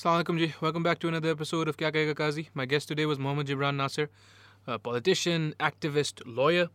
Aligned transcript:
Assalamualaikum 0.00 0.38
ji. 0.38 0.54
Welcome 0.60 0.84
back 0.84 1.00
to 1.00 1.08
another 1.08 1.28
episode 1.28 1.66
of 1.66 1.76
Kya 1.76 1.90
Kahega 1.94 2.14
Kazi. 2.14 2.48
My 2.54 2.66
guest 2.72 2.86
today 2.86 3.04
was 3.04 3.18
Mohammad 3.18 3.48
Jibran 3.48 3.74
Nasir, 3.74 4.08
a 4.68 4.78
politician, 4.78 5.54
activist, 5.58 6.22
lawyer. 6.24 6.68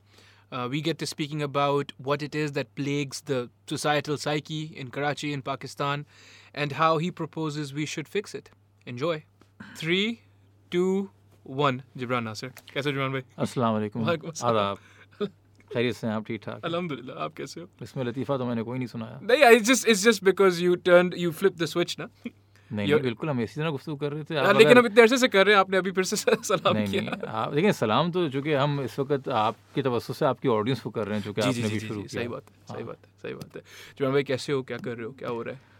Uh, 0.51 0.67
we 0.69 0.81
get 0.81 0.97
to 1.03 1.05
speaking 1.05 1.41
about 1.41 1.93
what 2.07 2.21
it 2.21 2.35
is 2.35 2.51
that 2.57 2.75
plagues 2.75 3.21
the 3.21 3.49
societal 3.65 4.17
psyche 4.17 4.73
in 4.75 4.89
Karachi 4.89 5.31
in 5.31 5.41
Pakistan 5.41 6.05
and 6.53 6.73
how 6.73 6.97
he 6.97 7.11
proposes 7.11 7.73
we 7.73 7.85
should 7.85 8.09
fix 8.09 8.35
it. 8.35 8.49
Enjoy. 8.85 9.23
Three, 9.77 10.19
two, 10.69 11.09
one. 11.43 11.81
Jibran 11.97 12.25
Nasir. 12.25 12.51
कैसे 12.73 12.89
हो 12.89 12.91
जिब्रान 12.91 13.11
भाई 13.11 13.23
अस्सलाम 13.47 13.73
वालेकुम 13.73 14.05
वालेकुम 14.05 14.29
अस्सलाम। 14.35 14.55
आदाब 14.55 15.31
खैरियत 15.71 15.95
से 15.95 16.07
हैं 16.07 16.13
आप 16.13 16.27
ठीक 16.27 16.41
ठाक 16.43 16.65
अल्हम्दुलिल्लाह 16.65 17.23
आप 17.23 17.33
कैसे 17.39 17.61
हो 17.61 17.67
इसमें 17.87 18.03
लतीफ़ा 18.03 18.37
तो 18.37 18.45
मैंने 18.51 18.63
कोई 18.67 18.77
नहीं 18.77 18.91
सुनाया 18.99 19.19
नहीं 19.31 19.57
it's 19.57 19.67
just 19.73 19.91
it's 19.93 20.07
just 20.11 20.29
because 20.31 20.63
you 20.67 20.79
turned 20.91 21.21
you 21.25 21.31
flipped 21.41 21.67
the 21.67 21.75
switch 21.79 21.99
ना 21.99 22.09
नहीं 22.71 22.87
नहीं 22.87 23.01
बिल्कुल 23.01 23.29
हम 23.29 23.41
इसी 23.41 23.59
तरह 23.59 23.69
गुफ्तु 23.69 23.95
कर 23.95 24.11
रहे 24.11 24.23
थे। 24.23 24.35
आप 24.35 24.45
हाँ, 24.45 24.53
लेकिन 24.53 24.77
अब 24.77 24.85
इतने 24.85 25.01
अरसे 25.01 25.17
से 25.17 25.27
कर 25.27 25.45
रहे 25.45 25.55
हैं 25.55 25.59
आपने 25.61 25.77
अभी 25.77 25.91
फिर 25.91 26.03
से 26.03 26.15
सलाम 26.15 26.77
नहीं 26.77 26.87
किया। 26.87 27.01
नहीं 27.01 27.27
आप 27.41 27.53
देखिए 27.53 27.71
सलाम 27.73 28.11
तो 28.11 28.27
चूँकि 28.29 28.53
हम 28.53 28.81
इस 28.81 28.99
वक्त 28.99 29.29
आपकी 29.41 29.81
तवज्जो 29.81 30.13
से 30.13 30.25
आपकी 30.25 30.47
ऑडियंस 30.49 30.81
को 30.81 30.89
कर 30.89 31.07
रहे 31.07 31.17
हैं 31.17 31.23
चूँकि 31.25 31.41
जी 31.41 31.51
जी 31.51 31.61
आपने 31.61 31.69
जी 31.69 31.73
भी 31.73 31.79
जी 31.79 31.87
शुरू 31.87 32.01
जी, 32.01 32.07
किया। 32.07 32.21
सही 32.21 32.27
बात 32.29 32.43
है 32.49 32.55
सही 32.67 32.77
हाँ। 32.77 32.87
बात 32.87 33.05
है 33.05 33.11
सही 33.23 33.33
बात 33.33 33.55
है। 33.55 33.61
जुमान 33.97 34.13
भाई 34.13 34.23
कैसे 34.23 34.53
हो? 34.53 34.61
क्या 34.63 34.77
कर 34.79 34.95
रहे 34.95 35.05
हो? 35.05 35.11
क्या 35.19 35.29
हो 35.29 35.41
रहा 35.41 35.53
है? 35.53 35.71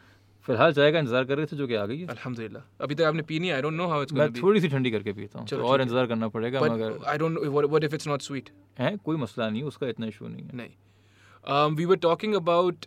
फ़िलहाल 0.46 0.74
चाय 0.74 0.92
का 0.92 1.00
इंतज़ार 1.00 1.24
कर 1.24 1.38
रहे 1.38 1.46
थे 1.46 1.56
जो 1.58 1.68
कि 1.68 1.76
आ 1.76 1.86
गई 1.86 1.98
है। 2.00 2.08
अल्हम्दुलिल्लाह। 2.08 2.64
अभी 2.84 2.96
तक 2.96 3.04
आपने 3.04 3.22
पी 3.24 3.40
नहीं 3.40 3.52
I 3.52 3.62
don't 3.62 3.74
know 3.74 3.88
how 3.88 4.02
it's 4.04 4.14
मैं 4.14 4.32
थोड़ी 4.34 4.62
सी 4.62 4.68
ठंडी 4.70 4.92
करके 4.92 5.14
पीता 5.14 5.40
हूँ 5.40 5.48
तो 5.48 5.64
और 5.64 5.82
इंतज़ार 5.82 6.08
करना 6.08 6.28
पड़ेगा 6.30 6.62
मगर 6.62 6.98
I 7.08 7.18
don't 7.18 7.32
know 7.34 7.68
what 7.68 7.84
if 7.84 7.96
it's 7.96 8.08
not 8.08 8.22
sweet 8.22 8.50
है? 8.80 8.96
कोई 9.06 9.18
मसला 9.18 9.50
नहीं 9.50 9.64
उसका 9.64 9.88
इतना 9.88 10.08
इशू 10.08 10.28
नहीं 10.28 10.44
है। 10.44 10.58
नहीं। 10.58 11.76
We 11.76 11.86
were 11.86 11.96
talking 12.04 12.36
about 12.36 12.86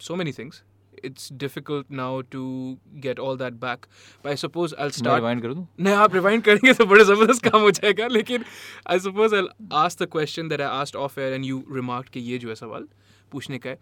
so 0.00 0.16
many 0.16 0.32
things 0.36 0.62
it's 1.07 1.29
difficult 1.41 1.89
now 1.89 2.21
to 2.31 2.77
get 3.03 3.19
all 3.25 3.37
that 3.37 3.59
back 3.59 3.85
but 4.23 4.31
i 4.31 4.35
suppose 4.35 4.73
i'll 4.73 4.85
मैं 4.85 4.97
start 4.97 5.19
रिवाइंड 5.19 5.41
कर 5.41 5.53
दूँ 5.53 5.67
नहीं 5.79 5.93
आप 5.95 6.13
रिवाइंड 6.15 6.43
करेंगे 6.43 6.73
तो 6.73 6.85
बड़े 6.85 7.03
ज़बरदस्त 7.03 7.43
काम 7.43 7.61
हो 7.61 7.71
जाएगा 7.71 8.07
लेकिन 8.07 8.45
I 8.91 8.99
suppose 8.99 9.33
I 9.33 9.47
ask 9.83 10.01
the 10.03 10.07
question 10.11 10.47
that 10.49 10.61
I 10.61 10.79
asked 10.79 10.97
off 10.99 11.17
air 11.19 11.33
and 11.33 11.45
you 11.45 11.63
remark 11.75 12.09
कि 12.13 12.19
ये 12.31 12.37
जो 12.37 12.49
है 12.49 12.55
सवाल 12.55 12.87
पूछने 13.31 13.59
का 13.59 13.69
है 13.69 13.79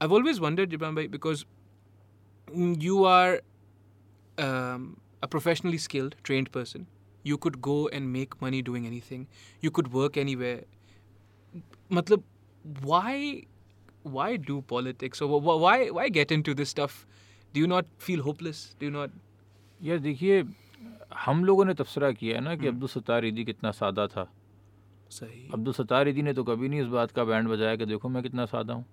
आई 0.00 0.08
ऑलवेज 0.18 0.38
वंडर्ड 0.40 0.70
जिब्रान 0.70 0.94
भाई 0.94 1.08
because 1.08 1.44
you 2.82 3.02
are 3.04 3.40
a 5.22 5.28
professionally 5.28 5.78
skilled 5.78 6.14
trained 6.22 6.50
person 6.52 6.86
you 7.24 7.38
could 7.38 7.60
go 7.62 7.88
and 7.88 8.12
make 8.12 8.40
money 8.40 8.60
doing 8.68 8.86
anything 8.86 9.26
you 9.60 9.70
could 9.70 9.92
work 9.92 10.16
anywhere 10.16 10.60
matlab 11.90 12.24
why 12.88 13.12
why 14.13 14.37
do 14.49 14.61
politics 14.61 15.21
or 15.21 15.41
why 15.41 15.89
why 15.91 16.09
get 16.09 16.31
into 16.31 16.53
this 16.53 16.69
stuff? 16.69 17.07
Do 17.53 17.63
you 17.63 17.67
not 17.67 17.85
feel 18.07 18.21
hopeless? 18.21 18.59
Do 18.79 18.89
you 18.89 18.95
not? 18.95 19.09
यार 19.83 19.99
देखिए 19.99 20.43
हम 21.17 21.45
लोगों 21.45 21.65
ने 21.65 21.73
तबसरा 21.73 22.11
किया 22.11 22.35
है 22.35 22.43
ना 22.43 22.55
कि 22.55 22.65
हम्म। 22.65 22.75
अब्दुल 22.75 22.89
सत्तार 22.89 23.25
ईदी 23.25 23.45
कितना 23.45 23.71
सादा 23.71 24.07
था। 24.07 24.33
सही। 25.09 25.49
अब्दुल 25.53 25.73
सत्तार 25.73 26.07
ईदी 26.07 26.21
ने 26.21 26.33
तो 26.33 26.43
कभी 26.43 26.69
नहीं 26.69 26.81
इस 26.81 26.87
बात 26.87 27.11
का 27.11 27.23
बैंड 27.23 27.47
बजाया 27.47 27.75
कि 27.75 27.85
देखो 27.85 28.09
मैं 28.09 28.23
कितना 28.23 28.45
सादा 28.45 28.73
हूँ। 28.73 28.85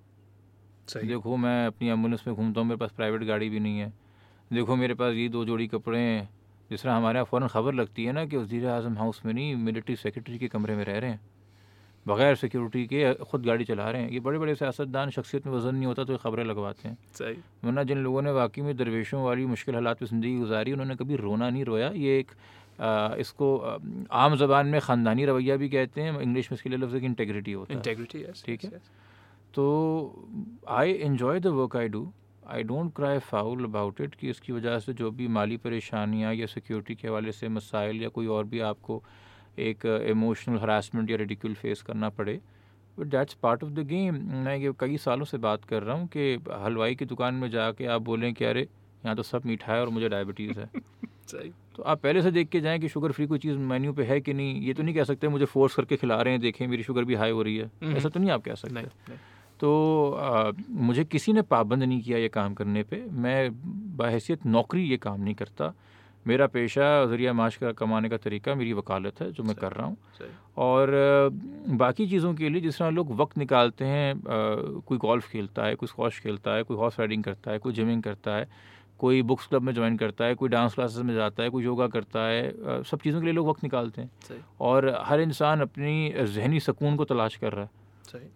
सही। 0.89 1.09
देखो 1.09 1.37
मैं 1.37 1.67
अपनी 1.67 1.89
एंबुलेंस 1.89 2.25
में 2.27 2.37
घूमता 2.37 2.61
हूँ 2.61 2.69
मेरे 2.69 2.79
पास 2.79 2.91
प्राइवेट 2.91 3.23
गाड़ी 3.23 3.49
भी 3.49 3.61
नहीं 3.61 3.79
है। 3.79 3.93
देखो 4.53 4.77
मेरे 4.77 4.95
पास 4.95 5.15
ये 5.15 5.29
दो 5.29 5.45
जोड़ी 5.45 5.67
कपड़े 5.67 5.99
हैं। 5.99 6.29
जिस 6.71 6.83
तरह 6.83 6.95
हमारे 6.95 7.17
यहाँ 7.17 7.25
फ़ौरन 7.25 7.49
खबर 7.49 7.75
लगती 7.75 8.05
है 8.05 8.13
ना 8.13 8.27
कि 8.27 8.37
वज़ी 8.37 8.65
अजम 8.65 8.99
हाउस 8.99 9.23
में 9.27 9.35
नहीं 9.35 9.57
मिलिट्री 9.57 9.97
सेक्रेटरी 9.97 10.39
के 10.39 10.49
कमरे 10.49 10.77
में 10.77 10.85
रह 10.85 10.99
रहे 10.99 11.11
हैं। 11.11 11.21
बगैर 12.07 12.35
सिक्योरिटी 12.37 12.85
के 12.87 13.13
ख़ुद 13.25 13.47
गाड़ी 13.47 13.65
चला 13.65 13.91
रहे 13.91 14.03
हैं। 14.03 14.11
ये 14.11 14.21
बड़े 14.21 14.39
बड़े 14.39 14.55
सियासतदान 14.55 15.11
शख्सियत 15.11 15.47
में 15.47 15.53
वज़न 15.55 15.75
नहीं 15.75 15.87
होता 15.87 16.05
तो 16.05 16.13
ये 16.13 16.19
खबरें 16.23 16.45
लगवाते 16.45 16.89
हैं। 16.89 16.97
सही। 17.15 17.37
वरना 17.65 17.83
जिन 17.85 17.99
लोगों 17.99 18.23
ने 18.23 18.33
वाकई 18.33 18.63
में 18.63 18.77
दरवेशों 18.77 19.23
वाली 19.25 19.47
मुश्किल 19.47 19.75
हालात 19.75 20.03
में 20.03 20.09
ज़िंदगी 20.09 20.37
गुजारी 20.39 20.73
उन्होंने 20.73 20.97
कभी 20.97 21.17
रोना 21.17 21.51
नहीं 21.51 21.65
रोया। 21.65 21.89
ये 21.89 22.19
एक 22.19 22.33
आ, 22.75 23.15
इसको 23.17 23.57
आ, 23.57 23.79
आम 24.13 24.37
ज़बान 24.37 24.67
में 24.67 24.81
ख़ानदानी 24.81 25.25
रवैया 25.25 25.57
भी 25.57 25.69
कहते 25.69 26.01
हैं। 26.01 26.21
इंग्लिश 26.21 26.51
में 26.53 26.57
इसके 26.57 26.71
लिए 26.71 26.79
लफ्ज़ 26.79 26.97
इंटेग्रिटी 26.97 27.53
होता 27.53 27.75
है। 27.75 27.81
Integrity 27.81 28.23
yes 28.25 28.45
ठीक 28.47 28.65
है। 28.65 28.81
तो 29.55 29.65
I 30.69 30.93
enjoy 31.09 31.41
the 31.41 31.47
work 31.57 31.77
I 31.77 31.89
do 31.89 32.11
I 32.47 32.63
don't 32.63 32.93
cry 32.97 33.19
foul 33.25 33.65
about 33.65 34.01
it 34.01 34.15
कि 34.15 34.31
इसकी 34.31 34.53
वजह 34.53 34.79
से 34.79 34.93
जो 34.93 35.11
भी 35.11 35.29
माली 35.29 35.57
परेशानियाँ 35.59 36.35
या 36.35 36.47
सिक्योरिटी 36.47 36.95
के 36.95 37.09
हवाले 37.09 37.33
से 37.33 37.49
मसाइल 37.49 38.03
या 38.03 38.09
कोई 38.09 38.27
और 38.29 38.45
भी 38.45 38.61
आपको 38.67 39.03
एक 39.59 40.05
इमोशनल 40.11 40.59
हरासमेंट 40.59 41.11
या 41.11 41.17
रेडिक्यूल 41.17 41.55
फेस 41.55 41.83
करना 41.83 42.09
पड़े। 42.09 42.41
But 42.99 43.07
that's 43.07 43.35
part 43.35 43.65
of 43.65 43.71
the 43.71 43.79
game 43.79 44.15
मैं 44.15 44.57
ये 44.57 44.73
कई 44.81 44.97
सालों 44.97 45.25
से 45.25 45.39
बात 45.39 45.65
कर 45.65 45.83
रहा 45.83 45.97
हूँ 45.97 46.07
कि 46.07 46.39
हलवाई 46.53 46.95
की 46.95 47.05
दुकान 47.05 47.35
में 47.35 47.51
जाके 47.51 47.87
आप 47.87 48.03
बोलें 48.03 48.35
कि 48.35 48.45
अरे 48.45 48.61
यहाँ 48.61 49.17
तो 49.17 49.23
सब 49.23 49.43
मीठा 49.47 49.73
है 49.73 49.81
और 49.81 49.89
मुझे 49.89 50.09
डायबिटीज़ 50.09 50.61
है। 50.61 50.71
सही। 51.29 51.53
तो 51.77 51.83
आप 51.83 52.01
पहले 52.01 52.23
से 52.23 52.31
देख 52.31 52.49
के 52.49 52.61
जाएँ 52.61 52.79
कि 52.79 52.89
शुगर 52.89 53.13
फ्री 53.13 53.27
कोई 53.27 53.39
चीज़ 53.39 53.57
मेन्यू 53.57 53.93
पे 53.93 54.05
है 54.05 54.21
कि 54.21 54.35
नहीं 54.35 54.61
ये 54.63 54.75
तो 54.75 54.83
नहीं 54.83 54.95
कह 54.95 55.05
सकते 55.05 55.29
मुझे 55.29 55.45
फोर्स 55.45 55.75
करके 55.75 55.97
खिला 55.97 56.23
रहे 56.23 56.33
हैं 56.33 56.41
देखें 56.41 56.67
मेरी 56.67 56.83
शुगर 56.83 57.05
भी 57.05 57.15
हाई 57.15 57.31
हो 57.31 57.43
रही 57.43 57.57
है। 57.57 57.65
हम्म। 57.65 57.97
ऐसा 57.97 58.09
तो 58.09 58.21
नहीं 58.21 58.31
आप 58.31 58.43
कह 58.43 58.55
सकते। 58.55 58.75
नहीं 58.75 58.85
नहीं। 58.85 59.19
तो 59.61 60.11
आ, 60.13 60.53
मुझे 60.71 61.05
किसी 61.05 61.33
ने 61.33 61.43
पाबंद 61.43 61.83
नहीं 61.83 62.03
किया 62.03 62.19
ये 62.19 62.29
काम 62.29 62.55
करने 62.55 62.83
पे। 62.83 63.07
मैं 63.11 63.51
बहैसियत 63.97 64.47
नौकरी 64.47 64.85
ये 64.85 64.97
काम 64.97 65.21
नहीं 65.21 65.35
करता। 65.35 65.75
मेरा 66.27 66.47
पेशा 66.47 66.85
ज़रिया 67.07 67.33
माश 67.33 67.57
का 67.57 67.73
कमाने 67.73 68.09
का 68.09 68.17
तरीका 68.17 68.55
मेरी 68.55 68.73
वकालत 68.73 69.21
है 69.21 69.31
जो 69.33 69.43
मैं 69.43 69.55
कर 69.57 69.73
रहा 69.73 69.87
हूँ। 69.87 69.97
और 70.57 70.91
बाकी 71.77 72.07
चीज़ों 72.09 72.33
के 72.35 72.49
लिए 72.49 72.61
जिस 72.61 72.79
तरह 72.79 72.91
लोग 72.91 73.11
वक्त 73.17 73.39
निकालते 73.39 73.85
हैं 73.85 74.15
कोई 74.87 74.99
गोल्फ़ 74.99 75.29
खेलता 75.31 75.65
है 75.65 75.75
कोई 75.75 75.89
स्कॉश 75.89 76.21
खेलता 76.21 76.55
है 76.55 76.63
कोई 76.63 76.77
हॉर्स 76.77 76.99
राइडिंग 76.99 77.25
करता 77.25 77.51
है 77.51 77.59
कोई 77.59 77.73
जिमिंग 77.73 78.03
करता 78.03 78.37
है 78.37 78.49
कोई 78.99 79.23
बुक्स 79.23 79.47
क्लब 79.47 79.63
में 79.63 79.73
ज्वाइन 79.75 79.97
करता 79.97 80.25
है 80.25 80.35
कोई 80.35 80.49
डांस 80.49 80.75
क्लासेस 80.75 81.03
में 81.05 81.15
जाता 81.15 81.43
है 81.43 81.49
कोई 81.51 81.65
योगा 81.65 81.87
करता 81.89 82.27
है 82.27 82.83
सब 82.85 83.01
चीज़ों 83.01 83.21
के 83.21 83.25
लिए 83.27 83.35
लोग 83.35 83.49
वक्त 83.49 83.63
निकालते 83.65 84.03
हैं। 84.03 84.11
और 84.61 84.89
हर 85.07 85.21
इंसान 85.21 85.61
अपनी 85.61 86.13
जहनी 86.27 86.61
सुकून 86.61 86.97
को 86.97 87.05
तलाश 87.05 87.37
कर 87.37 87.53
रहा 87.53 87.65
है। 87.65 87.71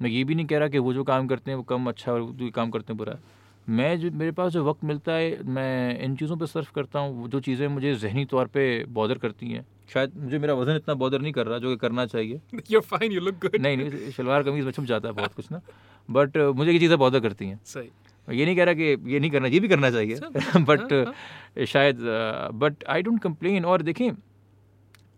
मैं 0.03 0.11
ये 0.11 0.25
भी 0.25 0.35
नहीं 0.35 0.47
कह 0.47 0.59
रहा 0.59 0.69
कि 0.69 0.79
वो 0.79 0.93
जो 0.93 1.05
काम 1.05 1.27
करते 1.27 1.51
हैं 1.51 1.57
वो 1.57 1.63
कम 1.65 1.89
अच्छा 1.89 2.13
और 2.13 2.31
जो 2.33 2.51
काम 2.51 2.71
करते 2.71 2.93
हैं 2.93 2.99
बुरा 2.99 3.13
है। 3.13 3.37
मैं 3.69 4.01
जो 4.01 4.11
मेरे 4.11 4.33
पास 4.33 4.53
जो 4.53 4.65
वक्त 4.65 4.85
मिलता 4.85 5.13
है 5.13 5.43
मैं 5.43 6.01
इन 6.01 6.17
चीज़ों 6.17 6.37
पे 6.37 6.47
सर्फ 6.47 6.71
करता 6.71 6.99
हूँ 6.99 7.29
जो 7.29 7.41
चीज़ें 7.41 7.69
मुझे 7.69 7.95
जहनी 7.95 8.25
तौर 8.25 8.47
पे 8.47 8.85
बॉदर 8.85 9.19
करती 9.19 9.47
हैं। 9.47 9.67
शायद 9.95 10.13
मुझे 10.17 10.39
मेरा 10.39 10.55
वज़न 10.55 10.77
इतना 10.77 10.95
बॉदर 10.95 11.21
नहीं 11.21 11.33
कर 11.33 11.47
रहा 11.47 11.59
जो 11.59 11.71
कि 11.71 11.77
करना 11.77 12.07
चाहिए। 12.07 12.41
You're 12.55 12.87
fine 12.93 13.13
you 13.13 13.23
look 13.23 13.45
good. 13.45 13.61
नहीं 13.61 13.77
नहीं 13.77 14.11
शलवार 14.11 14.43
कमीज़ 14.43 14.65
में 14.65 14.73
छुप 14.73 14.85
जाता 14.85 15.09
है 15.09 15.15
बहुत 15.15 15.33
कुछ 15.33 15.53
ना। 15.53 15.61
बट 16.11 16.37
मुझे 16.37 16.73
ये 16.73 16.79
चीज़ें 16.79 16.99
बॉदर 16.99 17.21
करती 17.21 17.47
हैं। 17.47 17.61
सही। 17.65 17.91
ये 18.39 18.45
नहीं 18.45 18.57
कह 18.57 18.65
रहा 18.65 18.75
कि 18.75 19.13
ये 19.13 19.21
नहीं 19.21 19.31
करना 19.31 19.49
ये 19.49 19.61
भी 19.61 19.69
करना 19.69 19.91
चाहिए। 19.91 20.17
बट 20.57 20.93
हाँ, 21.07 21.65
शायद 21.67 21.99
बट 22.55 22.85
आई 22.89 23.03
डोंट 23.03 23.23
कंप्लेन 23.23 23.65
और 23.65 23.83
देखें 23.83 24.11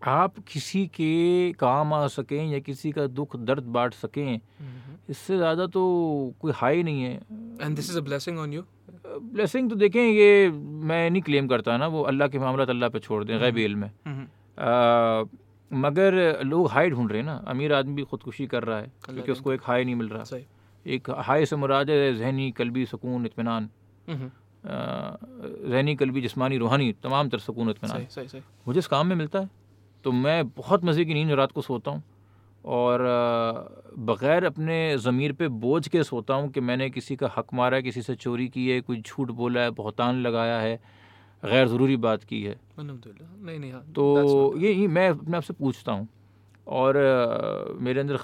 आप 0.02 0.38
किसी 0.48 0.86
के 0.86 1.52
काम 1.60 1.92
आ 1.94 2.06
सकें 2.08 2.50
या 2.50 2.58
किसी 2.58 2.92
का 2.92 3.06
दुख 3.06 3.36
दर्द 3.38 3.64
बांट 3.68 3.94
सकें. 3.94 4.40
इससे 5.10 5.36
ज़्यादा 5.36 5.66
तो 5.66 5.82
कोई 6.40 6.52
हाई 6.56 6.82
नहीं 6.82 7.02
है। 7.02 7.20
And 7.60 7.76
this 7.76 7.90
is 7.90 7.96
a 7.96 8.04
blessing 8.08 8.38
on 8.38 8.54
you? 8.56 8.62
Blessing 9.34 9.70
तो 9.70 9.76
देखें 9.76 10.00
ये 10.00 10.50
मैं 10.50 11.10
नहीं 11.10 11.22
क्लेम 11.22 11.48
करता 11.48 11.76
ना 11.76 11.86
वो 11.86 12.02
अल्लाह 12.02 12.28
के 12.28 12.38
मामला 12.38 12.64
अल्लाह 12.64 12.88
पे 12.88 12.98
छोड़ 13.00 13.24
दें 13.24 13.38
गैब 13.40 13.58
इल्म 13.58 13.78
में. 13.78 13.90
मगर 15.70 16.42
लोग 16.44 16.68
हाई 16.70 16.90
ढूंढ 16.90 17.10
रहे 17.12 17.20
हैं 17.20 17.26
ना 17.26 17.36
अमीर 17.48 17.72
आदमी 17.72 17.94
भी 17.94 18.02
खुदकुशी 18.10 18.46
कर 18.46 18.64
रहा 18.64 18.78
है 18.78 18.92
क्योंकि 19.04 19.32
उसको 19.32 19.52
एक 19.52 19.60
हाई 19.64 19.84
नहीं 19.84 19.94
मिल 19.94 20.08
रहा। 20.08 20.38
एक 20.86 21.10
हाई 21.28 21.46
से 21.46 21.56
मुराद 21.56 21.90
है 21.90 22.14
जहनी 22.18 22.50
कलबी 22.52 22.86
सुकून 22.86 23.26
इत्मीनान। 23.26 23.68
Mhm. 24.08 24.28
जहनी 25.70 25.94
कलबी 25.96 26.20
जिसमानी 26.20 26.56
रूहानी 26.58 26.92
तमाम 27.02 27.28
तर 27.28 27.38
सुकून 27.40 27.72
सही 27.74 28.40
मुझे 28.66 28.78
इस 28.78 28.86
काम 28.86 29.06
में 29.06 29.16
मिलता 29.16 29.38
है। 29.38 29.48
तो 30.04 30.12
मैं 30.12 30.48
बहुत 30.48 30.84
मज़े 30.84 31.04
की 31.04 31.14
नींद 31.14 31.30
रात 31.30 31.52
को 31.52 31.62
सोता 31.62 31.90
हूँ 31.90 32.02
और 32.64 33.00
बग़ैर 33.98 34.44
अपने 34.44 34.96
ज़मीर 34.98 35.32
पे 35.32 35.48
बोझ 35.48 35.86
के 35.88 36.02
सोता 36.04 36.34
हूँ 36.34 36.50
कि 36.50 36.60
मैंने 36.60 36.90
किसी 36.90 37.16
का 37.16 37.30
हक 37.36 37.54
मारा 37.54 37.76
है 37.76 37.82
किसी 37.82 38.02
से 38.02 38.14
चोरी 38.14 38.48
की 38.48 38.68
है 38.68 38.80
कोई 38.80 39.00
झूठ 39.00 39.30
बोला 39.30 39.60
है 39.60 39.70
बहुतान 39.70 40.22
लगाया 40.22 40.58
है 40.60 40.76
गैर 41.42 41.68
ज़रूरी 41.68 41.96
बात 41.96 42.24
की 42.24 42.42
है। 42.42 42.56
नहीं 42.78 43.58
नहीं 43.58 43.72
हाँ 43.72 43.82
तो 43.94 44.54
ये 44.58 44.72
ये 44.72 44.86
मैं 44.88 45.08
अपने 45.10 45.36
आप 45.36 45.42
से 45.42 45.54
पूछता 45.54 45.92
हूँ। 45.92 46.08
और 46.66 46.96
मेरे 47.80 48.00
अंदर 48.00 48.16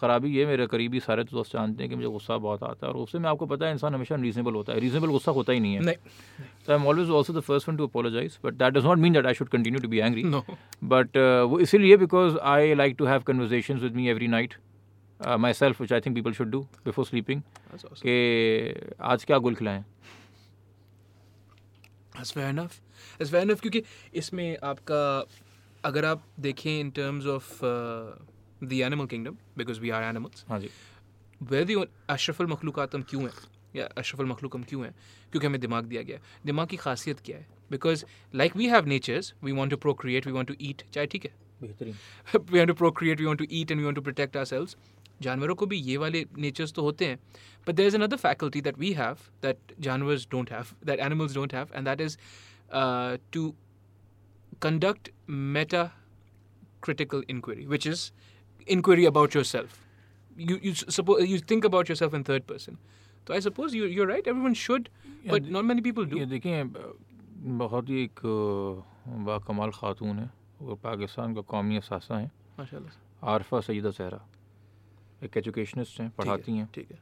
ख़राबी 0.00 0.30
ये 0.36 0.46
मेरे 0.46 0.66
करीबी 0.66 1.00
सारे 1.00 1.24
तो 1.24 1.36
दोस्त 1.36 1.52
जानते 1.52 1.82
हैं 1.82 1.90
कि 1.90 1.96
मुझे 1.96 2.08
गुस्सा 2.08 2.36
बहुत 2.36 2.62
आता 2.62 2.86
है 2.86 2.92
और 2.92 2.98
गुस्से 2.98 3.18
में 3.18 3.28
आपको 3.30 3.46
पता 3.46 3.66
है 3.66 3.72
इंसान 3.72 3.94
हमेशा 3.94 4.16
रीजनेबल 4.16 4.54
होता 4.54 4.72
है। 4.72 4.80
रीजनेबल 4.80 5.08
गुस्सा 5.08 5.32
होता 5.32 5.52
ही 5.52 5.60
नहीं 5.60 5.74
है। 5.74 5.80
नहीं 5.80 5.96
तो 6.66 6.72
I 6.72 6.78
am 6.78 6.86
always 6.86 7.10
also 7.10 7.32
the 7.32 7.40
first 7.40 7.68
one 7.68 7.76
to 7.76 7.86
apologise 7.86 8.38
but 8.44 8.54
that 8.54 8.72
does 8.74 8.84
not 8.84 8.98
mean 8.98 9.12
that 9.12 9.26
I 9.26 9.34
should 9.34 9.48
continue 9.48 9.80
to 9.80 9.88
be 9.88 9.98
angry 9.98 10.22
but 10.84 11.16
वो 11.48 11.58
इसीलिए 11.60 11.96
because 11.96 12.38
I 12.38 12.74
like 12.74 12.96
to 12.98 13.04
have 13.04 13.20
conversation 13.20 13.78
with 13.78 13.96
me 13.96 14.08
every 14.08 14.28
night 14.28 14.54
myself 15.52 15.80
which 15.80 15.92
I 15.92 16.00
think 16.00 16.16
people 16.16 16.32
should 16.32 16.50
do 16.50 16.60
before 16.84 17.04
sleeping 17.04 17.42
कि 18.06 18.74
आज 19.00 19.24
क्या 19.24 19.38
गुल 19.38 19.54
खिलाएँ। 19.54 19.84
क्योंकि 23.52 23.82
इसमें 24.14 24.56
आपका 24.64 25.26
अगर 25.84 26.04
आप 26.04 26.24
देखें 26.40 26.90
terms 26.92 27.24
of 27.26 27.46
uh, 27.62 28.12
the 28.70 28.82
animal 28.88 29.06
kingdom 29.06 29.38
because 29.56 29.80
we 29.84 29.90
are 29.96 30.02
animals 30.08 30.44
हाँ 30.48 30.58
जी। 30.60 30.68
where 31.40 31.64
the 31.64 31.86
अशरफुल 32.10 32.46
मखलूक़ात 32.46 32.94
हम 32.94 33.02
क्यों 33.02 33.22
हैं? 33.22 33.32
या 33.76 33.84
अशरफुल 33.98 34.26
मखलूक 34.26 34.56
हम 34.56 34.62
क्यों 34.62 34.84
हैं? 34.84 34.94
क्योंकि 35.30 35.46
हमें 35.46 35.60
दिमाग 35.60 35.84
दिया 35.84 36.02
गया 36.02 36.16
है। 36.16 36.22
दिमाग 36.46 36.68
की 36.68 36.76
खासियत 36.76 37.20
क्या 37.20 37.36
है? 37.36 37.46
Because 37.70 38.04
like 38.34 38.56
we 38.56 38.66
have 38.68 38.86
natures 38.86 39.32
we 39.44 39.52
want 39.52 39.70
to 39.70 39.76
procreate 39.76 40.26
we 40.26 40.32
want 40.32 40.48
to 40.48 40.54
eat 40.60 40.82
चाहे 40.92 41.06
ठीक 41.06 41.24
है। 41.24 41.32
We 41.62 42.58
want 42.58 42.68
to 42.68 42.74
procreate 42.74 43.20
we 43.20 43.26
want 43.26 43.38
to 43.38 43.46
eat 43.50 43.70
and 43.70 43.80
we 43.80 43.84
want 43.84 43.96
to 43.96 44.02
protect 44.02 44.36
ourselves 44.44 44.76
जानवरों 45.22 45.54
को 45.54 45.66
भी 45.66 45.76
ये 45.78 45.96
वाले 45.96 46.24
नेचर्स 46.38 46.72
तो 46.72 46.82
होते 46.82 47.04
हैं। 47.04 47.18
But 47.66 47.74
there 47.74 47.86
is 47.86 47.96
another 47.96 48.16
faculty 48.16 48.60
that 48.60 48.78
we 48.78 48.92
have 48.92 49.16
that 49.42 49.74
जानवर्स 49.80 50.26
don't 50.30 50.52
have 50.52 50.66
that 50.84 51.00
animals 51.00 51.34
don't 51.34 51.54
have 51.54 51.68
and 51.74 51.88
that 51.88 52.00
is 52.00 52.16
to 53.32 53.54
conduct 54.60 55.08
meta 55.32 55.82
critical 56.80 57.22
inquiry 57.28 57.66
which 57.66 57.86
is 57.86 58.12
inquiry 58.66 59.04
about 59.04 59.34
yourself 59.34 59.78
you 60.36 60.58
you 60.62 60.74
suppose 60.74 61.28
you 61.28 61.38
think 61.52 61.64
about 61.64 61.88
yourself 61.88 62.14
in 62.14 62.24
third 62.24 62.46
person 62.46 62.78
so 63.26 63.34
i 63.34 63.40
suppose 63.40 63.74
you 63.74 63.86
you're 63.86 64.06
right 64.06 64.26
everyone 64.26 64.54
should 64.54 64.88
but 65.26 65.50
not 65.56 65.64
many 65.64 65.82
people 65.88 66.04
do 66.04 66.18
ये 66.18 66.26
देखिए 66.26 66.62
बहुत 67.62 67.88
ही 67.88 68.02
एक 68.02 68.20
बाकमाल 69.26 69.70
खातून 69.74 70.18
है 70.18 70.30
और 70.62 70.76
पाकिस्तान 70.82 71.34
का 71.34 71.40
कौमी 71.54 71.76
असासा 71.76 72.18
हैं 72.18 72.30
माशाल्लाह 72.58 73.30
आरफा 73.34 73.60
सईदा 73.68 73.90
सहरा 73.98 74.20
एक 75.24 75.36
एजुकेशनिस्ट 75.36 76.00
हैं 76.00 76.10
पढ़ाती 76.18 76.56
हैं 76.56 76.68
ठीक 76.74 76.90
है 76.92 76.98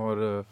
और 0.00 0.44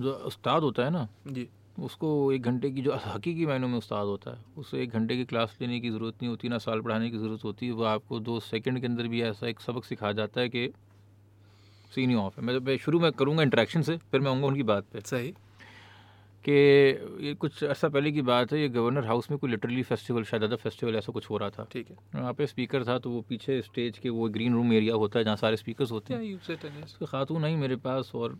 जो 0.00 0.12
उस्ताद 0.30 0.62
होता 0.62 0.84
है 0.84 0.90
ना 0.90 1.06
जी 1.28 1.48
उसको 1.78 2.32
एक 2.32 2.42
घंटे 2.42 2.70
की 2.70 2.82
जो 2.82 2.98
हकीकी 3.06 3.46
मायनों 3.46 3.68
में 3.68 3.76
उस्ताद 3.78 4.06
होता 4.06 4.30
है 4.30 4.44
उसे 4.56 4.82
एक 4.82 4.90
घंटे 4.90 5.16
की 5.16 5.24
क्लास 5.24 5.56
लेने 5.60 5.80
की 5.80 5.90
ज़रूरत 5.90 6.14
नहीं 6.14 6.28
होती 6.28 6.48
ना 6.48 6.58
साल 6.58 6.80
पढ़ाने 6.80 7.10
की 7.10 7.18
ज़रूरत 7.18 7.44
होती 7.44 7.66
है 7.66 7.72
वो 7.72 7.84
आपको 7.84 8.18
दो 8.20 8.38
सेकंड 8.40 8.80
के 8.80 8.86
अंदर 8.86 9.08
भी 9.08 9.22
ऐसा 9.22 9.46
एक 9.48 9.60
सबक 9.60 9.84
सिखा 9.84 10.12
जाता 10.12 10.40
है 10.40 10.48
कि 10.48 10.68
सीन 11.92 12.10
ही 12.10 12.16
ऑफ़ 12.16 12.40
है। 12.40 12.46
मैं 12.46 12.58
मैं 12.58 12.76
शुरू 12.78 13.00
में 13.00 13.10
करूँगा 13.12 13.42
इंट्रैक्शन 13.42 13.82
से 13.82 13.96
फिर 14.10 14.20
मैं 14.20 14.30
आऊँगा 14.30 14.46
उनकी 14.46 14.62
बात 14.62 14.84
पर 14.84 15.00
सही। 15.00 15.34
कि 16.44 16.52
ये 17.26 17.34
कुछ 17.34 17.62
ऐसा 17.62 17.88
पहले 17.88 18.12
की 18.12 18.22
बात 18.22 18.52
है 18.52 18.60
ये 18.60 18.68
गवर्नर 18.68 19.04
हाउस 19.06 19.30
में 19.30 19.38
कोई 19.38 19.50
लिटरली 19.50 19.82
फेस्टिवल 19.82 20.24
शायद 20.24 20.54
फेस्टिवल 20.54 20.96
ऐसा 20.96 21.12
कुछ 21.12 21.28
हो 21.30 21.36
रहा 21.36 21.50
था। 21.50 21.66
ठीक 21.72 21.90
है। 21.90 21.96
वहाँ 22.14 22.32
पे 22.32 22.46
स्पीकर 22.46 22.84
था 22.84 22.98
तो 22.98 23.10
वो 23.10 23.20
पीछे 23.20 23.60
स्टेज 23.62 23.98
के 23.98 24.08
वो 24.08 24.28
ग्रीन 24.28 24.54
रूम 24.54 24.72
एरिया 24.72 24.94
होता 24.94 25.18
है 25.18 25.24
जहाँ 25.24 25.36
सारे 25.36 25.56
स्पीकर्स 25.56 25.92
होते 25.92 26.14
हैं। 26.14 27.06
खातून 27.06 27.44
आई 27.44 27.56
मेरे 27.56 27.76
पास 27.76 28.10
और 28.14 28.38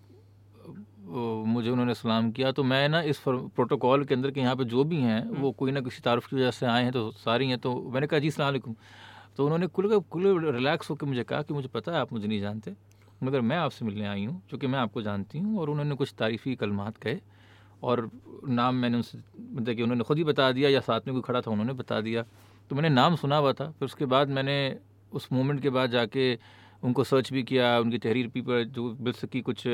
मुझे 1.47 1.71
उन्होंने 1.71 1.95
सलाम 1.95 2.31
किया 2.33 2.53
तो 2.53 2.63
मैं 2.65 2.89
ना 2.89 3.01
इस 3.03 3.19
प्रोटोकॉल 3.29 4.05
के 4.05 4.15
अंदर 4.15 4.31
के 4.31 4.41
यहाँ 4.41 4.57
पे 4.57 4.65
जो 4.65 4.85
भी 4.85 4.97
हैं 4.97 5.21
वो 5.41 5.53
कोई 5.53 5.73
ना 5.73 5.81
किसी 5.81 6.01
तारफ़ 6.01 6.29
की 6.29 6.37
वजह 6.37 6.51
से 6.51 6.67
आए 6.67 6.83
हैं 6.83 6.93
तो 6.93 7.11
सारी 7.11 7.49
हैं 7.49 7.59
तो 7.59 7.75
मैंने 7.91 8.07
कहा 8.07 8.21
जी 8.21 8.31
सलामकुम 8.31 8.75
तो 9.37 9.45
उन्होंने 9.45 9.67
कुल 9.67 9.99
कुल 10.11 10.51
रिलैक्स 10.55 10.91
होकर 10.91 11.07
मुझे 11.07 11.25
कहा 11.25 11.43
कि 11.43 11.55
मुझे 11.55 11.69
पता 11.69 11.93
है 11.93 11.99
आप 11.99 12.13
मुझे 12.13 12.27
नहीं 12.29 12.41
जानते 12.41 12.75
मगर 13.23 13.41
मैं 13.41 13.57
आपसे 13.57 13.85
मिलने 13.85 14.07
आई 14.07 14.25
हूँ 14.25 14.41
क्योंकि 14.49 14.67
मैं 14.67 14.79
आपको 14.79 15.03
जानती 15.03 15.39
हूँ 15.39 15.61
और 15.61 15.71
उन्होंने 15.71 15.95
कुछ 15.95 16.15
तारीफ़ी 16.19 16.55
कलमात 16.55 16.97
कहे 16.97 17.19
और 17.83 18.11
नाम 18.49 18.75
मैंने 18.75 18.97
उनसे 18.97 19.19
मतलब 19.53 19.75
कि 19.77 19.83
उन्होंने 19.83 20.05
खुद 20.05 20.19
ही 20.19 20.25
बता 20.25 20.51
दिया 20.53 20.71
या 20.71 20.81
साथ 20.81 21.01
में 21.07 21.15
कोई 21.15 21.23
खड़ा 21.23 21.41
था 21.41 21.51
उन्होंने 21.51 21.73
बता 21.73 22.01
दिया। 22.01 22.23
तो 22.71 22.77
मैंने 22.77 22.89
नाम 22.89 23.17
सुना 23.17 23.37
हुआ 23.37 23.53
था 23.53 23.71
फिर 23.71 23.87
उसके 23.87 24.05
बाद 24.07 24.29
मैंने 24.29 24.57
उस 25.13 25.29
मोमेंट 25.33 25.61
के 25.63 25.71
बाद 25.71 25.91
जाके 25.91 26.39
उनको 26.83 27.05
सर्च 27.05 27.33
भी 27.33 27.43
किया 27.43 27.79
उनकी 27.79 27.99
तहरीर 27.99 28.27
भी 28.27 28.41
पर 28.41 28.65
जो 28.65 28.97
मिल 29.01 29.13
सकी 29.13 29.41
कुछ 29.41 29.67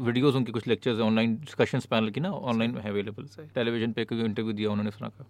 वीडियोस 0.00 0.34
उनके 0.34 0.52
कुछ 0.52 0.66
लेक्चर्स 0.66 0.98
ऑनलाइन 0.98 1.36
डिस्कशंस 1.36 1.86
पैनल 1.86 2.10
की 2.10 2.20
ना 2.20 2.30
ऑनलाइन 2.30 2.76
है 2.76 2.90
अवेलेबल। 2.90 3.28
टेलीविज़न 3.54 3.92
पे 3.92 4.04
कोई 4.04 4.22
इंटरव्यू 4.22 4.52
दिया 4.52 4.70
उन्होंने 4.70 4.90
सुना 4.90 5.08
का 5.08 5.26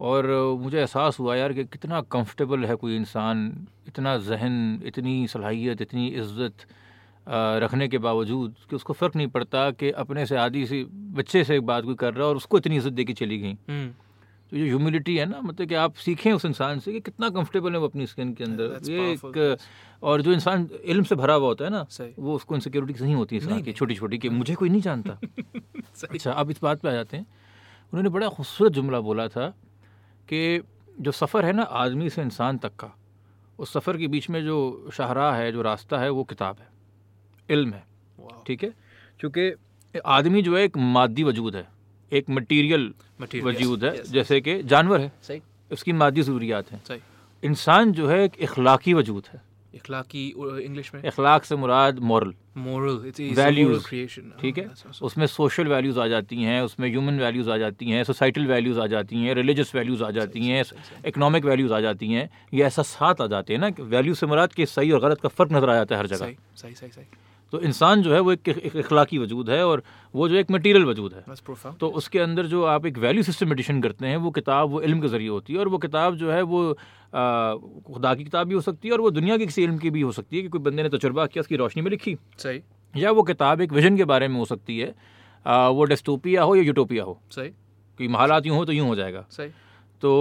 और 0.00 0.26
मुझे 0.60 0.78
एहसास 0.78 1.18
हुआ 1.20 1.36
यार 1.36 1.52
कि 1.52 1.64
कितना 1.64 2.00
कंफर्टेबल 2.00 2.64
है 2.64 2.74
कोई 2.74 2.96
इंसान 2.96 3.66
इतना 3.88 4.18
जहन 4.18 4.82
इतनी 4.84 5.26
सलाहियत 5.26 5.82
इतनी 5.82 6.08
इज़्ज़त 6.08 6.66
रखने 7.62 7.88
के 7.88 7.98
बावजूद 7.98 8.54
कि 8.70 8.76
उसको 8.76 8.92
फ़र्क 8.92 9.16
नहीं 9.16 9.26
पड़ता 9.26 9.70
कि 9.70 9.90
अपने 9.90 10.26
से 10.26 10.36
आदि 10.36 10.66
सी 10.66 10.84
बच्चे 10.90 11.44
से 11.44 11.56
एक 11.56 11.62
बात 11.62 11.84
कोई 11.84 11.94
कर 11.94 12.14
रहा 12.14 12.22
है 12.22 12.28
और 12.28 12.36
उसको 12.36 12.58
इतनी 12.58 12.76
इज़्ज़त 12.76 12.92
दे 12.92 13.04
के 13.04 13.12
चली 13.12 13.38
गई 13.38 13.54
hmm. 13.54 14.05
तो 14.50 14.56
ये 14.56 14.64
ह्यूमिलिटी 14.64 15.16
है 15.16 15.26
ना 15.26 15.40
मतलब 15.40 15.68
कि 15.68 15.74
आप 15.74 15.94
सीखें 15.94 16.32
उस 16.32 16.44
इंसान 16.44 16.78
से 16.78 16.92
कि 16.92 17.00
कितना 17.00 17.28
कंफर्टेबल 17.28 17.72
है 17.72 17.78
वो 17.78 17.88
अपनी 17.88 18.06
स्किन 18.06 18.34
के 18.34 18.44
अंदर। 18.44 18.68
That's 18.68 18.90
ये 18.90 19.12
एक 19.12 19.58
और 20.02 20.22
जो 20.22 20.32
इंसान 20.32 20.68
इल्म 20.84 21.04
से 21.04 21.14
भरा 21.14 21.34
हुआ 21.34 21.46
होता 21.46 21.64
है 21.64 21.70
ना 21.70 21.86
सही। 21.90 22.14
वो 22.18 22.34
उसको 22.34 22.54
इनसिक्योरिटी 22.54 23.04
नहीं 23.04 23.14
होती 23.14 23.36
इंसान 23.36 23.62
की 23.62 23.72
छोटी 23.72 23.94
छोटी 23.94 24.18
कि 24.18 24.28
मुझे 24.28 24.54
कोई 24.54 24.68
नहीं 24.68 24.80
जानता। 24.80 25.18
अच्छा 26.10 26.32
अब 26.32 26.50
इस 26.50 26.62
बात 26.62 26.80
पे 26.80 26.88
आ 26.88 26.92
जाते 26.92 27.16
हैं। 27.16 27.26
उन्होंने 27.92 28.08
बड़ा 28.08 28.28
खूबसूरत 28.28 28.72
जुमला 28.72 29.00
बोला 29.00 29.28
था 29.28 29.48
कि 30.28 30.62
जो 31.00 31.12
सफ़र 31.12 31.44
है 31.44 31.52
ना 31.52 31.62
आदमी 31.62 32.10
से 32.10 32.22
इंसान 32.22 32.58
तक 32.58 32.76
का 32.76 32.96
उस 33.58 33.72
सफ़र 33.72 33.96
के 33.96 34.06
बीच 34.06 34.30
में 34.30 34.44
जो 34.44 34.88
शाहराह 34.92 35.36
है 35.36 35.52
जो 35.52 35.62
रास्ता 35.62 35.98
है 35.98 36.10
वो 36.10 36.24
किताब 36.24 36.56
है। 36.60 36.68
इल्म 37.50 37.72
है। 37.72 37.84
ठीक 38.46 38.64
है? 38.64 38.74
क्योंकि 39.20 39.52
आदमी 40.06 40.42
जो 40.42 40.56
है 40.56 40.62
एक 40.62 40.76
मादी 40.76 41.22
वजूद 41.22 41.56
है। 41.56 41.75
एक 42.12 42.30
मटीरियल 42.30 42.94
वजूद 43.42 43.84
है. 43.84 44.02
जैसे 44.04 44.40
कि 44.40 44.62
जानवर 44.62 45.00
है। 45.00 45.12
सही। 45.22 45.40
उसकी 45.72 45.92
मादी 45.92 46.22
ज़रूरियात 46.22 46.72
हैं। 46.72 46.82
सही। 46.88 46.98
इंसान 47.44 47.92
जो 47.92 48.08
है 48.08 48.24
एक 48.24 48.32
इखलाकी 48.40 48.94
वजूद 48.94 49.24
है। 49.34 49.42
इखलाकी 49.74 50.34
इंग्लिश 50.38 50.94
में? 50.94 51.02
इखलाक 51.04 51.44
से 51.44 51.56
मुराद 51.56 51.98
मॉरल 51.98 52.34
a 52.58 53.68
moral 53.68 53.86
creation. 53.86 54.40
ठीक 54.40 54.58
है? 54.58 54.70
उसमें 55.02 55.26
सोशल 55.26 55.66
वैल्यूज़ 55.66 56.00
आ 56.00 56.08
जाती 56.08 56.42
हैं 56.42 56.62
उसमें 56.62 56.90
ह्यूमन 56.90 57.18
वैल्यूज़ 57.18 57.50
आ 57.50 57.56
जाती 57.56 57.86
हैं 57.86 58.04
सोसाइटल 58.04 58.46
वैल्यूज़ 58.46 58.80
आ 58.80 58.86
जाती 58.86 59.16
हैं 59.16 59.34
रिलीजियस 59.34 59.74
वैल्यूज़ 59.74 60.04
आ 60.04 60.10
जाती 60.10 60.46
हैं 60.46 60.64
इकोनॉमिक 61.06 61.44
वैल्यूज़ 61.44 61.72
आ 61.72 61.80
जाती 61.80 62.06
हैं। 62.06 62.30
ये 62.54 62.62
ऐसा 62.62 62.82
साथ 62.82 63.14
आ 63.20 63.26
जाते 63.26 63.52
हैं 63.52 63.60
ना 63.60 63.70
कि 63.70 63.82
वैल्यू 63.82 64.14
से 64.14 64.26
मुराद 64.26 64.52
के 64.52 64.66
सही 64.66 64.92
और 64.92 65.00
गलत 65.00 65.20
का 65.20 65.28
फ़र्क 65.28 65.52
नज़र 65.52 65.70
आ 65.70 65.74
जाता 65.74 65.94
है 65.94 66.00
हर 66.00 66.06
जगह। 66.06 66.16
सही 66.16 66.74
सही 66.74 66.88
सही। 66.88 67.04
तो 67.52 67.60
इंसान 67.60 68.02
जो 68.02 68.12
है 68.14 68.20
वो 68.20 68.32
एक 68.32 68.48
एक 68.48 68.76
इखलाकी 68.76 69.18
वजूद 69.18 69.50
है 69.50 69.66
और 69.66 69.82
वो 70.14 70.28
जो 70.28 70.36
एक 70.36 70.50
मटीरियल 70.50 70.84
वजूद 70.84 71.14
है। 71.14 71.24
तो 71.80 71.88
उसके 71.88 72.18
अंदर 72.18 72.46
जो 72.46 72.64
आप 72.64 72.86
एक 72.86 72.98
वैल्यू 72.98 73.22
सिस्टम 73.22 73.52
एडिशन 73.52 73.80
करते 73.82 74.06
हैं 74.06 74.16
वो 74.16 74.30
किताब 74.30 74.70
वो 74.70 74.80
इल्म 74.80 75.00
के 75.00 75.08
ज़रिए 75.08 75.28
होती 75.28 75.52
है 75.52 75.58
और 75.58 75.68
वो 75.68 75.78
किताब 75.78 76.16
जो 76.16 76.30
है 76.30 76.42
वो 76.42 76.70
आ, 76.70 77.54
खुदा 77.92 78.14
की 78.14 78.24
किताब 78.24 78.46
भी 78.46 78.54
हो 78.54 78.60
सकती 78.60 78.88
है 78.88 78.94
और 78.94 79.00
वो 79.00 79.10
दुनिया 79.10 79.36
के 79.36 79.46
किसी 79.46 79.64
इल्म 79.64 79.78
की 79.78 79.90
भी 79.90 80.00
हो 80.00 80.12
सकती 80.12 80.36
है 80.36 80.42
कि 80.42 80.48
कोई 80.48 80.60
बंदे 80.60 80.82
ने 80.82 80.88
तजुर्बा 80.88 81.26
किया 81.26 81.40
उसकी 81.40 81.56
रोशनी 81.56 81.82
में 81.82 81.90
लिखी। 81.90 82.16
सही। 82.38 82.60
या 82.94 83.10
वो 83.10 83.22
किताब 83.22 83.60
एक 83.60 83.72
विजन 83.72 83.96
के 83.96 84.04
बारे 84.04 84.28
में 84.28 84.36
हो 84.36 84.44
सकती 84.44 84.78
है 84.78 84.94
आ, 85.46 85.68
वो 85.68 85.84
डेस्टोपिया 85.84 86.42
हो 86.42 86.56
या 86.56 86.62
यूटोपिया 86.62 87.04
हो। 87.04 87.20
सही। 87.30 87.48
कि 87.98 88.06
हालात 88.06 88.46
यूँ 88.46 88.56
हो 88.56 88.64
तो 88.64 88.72
यूँ 88.72 88.88
हो 88.88 88.94
जाएगा। 88.94 89.24
सही। 89.30 89.48
तो 90.02 90.12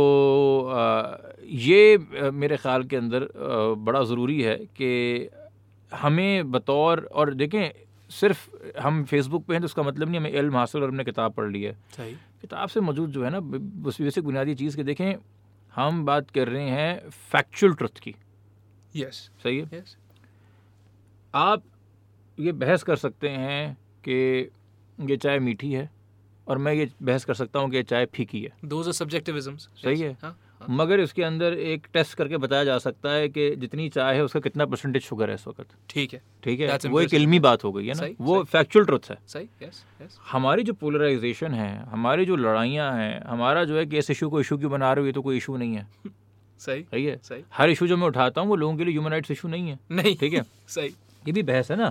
आ, 0.69 1.13
ये 1.43 1.97
मेरे 2.33 2.57
ख्याल 2.57 2.83
के 2.83 2.95
अंदर 2.95 3.23
आ, 3.23 3.27
बड़ा 3.83 4.03
ज़रूरी 4.03 4.41
है 4.41 4.55
कि 4.55 5.29
हमें 5.93 6.51
बतौर 6.51 7.09
और 7.13 7.33
देखें 7.33 7.69
सिर्फ़ 8.09 8.49
हम 8.79 9.03
फेसबुक 9.03 9.45
पे 9.45 9.53
हैं 9.53 9.61
तो 9.61 9.65
उसका 9.65 9.83
मतलब 9.83 10.07
नहीं 10.07 10.19
हमें 10.19 10.31
इल्म 10.31 10.57
हासिल 10.57 10.83
और 10.83 10.89
हमने 10.89 11.03
किताब 11.03 11.33
पढ़ 11.33 11.51
ली 11.51 11.63
है। 11.63 11.77
सही। 11.97 12.11
किताब 12.13 12.69
से 12.69 12.79
मौजूद 12.79 13.09
जो 13.09 13.23
है 13.23 13.29
ना 13.29 13.39
ब- 13.39 13.87
उस 13.87 14.01
बेसिक 14.01 14.23
बुनियादी 14.23 14.55
चीज़ 14.55 14.75
के 14.75 14.83
देखें 14.83 15.15
हम 15.75 16.05
बात 16.05 16.29
कर 16.29 16.47
रहे 16.47 16.69
हैं 16.69 17.09
फैक्चुअल 17.09 17.73
ट्रुथ 17.73 17.99
की। 17.99 18.15
Yes 18.95 19.29
yes. 19.35 19.43
सही 19.43 19.59
है? 19.59 19.69
Yes. 19.69 19.97
आप 21.35 21.63
ये 22.39 22.51
बहस 22.51 22.83
कर 22.83 22.95
सकते 22.95 23.29
हैं 23.29 23.77
कि 24.03 24.49
ये 25.01 25.17
चाय 25.17 25.39
मीठी 25.39 25.71
है 25.73 25.91
और 26.47 26.57
मैं 26.57 26.73
ये 26.73 26.91
बहस 27.01 27.25
कर 27.25 27.33
सकता 27.33 27.59
हूँ 27.59 27.69
कि 27.69 27.77
ये 27.77 27.83
चाय 27.83 28.05
फीकी 28.05 28.41
है। 28.41 28.49
Are 28.49 28.83
subjectivisms. 28.83 29.59
सही 29.59 29.95
yes. 29.95 30.05
हाँ, 30.05 30.17
हाँ. 30.21 30.39
मगर 30.69 30.99
इसके 30.99 31.23
अंदर 31.23 31.53
एक 31.53 31.87
टेस्ट 31.93 32.13
करके 32.17 32.37
बताया 32.37 32.63
जा 32.63 32.77
सकता 32.77 33.11
है 33.11 33.29
कि 33.29 33.55
जितनी 33.55 33.89
चाय 33.89 34.15
है 34.15 34.23
उसका 34.23 34.39
कितना 34.39 34.65
परसेंटेज 34.65 35.03
शुगर 35.03 35.29
है 35.29 35.35
इस 35.35 35.47
वक्त। 35.47 35.75
ठीक 35.89 36.13
है। 36.13 36.21
ठीक 36.43 36.59
है? 36.59 36.67
That's 36.67 36.85
वो 36.85 37.01
एक. 37.01 37.13
इल्मी 37.13 37.39
बात 37.39 37.63
हो 37.63 37.71
गई 37.71 37.87
है 37.87 37.93
ना? 37.93 38.07
वो। 38.21 38.43
फैक्चुअल 38.43 38.85
ट्रुथ 38.85 39.09
है। 39.09 39.17
सही 39.27 39.45
yes 39.63 39.75
yes 40.01 40.17
हमारी 40.31 40.63
जो 40.63 40.73
पोलराइजेशन 40.73 41.53
है 41.53 41.85
हमारी 41.85 42.25
जो 42.25 42.35
लड़ाइयाँ 42.35 42.91
हैं 42.93 43.23
हमारा 43.25 43.63
जो 43.63 43.77
है 43.77 43.85
कि 43.85 43.97
इस 43.97 44.11
इशू 44.11 44.29
को 44.29 44.39
इशू 44.39 44.57
क्यों 44.57 44.71
बना 44.71 44.93
रहे 44.93 45.01
हो 45.01 45.05
ये 45.05 45.13
तो 45.13 45.21
कोई 45.21 45.37
इशू 45.37 45.57
नहीं 45.57 45.75
है। 45.75 45.87
सही 46.59 46.81
सही 46.83 47.05
है? 47.05 47.19
सही। 47.23 47.43
हर 47.53 47.69
इशू 47.69 47.87
जो 47.87 47.97
मैं 47.97 48.07
उठाता 48.07 48.41
हूँ 48.41 48.49
वो 48.49 48.55
लोगों 48.55 48.77
के 48.77 48.83
लिए 48.83 48.93
ह्यूमन 48.93 49.11
राइट्स 49.11 49.31
इशू 49.31 49.47
नहीं 49.47 49.69
है। 49.69 49.79
नहीं 49.91 50.15
ठीक 50.15 50.33
है? 50.33 50.43
सही। 50.67 50.93
ये 51.25 51.31
भी 51.31 51.43
बहस 51.43 51.71
है 51.71 51.77
ना? 51.77 51.89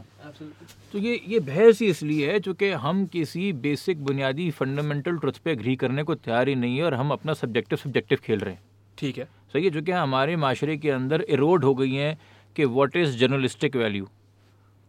तो 0.93 0.99
ये 0.99 1.21
ये 1.29 1.39
बहस 1.41 1.81
ही 1.81 1.87
इसलिए 1.87 2.31
है 2.33 2.39
चूँकि 2.41 2.71
हम 2.83 3.05
किसी 3.07 3.53
बेसिक 3.63 4.05
बुनियादी 4.05 4.51
फंडामेंटल 4.51 5.17
ट्रुथ 5.19 5.39
पे 5.45 5.53
एग्री 5.53 5.75
करने 5.77 6.03
को 6.03 6.15
तैयार 6.15 6.49
ही 6.49 6.55
नहीं 6.55 6.77
है 6.77 6.85
और 6.85 6.95
हम 6.95 7.11
अपना 7.11 7.35
सब्जेक्टिव 7.35 7.79
सब्जेक्टिव 7.79 8.19
खेल 8.25 8.41
रहे 8.41 8.55
हैं। 8.55 8.63
ठीक 8.99 9.19
है। 9.19 9.25
सही 9.55 9.65
है 9.65 9.71
चूँकि 9.71 9.93
हमारे 9.93 10.37
माशरे 10.37 10.77
के 10.77 10.91
अंदर 10.91 11.25
इरोड 11.29 11.65
हो 11.65 11.75
गई 11.75 11.95
हैं 11.95 12.17
कि 12.57 12.65
what 12.65 12.97
is 12.97 13.17
journalistic 13.19 13.77
value 13.77 14.09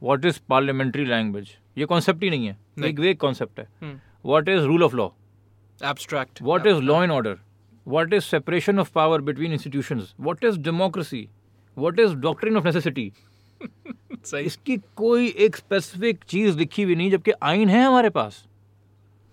what 0.02 0.26
is 0.26 0.40
parliamentary 0.50 1.06
language 1.06 1.50
ये 1.78 1.86
कॉन्सेप्ट 1.86 2.24
ही 2.24 2.30
नहीं 2.30 2.48
है। 2.48 2.58
नहीं। 2.78 2.92
एक 2.92 3.00
वेग 3.00 3.18
कॉन्सेप्ट 3.18 3.60
है. 3.60 3.68
What 4.26 4.50
is 4.50 4.64
rule 4.64 4.84
of 4.84 4.96
law 4.96 5.10
abstract. 5.82 6.42
What 6.42 6.68
is 6.68 6.82
law 6.82 7.02
and 7.04 7.12
order 7.12 7.38
what 7.86 8.14
is 8.14 8.24
separation 8.24 8.80
of 8.80 8.92
power 8.96 9.22
between 9.22 9.54
institution 9.54 10.02
what 10.20 10.44
is 10.44 10.60
democracy 10.60 11.28
what 11.78 12.00
is 12.00 12.16
doctrine 12.18 12.58
of 12.58 12.66
necessity 12.66 13.12
सही। 14.26 14.44
इसकी 14.46 14.78
कोई 14.96 15.28
एक 15.46 15.56
स्पेसिफिक 15.56 16.24
चीज़ 16.28 16.58
लिखी 16.58 16.84
हुई 16.84 16.96
नहीं 16.96 17.12
जबकि 17.12 17.32
आइन 17.44 17.70
है 17.70 17.84
हमारे 17.86 18.10
पास। 18.10 18.44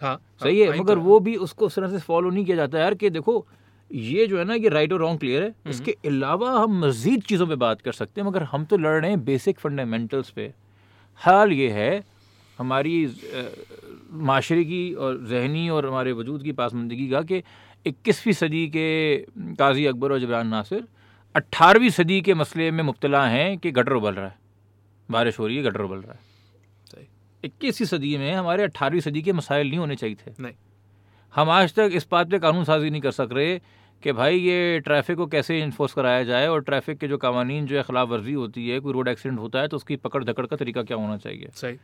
हाँ 0.02 0.16
सही 0.42 0.60
है 0.60 0.68
हाँ, 0.68 0.76
मगर 0.76 0.94
तो- 0.94 1.04
वो 1.04 1.18
भी 1.20 1.34
उसको 1.36 1.66
उस 1.66 1.74
तरह 1.76 1.88
से 1.88 1.98
फॉलो 1.98 2.30
नहीं 2.30 2.44
किया 2.44 2.56
जाता 2.56 2.78
यार 2.78 2.94
कि 2.94 3.10
देखो 3.10 3.44
ये 3.90 4.26
जो 4.26 4.38
है 4.38 4.44
ना 4.44 4.54
ये 4.54 4.68
राइट 4.68 4.92
और 4.92 5.00
रॉन्ग 5.00 5.18
क्लियर 5.20 5.42
है। 5.42 5.54
इसके 5.70 5.96
अलावा 6.06 6.50
हम 6.52 6.78
मज़ीद 6.84 7.22
चीज़ों 7.22 7.46
पे 7.46 7.56
बात 7.56 7.80
कर 7.80 7.92
सकते 7.92 8.20
हैं 8.20 8.28
मगर 8.28 8.42
हम 8.52 8.64
तो 8.64 8.76
लड़ 8.76 9.00
रहे 9.00 9.10
हैं 9.10 9.24
बेसिक 9.24 9.58
फंडामेंटल्स 9.60 10.30
पे। 10.30 10.52
हाल 11.20 11.52
ये 11.52 11.68
है 11.70 12.04
हमारी 12.58 12.94
माशरे 14.30 14.64
की 14.64 14.82
और 14.94 15.18
जहनी 15.30 15.68
और 15.68 15.86
हमारे 15.86 16.12
वजूद 16.12 16.42
की 16.42 16.52
पासमंदगी 16.52 17.08
का 17.10 17.22
कि 17.22 17.42
इक्कीसवीं 17.86 18.32
सदी 18.32 18.66
के 18.76 18.86
काजी 19.58 19.84
अकबर 19.86 20.12
और 20.12 20.18
जबरान 20.20 20.46
नासिर 20.46 20.84
अट्ठारहवीं 21.36 21.90
सदी 21.90 22.20
के 22.20 22.34
मसले 22.34 22.70
में 22.70 22.84
मुब्तला 22.84 23.26
हैं 23.26 23.58
कि 23.58 23.70
गटर 23.70 23.92
उबल 23.92 24.14
रहा 24.14 24.26
है। 24.26 24.38
बारिश 25.10 25.38
हो 25.38 25.46
रही 25.46 25.56
है 25.56 25.62
गटर 25.62 25.80
उबल 25.80 25.96
रहा 25.96 26.12
है। 26.12 26.32
इक्कीसवीं 27.44 27.86
सदी 27.86 28.16
में 28.16 28.34
हमारे 28.34 28.62
अट्ठारहवीं 28.62 29.00
सदी 29.00 29.22
के 29.22 29.32
मसाइल 29.32 29.68
नहीं 29.68 29.78
होने 29.78 29.96
चाहिए 29.96 30.16
थे। 30.16 30.34
नहीं। 30.40 30.52
हम 31.34 31.50
आज 31.50 31.74
तक 31.74 31.90
इस 31.92 32.06
बात 32.10 32.30
पे 32.30 32.38
कानून 32.38 32.64
साजी 32.64 32.90
नहीं 32.90 33.00
कर 33.00 33.10
सक 33.10 33.28
रहे 33.32 33.58
कि 34.02 34.12
भाई 34.12 34.38
ये 34.38 34.80
ट्रैफ़िक 34.80 35.16
को 35.16 35.26
कैसे 35.26 35.60
इन्फोर्स 35.60 35.92
कराया 35.92 36.24
जाए 36.24 36.46
और 36.46 36.60
ट्रैफ़िक 36.60 36.98
के 36.98 37.08
जो 37.08 37.18
कवानीन 37.18 37.66
जो 37.66 37.76
है 37.76 37.82
खिलाफ 37.82 38.08
वर्जी 38.08 38.32
होती 38.32 38.68
है 38.68 38.80
कोई 38.80 38.92
रोड 38.92 39.08
एक्सीडेंट 39.08 39.40
होता 39.40 39.60
है 39.60 39.68
तो 39.68 39.76
उसकी 39.76 39.96
पकड़ 39.96 40.24
धकड़ 40.24 40.46
का 40.46 40.56
तरीका 40.56 40.82
क्या 40.82 40.96
होना 40.96 41.16
चाहिए? 41.16 41.48
सही। 41.54 41.76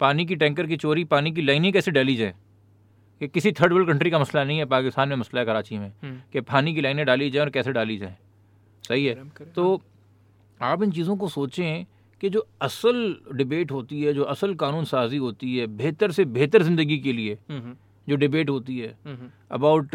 पानी 0.00 0.26
की 0.26 0.36
टैंकर 0.36 0.66
की 0.66 0.76
चोरी 0.76 1.04
पानी 1.04 1.32
की 1.32 1.42
लाइनें 1.42 1.72
कैसे 1.72 1.90
डाली 1.90 2.16
जाए? 2.16 2.34
कि 3.20 3.28
किसी 3.28 3.52
थर्ड 3.52 3.72
वर्ल्ड 3.72 3.88
कंट्री 3.88 4.10
का 4.10 4.18
मसला 4.18 4.44
नहीं 4.44 4.58
है 4.58 4.64
पाकिस्तान 4.64 5.08
में 5.08 5.16
मसला 5.16 5.40
है 5.40 5.46
कराची 5.46 5.78
में। 5.78 5.92
हम्म, 6.02 6.20
कि 6.32 6.40
पानी 6.40 6.74
की 6.74 6.80
लाइनें 6.80 7.06
डाली 7.06 7.30
जाए 7.30 7.44
और 7.44 7.50
कैसे 7.50 7.72
डाली 7.72 7.96
जाए? 7.98 8.16
सही 8.88 9.04
है। 9.06 9.14
तो 9.54 9.80
आप 10.60 10.82
इन 10.82 10.90
चीज़ों 10.92 11.16
को 11.16 11.28
सोचें 11.28 11.84
कि 12.20 12.28
जो 12.30 12.46
असल 12.62 13.16
डिबेट 13.36 13.72
होती 13.72 14.02
है 14.02 14.12
जो 14.14 14.22
असल 14.34 14.54
कानून 14.60 14.84
साजी 14.84 15.16
होती 15.16 15.56
है 15.56 15.66
बेहतर 15.80 16.10
से 16.12 16.24
बेहतर 16.36 16.62
ज़िंदगी 16.62 16.98
के 16.98 17.12
लिए 17.12 17.34
हम्म, 17.50 17.60
हम्म, 17.60 17.74
जो 18.08 18.16
डिबेट 18.16 18.50
होती 18.50 18.78
है 18.78 18.94
about 19.52 19.90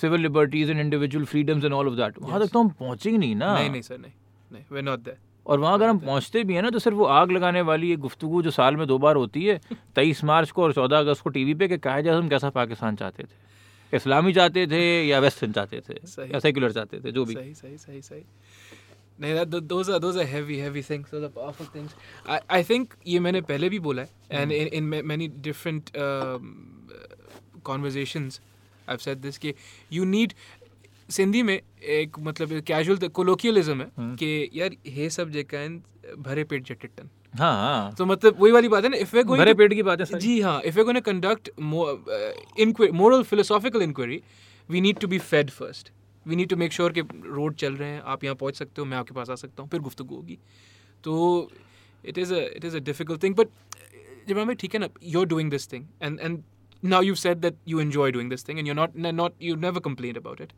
civil 0.00 0.20
liberties 0.20 0.70
and 0.70 0.80
individual 0.80 1.24
freedoms 1.24 1.64
and 1.64 1.74
all 1.74 1.88
of 1.88 1.94
that 1.96 2.18
वहाँ 2.22 2.40
तक 2.40 2.52
तो 2.52 2.60
हम 2.60 2.68
पहुँचेंगे 2.80 3.18
नहीं 3.18 3.34
ना। 3.36 3.52
नहीं 3.54 3.70
नहीं 3.70 3.82
सर 3.82 3.98
नहीं 3.98 4.12
नहीं 4.50 4.64
वे 4.72 4.82
नॉट 4.82 5.00
देयर 5.00 5.16
और 5.46 5.58
वहाँ 5.58 5.74
अगर 5.74 5.88
हम 5.88 5.98
पहुँचते 5.98 6.42
भी 6.44 6.54
हैं 6.54 6.62
ना 6.62 6.70
तो 6.70 6.78
सिर्फ़ 6.78 6.96
वो 6.96 7.04
आग 7.12 7.30
लगाने 7.32 7.60
वाली 7.68 7.92
एक 7.92 7.98
गुफ्तु 8.00 8.42
जो 8.42 8.50
साल 8.50 8.76
में 8.76 8.86
दो 8.86 8.98
बार 8.98 9.16
होती 9.16 9.44
है 9.44 9.60
तेईस 9.96 10.22
मार्च 10.24 10.50
को 10.50 10.62
और 10.62 10.72
चौदह 10.72 10.98
अगस्त 10.98 11.22
को 11.22 11.30
टी 11.30 11.44
वी 11.44 11.54
पे 11.54 11.68
कि 11.68 11.78
कायद 11.78 12.08
आज़म 12.08 12.28
कैसा 12.28 12.50
पाकिस्तान 12.50 12.96
चाहते 12.96 13.22
थे। 13.22 13.50
इस्लामी 13.94 14.32
चाहते 14.32 14.66
थे 14.66 15.08
या 15.08 15.18
वेस्टर्न 15.18 15.52
चाहते 15.52 15.80
थे 15.80 15.94
या 16.32 16.38
सेकुलर 16.38 16.72
चाहते 16.72 17.00
थे 17.00 17.12
जो 17.12 17.24
भी। 17.24 17.34
पहले 23.40 23.68
भी 23.68 23.78
बोला 23.78 24.02
है 24.02 24.08
डिफरेंट 25.28 25.90
कॉन्वर्जेशंस 27.64 28.40
दिस 29.08 29.38
कि 29.38 29.54
यू 29.92 30.04
नीड 30.04 30.32
सिंधी 31.10 31.42
में 31.42 31.60
एक 31.82 32.18
मतलब 32.18 32.60
कैजुअल 32.60 33.08
कोलोकियलिज्म 33.08 33.80
है 33.80 33.86
hmm. 33.86 34.18
कि 34.18 34.50
यार 34.54 34.70
ये 34.86 35.10
सब 35.10 35.30
जैन 35.30 35.82
भरे 36.18 36.44
पेट 36.44 36.64
जटटन 36.64 37.10
हाँ 37.38 37.52
हाँ। 37.56 37.94
तो 37.98 38.06
मतलब 38.06 38.40
वही 38.40 38.52
वाली 38.52 38.68
बात 38.68 38.84
है 38.84 38.90
ना 38.90 38.96
इफ़ 38.96 39.16
वे 39.16 39.22
पेट 39.54 39.74
की 39.74 39.82
बात 39.82 40.00
है 40.00 40.18
जी 40.18 40.40
हाँ 40.40 40.60
if 40.62 40.76
we 40.76 40.84
going 40.84 40.98
to 40.98 41.10
conduct 41.10 41.50
moral 42.92 43.22
philosophical 43.22 43.82
inquiry 43.82 44.22
we 44.70 44.80
need 44.80 44.98
to 44.98 45.08
be 45.08 45.18
fed 45.18 45.50
first 45.50 45.90
we 46.26 46.36
need 46.36 46.48
to 46.48 46.56
make 46.56 46.72
sure 46.72 46.92
कि 46.92 47.00
रोड 47.24 47.54
चल 47.54 47.74
रहे 47.74 47.88
हैं 47.88 48.00
आप 48.00 48.24
यहाँ 48.24 48.36
पहुँच 48.36 48.56
सकते 48.56 48.80
हो 48.80 48.84
मैं 48.86 48.98
आपके 48.98 49.14
पास 49.14 49.30
आ 49.30 49.34
सकता 49.34 49.62
हूँ 49.62 49.70
फिर 49.70 49.80
गुफ्तु 49.80 50.04
होगी। 50.04 50.38
तो 51.04 51.50
it 52.04 52.18
is 52.18 52.34
it 52.34 52.64
is 52.64 52.76
a 52.76 52.80
difficult 52.80 53.22
thing 53.22 53.34
but 53.34 53.48
जब 54.28 54.38
हमें 54.38 54.56
ठीक 54.56 54.74
है 54.74 54.80
ना 54.80 54.88
you 55.02 55.20
are 55.20 55.26
doing 55.26 55.50
this 55.50 55.72
thing 55.72 55.84
and 56.02 56.20
and 56.20 56.42
now 56.82 57.02
you 57.04 57.14
set 57.14 57.36
that 57.38 57.54
you 57.68 57.80
enjoy 57.82 58.10
doing 58.12 58.32
this 58.32 58.42
thing 58.46 58.58
and 58.58 58.68
you 58.68 58.74
not 58.74 59.32
you 59.48 59.56
never 59.56 59.80
complained 59.80 60.16
about 60.16 60.40
it. 60.40 60.52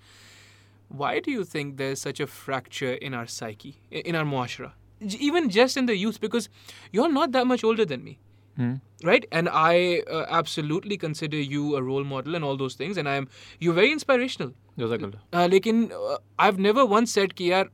Why 1.01 1.21
do 1.27 1.31
you 1.31 1.45
think 1.45 1.77
there's 1.77 2.01
such 2.01 2.21
a 2.21 2.27
fracture 2.27 2.93
in 3.09 3.15
our 3.15 3.27
psyche 3.27 3.73
i- 3.93 4.03
in 4.13 4.15
our 4.15 4.25
muashra 4.25 4.69
J- 4.69 4.84
even 5.04 5.50
just 5.50 5.78
in 5.78 5.86
the 5.86 5.96
youth 5.98 6.18
because 6.22 6.48
you're 6.94 7.12
not 7.12 7.32
that 7.32 7.46
much 7.48 7.64
older 7.64 7.86
than 7.92 8.02
me 8.08 8.16
hmm, 8.58 8.80
right 9.10 9.26
and 9.40 9.50
i 9.60 9.76
uh, 10.16 10.24
absolutely 10.40 10.98
consider 11.04 11.42
you 11.54 11.62
a 11.80 11.82
role 11.84 12.08
model 12.08 12.38
and 12.40 12.48
all 12.48 12.58
those 12.62 12.76
things 12.82 12.98
and 13.04 13.12
i 13.12 13.16
am 13.22 13.28
you're 13.66 13.78
very 13.78 13.92
inspirational 13.98 14.52
जज़ाकल्लाह। 14.80 15.40
uh, 15.40 15.48
लेकिन 15.52 15.84
I 15.94 16.46
have 16.46 16.60
never 16.68 16.90
once 16.96 17.16
said 17.20 17.34
कि 17.34 17.52
यार 17.52 17.70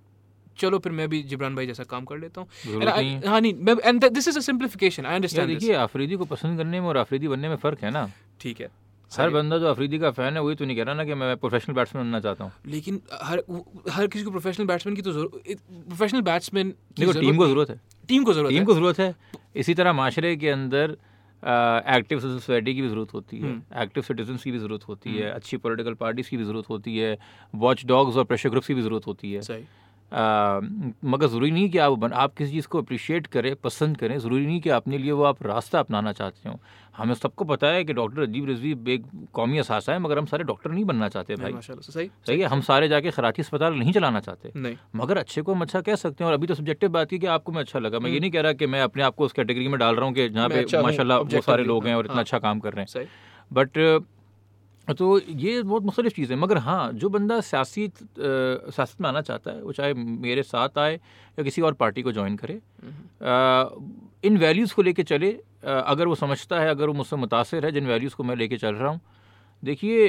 चलो 0.60 0.78
फिर 0.80 0.92
मैं 0.98 1.08
भी 1.10 1.22
जिब्रान 1.32 1.56
भाई 1.56 1.68
जैसा 1.68 1.84
काम 1.84 2.06
कर 2.06 2.18
लेता 2.18 2.42
हूँ 2.42 2.48
जरूरत 2.66 2.82
And 2.84 2.92
I- 2.92 3.04
नहीं 3.04 3.16
है। 3.16 3.28
हाँ 3.30 3.42
नहीं 3.42 3.76
and 3.86 4.06
this 4.14 4.28
is 4.28 4.38
a 4.38 4.42
simplification 4.42 5.06
I 5.06 5.10
यार 5.10 5.16
अंडरस्टैंड 5.16 5.50
देखिए 5.50 5.74
आफरीदी 5.76 6.16
को 6.16 6.26
पसंद 6.26 6.58
करने 6.58 6.80
में 6.82 6.88
और 6.88 6.98
आफरीदी 6.98 7.28
बनने 7.28 7.50
में 7.50 7.56
फ़र्क 7.66 7.84
है 7.84 7.92
ना 7.92 8.10
ठीक 8.42 8.62
है 8.62 8.70
हर 9.13 9.31
बंदा 9.31 9.59
जो 9.59 9.67
अफरीदी 9.67 9.99
का 9.99 10.11
फ़ैन 10.11 10.35
है 10.35 10.43
वही 10.43 10.55
तो 10.55 10.65
नहीं 10.65 10.77
कह 10.77 10.83
रहा 10.83 10.95
ना 10.95 11.05
कि 11.05 11.15
मैं 11.15 11.37
प्रोफेशनल 11.37 11.75
बैट्समैन 11.75 12.05
बनना 12.05 12.21
चाहता 12.21 12.45
हूँ। 12.45 12.53
लेकिन 12.67 13.01
हर 13.23 13.43
हर 13.91 14.07
किसी 14.07 14.25
को 14.25 14.31
प्रोफेशनल 14.31 14.67
बैट्समैन 14.67 14.97
की 14.97 15.03
तो 15.03 15.13
ज़रूरत 15.13 15.61
प्रोफेशनल 15.89 16.23
बैट्समैन 16.23 16.75
देखो 16.99 17.21
टीम 17.21 17.37
को 17.37 17.47
ज़रूरत 17.47 17.71
है। 17.71 17.81
टीम 18.09 18.25
को 18.25 18.33
ज़रूरत 18.33 18.51
टीम 18.51 18.65
को 18.65 18.75
ज़रूरत 18.75 18.99
है। 18.99 19.15
इसी 19.57 19.75
तरह 19.75 19.93
माशरे 19.93 20.37
के 20.37 20.49
अंदर 20.49 20.97
एक्टिव 21.91 22.21
सोसाइटी 22.21 22.75
की 22.75 22.83
भी 22.83 22.89
ज़रूरत 22.89 23.15
होती 23.15 23.39
है। 23.39 23.51
हम्म। 23.51 23.83
एक्टिव 23.83 24.03
सिटीजन्स 24.03 24.43
की 24.45 24.51
भी 24.51 24.59
ज़रूरत 24.59 24.89
होती 24.89 25.17
है। 25.17 25.31
अच्छी 25.31 25.57
पोलिटिकल 25.57 25.95
पार्टीज़ 25.95 26.31
की 26.31 26.37
भी 26.37 26.45
ज़रूरत 26.45 26.69
होती 26.71 26.97
है। 26.99 27.17
वॉच 27.55 27.85
डॉग्स 27.87 28.17
और 28.17 28.25
प्रेशर 28.25 28.51
ग्रुप्स 28.51 28.67
की 28.67 28.75
भी 28.75 28.83
ज़रूरत 28.83 29.07
होती 29.07 29.33
है। 29.33 29.41
सही। 29.43 29.65
आ, 30.13 30.61
मगर 31.05 31.27
ज़रूरी 31.27 31.51
नहीं 31.51 31.69
कि 31.71 31.79
आप 31.79 31.93
बन, 31.93 32.13
आप 32.13 32.35
किसी 32.35 32.53
चीज़ 32.53 32.67
को 32.69 32.79
अप्रिशिएट 32.79 33.27
करें 33.27 33.55
पसंद 33.57 33.97
करें 33.97 34.19
ज़रूरी 34.19 34.47
नहीं 34.47 34.61
कि 34.61 34.71
अपने 34.71 34.99
लिए 34.99 35.13
वो 35.13 35.25
आप 35.25 35.43
रास्ता 35.43 35.79
अपनाना 35.79 36.13
चाहते 36.13 36.49
हो। 36.49 36.59
हमें 36.97 37.15
सबको 37.15 37.45
पता 37.45 37.67
है 37.67 37.85
कि 37.85 37.93
डॉक्टर 37.93 38.23
अजीब 38.23 38.49
रजीब 38.51 38.89
एक 38.89 39.05
कौमी 39.33 39.59
असासा 39.59 39.93
है 39.93 39.99
मगर 39.99 40.19
हम 40.19 40.27
सारे 40.27 40.45
डॉक्टर 40.45 40.71
नहीं 40.71 40.85
बनना 40.85 41.09
चाहते 41.09 41.37
भाई। 41.37 41.53
सही 41.63 42.11
सही 42.27 42.41
है 42.41 42.47
हम 42.47 42.61
सारे 42.61 42.89
जाके 42.89 43.11
खराची 43.11 43.43
अस्पताल 43.43 43.75
नहीं 43.75 43.93
चलाना 43.93 44.21
चाहते। 44.21 44.53
नहीं। 44.57 44.77
मगर 44.97 45.19
अच्छे 45.19 45.43
को 45.43 45.55
हम 45.55 45.61
अच्छा 45.61 45.81
कह 45.81 45.95
सकते 45.95 46.25
हैं 46.25 46.29
और 46.29 46.35
अभी 46.35 46.47
तो 46.47 46.55
सब्जेक्टिव 46.55 46.91
बात 46.91 47.11
की 47.11 47.19
कि 47.19 47.27
आपको 47.27 47.53
मैं 47.53 47.61
अच्छा 47.61 47.79
लगा। 47.79 47.99
मैं 47.99 48.11
ये 48.11 48.21
नहीं 48.21 48.31
कह 48.31 48.41
रहा 48.41 48.53
कि 48.53 48.67
मैं 48.67 48.83
अपने 48.83 49.03
आप 49.03 49.15
को 49.15 49.25
उस 49.25 49.33
कैटेगरी 49.33 49.69
में 49.69 49.79
डाल 49.79 49.97
रहा 49.97 50.05
हूँ 50.05 50.15
कि 50.15 50.29
जहाँ 50.29 50.49
पे 50.49 50.55
अच्छा 50.59 50.81
बहुत 50.83 51.45
सारे 51.45 51.65
लोग 51.65 51.87
हैं 51.87 51.95
और 51.95 52.05
इतना 52.05 52.15
हाँ। 52.15 52.23
अच्छा 52.23 52.39
काम 52.39 52.61
कर 52.61 52.73
रहे 52.73 52.81
हैं। 52.81 52.89
बट 53.53 54.03
तो 54.93 55.19
ये 55.21 55.63
बहुत 55.63 55.83
मुख्तलिफ़ 55.85 56.15
चीज़ 56.15 56.33
है। 56.33 56.39
मगर 56.39 56.59
हाँ 56.59 56.93
जो 56.95 57.09
बंदा 57.09 57.41
सियासी 57.43 57.87
सियासत 57.99 59.01
में 59.01 59.09
आना 59.09 59.21
चाहता 59.23 59.51
है 59.51 59.63
वो 59.63 59.73
चाहे 59.73 59.95
मेरे 59.95 60.43
साथ 60.43 60.79
आए 60.79 60.95
या 60.95 61.43
किसी 61.45 61.63
और 61.63 61.75
पार्टी 61.75 62.03
को 62.03 62.13
ज्वाइन 62.13 62.37
करे 62.37 62.55
अ, 62.55 63.71
इन 64.25 64.37
वैल्यूज़ 64.39 64.75
को 64.75 64.83
लेके 64.83 65.03
चले 65.05 65.31
अ, 65.33 65.71
अगर 65.71 66.07
वो 66.07 66.15
समझता 66.15 66.61
है 66.61 66.69
अगर 66.71 66.87
वो 66.87 66.95
मुझसे 66.95 67.17
मुतासर 67.17 67.65
है 67.67 67.73
जिन 67.73 67.87
वैल्यूज़ 67.87 68.15
को 68.15 68.25
मैं 68.25 68.37
लेके 68.37 68.57
चल 68.59 68.75
रहा 68.75 68.91
हूँ। 68.91 69.01
देखिए 69.63 70.09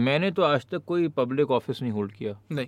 मैंने 0.00 0.30
तो 0.30 0.42
आज 0.42 0.66
तक 0.70 0.84
कोई 0.86 1.08
पब्लिक 1.10 1.50
ऑफ़िस 1.50 1.80
नहीं 1.82 1.92
होल्ड 1.92 2.12
किया। 2.12 2.38
नहीं। 2.52 2.66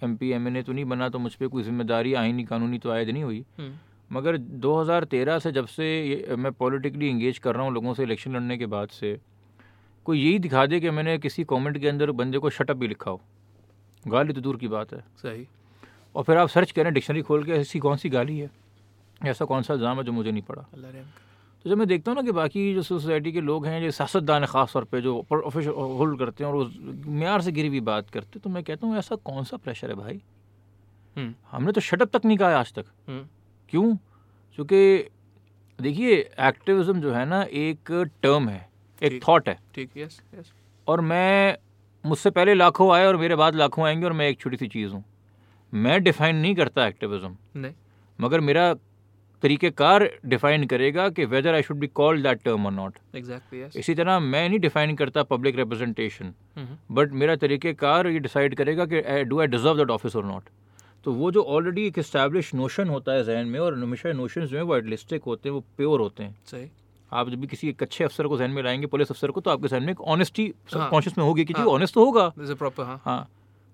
M 0.00 0.14
P 0.16 0.30
M 0.32 0.46
N 0.48 0.56
A 0.56 0.62
तो 0.62 0.72
नहीं 0.72 0.84
बना 0.84 1.08
तो 1.08 1.18
मुझ 1.18 1.34
पर 1.34 1.46
कोई 1.48 1.62
ज़िम्मेदारी 1.62 2.14
आइनी 2.14 2.44
कानूनी 2.44 2.78
तो 2.78 2.90
आयद 2.90 3.10
नहीं 3.10 3.22
हुई। 3.24 3.44
हम्म, 3.58 3.72
मगर 4.10 4.36
2013 4.64 5.38
से 5.38 5.52
जब 5.52 5.66
से 5.66 6.36
मैं 6.38 6.52
पॉलिटिकली 6.52 7.08
इंगेज 7.08 7.38
कर 7.38 7.54
रहा 7.54 7.64
हूँ 7.64 7.72
लोगों 7.74 7.94
से 7.94 8.02
इलेक्शन 8.02 8.34
लड़ने 8.36 8.58
के 8.58 8.66
बाद 8.66 8.88
से 8.90 9.16
कोई 10.06 10.20
यही 10.20 10.38
दिखा 10.38 10.64
दे 10.66 10.80
कि 10.80 10.90
मैंने 10.90 11.16
किसी 11.18 11.44
कमेंट 11.44 11.78
के 11.78 11.88
अंदर 11.88 12.10
बंदे 12.12 12.38
को 12.38 12.50
शटअप 12.50 12.76
भी 12.76 12.88
लिखा 12.88 13.10
हो। 13.10 13.20
गाली 14.04 14.32
तो 14.32 14.40
दूर 14.40 14.56
की 14.56 14.68
बात 14.68 14.92
है। 14.92 15.00
सही। 15.16 15.46
और 16.14 16.24
फिर 16.24 16.36
आप 16.36 16.48
सर्च 16.48 16.70
करें 16.70 16.92
डिक्शनरी 16.94 17.22
खोल 17.22 17.44
के 17.44 17.52
ऐसी 17.52 17.78
कौन 17.78 17.96
सी 17.96 18.08
गाली 18.08 18.38
है? 18.38 18.50
ऐसा 19.20 19.44
कौन 19.44 19.62
सा 19.62 19.74
इल्ज़ाम 19.74 19.98
है 19.98 20.04
जो 20.04 20.12
मुझे 20.12 20.30
नहीं 20.30 20.42
पड़ा? 20.42 20.62
तो 21.64 21.70
जब 21.70 21.78
मैं 21.78 21.86
देखता 21.88 22.10
हूँ 22.10 22.16
ना 22.16 22.22
कि 22.22 22.32
बाकी 22.32 22.74
जो 22.74 22.82
सोसाइटी 22.82 23.32
के 23.32 23.40
लोग 23.40 23.66
हैं 23.66 23.80
जो 23.82 23.90
सियासतदान 23.90 24.42
है 24.42 24.46
ख़ास 24.46 24.72
तौर 24.72 24.84
पे 24.84 25.00
जो 25.00 25.16
ऑफ़िस 25.32 25.66
होल्ड 25.66 26.18
करते 26.18 26.44
हैं 26.44 26.50
और 26.50 26.56
वो 26.56 27.10
म्यार 27.10 27.40
से 27.40 27.52
गिरी 27.52 27.68
हुई 27.68 27.80
बात 27.80 28.10
करते 28.10 28.40
तो 28.40 28.50
मैं 28.50 28.62
कहता 28.64 28.86
हूँ 28.86 28.96
ऐसा 28.98 29.16
कौन 29.24 29.44
सा 29.44 29.56
प्रेशर 29.56 29.90
है 29.90 29.96
भाई? 29.96 30.20
हम्म, 31.16 31.34
हमने 31.50 31.72
तो 31.72 31.80
शटअप 31.80 32.16
तक 32.16 32.24
नहीं 32.24 32.36
कहा 32.38 32.48
है 32.48 32.56
आज 32.56 32.72
तक। 32.74 32.84
हम्म, 33.08 33.24
क्यों? 33.70 33.96
क्योंकि 34.58 35.08
देखिए 35.78 36.16
एक्टिविज्म 36.40 37.00
जो 37.00 37.12
है 37.12 37.24
ना 37.24 37.42
एक 37.42 37.90
टर्म 38.22 38.48
है। 38.48 38.68
एक। 39.02 39.22
थॉट 39.28 39.48
है। 39.48 39.58
ठीक 39.74 39.90
यस 39.96 40.20
यस 40.34 40.52
और 40.86 41.00
मैं 41.00 41.56
मुझसे 42.04 42.30
पहले 42.30 42.54
लाखों 42.54 42.92
आए 42.94 43.06
और 43.06 43.16
मेरे 43.16 43.36
बाद 43.36 43.54
लाखों 43.54 43.86
आएँगे 43.86 44.06
और 44.06 44.12
मैं 44.12 44.28
एक 44.28 44.40
छोटी 44.40 44.56
सी 44.56 44.66
चीज़ 44.68 44.92
हूँ। 44.92 45.04
मैं 45.72 46.02
डिफाइन 46.02 46.36
नहीं 46.36 46.54
करता 46.54 46.86
एक्टिविज्म 46.86 47.36
नहीं। 47.56 47.72
मगर 48.18 48.40
मेरा 48.40 48.72
तरीक़ेकार 49.42 50.08
डिफाइन 50.26 50.64
करेगा 50.66 51.08
कि 51.08 51.24
whether 51.24 51.54
I 51.54 51.62
should 51.62 51.78
be 51.78 51.86
called 51.86 52.22
that 52.22 52.42
term 52.44 52.66
or 52.66 52.72
not 52.72 52.98
exactly 53.16 53.80
इसी 53.80 53.94
तरह 53.94 54.18
मैं 54.20 54.48
नहीं 54.48 54.58
डिफाइन 54.58 54.94
करता 54.96 55.22
पब्लिक 55.22 55.56
रिप्रेजेंटेशन 55.56 56.32
बट 56.90 57.12
मेरा 57.12 57.36
तरीक़ेकार 57.36 58.06
ये 58.06 58.18
डिसाइड 58.18 58.54
करेगा 58.54 58.86
कि 58.86 59.24
do 59.24 59.40
I 59.40 59.46
deserve 59.46 59.76
that 59.76 59.90
office 59.90 60.16
or 60.16 60.24
not 60.24 60.48
तो 61.06 61.12
वो 61.12 61.30
जो 61.32 61.42
ऑलरेडी 61.42 61.86
एक 61.86 61.98
इस्टेब्लिश 61.98 62.54
नोशन 62.54 62.88
होता 62.88 63.12
है 63.12 63.24
जहन 63.24 63.46
में 63.46 63.58
और 63.60 63.74
हमेशा 63.74 64.12
नोशन 64.12 64.46
जो 64.46 64.56
है 64.56 64.62
वो 64.62 64.76
एडलिस्टिक 64.76 65.22
होते 65.22 65.48
हैं 65.48 65.54
वो 65.54 65.60
प्योर 65.76 66.00
होते 66.00 66.22
हैं। 66.22 66.36
सही। 66.46 66.70
आप 67.14 67.28
जब 67.30 67.40
भी 67.40 67.46
किसी 67.46 67.68
एक 67.68 67.82
अच्छे 67.82 68.04
अफसर 68.04 68.26
को 68.26 68.38
जहन 68.38 68.50
में 68.50 68.62
लाएँगे 68.62 68.86
पुलिस 68.86 69.10
अफसर 69.10 69.30
को 69.30 69.40
तो 69.40 69.50
आपके 69.50 69.68
जहन 69.68 69.82
में 69.82 69.92
एक 69.92 70.00
ऑनेस्टी 70.00 70.52
हाँ। 70.74 70.88
कॉन्शियस 70.90 71.18
में 71.18 71.24
होगी 71.24 71.44
कि 71.44 71.54
जी 71.54 71.60
हाँ। 71.60 71.68
ऑनेस्ट 71.68 71.94
तो 71.94 72.04
होगा। 72.04 72.28
प्रॉपर 72.38 72.84
हाँ। 72.84 73.00
हाँ। 73.04 73.28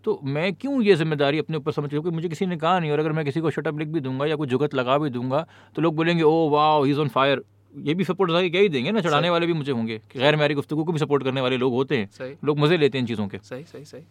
तो 0.04 0.18
मैं 0.24 0.52
क्यों 0.54 0.80
ये 0.82 0.94
ज़िम्मेदारी 0.94 1.38
अपने 1.38 1.56
ऊपर 1.56 1.72
समझ 1.72 1.88
क्योंकि 1.90 2.10
मुझे 2.10 2.28
किसी 2.28 2.46
ने 2.46 2.56
कहा 2.56 2.78
नहीं 2.78 2.90
और 2.90 2.98
अगर 2.98 3.12
मैं 3.12 3.24
किसी 3.24 3.40
को 3.40 3.50
शटअप 3.50 3.78
लिख 3.78 3.88
भी 3.88 4.00
दूँगा 4.00 4.26
या 4.26 4.36
कोई 4.36 4.46
जुगत 4.46 4.74
लगा 4.74 4.98
भी 4.98 5.10
दूँगा 5.10 5.46
तो 5.76 5.82
लोग 5.82 5.96
बोलेंगे 5.96 6.22
ओ 6.22 6.48
वाह 6.50 6.84
ही 6.84 6.90
इज़ 6.90 6.98
ऑन 6.98 7.08
फायर 7.08 7.42
ये 7.74 7.94
भी 7.94 8.04
सपोर्ट 8.04 8.30
क्या 8.30 8.60
ही 8.60 8.68
देंगे 8.68 8.92
ना 8.92 9.00
चढ़ाने 9.00 9.30
वाले 9.30 9.46
भी 9.46 9.52
मुझे 9.52 9.72
होंगे। 9.72 10.00
गैर 10.16 10.36
मेरी 10.36 10.54
गुफ्तु 10.54 10.76
को 10.76 10.92
भी 10.92 10.98
सपोर्ट 10.98 11.24
करने 11.24 11.40
वाले 11.40 11.56
लोग 11.56 11.72
होते 11.72 11.98
हैं। 11.98 12.36
लोग 12.44 12.58
मज़े 12.58 12.76
लेते 12.76 12.98
हैं 12.98 13.02
इन 13.02 13.08
चीज़ों 13.08 13.26
के। 13.28 13.38
सही 13.38 13.64
सही 13.64 13.84
सही। 13.84 14.02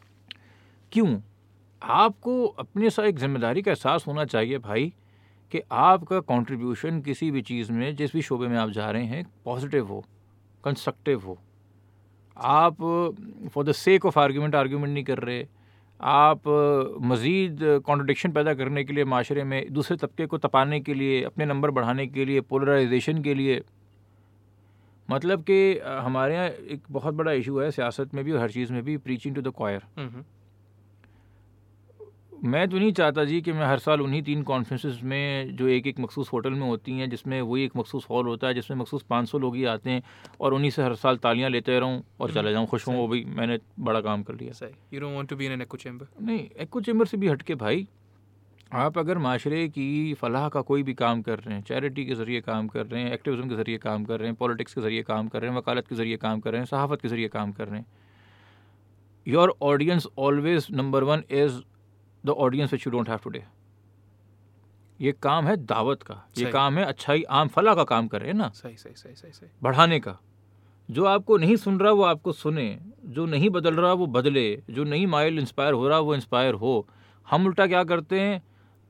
क्यों? 0.91 1.17
आपको 1.81 2.45
अपने 2.59 2.89
साथ 2.89 3.03
एक 3.03 3.19
ज़िम्मेदारी 3.19 3.61
का 3.61 3.71
एहसास 3.71 4.05
होना 4.07 4.25
चाहिए 4.25 4.57
भाई 4.59 4.93
कि 5.51 5.61
आपका 5.71 6.19
कंट्रीब्यूशन 6.19 7.01
किसी 7.01 7.31
भी 7.31 7.41
चीज़ 7.41 7.71
में, 7.71 7.95
जिस 7.95 8.13
भी 8.13 8.21
शोबे 8.21 8.47
में 8.47 8.57
आप 8.57 8.69
जा 8.69 8.89
रहे 8.91 9.05
हैं 9.05 9.25
पॉजिटिव 9.45 9.87
हो 9.87 10.03
कंस्ट्रक्टिव 10.63 11.19
हो। 11.19 11.37
आप 12.37 12.81
for 13.53 13.63
the 13.63 13.71
sake 13.71 14.05
of 14.05 14.19
argument 14.19 14.55
argument 14.55 14.93
नहीं 14.93 15.03
कर 15.03 15.17
रहे। 15.17 15.47
आप, 15.99 16.47
मज़ीद 17.01 17.59
कॉन्ट्रडिक्शन 17.85 18.31
पैदा 18.31 18.53
करने 18.53 18.83
के 18.83 18.93
लिए, 18.93 19.03
माशरे 19.05 19.43
में 19.43 19.73
दूसरे 19.73 19.97
तबके 19.97 20.25
को 20.25 20.37
तपाने 20.37 20.79
के 20.79 20.93
लिए, 20.93 21.21
अपने 21.23 21.45
नंबर 21.45 21.71
बढ़ाने 21.71 22.07
के 22.07 22.25
लिए 22.25 22.41
पोलराइजेशन 22.41 23.21
के 23.23 23.33
लिए। 23.33 23.61
मतलब 25.09 25.43
कि 25.43 25.79
हमारे 25.79 26.35
यहाँ 26.35 26.47
एक 26.47 26.83
बहुत 26.91 27.13
बड़ा 27.13 27.31
इशू 27.31 27.59
है, 27.59 27.71
सियासत 27.71 28.13
में 28.13 28.23
भी 28.25 28.31
और 28.31 28.39
हर 28.39 28.51
चीज़ 28.51 28.73
में 28.73 28.83
भी 28.83 28.97
प्रीचिंग 28.97 29.35
टू 29.35 29.41
द 29.41 29.53
क्वायर 29.57 29.81
मैं 32.43 32.67
तो 32.69 32.77
नहीं 32.77 32.91
चाहता 32.93 33.23
जी 33.25 33.39
कि 33.41 33.51
मैं 33.51 33.65
हर 33.65 33.79
साल 33.79 34.01
उन्हीं 34.01 34.21
तीन 34.23 34.43
कॉन्फ्रेंसेस 34.43 34.99
में 35.03 35.55
जो 35.55 35.67
एक 35.67 35.87
एक 35.87 35.99
मखसूस 35.99 36.29
होटल 36.33 36.51
में 36.51 36.65
होती 36.67 36.91
हैं 36.99 37.09
जिसमें 37.09 37.39
वही 37.41 37.63
एक 37.63 37.71
मखसूस 37.77 38.05
हॉल 38.09 38.27
होता 38.27 38.47
है 38.47 38.53
जिसमें 38.53 38.77
मखसूस 38.77 39.03
पाँच 39.09 39.29
सौ 39.29 39.39
लोग 39.39 39.55
ही 39.55 39.63
आते 39.65 39.89
हैं 39.89 40.03
और 40.41 40.53
उन्हीं 40.53 40.71
से 40.71 40.83
हर 40.83 40.95
साल 40.95 41.17
तालियाँ 41.17 41.49
लेते 41.49 41.79
रहूँ 41.79 42.01
और 42.19 42.33
चले 42.33 42.51
जाऊँ 42.51 42.67
खुश 42.67 42.87
हूँ 42.87 42.95
वो 42.97 43.07
भी 43.07 43.23
मैंने 43.27 43.57
बड़ा 43.79 44.01
काम 44.01 44.23
कर 44.23 44.33
लिया। 44.33 44.53
सही। 44.53 44.71
You 44.93 44.99
don't 44.99 45.15
want 45.15 45.29
to 45.29 45.35
be 45.35 45.45
in 45.45 45.51
an 45.51 45.61
echo 45.61 45.77
chamber 45.77 46.07
नहीं 46.21 46.47
एको 46.59 46.81
चैम्बर 46.81 47.05
से 47.05 47.17
भी 47.17 47.27
हट 47.27 47.41
के 47.41 47.55
भाई 47.55 47.87
आप 48.73 48.97
अगर 48.97 49.17
माशरे 49.17 49.67
की 49.69 50.13
फ़लाह 50.13 50.47
का 50.49 50.61
कोई 50.61 50.83
भी 50.83 50.93
काम 50.93 51.21
कर 51.21 51.39
रहे 51.39 51.55
हैं 51.55 51.61
चैरिटी 51.63 52.05
के 52.05 52.15
ज़रिए 52.15 52.41
काम 52.41 52.67
कर 52.67 52.85
रहे 52.85 53.01
हैं 53.01 53.13
एक्टिविज़म 53.13 53.49
के 53.49 53.55
ज़रिए 53.55 53.77
काम 53.77 54.05
कर 54.05 54.19
रहे 54.19 54.27
हैं 54.29 54.35
पॉलिटिक्स 54.35 54.73
के 54.73 54.81
ज़रिए 54.81 55.03
काम 55.03 55.27
कर 55.27 55.41
रहे 55.41 55.51
हैं 55.51 55.57
वकालत 55.57 55.87
के 55.87 55.95
ज़रिए 55.95 56.17
काम 56.17 56.39
कर 56.39 56.51
रहे 56.51 56.61
हैं 56.61 56.65
सहाफ़त 56.67 57.01
के 57.01 57.07
ज़रिए 57.07 57.27
काम 57.27 57.51
कर 57.51 57.67
रहे 57.67 57.79
हैं 57.79 57.85
your 59.27 59.55
audience 59.61 60.07
always 60.17 60.67
number 60.71 61.03
one 61.03 61.23
is 61.31 61.59
the 62.23 62.29
audience 62.29 62.71
which 62.73 62.85
you 62.87 62.91
don't 62.91 63.09
have 63.09 63.19
today 63.23 63.43
ये 64.99 65.11
काम 65.23 65.47
है 65.47 65.55
दावत 65.57 66.01
का। 66.03 66.15
ये 66.37 66.45
काम 66.45 66.77
है 66.77 66.83
अच्छाई 66.85 67.23
आम 67.23 67.47
फला 67.47 67.73
का 67.75 67.83
काम 67.83 68.07
कर 68.07 68.19
रहे 68.19 68.29
हैं 68.29 68.37
ना? 68.37 68.49
सही 68.49 68.75
सही 68.77 68.93
सही 68.95 69.15
सही 69.15 69.31
सही। 69.31 69.49
बढ़ाने 69.63 69.99
का। 69.99 70.17
जो 70.89 71.05
आपको 71.05 71.37
नहीं 71.37 71.55
सुन 71.55 71.79
रहा 71.79 71.91
वो 71.91 72.03
आपको 72.03 72.31
सुने 72.31 72.79
जो 73.05 73.25
नहीं 73.25 73.49
बदल 73.49 73.75
रहा 73.75 73.93
वो 73.93 74.05
बदले 74.07 74.63
जो 74.69 74.83
नहीं 74.83 75.07
माइल 75.07 75.39
इंस्पायर 75.39 75.73
हो 75.73 75.87
रहा 75.87 75.99
वो 75.99 76.15
इंस्पायर 76.15 76.53
हो। 76.53 76.87
हम 77.27 77.45
उल्टा 77.45 77.67
क्या 77.67 77.83
करते 77.83 78.19
हैं? 78.19 78.41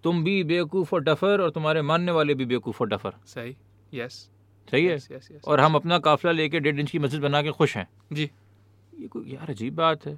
तुम 0.03 0.23
भी 0.23 0.43
बेवकूफ़ 0.43 0.95
और 0.95 1.03
डफर 1.03 1.41
और 1.41 1.49
तुम्हारे 1.49 1.81
मानने 1.81 2.11
वाले 2.11 2.33
भी 2.33 2.45
बेवकूफ़ 2.45 2.81
और 2.81 2.89
डफर। 2.89 3.13
सही 3.25 3.55
यस 3.93 4.29
सही 4.67 4.85
है? 4.85 4.99
और 5.47 5.59
हम 5.59 5.75
अपना 5.75 5.99
काफिला 5.99 6.31
लेके 6.31 6.59
डेढ़ 6.59 6.79
इंच 6.79 6.91
की 6.91 6.99
मस्जिद 6.99 7.21
बना 7.21 7.41
के 7.41 7.51
खुश 7.51 7.77
हैं। 7.77 7.87
जी। 8.13 8.29
ये 8.99 9.07
कोई 9.07 9.33
यार 9.33 9.49
अजीब 9.49 9.75
बात 9.75 10.05
है। 10.05 10.17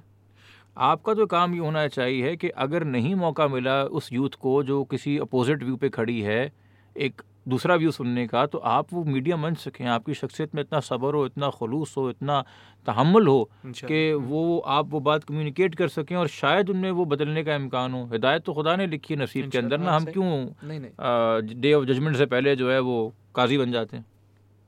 आपका 0.76 1.14
तो 1.14 1.26
काम 1.26 1.54
ये 1.54 1.60
होना 1.60 1.88
चाहिए 1.88 2.36
कि 2.36 2.48
अगर 2.48 2.84
नहीं 2.84 3.14
मौका 3.14 3.48
मिला 3.48 3.82
उस 3.84 4.12
यूथ 4.12 4.34
को 4.40 4.62
जो 4.62 4.82
किसी 4.84 5.18
अपोजिट 5.18 5.62
व्यू 5.62 5.76
पे 5.76 5.88
खड़ी 5.88 6.20
है 6.20 6.52
एक 6.96 7.22
दूसरा 7.48 7.74
व्यू 7.74 7.90
सुनने 7.90 8.26
का 8.26 8.44
तो 8.46 8.58
आप 8.58 8.92
वो 8.92 9.04
मीडिया 9.04 9.36
बन 9.36 9.54
सकें 9.54 9.84
आपकी 9.86 10.14
शख्सियत 10.14 10.54
में 10.54 10.62
इतना 10.62 10.80
सब्र 10.80 11.14
हो 11.14 11.24
इतना 11.26 11.50
खलूस 11.50 11.96
हो 11.96 12.08
इतना 12.10 12.40
तहम्मुल 12.86 13.28
हो 13.28 13.50
कि 13.66 14.12
वो 14.12 14.58
आप 14.58 14.90
वो 14.90 15.00
बात 15.00 15.24
कम्युनिकेट 15.24 15.74
कर 15.74 15.88
सकें 15.88 16.16
और 16.16 16.28
शायद 16.28 16.70
उनमें 16.70 16.90
वो 16.90 17.04
बदलने 17.04 17.44
का 17.44 17.54
इम्कान 17.54 17.92
हो। 17.92 18.04
हिदायत 18.12 18.44
तो 18.44 18.54
खुदा 18.54 18.76
ने 18.76 18.86
लिखी 18.86 19.14
है 19.14 19.20
नसीब 19.20 19.50
के 19.50 19.58
अंदर 19.58 19.78
ना 19.78 19.96
हम 19.96 20.04
क्यों 20.04 21.60
डे 21.60 21.72
ऑफ़ 21.74 21.84
जजमेंट 21.84 22.16
से 22.16 22.26
पहले 22.26 22.56
जो 22.56 22.70
है 22.70 22.78
वो 22.80 23.12
काजी 23.34 23.58
बन 23.58 23.72
जाते 23.72 23.96
हैं। 23.96 24.04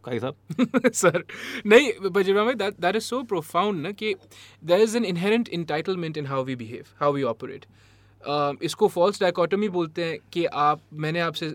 काई 0.05 0.19
साहब 0.19 0.91
सर, 0.93 1.25
नहीं 1.67 2.11
बजरवा 2.11 2.45
में 2.45 2.57
that 2.59 2.81
that 2.81 2.97
is 2.97 3.05
so 3.05 3.23
profound 3.23 3.83
ना 3.83 3.93
कि 3.93 4.15
there 4.63 4.81
is 4.81 4.97
an 4.97 5.05
inherent 5.05 5.49
entitlement 5.51 6.17
in 6.17 6.27
how 6.27 6.45
we 6.45 6.57
behave 6.57 6.85
how 7.01 7.13
we 7.13 7.23
operate 7.33 7.67
इसको 8.63 8.89
फॉल्स 8.89 9.21
डायकोटमी 9.21 9.69
बोलते 9.69 10.05
हैं 10.05 10.19
कि 10.33 10.45
आप, 10.45 10.81
मैंने 10.93 11.21
आपसे 11.21 11.51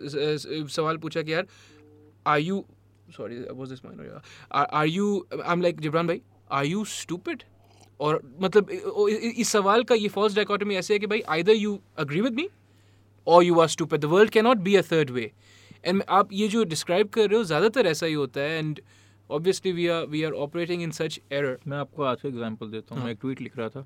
सवाल 0.69 0.97
पूछा 0.97 1.21
कि 1.21 1.33
यार 1.33 1.47
are 2.27 2.39
you 2.39 2.63
sorry 3.17 3.39
was 3.51 3.69
this 3.69 3.85
mind 3.85 4.21
are 4.51 4.85
you 4.87 5.25
I 5.33 5.53
am 5.53 5.61
like 5.61 5.79
Jibran 5.81 6.07
भाई 6.07 6.21
आर 6.51 6.65
यू 6.65 6.83
स्टूपिड 6.85 7.43
और 7.99 8.21
मतलब 8.41 8.69
इस 8.69 9.49
सवाल 9.49 9.83
का 9.83 9.95
ये 9.95 10.07
फॉल्स 10.07 10.35
डायकोटमी 10.35 10.75
ऐसे 10.75 10.93
है 10.93 10.99
कि 10.99 11.07
भाई 11.07 11.21
either 11.43 11.53
you 11.53 11.79
agree 11.97 12.21
with 12.21 12.33
me 12.33 12.47
or 13.27 13.43
you 13.43 13.59
are 13.59 13.67
stupid 13.67 14.01
the 14.01 14.05
world 14.05 14.29
can 14.29 14.43
not 14.45 14.57
be 14.57 14.75
a 14.75 14.81
third 14.81 15.09
way 15.09 15.31
and 15.83 16.03
आप 16.09 16.33
ये 16.33 16.47
जो 16.47 16.63
डिस्क्राइब 16.65 17.09
कर 17.09 17.29
रहे 17.29 17.37
हो 17.37 17.43
ज़्यादातर 17.43 17.87
ऐसा 17.87 18.05
ही 18.05 18.13
होता 18.13 18.41
है 18.41 18.57
and 18.59 18.81
obviously 19.29 19.71
we 19.71 19.87
are 19.87 20.05
we 20.07 20.23
are 20.23 20.31
operating 20.45 20.81
in 20.83 20.91
such 20.91 21.19
error 21.31 21.57
मैं 21.67 21.77
आपको 21.77 22.03
आज 22.03 22.21
का 22.21 22.29
एग्ज़ाम्पल 22.29 22.71
देता 22.71 22.95
हूँ। 22.95 22.97
हाँ। 22.97 23.05
मैं 23.05 23.13
एक 23.13 23.19
ट्वीट 23.21 23.41
लिख 23.41 23.57
रहा 23.57 23.69
था। 23.69 23.85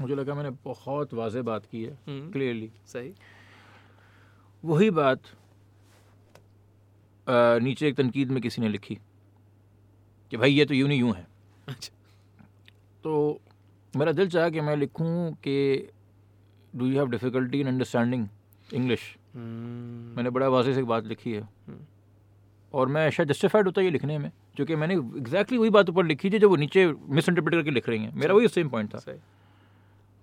मुझे 0.00 0.14
लगा 0.14 0.34
मैंने 0.34 0.50
बहुत 0.64 1.14
वाजे 1.14 1.42
बात 1.42 1.66
की 1.66 1.82
है 1.82 1.92
हम्म। 2.08 2.30
क्लियरली 2.32 2.70
सही। 2.86 3.12
वही 4.64 4.90
बात 4.92 5.20
अ, 7.26 7.58
नीचे 7.62 7.88
एक 7.88 7.96
तनकीद 7.96 8.30
में 8.30 8.40
किसी 8.42 8.62
ने 8.62 8.68
लिखी 8.68 8.94
कि 10.32 10.36
भाई 10.36 10.52
ये 10.52 10.64
तो 10.64 10.74
यूँ 10.74 10.88
नहीं 10.88 10.98
यूँ 11.00 11.14
है। 11.14 11.26
अच्छा। 11.68 11.92
तो 13.04 13.40
मेरा 13.94 14.12
दिल 14.12 14.28
चाहा 14.30 14.48
कि 14.50 14.60
मैं 14.60 14.76
लिखूं 14.76 15.32
कि 15.44 15.88
do 16.72 16.86
you 16.86 16.96
have 16.96 17.08
difficulty 17.10 17.60
in 17.60 17.66
understanding 17.66 18.26
English 18.68 19.00
मैंने 19.36 20.30
बड़ा 20.30 20.48
वाजे 20.48 20.74
से 20.74 20.80
एक 20.80 20.86
बात 20.86 21.06
लिखी 21.06 21.32
है। 21.32 21.40
हम्म। 21.40 21.78
और 22.74 22.88
मैं 22.88 23.08
शायद 23.10 23.28
जस्टिफाइड 23.28 23.66
होता 23.66 23.80
है 23.80 23.84
ये 23.84 23.90
लिखने 23.90 24.18
में 24.18 24.30
क्योंकि 24.56 24.76
मैंने 24.76 24.94
एग्जैक्टली 24.94 25.58
वही 25.58 25.70
बात 25.70 25.90
ऊपर 25.90 26.04
लिखी 26.04 26.30
थी 26.30 26.38
जो 26.38 26.48
वो 26.48 26.56
नीचे 26.56 26.86
मिस 26.86 27.28
इंटरप्रेट 27.28 27.54
करके 27.54 27.70
लिख 27.70 27.88
रही 27.88 28.02
हैं। 28.02 28.12
मेरा 28.14 28.34
वही 28.34 28.48
सेम 28.48 28.68
पॉइंट 28.68 28.94
था। 28.94 29.14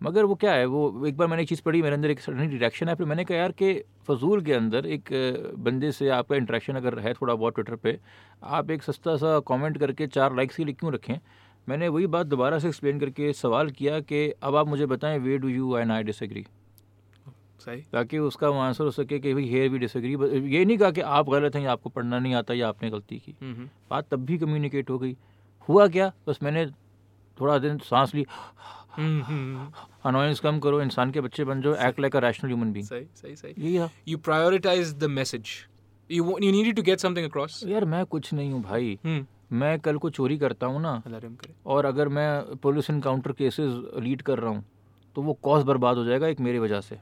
मगर 0.02 0.26
वो 0.26 0.36
क्या 0.36 0.54
है 0.54 0.65
वो 0.65 1.06
एक 1.08 1.17
बार 1.17 1.28
मैंने 1.28 1.43
एक 1.43 1.49
चीज़ 1.49 1.62
पढ़ी 1.62 1.82
मेरे 1.82 1.95
अंदर 1.95 2.12
एक 2.12 2.19
सडन 2.19 2.49
रिएक्शन 2.49 2.89
है 2.89 2.95
फिर 2.95 3.08
मैंने 3.08 3.23
कहा 3.23 3.38
यार 3.38 3.52
कि 3.52 3.73
फजूल 4.08 4.41
के 4.41 4.54
अंदर 4.54 4.86
एक 4.86 5.10
बंदे 5.60 5.91
से 5.91 6.10
आपका 6.10 6.36
इंटरेक्शन 6.36 6.73
अगर 6.73 6.99
है 6.99 7.13
थोड़ा 7.13 7.36
बहुत 7.36 7.54
ट्विटर 7.56 7.76
पे 7.76 7.99
आप 8.43 8.71
एक 8.71 8.84
सस्ता 8.84 9.15
सा 9.15 9.39
कमेंट 9.47 9.78
करके 9.78 10.08
चार 10.08 10.36
लाइक्स 10.36 10.56
के 10.56 10.65
लिए 10.65 10.73
क्यों 10.73 10.93
रखें? 10.93 11.19
मैंने 11.69 11.88
वही 11.88 12.08
बात 12.08 12.28
दोबारा 12.28 12.60
से 12.60 12.67
एक्सप्लेन 12.67 12.99
करके 12.99 13.32
सवाल 13.34 13.69
किया 13.69 13.99
कि 13.99 14.30
अब 14.43 14.56
आप 14.56 14.67
मुझे 14.67 14.86
बताएँ 14.86 15.19
where 15.19 15.38
do 15.38 15.47
you 15.47 15.78
and 15.78 15.91
I 15.91 16.04
disagree 16.04 16.45
सही। 17.65 17.82
ताकि 17.91 18.17
उसका 18.19 18.49
आंसर 18.62 18.84
हो 18.84 18.91
सके 18.91 19.19
कि 19.19 19.34
भाई 19.34 19.47
हेयर 19.49 19.69
वी 19.69 19.80
डिसएग्री 19.80 20.12
ये 20.56 20.63
नहीं 20.65 20.78
कहा 20.78 20.91
कि 20.91 21.02
आप 21.02 21.30
गलत 21.30 21.56
हैं 21.56 21.63
या 21.63 21.71
आपको 21.71 21.89
पढ़ना 21.89 22.19
नहीं 22.19 22.34
आता 22.36 22.54
या 22.54 22.67
आपने 22.69 22.89
गलती 22.89 23.17
की। 23.17 23.36
हम्म 23.41 23.69
बात 23.91 24.08
तब 24.12 24.26
भी 24.26 24.38
कम्युनिकेट 24.38 24.89
हो 24.89 24.97
गई। 24.99 25.15
हुआ 25.69 25.88
क्या? 25.88 26.12
बस 26.28 26.39
मैंने 26.43 26.65
थोड़ा 27.38 27.58
दिन 27.58 27.78
सांस 27.84 28.15
ली। 28.15 28.26
हम्म 28.95 29.67
अनोयंस 30.06 30.39
कम 30.39 30.60
करो 30.60 30.82
इंसान 30.82 31.12
के 31.12 31.21
बच्चे 31.21 31.43
बन 31.43 31.62
जाओ 31.62 31.76
act 31.88 31.99
like 31.99 32.15
a 32.15 32.19
rational 32.19 32.49
human 32.49 32.73
being 32.73 32.88
सही 32.88 33.06
सही 33.15 33.36
सही। 33.36 33.76
है 33.76 33.89
you 34.08 34.17
prioritize 34.30 34.91
the 35.04 35.10
message 35.13 35.54
you 36.10 36.23
want, 36.23 36.43
you 36.43 36.52
needed 36.52 36.76
to 36.80 36.84
get 36.89 37.65
यार 37.67 37.86
मैं 37.86 38.06
कुछ 38.06 38.34
नहीं 38.34 38.52
हूँ 38.52 38.62
भाई। 38.62 38.97
हम्म। 39.06 39.26
मैं 39.58 39.80
कल 39.80 39.97
को 39.97 40.10
चोरी 40.10 40.38
करता 40.38 40.67
हूँ 40.67 40.82
ना। 40.82 41.02
और 41.65 41.86
अगर 41.86 42.08
मैं 42.10 42.56
पुलिस 42.56 42.89
इनकाउंटर 42.89 43.32
केसेस 43.32 43.73
लीड 43.99 44.21
कर 44.21 44.39
रहा 44.39 44.52
हूँ 44.52 44.63
तो 45.15 45.21
वो 45.21 45.34
कॉज 45.43 45.63
बर्बाद 45.63 45.97
हो 45.97 46.04
जाएगा 46.06 46.28
एक 46.28 46.39
मेरी 46.39 46.60
वजह 46.60 46.82
से। 46.82 46.97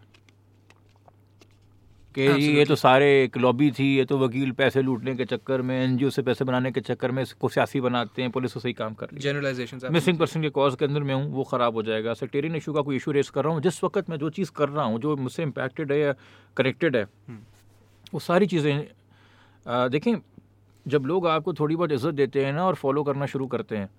कि 2.15 2.28
जी 2.34 2.52
ये 2.54 2.63
तो 2.65 2.76
सारे 2.76 3.06
एक 3.24 3.38
लॉबी 3.38 3.69
थी 3.71 3.86
ये 3.97 4.06
तो 4.06 4.17
वकील 4.17 4.52
पैसे 4.52 4.82
लूटने 4.82 5.15
के 5.15 5.26
चक्कर 5.26 5.62
में 5.62 5.76
एनजीओ 5.76 6.10
से 6.10 6.21
पैसे 6.21 6.45
बनाने 6.45 6.71
के 6.71 6.82
चक्कर 6.82 7.12
में 7.12 7.21
इसको 7.24 7.50
सियासी 7.50 7.82
बनाते 7.82 8.21
हैं 8.21 8.32
पुलिस 8.32 8.54
को 8.54 8.60
सही 8.60 8.74
काम 8.74 8.93
कर 8.93 9.08
लिया 9.13 9.32
generalizations 9.32 9.91
मिसिंग 9.91 10.17
पर्सन 10.17 10.41
के 10.41 10.50
कॉज 10.50 10.76
के 10.76 10.86
अंदर 10.86 11.04
मैं 11.04 11.15
हूँ 11.15 11.32
वो 11.34 11.43
ख़राब 11.43 11.76
हो 11.76 11.84
जाएगा। 11.84 12.13
सेक्टेरियन 12.13 12.56
इशू 12.56 12.74
का 12.74 12.82
कोई 12.82 12.95
इशू 12.95 13.12
रेस 13.12 13.30
कर 13.30 13.43
रहा 13.43 13.54
हूँ 13.54 13.62
जिस 13.62 13.84
वक्त 13.84 14.10
मैं 14.10 14.17
जो 14.17 14.30
चीज़ 14.30 14.52
कर 14.52 14.69
रहा 14.69 14.86
हूँ 14.86 15.00
जो 15.00 15.15
मुझसे 15.17 15.43
इम्पैक्टेड 15.43 15.91
है 15.91 16.00
या 16.00 16.13
कनेक्टेड 16.58 16.95
है 16.95 17.04
वो 18.13 18.19
सारी 18.19 18.47
चीज़ें 18.47 18.88
देखें 19.65 20.15
जब 20.86 21.06
लोग 21.06 21.28
आपको 21.28 21.54
थोड़ी 21.54 21.76
बहुत 21.76 21.91
इज़्ज़त 21.91 22.13
देते 22.13 22.45
हैं 22.45 22.54
ना 22.54 22.65
और 22.65 22.76
फॉलो 22.76 23.04
करना 23.04 23.26
शुरू 23.26 23.47
करते 23.47 23.78
हैं 23.78 23.89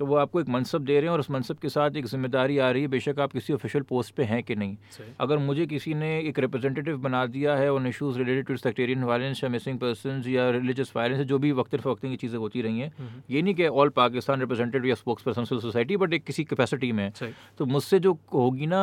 तो 0.00 0.06
वो 0.06 0.16
आपको 0.16 0.40
एक 0.40 0.48
मनसब 0.48 0.84
दे 0.84 0.92
रहे 0.92 1.02
हैं 1.02 1.10
और 1.10 1.20
उस 1.20 1.30
मनसब 1.30 1.58
के 1.58 1.68
साथ 1.68 1.96
एक 1.96 2.06
ज़िम्मेदारी 2.06 2.58
आ 2.58 2.70
रही 2.70 2.82
है 2.82 2.88
बेशक 2.88 3.20
आप 3.20 3.32
किसी 3.32 3.52
ऑफिशियल 3.52 3.84
पोस्ट 3.88 4.14
पे 4.14 4.24
हैं 4.24 4.42
कि 4.42 4.54
नहीं। 4.54 4.76
अगर 5.20 5.38
मुझे 5.38 5.66
किसी 5.66 5.94
ने 5.94 6.08
एक 6.20 6.38
रिप्रेजेंटेटिव 6.38 6.96
बना 6.98 7.24
दिया 7.28 7.54
है 7.56 7.72
on 7.72 7.86
issues 7.86 8.18
related 8.18 8.46
to 8.46 8.56
sectarian 8.58 9.04
violence 9.04 9.42
या 9.44 9.50
मिसिंग 9.50 9.78
पर्सन 9.78 10.22
या 10.28 10.48
रिलीजियस 10.50 10.92
वायलेंस 10.96 11.20
जो 11.26 11.38
भी 11.38 11.52
वक्त 11.52 11.76
फ़वक्त 11.76 12.02
की 12.02 12.16
चीज़ें 12.16 12.38
होती 12.38 12.62
रही 12.62 12.78
हैं 12.78 12.90
हम्म। 12.98 13.22
ये 13.30 13.42
नहीं 13.42 13.54
कि 13.54 13.66
ऑल 13.66 13.88
पाकिस्तान 13.96 14.40
रिप्रेजेंटेटिव 14.40 14.88
या 14.88 14.94
स्पोक्स 14.94 15.22
पर्सन 15.22 15.44
सोसाइटी 15.44 15.96
बट 15.96 16.14
एक 16.14 16.24
किसी 16.24 16.44
कैपेसिटी 16.44 16.92
में 16.92 17.10
तो 17.58 17.66
मुझसे 17.66 17.98
जो 18.00 18.18
होगी 18.34 18.66
ना 18.66 18.82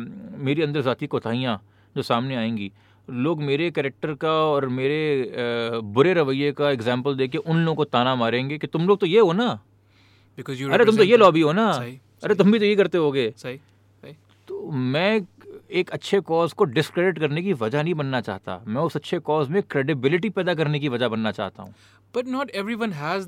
मेरी 0.00 0.62
अंदर 0.62 0.80
ज़ाती 0.82 1.06
कोताहियाँ 1.08 1.60
जो 1.96 2.02
सामने 2.04 2.36
आएँगी। 2.36 2.70
लोग 3.08 3.42
मेरे 3.42 3.70
करेक्टर 3.70 4.12
का 4.16 4.32
और 4.44 4.66
मेरे 4.70 5.32
बुरे 5.92 6.12
रवैये 6.14 6.50
का 6.52 6.70
एग्ज़ाम्पल 6.70 7.14
दे 7.16 7.28
के 7.28 7.38
उन 7.38 7.56
लोगों 7.58 7.74
को 7.76 7.84
ताना 7.86 8.14
मारेंगे 8.16 8.58
कि 8.58 8.66
तुम 8.66 8.86
लोग 8.88 9.00
तो 9.00 9.06
ये 9.06 9.20
हो 9.20 9.32
ना। 9.32 9.48
अरे 10.72 10.84
तुम 10.84 10.96
तो 10.96 11.02
ये 11.02 11.16
लॉबी 11.16 11.40
हो 11.40 11.52
ना। 11.52 11.70
अरे 12.24 12.34
तुम 12.34 12.52
भी 12.52 12.58
तो 12.58 12.64
ये 12.64 12.76
करते 12.76 12.98
होगे। 12.98 13.34
सही 13.36 13.60
तो 14.48 14.70
मैं 14.70 15.26
एक 15.70 15.90
अच्छे 15.90 16.20
कॉज 16.20 16.52
को 16.52 16.64
डिसक्रेडिट 16.64 17.18
करने 17.18 17.42
की 17.42 17.52
वजह 17.52 17.82
नहीं 17.82 17.94
बनना 17.94 18.20
चाहता। 18.20 18.64
मैं 18.66 18.82
उस 18.82 18.96
अच्छे 18.96 19.18
कॉज 19.18 19.48
में 19.48 19.62
क्रेडिबिलिटी 19.62 20.30
पैदा 20.30 20.54
करने 20.54 20.80
की 20.80 20.88
वजह 20.88 21.08
बनना 21.08 21.32
चाहता 21.32 21.62
हूँ। 21.62 21.74
बट 22.16 22.26
नॉट 22.26 22.50
एवरी 22.50 22.74
वन 22.74 22.92
है 22.92 23.20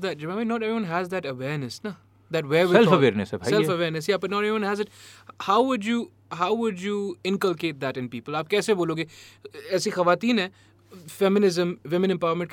आप 8.33 8.47
कैसे 8.47 8.73
बोलोगे? 8.73 9.07
ऐसी 9.71 9.89
खवातीन 9.89 10.39
है 10.39 10.51
फेमिनिज्म 11.09 11.75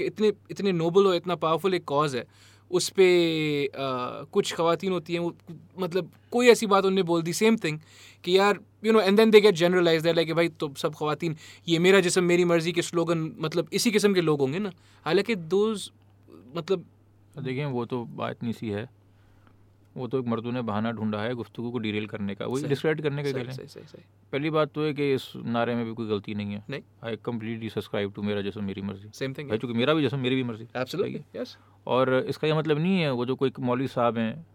इतने 0.01 0.33
इतने 0.51 0.73
नोबल 0.73 1.07
और 1.07 1.15
इतना 1.15 1.35
पावरफुल 1.35 1.75
एक 1.75 1.85
कॉज 1.85 2.17
है। 2.17 2.25
उस 2.71 2.89
पर 2.91 4.27
कुछ 4.33 4.53
खातन 4.55 4.93
होती 4.93 5.13
हैं, 5.13 5.21
वो 5.21 5.35
मतलब 5.81 6.11
कोई 6.33 6.49
ऐसी 6.49 6.67
बात 6.67 6.85
उनने 6.85 7.03
बोल 7.03 7.23
दी 7.23 7.33
सेम 7.33 7.57
थिंग 7.57 7.79
कि 8.25 8.37
यार 8.39 8.59
you 8.85 8.93
know 8.93 9.01
and 9.01 9.17
then 9.17 9.31
they 9.31 9.41
get 9.41 9.55
generalize 9.55 10.03
they 10.03 10.13
like 10.13 10.35
भाई 10.35 10.49
तो 10.51 10.73
सब 10.79 10.95
खातन 10.95 11.37
ये 11.69 11.79
मेरा 11.79 12.01
जिसम, 12.01 12.25
मेरी 12.25 12.45
मर्ज़ी 12.45 12.73
के 12.73 12.83
स्लोगन 12.83 13.31
मतलब 13.41 13.69
इसी 13.73 13.91
किस्म 13.91 14.15
के 14.15 14.21
लोग 14.21 14.41
होंगे 14.41 14.59
ना। 14.59 14.73
हालाँकि 15.07 15.35
दोज 15.35 15.91
मतलब 16.57 16.85
देखें, 17.39 17.65
वो 17.65 17.85
तो 17.85 18.05
बात 18.05 18.43
नहीं 18.43 18.53
सी 18.53 18.69
है 18.69 18.89
वो 19.99 20.07
तो 20.09 20.19
एक 20.19 20.27
मर्दों 20.29 20.53
ने 20.53 20.63
बहाना 20.63 20.91
ढूंढा 20.93 21.21
है 21.23 21.35
गुफ्तु 21.35 21.71
को 21.71 21.79
डिरेल 21.79 22.07
करने 22.07 22.35
का 22.35 22.47
वही 22.47 22.69
डिस्क्रेडिट 22.69 23.03
करने 23.05 23.23
का 23.23 23.31
सही, 23.31 23.45
सही, 23.45 23.67
सही, 23.69 23.85
सही. 23.85 24.03
पहली 24.33 24.51
बात 24.51 24.73
तो 24.73 24.85
है 24.85 24.93
कि 24.95 25.13
इस 25.15 25.31
नारे 25.47 25.75
में 25.75 25.85
भी 25.85 25.93
कोई 25.95 26.09
गलती 26.09 26.35
नहीं 26.35 26.53
है। 26.53 26.63
नहीं। 26.71 26.83
आई 27.05 27.17
कम्प्लीटली 27.25 27.69
सब्सक्राइब 27.71 28.13
टू 28.17 28.23
मेरा 28.23 28.41
जैसा 28.43 28.61
मेरी 28.61 28.83
मर्ज़ी। 28.83 29.11
सेम 29.15 29.35
थिंग 29.39 29.49
भाई 29.49 29.59
चूँकि 29.59 29.79
मेरा 29.79 29.95
भी 29.95 30.03
जैसा 30.03 30.17
मेरी 30.17 30.37
भी 30.37 30.43
मर्ज़ी। 30.43 30.67
एब्सोल्युटली 30.77 31.41
यस 31.41 31.57
और 31.87 32.15
इसका 32.29 32.49
ये 32.49 32.55
मतलब 32.55 32.79
नहीं 32.79 33.01
है 33.01 33.11
वो 33.13 33.27
जो 33.27 33.37
कोई 33.37 33.53
मौलवी 33.61 33.89
साहब 33.89 34.19
हैं 34.19 34.47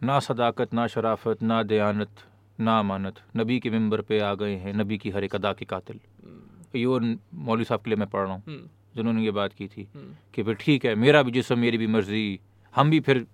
ना 0.00 0.18
सदाकत 0.20 0.74
ना 0.74 0.86
शराफत 0.88 1.42
ना 1.42 1.62
दयानत 1.64 2.26
ना 2.58 2.78
अमानत 2.78 3.20
नबी 3.36 3.58
के 3.60 3.70
मंबर 3.70 4.00
पे 4.02 4.18
आ 4.20 4.34
गए 4.34 4.54
हैं 4.56 4.72
नबी 4.74 4.98
की 4.98 5.10
हर 5.10 5.24
एक 5.24 5.34
अदा 5.34 5.52
के 5.52 5.64
कातिल। 5.64 6.00
हम्म, 6.24 6.78
ये 6.78 6.86
वो 6.86 6.98
मौलवी 7.46 7.64
साहब 7.64 7.80
के 7.80 7.90
लिए 7.90 7.96
मैं 7.96 8.08
पढ़ 8.08 8.24
रहा 8.24 8.32
हूँ 8.32 8.42
हम्म, 8.46 8.68
जिन्होंने 8.96 9.22
ये 9.24 9.30
बात 9.30 9.52
की 9.52 9.66
थी 9.68 9.86
हम्म, 9.94 10.14
कि 10.34 10.42
फिर 10.42 10.54
ठीक 10.60 10.84
है 10.86 10.94
मेरा 10.94 11.22
भी 11.22 11.30
जिसम 11.32 11.58
मेरी 11.58 11.78
भी 11.78 11.86
मर्ज़ी 11.86 12.40
हम 12.74 12.90
भी 12.90 13.00
फिर 13.00 13.26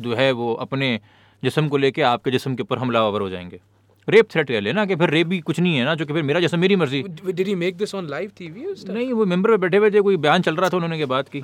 जो 0.00 0.14
है 0.14 0.32
वो 0.32 0.54
अपने 0.54 1.00
जिसम 1.44 1.68
को 1.68 1.76
लेके 1.76 2.02
आपके 2.02 2.30
जिसम 2.30 2.54
के 2.54 2.62
ऊपर 2.62 2.78
हमलावर 2.78 3.20
हो 3.20 3.28
जाएँगे। 3.28 3.60
रेप 4.08 4.28
थ्रेट 4.30 4.48
कह 4.48 4.60
लेना 4.60 4.86
कि 4.86 4.96
फिर 4.96 5.10
रेप 5.10 5.26
भी 5.26 5.40
कुछ 5.40 5.60
नहीं 5.60 5.76
है 5.76 5.84
ना 5.84 5.94
जो 5.94 6.06
कि 6.06 6.12
फिर 6.12 6.22
मेरा 6.22 6.40
जैसा 6.40 6.56
मेरी 6.56 6.76
मर्ज़ी। 6.76 7.02
Make 7.02 7.78
this 7.78 7.94
on 7.94 8.04
live 8.04 8.30
TV 8.38 8.56
or 8.56 8.74
stuff? 8.74 8.88
नहीं 8.88 9.12
वो 9.12 9.26
मेंबर 9.26 9.50
पे 9.50 9.56
बैठे 9.56 9.76
हुए 9.76 9.90
थे 9.90 10.00
कोई 10.00 10.16
बयान 10.16 10.42
चल 10.42 10.56
रहा 10.56 10.68
था 10.68 10.76
उन्होंने 10.76 10.98
ये 10.98 11.06
बात 11.06 11.28
की। 11.36 11.42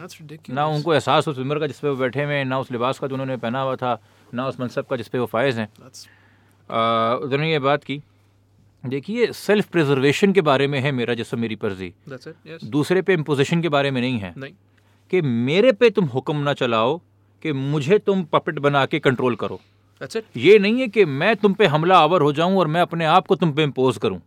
ना 0.51 0.67
उनको 0.67 0.95
एहसास 0.95 1.29
उस 1.29 1.39
मेंबर 1.39 1.59
का 1.59 1.67
जिस 1.67 1.79
पे 1.81 1.89
वो 1.89 1.97
बैठे 1.97 2.25
हुए 2.25 2.35
हैं 2.35 2.45
ना 2.45 2.59
उस 2.59 2.73
लिबास 2.73 2.99
का 2.99 3.07
जो 3.07 3.15
उन्होंने 3.15 3.37
पहना 3.37 3.61
हुआ 3.61 3.77
था 3.77 4.03
ना 4.35 4.49
उस 4.49 4.61
मनसब 4.61 4.87
का 4.87 4.97
जिस 4.97 5.09
पे 5.09 5.19
वो 5.19 5.27
फायज 5.27 5.59
हैं। 5.59 5.69
उन्होंने 7.19 7.53
ये 7.53 7.59
बात 7.59 7.85
की। 7.85 8.03
देखिए 8.87 9.33
सेल्फ 9.33 9.67
प्रिजर्वेशन 9.67 10.33
के 10.33 10.41
बारे 10.41 10.67
में 10.67 10.81
है 10.81 10.93
मेरा 10.93 11.15
जिसम 11.15 11.39
मेरी 11.39 11.59
मर्ज़ी. 11.65 11.95
Yes. 12.09 12.65
दूसरे 12.65 13.03
पे 13.03 13.13
इम्पोजिशन 13.13 13.63
के 13.63 13.69
बारे 13.69 13.91
में 13.91 14.01
नहीं 14.01 14.19
है। 14.19 14.35
नहीं। 14.37 14.53
कि 15.11 15.23
मेरे 15.23 15.73
पे 15.73 15.91
तुम 15.91 16.05
हुक्म 16.05 16.37
ना 16.37 16.53
चलाओ 16.53 17.01
कि 17.43 17.53
मुझे 17.53 17.99
तुम 17.99 18.23
पपेट 18.25 18.59
बना 18.59 18.87
के 18.87 18.99
कंट्रोल 18.99 19.37
करो। 19.37 19.61
अच्छा 20.01 20.21
ये 20.37 20.59
नहीं 20.59 20.81
है 20.81 20.89
कि 20.89 21.05
मैं 21.05 21.37
तुम 21.37 21.55
पे 21.55 21.67
हमला 21.67 21.99
आवर 21.99 22.23
हो 22.23 22.33
जाऊँ 22.33 22.57
और 22.57 22.67
मैं 22.67 22.81
अपने 22.81 23.05
आप 23.05 23.27
को 23.27 23.35
तुम 23.35 23.53
पे 23.53 23.63
इम्पोज 23.63 23.99
करूँ। 23.99 24.21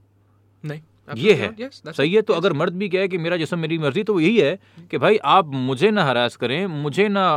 नहीं 0.63 0.81
ये 1.17 1.33
है. 1.33 1.55
Yes, 1.55 1.95
सही 1.97 2.13
है? 2.13 2.21
तो 2.21 2.33
Yes. 2.33 2.43
अगर 2.43 2.53
मर्द 2.53 2.73
भी 2.73 2.89
कहे 2.89 3.07
कि 3.07 3.17
मेरा 3.17 3.37
जिसम 3.37 3.59
मेरी 3.59 3.77
मर्ज़ी 3.77 4.03
तो 4.03 4.19
यही 4.19 4.37
है 4.37 4.59
कि 4.91 4.97
भाई 4.97 5.17
आप 5.17 5.45
मुझे 5.45 5.91
ना 5.91 6.03
हरास 6.03 6.35
करें 6.35 6.65
मुझे 6.67 7.07
ना 7.07 7.29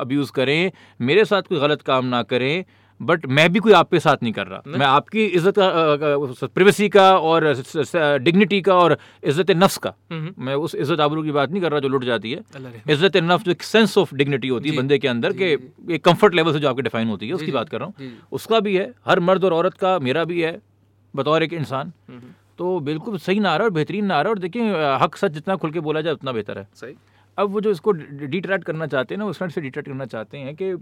अब्यूज़ 0.00 0.32
करें 0.32 0.72
मेरे 1.00 1.24
साथ 1.24 1.42
कोई 1.42 1.60
गलत 1.60 1.82
काम 1.82 2.04
ना 2.04 2.22
करें 2.22 2.64
बट 3.00 3.26
मैं 3.28 3.48
भी 3.52 3.58
कोई 3.58 3.72
आपके 3.72 4.00
साथ 4.00 4.22
नहीं 4.22 4.32
कर 4.32 4.46
रहा। 4.46 4.62
मैं 4.68 4.86
आपकी 4.86 5.24
इज़्ज़त 5.26 5.54
का 5.58 6.46
प्रिवेसी 6.48 6.88
का 6.88 7.04
और 7.18 7.44
डिग्निटी 8.20 8.60
का 8.60 8.74
और 8.76 8.96
इज़्ज़त 9.24 9.50
नफ्स 9.52 9.76
का। 9.78 9.94
हम्म, 10.12 10.32
मैं 10.38 10.54
उस 10.56 10.74
इज़्ज़त 10.76 11.00
आबरू 11.00 11.22
की 11.22 11.32
बात 11.32 11.50
नहीं 11.50 11.62
कर 11.62 11.70
रहा 11.70 11.80
जो 11.80 11.88
लुट 11.88 12.04
जाती 12.04 12.32
है। 12.32 12.42
इज़्ज़त 12.88 13.16
नफ्स 13.18 13.44
जो 13.44 13.50
एक 13.50 13.62
सेंस 13.64 13.96
ऑफ़ 13.98 14.14
डिग्निटी 14.14 14.48
होती 14.48 14.70
है 14.70 14.76
बंदे 14.76 14.98
के 14.98 15.08
अंदर 15.08 15.32
के 15.34 15.52
एक 15.90 16.04
कंफर्ट 16.04 16.34
लेवल 16.34 16.52
से 16.52 16.58
जो 16.58 16.68
आपकी 16.68 16.82
डिफाइन 16.82 17.08
होती 17.08 17.28
है 17.28 17.34
उसकी 17.34 17.52
बात 17.52 17.68
कर 17.68 17.80
रहा 17.80 17.86
हूँ। 17.88 18.12
उसका 18.32 18.60
भी 18.60 18.76
है 18.76 18.92
हर 19.06 19.20
मर्द 19.22 19.44
और 19.44 19.52
औरत 19.52 19.74
का 19.76 19.98
मेरा 20.00 20.24
भी 20.24 20.40
है 20.42 20.58
बतौर 21.14 21.42
एक 21.42 21.52
इंसान। 21.54 21.92
हम्म, 22.08 22.34
तो 22.58 22.78
बिल्कुल 22.82 23.18
सही 23.18 23.40
नारा 23.40 23.64
और 23.64 23.70
बेहतरीन 23.72 24.04
नारा 24.06 24.30
और 24.30 24.38
देखिए 24.38 24.96
हक 25.02 25.16
सच 25.16 25.30
जितना 25.32 25.56
खुल 25.56 25.70
के 25.70 25.80
बोला 25.80 26.00
जाए 26.00 26.12
उतना 26.12 26.32
बेहतर 26.32 26.58
है। 26.58 26.68
सही। 26.74 26.94
अब 27.38 27.50
वो 27.50 27.60
जो 27.60 27.70
इसको 27.70 27.92
डिट्रैक्ट 27.92 28.64
करना 28.64 28.86
चाहते 28.86 29.14
हैं 29.14 29.18
ना 29.18 29.26
उस 29.26 29.38
से 29.44 29.60
डिट्रैक्ट 29.60 29.88
करना 29.88 30.06
चाहते 30.06 30.38
हैं 30.38 30.54
कि 30.54 30.72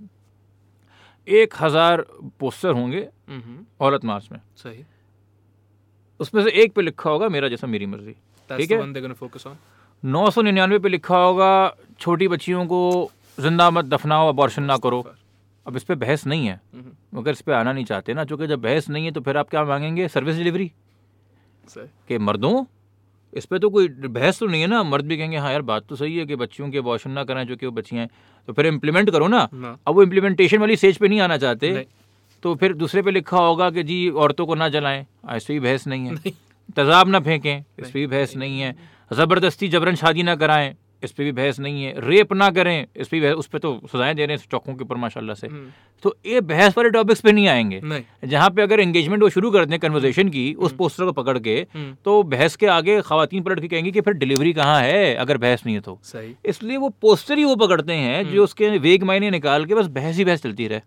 एक 1.30 1.54
हज़ार 1.60 2.04
पोस्टर 2.40 2.72
होंगे 2.72 3.00
हम्म, 3.28 3.64
औरत 3.80 4.04
मार्च 4.04 4.28
में। 4.32 4.40
सही। 4.56 4.84
उसमें 6.20 6.42
से 6.44 6.50
एक 6.62 6.72
पे 6.72 6.82
लिखा 6.82 7.10
होगा 7.10 7.28
मेरा 7.28 7.48
जैसा 7.48 7.66
मेरी 7.66 7.86
मर्ज़ी। 7.86 8.12
ठीक 8.50 8.70
है? 8.70 9.56
नौ 10.02 10.30
सौ 10.30 10.42
निन्यानवे 10.42 10.78
पे 10.78 10.88
लिखा 10.88 11.16
होगा 11.16 11.76
छोटी 12.00 12.28
बच्चियों 12.28 12.66
को 12.66 13.10
ज़िंदा 13.38 13.70
मत 13.70 13.84
दफनाओ 13.84 14.28
अबॉर्शन 14.28 14.62
ना 14.62 14.76
करो। 14.76 15.04
अब 15.66 15.76
इस 15.76 15.84
पर 15.84 15.94
बहस 15.96 16.26
नहीं 16.26 16.46
है। 16.46 16.60
हम्म, 16.74 16.92
मगर 17.14 17.30
इस 17.30 17.40
पर 17.40 17.52
आना 17.52 17.72
नहीं 17.72 17.84
चाहते 17.84 18.14
ना 18.14 18.24
चूँकि 18.24 18.46
जब 18.46 18.60
बहस 18.62 18.88
नहीं 18.88 19.04
है 19.04 19.10
तो 19.10 19.20
फिर 19.20 19.36
आप 19.36 19.48
क्या 19.50 19.64
मांगेंगे? 19.64 20.08
सर्विस 20.08 20.36
डिलीवरी 20.36 20.70
के 22.08 22.18
मर्दों 22.18 22.64
इस 23.34 23.46
पर 23.46 23.58
तो 23.58 23.70
कोई 23.70 23.88
बहस 23.88 24.38
तो 24.38 24.46
नहीं 24.46 24.60
है 24.60 24.66
ना? 24.66 24.82
मर्द 24.82 25.04
भी 25.04 25.16
कहेंगे 25.16 25.36
हाँ 25.36 25.52
यार 25.52 25.62
बात 25.62 25.86
तो 25.88 25.96
सही 25.96 26.16
है 26.16 26.26
कि 26.26 26.36
बच्चियों 26.36 26.70
के 26.70 26.78
अबॉर्शन 26.78 27.10
ना 27.10 27.24
कराएँ 27.24 27.44
जो 27.46 27.56
कि 27.56 27.66
वो 27.66 27.72
बच्चियाँ 27.72 28.02
हैं। 28.02 28.10
तो 28.46 28.52
फिर 28.52 28.66
इम्प्लीमेंट 28.66 29.10
करो 29.10 29.28
ना। 29.28 29.48
ना 29.54 29.76
अब 29.86 29.94
वो 29.94 30.02
इम्प्लीमेंटेशन 30.02 30.58
वाली 30.58 30.76
स्टेज 30.76 30.96
पर 30.96 31.08
नहीं 31.08 31.20
आना 31.20 31.36
चाहते। 31.36 31.86
तो 32.42 32.54
फिर 32.54 32.72
दूसरे 32.74 33.02
पे 33.02 33.10
लिखा 33.10 33.38
होगा 33.38 33.70
कि 33.70 33.82
जी 33.82 34.10
औरतों 34.10 34.46
को 34.46 34.54
ना 34.54 34.68
जलाएँ। 34.68 35.06
ऐसे 35.28 35.52
भी 35.54 35.60
बहस 35.60 35.86
नहीं 35.86 36.06
है। 36.06 36.14
तजाब 36.14 36.72
तेजाब 36.72 37.08
ना 37.08 37.20
फेंकें। 37.20 37.58
इस 37.58 37.86
पर 37.86 37.92
भी 37.92 38.06
बहस 38.06 38.36
नहीं 38.36 38.60
है। 38.60 38.76
ज़बरदस्ती 39.12 39.68
जबरन 39.68 39.94
शादी 39.94 40.22
ना 40.22 40.36
कराएँ। 40.36 40.74
इस 41.02 41.12
पर 41.12 41.24
भी 41.24 41.32
बहस 41.32 41.58
नहीं 41.60 41.84
है। 41.84 41.92
रेप 42.00 42.32
ना 42.32 42.48
करें 42.50 42.86
इस 42.96 43.08
पर 43.08 43.32
उस 43.32 43.46
पर 43.46 43.58
तो 43.58 43.72
सजाएँ 43.86 44.14
दे 44.14 44.26
रहे 44.26 44.36
हैं 44.36 44.44
चौकों 44.50 44.74
के 44.74 44.84
ऊपर 44.84 44.96
माशाल्लाह 44.96 45.34
से। 45.34 45.46
हम्म, 45.46 45.66
तो 46.04 46.14
ये 46.26 46.40
बहस 46.42 46.76
वाले 46.78 46.90
टॉपिक्स 46.90 47.20
पे 47.20 47.32
नहीं 47.32 47.46
आएँगे। 47.48 47.80
नहीं। 47.84 48.28
जहाँ 48.28 48.50
पे 48.50 48.62
अगर 48.62 48.80
एंगेजमेंट 48.80 49.22
वो 49.22 49.28
शुरू 49.28 49.50
कर 49.50 49.64
दें 49.64 49.78
कन्वर्जेशन 49.78 50.28
की 50.28 50.52
उस 50.54 50.74
पोस्टर 50.76 51.04
को 51.04 51.12
पकड़ 51.12 51.38
के 51.38 51.56
हम्म, 51.74 51.94
तो 52.04 52.22
बहस 52.24 52.56
के 52.56 52.66
आगे 52.68 53.00
खातन 53.02 53.42
पलट 53.42 53.60
के 53.60 53.68
कहेंगी 53.68 53.92
कि 53.92 54.00
फिर 54.00 54.14
डिलीवरी 54.14 54.52
कहाँ 54.52 54.80
है 54.82 55.14
अगर 55.16 55.38
बहस 55.38 55.66
नहीं 55.66 55.74
है 55.76 55.80
तो। 55.80 55.98
इसलिए 56.46 56.76
वो 56.76 56.88
पोस्टर 57.02 57.38
ही 57.38 57.44
वो 57.44 57.56
पकड़ते 57.56 57.92
हैं 57.94 58.28
जो 58.30 58.44
उसके 58.44 58.76
वेग 58.78 59.04
मायने 59.04 59.30
निकाल 59.30 59.64
के 59.64 59.74
बस 59.74 59.86
बहस 59.98 60.16
ही 60.16 60.24
बहस 60.24 60.42
चलती 60.42 60.68
रहे। 60.68 60.80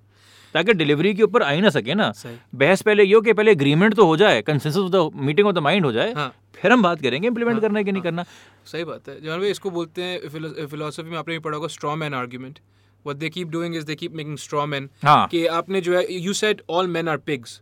ताकि 0.55 0.73
डिलीवरी 0.73 1.13
के 1.13 1.23
ऊपर 1.23 1.41
आ 1.41 1.49
ही 1.51 1.61
ना 1.61 1.69
सके 1.69 1.93
ना। 1.93 2.11
बहस 2.55 2.81
पहले 2.81 3.03
ये 3.03 3.13
हो 3.13 3.21
कि 3.21 3.33
पहले 3.33 3.51
एग्रीमेंट 3.51 3.93
तो 3.95 4.05
हो 4.05 4.15
जाए 4.17 4.41
consensus 4.41 4.77
of 4.77 4.89
the 4.91 5.09
meeting 5.25 5.47
of 5.47 5.55
the 5.55 5.59
mind 5.59 5.85
हो 5.85 5.91
जाए 5.91 6.13
हाँ। 6.13 6.33
फिर 6.55 6.71
हम 6.71 6.81
बात 6.83 7.01
करेंगे 7.01 7.27
इम्प्लीमेंट 7.27 7.55
हाँ, 7.55 7.61
करना 7.61 7.79
है 7.79 7.83
कि 7.85 7.91
नहीं 7.91 8.01
करना। 8.03 8.25
सही 8.65 8.83
बात 8.83 9.09
है। 9.09 9.21
जहाँ 9.21 9.39
भाई 9.39 9.49
इसको 9.49 9.69
बोलते 9.69 10.03
हैं 10.03 10.67
फिलोसफी 10.67 11.09
में 11.09 11.17
आपने 11.17 11.33
भी 11.33 11.39
पढ़ा 11.39 11.55
होगा 11.55 11.67
straw 11.67 11.95
man 11.95 12.13
argument 12.13 12.59
what 13.05 13.19
they 13.21 13.29
keep 13.35 13.51
doing 13.53 13.75
is 13.77 13.85
they 13.85 13.95
keep 13.99 14.15
making 14.17 14.35
straw 14.41 14.63
men 14.71 14.87
हाँ। 15.03 15.27
कि 15.27 15.45
आपने 15.59 15.79
जो 15.81 15.97
है 15.97 16.05
you 16.25 16.33
said 16.39 16.59
all 16.69 16.89
men 16.95 17.07
are 17.13 17.19
pigs 17.29 17.53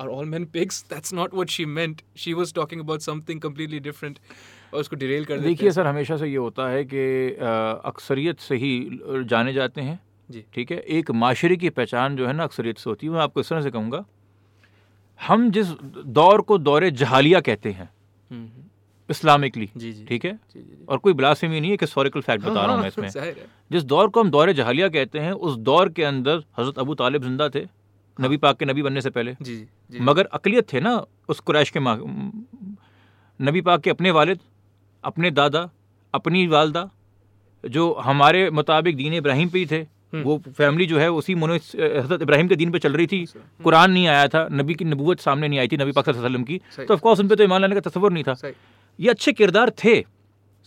are 0.00 0.08
all 0.10 0.30
men 0.30 0.46
pigs? 0.54 0.78
That's 0.92 1.12
not 1.18 1.34
what 1.38 1.52
she 1.54 1.66
meant. 1.72 2.00
She 2.22 2.32
was 2.38 2.52
talking 2.52 2.80
about 2.84 3.04
something 3.06 3.42
completely 3.42 3.80
different 3.88 4.16
और 4.74 4.80
उसको 4.80 4.96
Daryl 4.96 5.24
कर 5.24 5.38
देखिए 5.40 5.70
sir 5.72 5.86
हमेशा 5.86 6.16
से 6.16 6.28
ये 6.28 6.36
होता 6.36 6.68
है 6.70 6.84
कि 6.84 7.04
अक्सरियत 7.90 8.40
से 8.40 8.56
ही 8.56 8.72
जाने 9.30 9.52
जाते 9.52 9.80
हैं। 9.80 10.00
जी। 10.28 10.44
ठीक 10.54 10.70
है? 10.72 10.78
एक 10.78 11.10
माशरे 11.10 11.56
की 11.56 11.70
पहचान 11.70 12.16
जो 12.16 12.26
है 12.26 12.32
ना 12.32 12.44
अक्सरियत 12.44 12.78
से 12.78 12.90
होती 12.90 13.06
है। 13.06 13.12
मैं 13.12 13.20
आपको 13.20 13.40
इस 13.40 13.48
तरह 13.48 13.62
से 13.62 13.70
कहूँगा 13.70 14.04
हम 15.20 15.50
जिस 15.50 15.66
दौर 16.20 16.40
को 16.40 16.58
दौरे 16.58 16.90
जहालिया 16.90 17.40
कहते 17.40 17.70
हैं 17.72 17.88
हम्म, 18.30 18.42
हम्म, 18.42 18.68
इस्लामिकली 19.10 19.70
ठीक 20.06 20.24
है? 20.24 20.38
और 20.88 20.98
कोई 20.98 21.12
ब्लासमी 21.12 21.60
नहीं 21.60 21.70
है 21.70 21.76
कि 21.76 21.84
हिस्टोरिकल 21.84 22.20
फैक्ट 22.20 22.44
बता 22.44 22.60
रहा 22.62 22.72
हूँ 22.72 22.80
मैं 22.80 22.88
इसमें। 22.88 23.08
जिस 23.72 23.82
दौर 23.82 24.08
को 24.08 24.20
हम 24.20 24.30
दौर 24.30 24.52
जहालिया 24.52 24.88
कहते 24.88 25.18
हैं 25.18 25.32
उस 25.32 25.56
दौर 25.56 25.88
के 25.88 26.04
अंदर 26.04 26.36
हज़रत 26.58 26.78
अबू 26.78 26.94
तालिब 26.94 27.22
ज़िंदा 27.22 27.48
थे 27.48 27.66
नबी 28.20 28.36
पाक 28.36 28.58
के 28.58 28.64
नबी 28.64 28.82
बनने 28.82 29.00
से 29.00 29.10
पहले। 29.10 29.36
जी 29.42 29.56
जी 29.56 29.98
मगर 30.00 30.24
अकलियत 30.24 30.72
थे 30.72 30.80
ना 30.80 31.04
उस 31.28 31.40
कुरैश 31.40 31.70
के 31.70 31.80
मा- 31.80 31.98
नबी 33.42 33.60
पाक 33.60 33.80
के 33.80 33.90
अपने 33.90 34.10
वालिद 34.10 34.38
अपने 35.04 35.30
दादा 35.30 35.70
अपनी 36.14 36.46
वालदा 36.46 36.90
जो 37.68 37.92
हमारे 37.92 38.50
मुताबिक 38.50 38.96
दीन 38.96 39.14
इब्राहिम 39.14 39.48
पे 39.48 39.58
ही 39.58 39.66
थे। 39.66 39.86
वो 40.22 40.38
फैमिली 40.38 40.86
जो 40.86 40.98
है 40.98 41.10
उसी 41.12 41.34
मुन 41.34 41.50
हज़रत 41.50 42.22
इब्राहिम 42.22 42.48
के 42.48 42.56
दीन 42.56 42.70
पे 42.70 42.78
चल 42.78 42.92
रही 42.92 43.06
थी। 43.06 43.26
कुरान 43.64 43.90
नहीं 43.92 44.06
आया 44.06 44.28
था 44.28 44.48
नबी 44.52 44.74
की 44.74 44.84
नबूत 44.84 45.20
सामने 45.20 45.48
नहीं 45.48 45.58
आई 45.58 45.68
थी 45.68 45.76
नबी 45.76 45.92
पाक 45.92 46.08
वसल्लम 46.08 46.42
की। 46.42 46.60
तो 46.86 46.94
ऑफकोर्स 46.94 47.20
उन 47.20 47.28
पे 47.28 47.36
तो 47.36 47.44
ईमान 47.44 47.60
लाने 47.60 47.74
का 47.74 47.80
तस्वर 47.80 48.12
नहीं 48.12 48.24
था। 48.24 48.34
सही। 48.34 48.52
ये 48.98 49.10
अच्छे 49.10 49.32
किरदार 49.34 49.70
थे। 49.74 50.00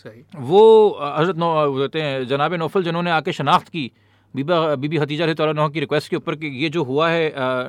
सही। 0.06 0.24
वो 0.36 0.62
हज़रत 1.02 1.38
नौ 1.38 1.50
कहते 1.72 2.02
हैं 2.02 2.26
जनाब 2.28 2.54
नौफल 2.56 2.84
जिन्होंने 2.84 3.12
आके 3.12 3.34
शनाख्त 3.34 3.70
की 3.70 3.92
बीबा 4.34 4.76
बीबी 4.78 4.98
हतीजा 4.98 5.26
रही 5.26 5.36
तौला 5.36 5.68
की 5.70 5.80
रिक्वेस्ट 5.80 6.10
के 6.10 6.16
ऊपर 6.16 6.36
कि 6.36 6.48
ये 6.64 6.70
जो 6.70 6.84
हुआ 6.84 7.10
है 7.10 7.24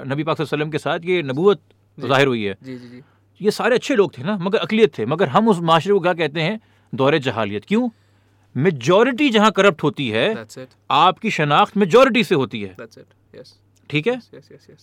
नबी 0.07 0.23
पाक 0.25 0.41
वसल्लम 0.41 0.71
के 0.71 0.79
साथ 0.79 1.05
ये 1.05 1.23
नबूत 1.25 1.61
ज़ाहिर 1.99 2.27
हुई 2.27 2.43
है। 2.45 2.57
जी 2.63 2.77
जी 2.77 2.89
जी। 2.89 3.03
ये 3.41 3.51
सारे 3.53 3.75
अच्छे 3.75 3.95
लोग 3.97 4.17
थे 4.19 4.23
ना 4.23 4.37
मगर 4.39 4.59
अकलीत 4.61 4.99
थे। 4.99 5.07
मगर 5.07 5.29
हम 5.29 5.49
उस 5.49 5.61
माशरे 5.63 5.93
को 5.93 6.01
क्या 6.01 6.13
कहते 6.15 6.41
हैं 6.41 6.61
दौरे 6.93 7.19
जहालियत। 7.21 7.65
क्यों? 7.65 7.89
मेजॉरिटी 8.57 9.29
जहाँ 9.31 9.51
करप्ट 9.53 9.83
होती 9.83 10.09
है 10.11 10.27
आपकी 10.93 11.31
शनाख्त 11.31 11.77
मेजॉरिटी 11.77 12.25
से 12.25 12.35
होती 12.35 12.61
है। 12.63 12.75
ठीक 13.91 14.07
है? 14.07 14.21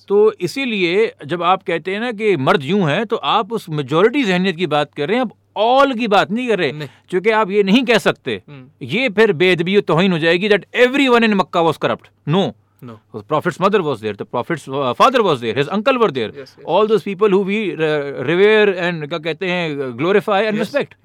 तो 0.07 0.31
इसीलिए 0.41 1.11
जब 1.25 1.43
आप 1.43 1.63
कहते 1.63 1.93
हैं 1.93 1.99
ना 1.99 2.11
कि 2.11 2.35
मर्द 2.39 2.63
यूँ 2.63 2.89
है 2.89 3.03
तो 3.05 3.15
आप 3.31 3.51
उस 3.53 3.69
मेजोरिटी 3.69 4.23
जहनीत 4.23 4.55
की 4.55 4.67
बात 4.67 4.93
कर 4.93 5.07
रहे 5.07 5.17
हैं 5.17 5.25
अब 5.25 5.33
ऑल 5.57 5.93
की 5.93 6.07
बात 6.07 6.31
नहीं 6.31 6.47
कर 6.47 6.59
रहे 6.59 6.87
क्योंकि 7.09 7.29
आप 7.31 7.51
ये 7.51 7.63
नहीं 7.63 7.83
कह 7.85 7.97
सकते। 7.97 8.41
हम्म। 8.47 8.85
ये 8.85 9.09
फिर 9.09 9.33
बेदबी 9.33 9.79
तोहिन 9.83 10.11
हो 10.11 10.17
जाएगी 10.19 10.49
that 10.49 10.65
every 10.75 11.07
one 11.07 11.23
in 11.23 11.33
Mecca 11.33 11.61
was 11.61 11.77
corrupt 11.81 12.09
no 12.27 12.51
prophet's 12.83 13.61
mother 13.61 13.81
was 13.81 14.01
there 14.01 14.15
the 14.21 14.93
father 14.99 15.21
was 15.21 15.41
there 15.41 15.57
his 15.57 15.67
uncle 15.69 15.97
were 15.97 16.11
there 16.11 16.45
all 16.67 16.87
those 16.87 17.03
people 17.03 17.33
who 17.33 17.43
रिवेयर 17.43 18.69
and 18.69 19.07
क्या 19.07 19.19
कहते 19.19 19.49
हैं 19.49 19.97
ग्लोरिफाई 19.97 20.43
एंड 20.43 20.57
रिस्पेक्ट 20.59 20.95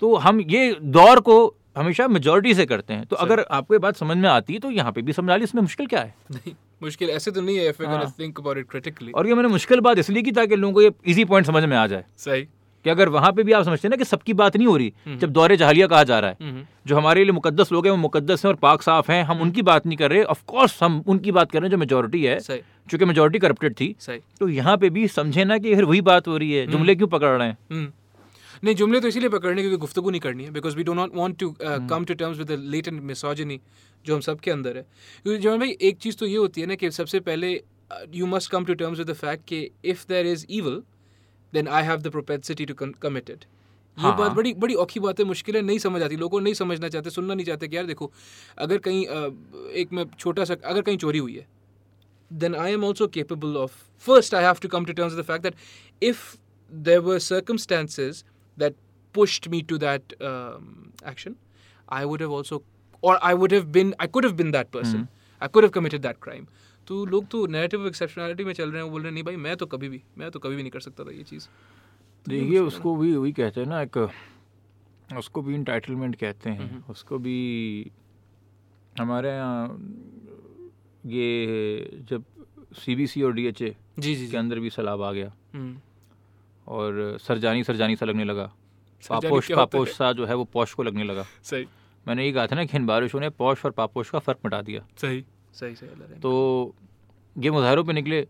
तो 0.00 0.14
हम 0.16 0.40
ये 0.50 0.74
दौर 0.98 1.20
को 1.20 1.38
हमेशा 1.76 2.08
मेजोरिटी 2.08 2.54
से 2.54 2.66
करते 2.66 2.94
हैं। 2.94 3.04
तो 3.06 3.16
अगर 3.16 3.40
आपको 3.50 3.74
ये 3.74 3.78
बात 3.78 3.96
समझ 3.96 4.16
में 4.16 4.28
आती 4.28 4.52
है 4.52 4.58
तो 4.58 4.70
यहाँ 4.70 4.92
पे 4.92 5.02
भी 5.02 5.12
समझा 5.12 5.36
ली 5.36 5.44
इसमें 5.44 5.62
मुश्किल 5.62 5.86
क्या 5.86 6.00
है? 6.00 6.14
नहीं 6.32 6.54
मुश्किल 6.82 7.10
ऐसे 7.10 7.30
तो 7.30 7.40
नहीं 7.40 7.56
है 7.56 7.72
if 7.72 7.80
हाँ। 7.86 8.02
think 8.16 8.42
about 8.42 8.58
it 8.58 8.68
critically. 8.74 9.14
और 9.14 9.26
ये 9.26 9.34
मैंने 9.34 9.48
मुश्किल 9.48 9.80
बात 9.80 9.98
इसलिए 9.98 10.22
की 10.22 10.32
ताकि 10.32 10.56
लोगों 10.56 10.74
को 10.74 10.82
ये 10.82 10.92
इजी 11.06 11.24
पॉइंट 11.24 11.46
समझ 11.46 11.64
में 11.64 11.76
आ 11.76 11.86
जाए। 11.86 12.04
सही। 12.18 12.46
कि 12.84 12.90
अगर 12.90 13.08
वहाँ 13.08 13.30
पे 13.32 13.42
भी 13.42 13.52
आप 13.52 13.64
समझते 13.64 13.88
हैं 13.88 13.90
ना 13.90 13.96
कि 13.96 14.04
सबकी 14.04 14.32
बात 14.32 14.56
नहीं 14.56 14.66
हो 14.66 14.76
रही 14.76 15.16
जब 15.18 15.30
दौरे 15.30 15.56
जहालिया 15.56 15.86
कहा 15.86 16.02
जा 16.04 16.18
रहा 16.18 16.30
है 16.30 16.36
हम्म, 16.42 16.62
जो 16.86 16.96
हमारे 16.96 17.24
लिए 17.24 17.32
मुकदस 17.32 17.72
लोग 17.72 17.86
हैं 17.86 17.90
वो 17.90 17.96
मुकदस 17.96 18.44
हैं 18.44 18.50
और 18.50 18.56
पाक 18.56 18.82
साफ़ 18.82 19.10
हैं 19.12 19.22
हम 19.24 19.40
उनकी 19.40 19.62
बात 19.62 19.86
नहीं 19.86 19.96
कर 19.98 20.10
रहे 20.10 20.22
ऑफ़ 20.24 20.42
कोर्स 20.46 20.82
हम 20.82 21.02
उनकी 21.06 21.32
बात 21.32 21.50
कर 21.50 21.58
रहे 21.58 21.66
हैं 21.66 21.70
जो 21.70 21.78
मेजोरिटी 21.78 22.22
है 22.24 22.38
चूँकि 22.40 23.04
मेजोरिटी 23.04 23.38
करप्टेड 23.38 23.74
थी। 23.74 23.94
तो 24.40 24.48
यहाँ 24.48 24.76
पे 24.76 24.90
भी 24.90 25.06
समझे 25.08 25.44
ना 25.44 25.58
कि 25.58 25.74
फिर 25.74 25.84
वही 25.84 26.00
बात 26.00 26.28
हो 26.28 26.36
रही 26.36 26.52
है 26.52 26.66
जुमले 26.66 26.94
क्यों 26.94 27.08
पकड़ 27.08 27.36
रहे 27.38 27.48
हैं? 27.48 27.56
हम्म। 27.72 27.92
नहीं 28.64 28.74
जुमले 28.74 29.00
तो 29.00 29.08
इसीलिए 29.08 29.28
पकड़ने 29.28 29.62
क्योंकि 29.62 29.76
गुफ्तगू 29.78 30.10
नहीं 30.10 30.20
करनी 30.20 30.44
है 30.44 30.50
because 30.52 30.76
we 30.76 30.82
do 30.84 30.94
not 30.94 31.14
want 31.14 31.38
to 31.38 31.54
come 31.62 32.04
to 32.04 32.14
terms 32.14 32.38
with 32.38 32.50
late 32.50 32.88
and 32.88 33.00
misogyny 33.02 33.60
जो 34.04 34.14
हम 34.14 34.20
सब 34.20 34.40
के 34.40 34.50
अंदर 34.50 34.76
है 34.76 34.82
क्योंकि 34.82 35.42
जवान 35.42 35.58
भाई 35.58 35.76
एक 35.82 35.98
चीज़ 35.98 36.16
तो 36.16 36.26
ये 36.26 36.36
होती 36.36 36.60
है 36.60 36.66
ना 36.66 36.74
कि 36.74 36.90
सबसे 36.92 37.20
पहले 37.22 37.52
you 38.14 38.26
must 38.26 38.50
come 38.50 38.64
to 38.64 38.74
terms 38.74 38.98
with 38.98 39.10
the 39.10 39.14
fact 39.16 39.44
कि 39.48 39.68
if 39.84 40.04
there 40.08 40.26
is 40.26 40.46
evil 40.52 40.82
then 41.52 41.68
I 41.68 41.84
have 41.84 42.00
the 42.00 42.10
propensity 42.12 42.64
to 42.64 42.74
commit 42.74 43.30
it 43.30 43.44
ये 43.96 44.02
हाँ। 44.02 44.16
बात 44.16 44.32
बड़ी 44.32 44.52
बड़ी 44.54 44.74
औखी 44.76 45.00
बात 45.00 45.20
है 45.20 45.24
मुश्किल 45.26 45.56
है 45.56 45.62
नहीं 45.62 45.78
समझ 45.78 46.02
आती 46.02 46.16
लोगों 46.16 46.30
को 46.30 46.40
नहीं 46.40 46.54
समझना 46.54 46.88
चाहते 46.88 47.10
सुनना 47.10 47.34
नहीं 47.34 47.46
चाहते 47.46 47.68
कि 47.68 47.76
यार 47.76 47.86
देखो 47.86 48.10
अगर 48.58 48.78
कहीं 48.78 49.06
एक 49.82 49.92
मैं 49.92 50.04
छोटा 50.18 50.44
सा 50.44 50.56
अगर 50.64 50.82
कहीं 50.82 50.98
चोरी 50.98 51.18
हुई 51.18 51.34
है 51.34 51.46
then 52.30 52.54
I 52.54 52.70
am 52.70 52.84
also 52.84 53.06
capable 53.08 53.56
of. 53.56 53.88
First, 53.96 54.34
I 54.34 54.42
have 54.42 54.60
to 54.60 54.68
come 54.68 54.86
to 54.86 54.94
terms 54.94 55.14
with 55.14 55.18
the 55.18 55.24
fact 55.24 55.42
that 55.42 55.54
if 56.02 56.36
there 56.72 57.00
were 57.00 57.20
circumstances 57.20 58.24
that 58.58 58.74
pushed 59.14 59.48
me 59.48 59.62
to 59.64 59.78
that 59.78 60.14
um, 60.20 60.92
action, 61.04 61.36
I 61.88 62.04
would 62.04 62.20
have 62.20 62.30
also, 62.30 62.62
or 63.02 63.18
I 63.22 63.34
would 63.34 63.52
have 63.52 63.70
been, 63.72 63.94
I 63.98 64.06
could 64.06 64.24
have 64.24 64.36
been 64.36 64.50
that 64.52 64.70
person. 64.70 65.00
Mm-hmm. 65.00 65.42
I 65.42 65.48
could 65.48 65.64
have 65.64 65.72
committed 65.72 66.02
that 66.02 66.20
crime. 66.20 66.46
तो 66.88 67.04
लोग 67.06 67.26
तो 67.28 67.46
negative 67.46 67.86
एक्सेप्शनलिटी 67.86 68.44
में 68.44 68.52
चल 68.52 68.70
रहे 68.72 68.82
हैं 68.82 68.90
बोल 68.90 69.02
रहे 69.02 69.08
हैं 69.08 69.14
नहीं 69.14 69.24
भाई 69.24 69.36
मैं 69.36 69.56
तो 69.56 69.66
कभी 69.66 69.88
भी 69.88 70.02
मैं 70.18 70.30
तो 70.30 70.38
कभी 70.38 70.56
भी 70.56 70.62
नहीं 70.62 70.70
कर 70.72 70.80
सकता 70.80 71.04
था 71.04 71.12
ये 71.12 71.22
चीज़ 71.30 71.46
देखिए 72.26 72.58
उसको 72.58 72.94
भी 72.96 73.14
वही 73.16 73.32
कहते 73.32 73.60
हैं 73.60 73.68
ना 73.68 73.80
एक 73.82 73.96
उसको 75.18 75.42
भी 75.42 75.54
इंटाइटलमेंट 75.54 76.16
कहते 76.16 76.50
हैं 76.50 76.84
उसको 76.90 77.18
भी 77.26 77.40
हमारे 78.98 79.30
यहाँ 79.30 79.66
ये 81.16 82.04
जब 82.10 82.24
सीबीसी 82.84 83.22
और 83.22 83.32
डीएचए 83.32 83.74
जी 83.98 84.14
जी 84.14 84.28
के 84.30 84.36
अंदर 84.36 84.60
भी 84.60 84.70
सैलाब 84.70 85.02
आ 85.02 85.12
गया 85.12 85.32
हम्म, 85.54 85.76
और 86.68 87.18
सरजानी 87.20 87.64
सरजानी 87.64 87.96
सा 87.96 88.06
लगने 88.06 88.24
लगा। 88.24 88.52
पापोश 89.10 89.50
पापोश 89.52 89.96
सा 89.96 90.12
जो 90.12 90.26
है 90.26 90.34
वो 90.34 90.44
पौश 90.44 90.72
को 90.74 90.82
लगने 90.82 91.04
लगा। 91.04 91.24
सही। 91.42 91.66
मैंने 92.06 92.24
ये 92.24 92.32
कहा 92.32 92.46
था 92.46 92.56
ना 92.56 92.64
कि 92.64 92.76
इन 92.76 92.86
बारिशों 92.86 93.20
ने 93.20 93.28
पौश 93.30 93.64
और 93.64 93.70
पापोश 93.70 94.10
का 94.10 94.18
फ़र्क 94.18 94.38
मिटा 94.44 94.60
दिया। 94.62 94.86
सही। 94.96 95.24
सही 95.54 95.74
सही 95.74 96.20
तो 96.20 96.74
ये 97.36 97.50
मुजाहरों 97.50 97.84
पे 97.84 97.92
निकले 97.92 98.26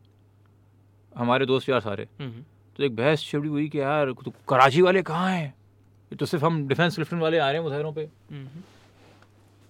हमारे 1.17 1.47
दोस्त 1.47 1.69
यार 1.69 1.81
सारे। 1.81 2.09
हम्म, 2.21 2.45
तो 2.77 2.85
एक 2.85 2.97
बहस 2.97 3.23
छिड़ी 3.23 3.49
हुई 3.49 3.69
कि 3.69 3.81
यार 3.81 4.13
तो 4.25 4.33
कराची 4.49 4.83
वाले 4.83 5.03
कहाँ 5.03 5.31
हैं? 5.31 5.49
ये 6.13 6.17
तो 6.17 6.27
सिर्फ़ 6.27 6.45
हम 6.45 6.67
डिफेंस 6.69 6.99
लिफ्टन 6.99 7.19
वाले 7.19 7.39
आ 7.39 7.47
रहे 7.47 7.57
हैं 7.57 7.63
मुजाहरों 7.63 7.93
पे। 7.93 8.09
हम्म, 8.31 8.63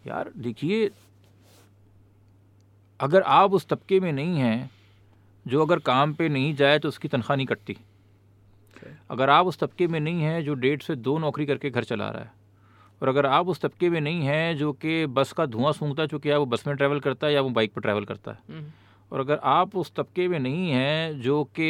यार 0.06 0.30
देखिए 0.36 0.90
अगर 3.00 3.22
आप 3.22 3.52
उस 3.52 3.66
तबके 3.66 4.00
में 4.00 4.12
नहीं 4.12 4.38
हैं 4.38 4.70
जो 5.46 5.62
अगर 5.62 5.78
काम 5.78 6.14
पे 6.14 6.28
नहीं 6.28 6.54
जाए 6.54 6.78
तो 6.78 6.88
उसकी 6.88 7.08
तनख्वाह 7.08 7.36
नहीं 7.36 7.46
कटती। 7.46 7.76
अगर 9.10 9.30
आप 9.30 9.46
उस 9.46 9.58
तबके 9.58 9.86
में 9.88 9.98
नहीं 10.00 10.22
हैं 10.22 10.44
जो 10.44 10.54
डेढ़ 10.54 10.80
से 10.80 10.96
दो 10.96 11.18
नौकरी 11.18 11.46
करके 11.46 11.70
घर 11.70 11.84
चला 11.84 12.08
रहा 12.08 12.22
है 12.22 12.32
और 13.02 13.08
अगर 13.08 13.26
आप 13.26 13.48
उस 13.48 13.60
तबके 13.60 13.90
में 13.90 14.00
नहीं 14.00 14.22
हैं 14.22 14.56
जो 14.56 14.72
कि 14.72 15.04
बस 15.06 15.32
का 15.32 15.46
धुआँ 15.46 15.72
सूंघता 15.72 16.02
है 16.02 16.08
चूँकि 16.08 16.30
या 16.30 16.38
वो 16.38 16.46
बस 16.46 16.66
में 16.66 16.76
ट्रैवल 16.76 17.00
करता 17.00 17.26
है 17.26 17.32
या 17.32 17.40
वो 17.40 17.50
बाइक 17.50 17.72
पर 17.72 17.80
ट्रैवल 17.80 18.04
करता 18.04 18.30
है 18.30 18.38
हम्म, 18.50 18.64
और 19.12 19.20
अगर 19.20 19.38
आप 19.44 19.76
उस 19.76 19.92
तबके 19.96 20.28
में 20.28 20.38
नहीं 20.38 20.70
हैं 20.70 21.20
जो 21.20 21.42
कि 21.58 21.68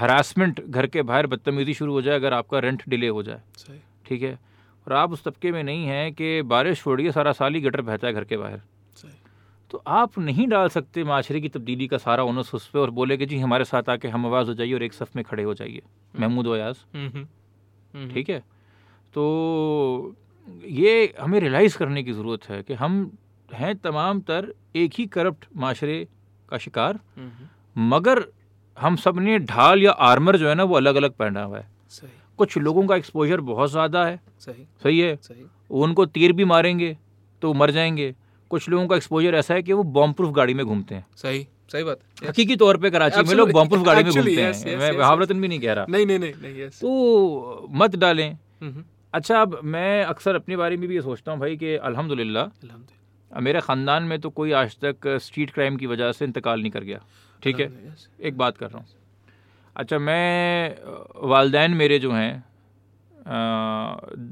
हरासमेंट 0.00 0.64
घर 0.66 0.86
के 0.86 1.02
बाहर 1.02 1.26
बदतमीज़ी 1.26 1.74
शुरू 1.74 1.92
हो 1.92 2.02
जाए 2.02 2.14
अगर 2.16 2.32
आपका 2.32 2.58
रेंट 2.58 2.82
डिले 2.88 3.08
हो 3.08 3.22
जाए 3.22 3.40
ठीक 4.06 4.22
है? 4.22 4.38
और 4.86 4.92
आप 4.92 5.12
उस 5.12 5.24
तबके 5.24 5.52
में 5.52 5.62
नहीं 5.62 5.86
हैं 5.86 6.12
कि 6.14 6.42
बारिश 6.42 6.82
छोड़िए 6.82 7.12
सारा 7.12 7.32
साल 7.32 7.54
ही 7.54 7.60
गटर 7.60 7.80
बहता 7.80 8.06
है 8.06 8.12
घर 8.14 8.24
के 8.24 8.36
बाहर। 8.36 8.60
तो 9.70 9.82
आप 9.86 10.18
नहीं 10.18 10.46
डाल 10.48 10.68
सकते 10.68 11.04
माशरे 11.04 11.40
की 11.40 11.48
तब्दीली 11.48 11.86
का 11.86 11.98
सारा 11.98 12.22
ओनस 12.22 12.50
उस 12.54 12.66
पर 12.68 12.78
और 12.78 12.90
बोले 12.90 13.16
कि 13.16 13.26
जी 13.26 13.38
हमारे 13.38 13.64
साथ 13.64 13.88
आके 13.88 14.08
हम 14.08 14.26
आवाज़ 14.26 14.48
हो 14.48 14.54
जाइए 14.54 14.74
और 14.74 14.82
एक 14.82 14.92
सफ़ 14.92 15.10
में 15.16 15.24
खड़े 15.24 15.42
हो 15.42 15.54
जाइए। 15.54 15.82
महमूद 16.20 16.46
वयाज 16.46 16.76
हम्म, 16.94 17.08
हम्म, 17.08 17.26
हम्म, 17.94 18.12
ठीक 18.14 18.30
है? 18.30 18.38
तो 19.14 20.14
ये 20.64 21.14
हमें 21.20 21.40
रियलाइज़ 21.40 21.78
करने 21.78 22.02
की 22.02 22.12
ज़रूरत 22.12 22.48
है 22.48 22.62
कि 22.62 22.74
हम 22.74 23.10
हैं 23.48 23.74
तमाम 23.76 24.20
तर 24.20 24.52
एक 24.76 24.92
ही 24.98 25.06
करप्ट 25.06 25.44
माशरे 25.56 26.06
का 26.48 26.58
शिकार। 26.58 27.00
हम्म, 27.16 27.28
हम्म, 27.28 27.88
मगर 27.96 28.24
हम 28.78 28.96
सबने 28.96 29.38
ढाल 29.38 29.82
या 29.82 29.90
आर्मर 29.90 30.36
जो 30.36 30.48
है 30.48 30.54
ना 30.54 30.64
वो 30.64 30.74
अलग 30.74 30.94
अलग 30.94 31.12
पहना 31.12 31.42
हुआ 31.42 31.58
है। 31.58 31.68
सही। 31.90 32.10
कुछ 32.38 32.58
लोगों 32.58 32.86
का 32.86 32.96
एक्सपोजर 32.96 33.40
बहुत 33.40 33.70
ज़्यादा 33.70 34.04
है। 34.04 34.20
सही। 34.38 34.66
सही 34.82 34.98
है? 35.00 35.16
सही। 35.16 35.44
उनको 35.70 36.06
तीर 36.06 36.32
भी 36.32 36.44
मारेंगे 36.44 36.96
तो 37.42 37.52
मर 37.54 37.70
जाएँगे। 37.70 38.14
कुछ 38.50 38.68
लोगों 38.68 38.86
का 38.88 38.96
एक्सपोजर 38.96 39.34
ऐसा 39.34 39.54
है 39.54 39.62
कि 39.62 39.72
वो 39.72 39.82
बॉम्ब 39.94 40.14
प्रूफ 40.16 40.34
गाड़ी 40.34 40.54
में 40.54 40.64
घूमते 40.66 40.94
हैं। 40.94 41.06
सही 41.16 41.46
सही 41.72 41.82
बात। 41.84 41.98
हकीकी 42.24 42.56
तौर 42.56 42.76
पे 42.76 42.90
कराची 42.90 43.22
में 43.22 43.34
लोग 43.34 43.52
बॉम्ब 43.52 43.70
प्रूफ 43.70 43.84
गाड़ी 43.86 44.02
में 44.04 44.12
घूमते 44.12 44.30
हैं। 44.32 44.76
मैं 44.76 44.88
yes, 44.88 44.98
बहावरतन 44.98 45.40
भी 45.40 45.48
नहीं 45.48 45.60
कह 45.60 45.72
रहा। 45.72 45.86
नहीं 45.88 46.06
नहीं 46.06 46.18
नहीं 46.18 46.68
तो 46.70 47.68
मत 47.72 47.96
डालें। 47.96 48.36
अच्छा 49.14 49.40
अब 49.42 49.58
मैं 49.66 50.04
अक्सर 50.04 50.34
अपने 50.34 50.56
बारे 50.56 50.76
में 50.76 50.88
भी 50.88 50.94
ये 50.94 51.02
सोचता 51.02 51.32
हूँ 51.32 51.40
भाई 51.40 51.56
कि 51.56 51.74
अल्हम्दुलिल्लाह 51.76 52.44
अल्हम्दुलिल्लाह। 52.44 53.40
मेरे 53.40 53.60
ख़ानदान 53.60 54.02
में 54.04 54.18
तो 54.20 54.30
कोई 54.32 54.52
आज 54.58 54.76
तक 54.84 55.08
स्ट्रीट 55.22 55.50
क्राइम 55.50 55.76
की 55.76 55.86
वजह 55.86 56.12
से 56.12 56.24
इंतकाल 56.24 56.60
नहीं 56.60 56.70
कर 56.70 56.84
गया। 56.84 57.00
ठीक 57.42 57.60
है? 57.60 57.70
एक 58.20 58.36
बात 58.38 58.56
कर 58.56 58.66
रहा 58.66 58.78
हूँ। 58.78 58.86
अच्छा 59.76 59.98
मैं 60.00 60.76
वालदैन 61.28 61.74
मेरे 61.74 61.98
जो 61.98 62.12
हैं 62.12 62.44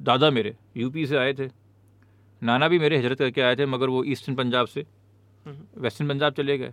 दादा 0.05 0.31
मेरे 0.31 0.55
यूपी 0.77 1.07
से 1.07 1.17
आए 1.17 1.33
थे। 1.33 1.49
नाना 2.43 2.69
भी 2.69 2.79
मेरे 2.79 2.99
हज़रत 2.99 3.19
करके 3.19 3.41
आए 3.41 3.57
थे 3.57 3.67
मगर 3.67 3.89
वो 3.89 4.03
ईस्टर्न 4.05 4.37
पंजाब 4.37 4.67
से। 4.67 4.85
हम्म, 5.47 5.83
वेस्टर्न 5.83 6.09
पंजाब 6.09 6.33
चले 6.33 6.59
गए। 6.59 6.73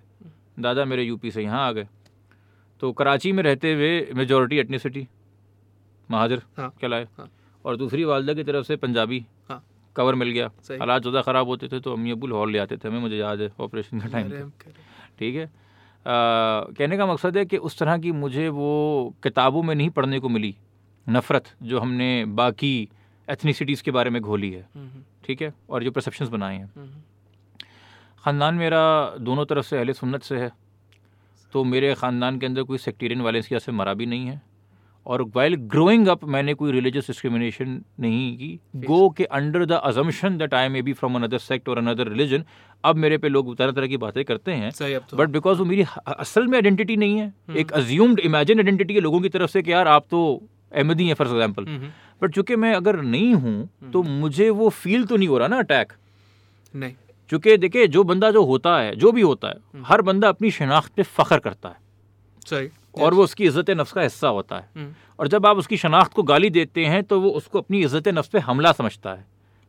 दादा 0.60 0.86
मेरे 0.86 1.04
यूपी 1.04 1.32
से 1.32 1.44
यहाँ 1.44 1.68
आ 1.68 1.72
गए। 1.72 1.88
तो 2.82 2.92
कराची 2.94 3.32
में 3.32 3.44
रहते 3.44 3.74
हुए 3.74 4.08
मेजॉरिटी 4.16 4.58
एटनिसिटी 4.58 5.08
महाजर 6.10 6.42
हाँ। 6.58 6.70
कहलाए। 6.82 7.08
हाँ। 7.18 7.30
और 7.66 7.78
दूसरी 7.78 8.04
वालदा 8.04 8.34
की 8.34 8.44
तरफ़ 8.44 8.66
से 8.66 8.76
पंजाबी 8.76 9.26
हाँ। 9.50 9.64
कवर 9.96 10.16
मिल 10.16 10.30
गया। 10.30 10.48
हालात 10.72 11.02
ज़्यादा 11.02 11.22
ख़राब 11.22 11.48
होते 11.48 11.68
थे 11.68 11.80
तो 11.80 11.94
अम्मी 11.94 12.12
अबू 12.12 12.28
लाहौर 12.28 12.50
ले 12.50 12.60
आते 12.60 12.78
थे 12.78 12.88
हमें 12.88 13.00
मुझे 13.00 13.18
याद 13.18 13.42
है 13.42 13.52
ऑपरेशन 13.60 14.00
का 14.00 14.08
टाइम 14.08 14.50
ठीक 15.20 15.36
है? 15.36 15.46
आ, 15.46 15.50
कहने 16.06 16.98
का 16.98 17.06
मकसद 17.06 17.38
है 17.38 17.46
कि 17.46 17.58
उस 17.60 17.78
तरह 17.80 17.98
की 17.98 18.12
मुझे 18.14 18.48
वो 18.50 19.14
किताबों 19.24 19.64
में 19.64 19.74
नहीं 19.76 19.90
पढ़ने 19.90 20.20
को 20.20 20.30
मिली 20.30 20.56
नफ़रत 21.08 21.46
जो 21.64 21.80
हमने 21.80 22.10
बाकी 22.26 22.90
एथनिसिटीज़ 23.28 23.84
के 23.84 23.92
बारे 23.92 24.10
में 24.10 24.22
घोली 24.22 24.52
है। 24.52 24.62
हम्म, 24.76 24.86
हम्म, 24.86 25.04
ठीक 25.24 25.42
है? 25.42 25.54
और 25.70 25.84
जो 25.84 25.92
परसेप्शंस 25.92 26.30
बनाए 26.30 26.58
हैं। 26.58 26.72
हम्म, 26.76 26.90
ख़ानदान 28.24 28.56
मेरा 28.56 29.16
दोनों 29.20 29.46
तरफ़ 29.46 29.66
से 29.66 29.78
अहले 29.78 29.94
सुन्नत 29.94 30.24
से 30.24 30.38
है। 30.38 30.52
तो 31.54 31.64
मेरे 31.64 31.94
ख़ानदान 31.96 32.40
के 32.40 32.46
अंदर 32.46 32.64
कोई 32.64 32.78
सेक्टेरियन 32.78 33.22
वायलेंस 33.22 33.48
की 33.48 33.56
वजह 33.56 33.66
से 33.66 33.72
मरा 33.72 33.94
भी 33.94 34.06
नहीं 34.06 34.28
है। 34.28 34.42
और 35.06 35.22
वाइल 35.36 35.56
ग्रोइंग 35.56 36.08
अप 36.08 36.24
मैंने 36.26 36.54
कोई 36.54 36.72
रिलीजियस 36.72 37.08
डिस्क्रिमिनेशन 37.08 37.82
नहीं 38.00 38.38
की। 38.38 38.60
गो 38.78 39.10
के 39.10 39.24
under 39.24 39.66
the 39.66 39.72
assumption 39.72 40.38
that 40.38 40.54
I 40.54 40.70
may 40.70 40.82
be 40.82 40.94
from 40.94 41.16
another 41.16 41.38
sect 41.38 41.70
और 41.70 41.78
अनदर 41.78 42.08
रिलीजन 42.08 42.44
अब 42.84 42.96
मेरे 42.96 43.18
पे 43.18 43.30
लोग 43.30 43.56
तरह 43.58 43.72
तरह 43.72 43.88
की 43.88 43.98
बातें 43.98 44.24
करते 44.26 44.52
हैं। 44.52 44.72
तो। 44.72 45.18
बट 45.18 45.30
बिकॉज़ 45.30 45.60
वो 45.60 45.66
मेरी 45.66 45.86
असल 46.08 46.48
में 46.48 46.58
आइडेंटिटी 46.58 46.98
नहीं 46.98 47.20
है 47.20 47.34
एक 47.58 47.72
अज्यूम्ड 47.74 48.20
इमेजिन 48.22 48.60
आइडेंटिटी 48.60 48.94
है 48.94 49.02
लोगों 49.02 49.22
की 49.22 49.30
तरफ़ 49.30 49.52
से 49.52 49.62
कि 49.62 49.72
यार 49.72 49.88
आप 49.88 50.06
तो 50.12 50.22
अहमदी 50.74 51.08
हैं 51.08 51.14
फॉर 51.14 51.28
एग्ज़ाम्पल 51.28 51.66
बट 52.22 52.34
चूँकि 52.34 52.56
मैं 52.56 52.74
अगर 52.74 53.02
नहीं 53.04 53.34
हूँ 53.34 53.92
तो 53.94 54.04
मुझे 54.04 54.50
वो 54.52 54.70
फील 54.72 55.06
तो 55.06 55.18
नहीं 55.18 55.28
हो 55.28 55.38
रहा 55.38 55.48
ना 55.48 55.58
अटैक 55.60 55.94
नहीं। 56.74 56.94
चूँकि 57.30 57.58
देखिए 57.58 57.88
जो 57.88 58.04
बंदा 58.04 58.32
जो 58.32 58.44
होता 58.44 58.78
है 58.78 58.96
जो 58.96 59.12
भी 59.12 59.22
होता 59.22 59.48
है 59.48 59.84
हर 59.84 60.02
बंदा 60.02 60.30
अपनी 60.30 60.52
शनाख्त 60.52 60.92
पे 60.96 61.04
फ़ख्र 61.04 61.38
करता 61.40 61.70
है। 61.70 61.78
सही। 62.46 62.70
और 62.96 63.14
वो 63.14 63.24
उसकी 63.24 63.46
इज़्ज़त 63.46 63.70
नफ्स 63.72 63.92
का 63.92 64.02
हिस्सा 64.02 64.28
होता 64.30 64.56
है। 64.56 64.70
हम्म, 64.76 64.92
और 65.20 65.28
जब 65.28 65.46
आप 65.46 65.58
उसकी 65.58 65.78
शनाख्त 65.78 66.14
को 66.14 66.24
गाली 66.24 66.50
देते 66.50 66.86
हैं 66.86 67.04
तो 67.04 67.20
वो 67.22 67.30
उसको 67.32 67.60
अपनी 67.60 67.82
इज़्ज़त 67.82 68.08
नफ्स 68.10 68.30
पे 68.30 68.40
हमला 68.42 68.72
समझता 68.72 69.14
है। 69.14 69.26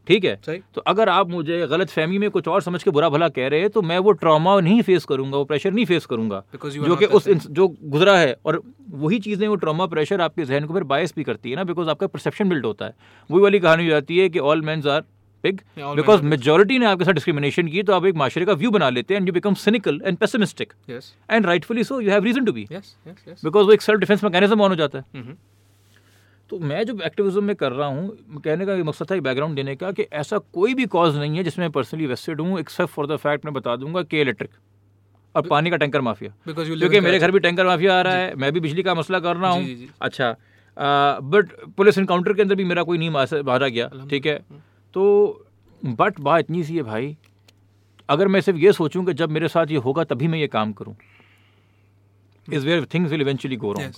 ठीक 0.07 0.25
है? 0.25 0.35
सही। 0.47 0.59
तो 0.75 0.81
अगर 0.87 1.09
आप 1.09 1.29
मुझे 1.31 1.67
गलत 1.67 1.91
फहमी 1.91 2.19
में 2.19 2.31
कुछ 2.31 2.49
और 2.49 2.63
समझ 2.63 2.83
के 2.83 2.91
बुरा 2.91 3.09
भला 3.09 3.29
कह 3.31 3.49
रहे 3.49 3.61
हैं 3.61 3.71
तो 3.71 3.83
मैं 3.83 3.99
वो 3.99 4.13
ट्रॉमा 4.15 4.59
नहीं 4.61 4.83
फेस 4.83 5.05
करूँगा 5.05 5.37
वो 5.37 5.45
प्रेशर 5.45 5.73
नहीं 5.73 5.85
फेस 5.87 6.07
करूँगा। 6.07 6.43
जो 6.65 6.97
कि 6.97 7.07
उस 7.07 7.29
जो 7.29 7.69
गुजरा 7.69 8.17
है 8.19 8.37
और 8.47 8.61
वही 8.93 9.19
चीज़ें 9.21 9.47
वो 9.49 9.55
ट्रॉमा 9.57 9.87
प्रेशर 9.87 10.21
आपके 10.21 10.45
जहन 10.45 10.67
को 10.67 10.75
फिर 10.75 10.85
बायस 10.87 11.15
भी 11.17 11.25
करती 11.25 11.51
है 11.51 11.57
ना 11.57 11.65
बिकॉज़ 11.65 11.89
आपका 11.91 12.07
परसेप्शन 12.07 12.49
बिल्ड 12.49 12.67
होता 12.67 12.85
है। 12.85 12.95
वही 13.31 13.43
वाली 13.43 13.59
कहानी 13.61 13.85
हो 13.85 13.91
जाती 13.91 14.19
है 14.19 14.29
कि 14.29 14.39
all 14.41 14.63
mens 14.63 14.87
are 14.87 15.01
pig 15.45 15.61
because. 15.97 16.23
Majority 16.25 16.79
ने 16.79 16.87
आपके 16.87 17.05
साथ 17.05 17.13
डिस्क्रिमिनेशन 17.13 17.69
की 17.69 17.83
तो 17.83 17.93
आप 17.93 18.05
एक 18.07 18.15
माशरे 18.17 18.45
का 18.45 18.53
व्यू 18.55 18.71
बना 18.71 18.89
लेते 18.91 19.15
हैं 19.15 19.21
and 19.21 19.29
you 19.29 19.33
become 19.33 19.55
cynical 19.57 20.01
and 20.07 20.17
pessimistic 20.19 20.73
and 21.31 21.47
rightfully 21.47 21.85
so 21.85 22.01
you 22.01 22.11
have 22.11 22.25
reason 22.25 22.45
to 22.45 22.53
be. 22.53 22.67
Because 22.71 23.67
वो 23.67 23.73
एक 23.73 23.83
सेल्फ 23.83 24.01
डिफेंस 24.01 24.25
मैकेनिज्म 24.25 24.61
ऑन 24.61 24.71
हो 24.71 24.77
जाता 24.77 24.99
है। 24.99 25.23
Mhm. 25.23 25.37
तो 26.51 26.59
मैं 26.61 26.83
जो 26.87 26.99
एक्टिविज्म 27.05 27.43
में 27.45 27.55
कर 27.57 27.73
रहा 27.73 27.89
हूँ 27.89 28.41
कहने 28.45 28.67
का 28.67 28.75
ये 28.75 28.83
मकसद 28.83 29.11
था 29.11 29.21
बैकग्राउंड 29.21 29.57
देने 29.57 29.75
का 29.77 29.91
कि 29.93 30.03
ऐसा 30.15 30.39
कोई 30.55 30.75
भी 30.75 30.87
कॉज 30.87 31.17
नहीं 31.17 31.37
है 31.37 31.45
जिसमें 31.45 31.65
मैं 31.65 31.73
पर्सनली 31.73 32.07
वेस्टेड 32.07 32.41
हूँ 32.41 32.59
एक्सेप्ट 32.61 32.93
फॉर 32.93 33.07
द 33.07 33.17
फैक्ट 33.17 33.45
मैं 33.45 33.55
बता 33.55 33.77
दूँगा 33.77 34.03
के 34.03 34.21
इलेक्ट्रिक 34.21 34.51
और 35.35 35.47
पानी 35.49 35.71
का 35.71 35.77
टैंकर 35.77 36.01
माफिया। 36.01 36.33
क्योंकि 36.45 37.01
मेरे 37.01 37.19
घर 37.19 37.31
भी 37.31 37.39
टैंकर 37.41 37.67
माफिया 37.67 37.99
आ 37.99 38.01
रहा 38.03 38.15
है 38.15 38.35
मैं 38.35 38.53
भी 38.53 38.61
बिजली 38.61 38.83
का 38.83 38.95
मसला 38.95 39.21
कर 39.21 39.37
रहा 39.37 39.51
हूँ। 39.51 39.89
अच्छा 40.03 40.31
बट 40.77 41.53
पुलिस 41.77 41.99
इनकाउंटर 41.99 42.33
के 42.33 42.43
अंदर 42.43 42.55
भी 42.55 42.65
मेरा 42.65 42.83
कोई 42.83 42.99
नहीं 42.99 43.11
मारा 43.11 43.69
गया 43.69 43.91
ठीक 44.11 44.27
है? 44.27 44.39
तो 44.95 45.47
बट 45.83 46.21
बात 46.21 46.41
इतनी 46.41 46.65
सी 46.65 46.77
है 46.77 46.83
भाई 46.83 47.17
अगर 48.09 48.29
मैं 48.29 48.41
सिर्फ़ 48.41 48.59
ये 48.61 48.73
सोचूं 48.73 49.05
कि 49.05 49.13
जब 49.15 49.31
मेरे 49.31 49.49
साथ 49.49 49.71
ये 49.71 49.77
होगा 49.79 50.05
तभी 50.05 50.29
मैं 50.29 50.39
ये 50.39 50.47
काम 50.49 50.73
करूँ। 50.73 50.97
Is 52.49 52.67
where 52.67 52.85
things 52.95 53.11
will 53.11 53.21
eventually 53.21 53.57
go 53.57 53.73
wrong. 53.73 53.95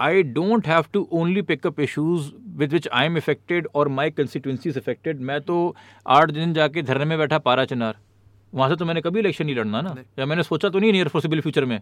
I 0.00 0.12
don't 0.36 0.66
have 0.66 0.86
to 0.96 1.00
only 1.18 1.42
pick 1.50 1.66
up 1.66 1.78
issues 1.84 2.26
with 2.58 2.74
which 2.74 2.86
I 2.96 3.04
am 3.08 3.16
affected 3.20 3.66
or 3.76 3.84
my 3.98 4.04
constituency 4.18 4.70
is 4.72 4.76
affected. 4.78 5.20
मैं 5.20 5.40
तो 5.40 5.76
आठ 6.06 6.30
दिन 6.30 6.52
जाके 6.54 6.82
धरने 6.82 7.04
में 7.04 7.18
बैठा 7.18 7.38
पारा 7.38 7.64
चिनार। 7.64 7.96
वहाँ 8.54 8.68
से 8.70 8.76
तो 8.76 8.84
मैंने 8.84 9.00
कभी 9.00 9.20
इलेक्शन 9.20 9.44
नहीं 9.44 9.56
लड़ना 9.56 9.80
ना। 9.80 9.94
या 10.18 10.26
मैंने 10.26 10.42
सोचा 10.42 10.68
तो 10.68 10.78
नहीं 10.78 10.92
नियर 10.92 11.08
फोर्सिबल 11.08 11.40
फ्यूचर 11.40 11.64
में। 11.64 11.80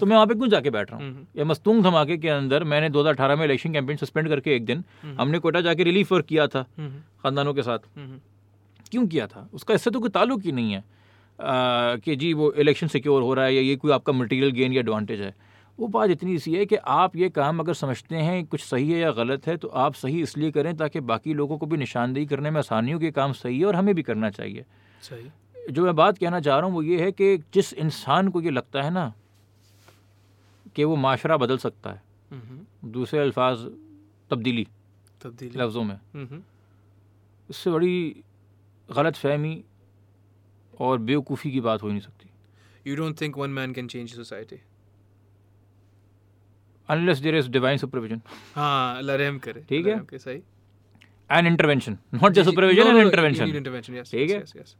तो 0.00 0.06
मैं 0.06 0.14
वहाँ 0.14 0.26
पे 0.26 0.34
क्यों 0.34 0.48
जाके 0.48 0.70
बैठ 0.70 0.90
रहा 0.90 1.00
हूँ? 1.00 1.08
हम्म। 1.08 1.26
या 1.36 1.44
मस्तूंग 1.44 1.82
धमाके 1.82 2.16
के 2.16 2.28
अंदर 2.28 2.64
मैंने 2.64 2.90
2018 2.90 3.36
में 3.36 3.44
इलेक्शन 3.44 3.72
कैंपेन 3.72 3.96
सस्पेंड 3.96 4.28
करके 4.28 4.56
एक 4.56 4.64
दिन 4.64 4.84
हमने 5.18 5.38
कोटा 5.38 5.60
जाके 5.60 5.82
रिलीफ 5.82 6.12
वर्क 6.12 6.26
किया 6.26 6.46
था 6.46 6.64
Mhm. 6.66 7.22
खानदानों 7.22 7.54
के 7.54 7.62
साथ. 7.62 7.78
क्यों 8.90 9.06
किया 9.06 9.26
था? 9.26 9.48
उसका 9.54 9.74
इससे 9.74 9.90
तो 9.90 10.00
कोई 10.00 10.10
ताल्लुक 10.10 10.42
ही 10.44 10.52
नहीं 10.52 10.72
है 10.72 10.84
कि 12.04 12.16
जी 12.16 12.32
वो 12.32 12.52
इलेक्शन 12.52 12.86
सिक्योर 12.86 13.22
हो 13.22 13.34
रहा 13.34 13.44
है 13.44 13.54
या 13.54 13.60
ये 13.62 13.76
कोई 13.76 13.92
आपका 13.92 14.12
मटेरियल 14.12 14.50
गेन 14.50 14.72
या 14.72 14.80
एडवांटेज 14.80 15.20
है। 15.20 15.34
वो 15.78 15.86
बात 15.86 16.10
इतनी 16.10 16.38
सी 16.38 16.54
है 16.54 16.66
कि 16.66 16.76
आप 16.76 17.16
ये 17.16 17.28
काम 17.30 17.60
अगर 17.60 17.74
समझते 17.74 18.16
हैं 18.16 18.44
कुछ 18.46 18.60
सही 18.60 18.90
है 18.92 18.98
या 19.00 19.10
गलत 19.12 19.46
है 19.46 19.56
तो 19.56 19.68
आप 19.68 19.94
सही 19.94 20.22
इसलिए 20.22 20.50
करें 20.50 20.76
ताकि 20.76 21.00
बाकी 21.00 21.34
लोगों 21.34 21.58
को 21.58 21.66
भी 21.66 21.76
निशानदेही 21.76 22.26
करने 22.26 22.50
में 22.50 22.58
आसानी 22.58 22.92
हो 22.92 22.98
कि 22.98 23.10
काम 23.10 23.32
सही 23.32 23.58
है 23.60 23.66
और 23.66 23.76
हमें 23.76 23.94
भी 23.94 24.02
करना 24.02 24.30
चाहिए 24.30 24.64
सही 25.02 25.72
जो 25.72 25.84
मैं 25.84 25.96
बात 25.96 26.18
कहना 26.18 26.40
चाह 26.40 26.56
रहा 26.58 26.66
हूँ 26.66 26.74
वो 26.74 26.82
ये 26.82 27.00
है 27.00 27.12
कि 27.12 27.38
जिस 27.54 27.72
इंसान 27.72 28.28
को 28.28 28.40
ये 28.40 28.50
लगता 28.50 28.82
है 28.82 28.90
ना 28.90 29.12
कि 30.76 30.84
वो 30.84 30.96
माशरा 30.96 31.36
बदल 31.36 31.58
सकता 31.58 31.90
है 31.90 32.02
Mhm. 32.32 32.84
दूसरे 32.84 33.20
अल्फाज 33.20 33.58
तब्दीली 34.30 34.66
तब्दीली 35.22 35.58
लफ्ज़ों 35.58 35.84
में. 35.84 35.98
इससे 37.50 37.70
बड़ी 37.70 38.24
गलत 38.88 39.16
फहमी 39.16 39.64
और 40.80 40.98
बेवकूफ़ी 40.98 41.50
की 41.50 41.60
बात 41.60 41.82
हो 41.82 41.88
ही 41.88 41.92
नहीं 41.92 42.02
सकती 42.02 42.90
you 42.90 42.96
don't 42.96 43.20
think 43.20 43.38
one 43.38 43.50
man 43.50 43.72
can 43.72 43.88
change 43.88 44.14
society? 44.14 44.58
Unless 46.90 47.18
there 47.18 47.36
is 47.36 47.50
divine 47.50 47.78
supervision 47.78 48.20
हाँ 48.54 48.98
अल्लाह 48.98 49.16
रहम 49.16 49.38
करे। 49.38 49.60
ठीक 49.68 49.86
है। 49.86 49.92
अल्लाह 49.92 50.18
सही। 50.18 50.42
And 51.30 51.46
intervention 51.46 51.98
not 52.14 52.32
just 52.32 52.50
supervision 52.50 52.82
and 52.82 52.96
intervention 52.96 53.46
need 53.46 54.10
ठीक 54.10 54.30
है। 54.30 54.44
yes, 54.44 54.56
yes. 54.56 54.76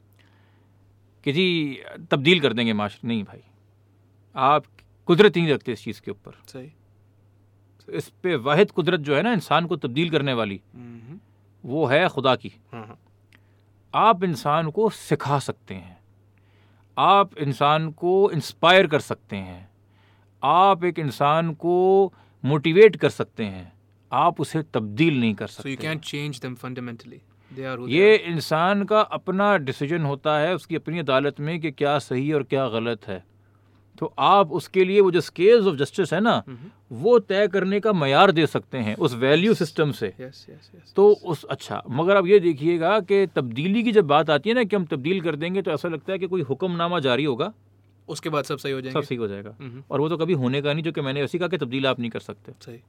कि 1.25 1.33
जी 1.33 1.79
तब्दील 2.11 2.41
कर 2.41 2.53
देंगे 2.53 2.73
माश 2.73 3.01
नहीं 3.05 3.25
भाई। 3.25 3.41
आप 4.37 4.65
कुदरत 5.07 5.37
नहीं 5.37 5.49
रखते 5.49 5.73
इस 5.73 5.85
चीज़ 5.85 6.01
के 6.01 6.11
ऊपर। 6.11 6.33
सही। 6.47 6.73
इस 7.89 8.09
पे 8.09 8.37
वाहिद 8.37 8.71
कुदरत 8.71 9.01
जो 9.01 9.17
है 9.17 9.23
ना 9.23 9.33
इंसान 9.33 9.67
को 9.67 9.77
तब्दील 9.77 10.11
करने 10.11 10.33
वाली 10.33 10.61
Mhm. 10.77 11.19
वो 11.65 11.87
है 11.87 12.09
खुदा 12.09 12.37
की। 12.37 12.53
हाँ 12.73 12.87
हाँ। 12.87 12.99
आप 13.95 14.25
इंसान 14.25 14.71
को 14.71 14.91
सिखा 14.91 15.39
सकते 15.39 15.75
हैं। 15.75 15.99
आप 16.99 17.39
इंसान 17.39 17.91
को 17.91 18.31
इंस्पायर 18.31 18.87
कर 18.87 19.01
सकते 19.01 19.37
हैं। 19.37 19.68
आप 20.43 20.85
एक 20.85 20.99
इंसान 20.99 21.53
को 21.55 22.13
मोटिवेट 22.45 22.97
कर 22.97 23.09
सकते 23.09 23.45
हैं 23.45 23.73
आप 24.13 24.41
उसे 24.41 24.63
तब्दील 24.75 25.21
नहीं 25.21 25.35
कर 25.35 25.47
सकते 25.47 25.77
fundamentally. 26.63 27.21
They 27.53 27.65
are 27.65 27.77
who 27.79 27.87
they 27.87 27.95
ये 27.95 28.15
इंसान 28.17 28.85
का 28.85 29.01
अपना 29.01 29.57
डिसीज़न 29.57 30.03
होता 30.05 30.39
है 30.39 30.55
उसकी 30.55 30.77
अपनी 30.77 30.99
अदालत 30.99 31.41
में 31.41 31.59
कि 31.61 31.71
क्या 31.71 31.99
सही 31.99 32.33
और 32.33 32.43
क्या 32.43 32.69
गलत 32.69 33.07
है 33.09 33.23
तो 33.99 34.13
आप 34.19 34.51
उसके 34.53 34.85
लिए 34.85 35.01
वो 35.01 35.11
जो 35.11 35.21
स्केल्स 35.21 35.67
ऑफ़ 35.67 35.77
जस्टिस 35.77 36.13
है 36.13 36.21
ना 36.21 36.43
Mhm. 36.45 36.57
वो 36.93 37.19
तय 37.19 37.47
करने 37.49 37.81
का 37.81 37.93
मैार 37.93 38.31
दे 38.33 38.47
सकते 38.47 38.79
हैं 38.79 38.95
उस 38.97 39.15
वैल्यू 39.15 39.55
सिस्टम 39.55 39.93
से 39.93 40.13
Yes, 40.21 40.37
yes, 40.51 40.69
yes. 40.75 40.95
तो 40.97 41.09
उस 41.33 41.45
अच्छा 41.45 41.83
मगर 41.91 42.17
आप 42.17 42.27
ये 42.27 42.39
देखिएगा 42.41 42.99
कि 43.01 43.27
तब्दीली 43.37 43.83
की 43.83 43.93
जब 43.93 44.07
बात 44.07 44.31
आती 44.31 44.49
है 44.51 44.55
ना 44.55 44.65
कि 44.65 44.77
हम 44.77 44.85
तब्दील 44.85 45.21
कर 45.21 45.37
देंगे 45.37 45.63
तो 45.63 45.71
ऐसा 45.71 45.89
लगता 45.89 46.13
है 46.13 46.19
कि 46.19 46.27
कोई 46.27 46.43
हुक्मनामा 46.43 47.01
जारी 47.01 47.25
होगा 47.25 47.53
उसके 48.09 48.29
बाद 48.29 48.45
सब 48.45 48.59
सही 48.59 48.73
हो 48.73 48.81
जाएगा। 48.81 49.01
सब 49.01 49.07
सही 49.07 49.17
हो 49.17 49.29
जाएगा। 49.29 49.57
Mhm. 49.59 49.83
और 49.91 50.01
वो 50.01 50.09
तो 50.09 50.17
कभी 50.17 50.33
होने 50.35 50.63
का 50.63 50.73
नहीं 50.73 50.85
जो 50.85 50.93
कि 50.93 51.01
मैंने 51.01 51.23
ऐसी 51.23 51.39
कहा 51.39 51.49
कि 51.49 51.59
तब्दील 51.59 51.87
आप 51.87 52.01
नहीं 52.01 52.11
कर 52.11 52.21
सकते। 52.21 52.53
सही। 52.61 52.81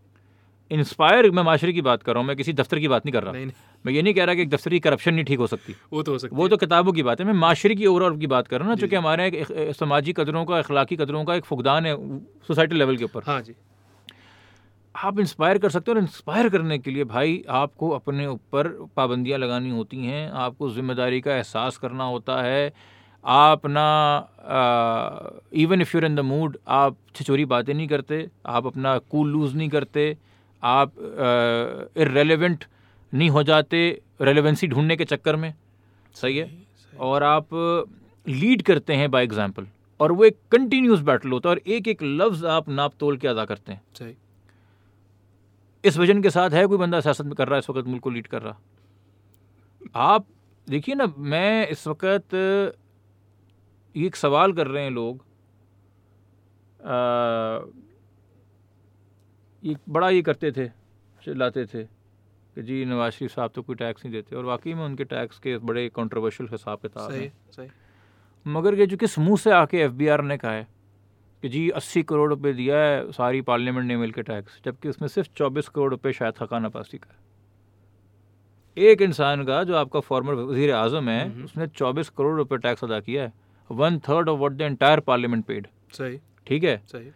इंस्पायर 0.72 1.30
मैं 1.32 1.44
माशरे 1.44 1.74
की 1.74 1.82
बात 1.82 2.04
कर 2.04 2.14
रहा 2.14 2.20
हूँ 2.20 2.28
मैं 2.28 2.36
किसी 2.38 2.54
दफ्तर 2.54 2.80
की 2.80 2.88
बात 2.88 3.06
नहीं 3.06 3.14
कर 3.14 3.24
रहा। 3.24 3.32
नहीं 3.34 3.46
नहीं। 3.46 3.56
मैं 3.86 3.94
ये 3.94 4.02
नहीं 4.02 4.14
कह 4.14 4.24
रहा 4.24 4.36
कि 4.36 4.42
एक 4.42 4.50
दफ्तर 4.50 4.72
की 4.72 4.80
करप्शन 4.80 5.14
नहीं 5.14 5.26
ठीक 5.26 5.40
हो 5.40 5.48
सकती। 5.48 5.76
वो 5.94 6.04
तो 6.04 6.12
हो 6.12 6.18
सकता 6.18 6.36
वो 6.38 6.48
तो 6.48 6.58
किताबों 6.58 6.92
की 6.94 7.04
बात 7.04 7.20
है। 7.20 7.26
मैं 7.26 7.34
माशरे 7.34 7.76
की 7.76 7.86
ओवरऑल 7.86 8.18
की 8.18 8.28
बात 8.28 8.48
कर 8.48 8.60
रहा 8.60 8.68
हूँ 8.68 8.76
ना 8.76 8.80
चूँकि 8.82 8.96
हमारे 8.96 9.28
एक 9.28 9.74
समाजी 9.76 10.14
कदरों 10.14 10.46
का 10.46 10.60
अखलाकी 10.60 10.96
कदरों 10.96 11.24
का 11.26 11.36
एक 11.36 11.46
फुकदान 11.46 11.86
है 11.86 11.96
सोसाइटी 12.48 12.76
लेवल 12.76 12.98
के 12.98 13.04
ऊपर। 13.04 13.24
हाँ 13.26 13.42
जी। 13.42 13.56
आप 14.96 15.20
इंस्पायर 15.20 15.58
कर 15.58 15.70
सकते 15.70 15.92
हो 15.92 15.96
और 15.98 16.04
इंस्पायर 16.04 16.50
करने 16.50 16.78
के 16.80 16.92
लिए 16.92 17.04
भाई 17.04 17.44
आपको 17.50 17.90
अपने 17.90 18.28
ऊपर 18.28 18.68
पाबंदियाँ 18.98 19.40
लगानी 19.40 19.70
होती 19.70 19.98
हैं 19.98 20.30
आपको 20.30 20.70
ज़िम्मेदारी 20.70 21.22
का 21.22 21.36
एहसास 21.36 21.78
करना 21.78 22.04
होता 22.04 22.42
है। 22.42 22.74
आप 23.26 23.66
ना 23.68 23.86
even 25.54 25.82
if 25.82 25.96
you're 25.96 26.06
in 26.06 26.16
the 26.16 26.20
mood 26.20 26.58
आप 26.68 26.98
छिचोरी 27.16 27.46
बातें 27.46 27.74
नहीं 27.74 27.88
करते 27.88 28.28
आप 28.48 28.66
अपना 28.68 28.98
कूल 29.12 29.30
लूज़ 29.32 29.56
नहीं 29.56 29.70
करते 29.70 30.16
आप 30.64 30.94
इरेलीवेंट 31.98 32.66
नहीं 33.14 33.30
हो 33.30 33.44
जाते 33.44 33.82
रेलेवेंसी 34.22 34.68
ढूँढने 34.68 34.96
के 34.96 35.06
चक्कर 35.06 35.36
में। 35.36 35.54
सही 36.16 36.38
है? 36.38 36.50
और 36.94 37.24
आप 37.24 37.48
लीड 38.28 38.62
करते 38.62 38.94
हैं 38.94 39.12
बाय 39.12 39.24
एग्जांपल 39.24 39.68
और 40.00 40.12
वो 40.12 40.26
एक 40.26 40.38
कंटिन्यूस 40.52 41.00
बैटल 41.02 41.30
होता 41.30 41.50
है 41.50 41.56
और 41.56 41.62
एक 41.68 41.88
एक 41.88 42.04
लफ्ज़ 42.04 42.46
आप 42.48 42.70
नाप 42.70 42.94
तोल 43.00 43.18
के 43.18 43.28
अदा 43.28 43.46
करते 43.46 43.72
हैं। 43.72 43.82
सही। 43.96 44.16
इस 45.84 45.98
वज़न 45.98 46.22
के 46.22 46.30
साथ 46.30 46.50
है 46.50 46.66
कोई 46.66 46.78
बंदा 46.78 47.00
सियासत 47.00 47.26
में 47.26 47.36
कर 47.36 47.48
रहा 47.48 47.56
है 47.56 47.60
इस 47.60 47.70
वक्त 47.70 47.88
मुल्क 47.88 48.04
को 48.04 48.10
लीड 48.10 48.28
कर 48.28 48.42
रहा? 48.42 48.58
आप 49.96 50.26
देखिए 50.68 50.96
ना 50.96 51.14
मैं 51.18 51.68
इस 51.68 51.88
वक्त 51.88 52.36
एक 53.96 54.16
सवाल 54.16 54.54
कर 54.54 54.68
रहे 54.68 54.84
हैं 54.84 54.92
लोग। 54.92 55.24
ये 59.64 59.76
बड़ा 59.90 60.10
ये 60.10 60.22
करते 60.22 60.52
थे 60.52 60.68
चिल्लाते 61.24 61.66
थे 61.66 61.84
कि 61.84 62.62
जी 62.64 62.84
नवाज़ 62.86 63.14
शरीफ 63.14 63.32
साहब 63.32 63.52
तो 63.56 63.62
कोई 63.62 63.76
टैक्स 63.76 64.06
नहीं 64.06 64.14
देते 64.14 64.36
और 64.36 64.46
वाकई 64.46 64.74
में 64.74 64.84
उनके 64.86 65.04
टैक्स 65.06 65.40
के 65.40 65.58
बड़े 65.60 65.88
कंट्रोवर्शियल 65.96 66.50
हिसाब 66.52 66.80
किताब 66.80 67.12
सही 67.12 67.24
हैं। 67.24 67.32
सही। 67.52 67.68
मगर 68.46 68.76
ये 68.76 68.86
जो 68.88 68.98
किस 68.98 69.18
मुँह 69.20 69.38
से 69.38 69.52
आके 69.52 69.78
एफबीआर 69.80 70.22
ने 70.24 70.38
कहा 70.38 70.52
है 70.52 70.68
कि 71.44 71.50
जी 71.50 71.70
अस्सी 71.72 72.04
करोड़ 72.04 72.30
रुपए 72.30 72.54
दिया 72.54 72.78
है 72.78 73.12
सारी 73.12 73.42
पार्लियामेंट 73.42 73.88
ने 73.88 73.98
मिल 73.98 74.12
के 74.12 74.22
टैक्स 74.24 74.62
जबकि 74.66 74.90
उसमें 74.90 75.08
सिर्फ़ 75.10 75.30
चौबीस 75.38 75.68
करोड़ 75.70 75.90
रुपए 75.92 76.12
शायद 76.14 76.34
हकान 76.42 76.66
अब्बासी 76.66 76.98
का 76.98 77.16
एक 78.78 79.02
इंसान 79.02 79.44
का 79.46 79.64
जो 79.64 79.76
आपका 79.76 80.00
फॉर्मर 80.00 80.34
वज़ीर 80.34 80.72
आज़म 80.74 81.10
है 81.10 81.24
हम्म। 81.26 81.44
उसने 81.46 81.68
चौबीस 81.68 82.10
करोड़ 82.10 82.36
रुपए 82.38 82.58
टैक्स 82.58 82.84
अदा 82.84 83.00
किया 83.00 83.24
है। 83.24 83.34
One 83.70 84.00
third 84.00 84.30
of 84.30 84.40
what 84.40 84.52
the 84.52 84.62
entire 84.62 85.00
parliament 85.00 85.46
paid 85.46 85.68
सही। 85.94 86.20
ठीक 86.48 86.64
है? 86.64 86.82
सही। 86.88 87.10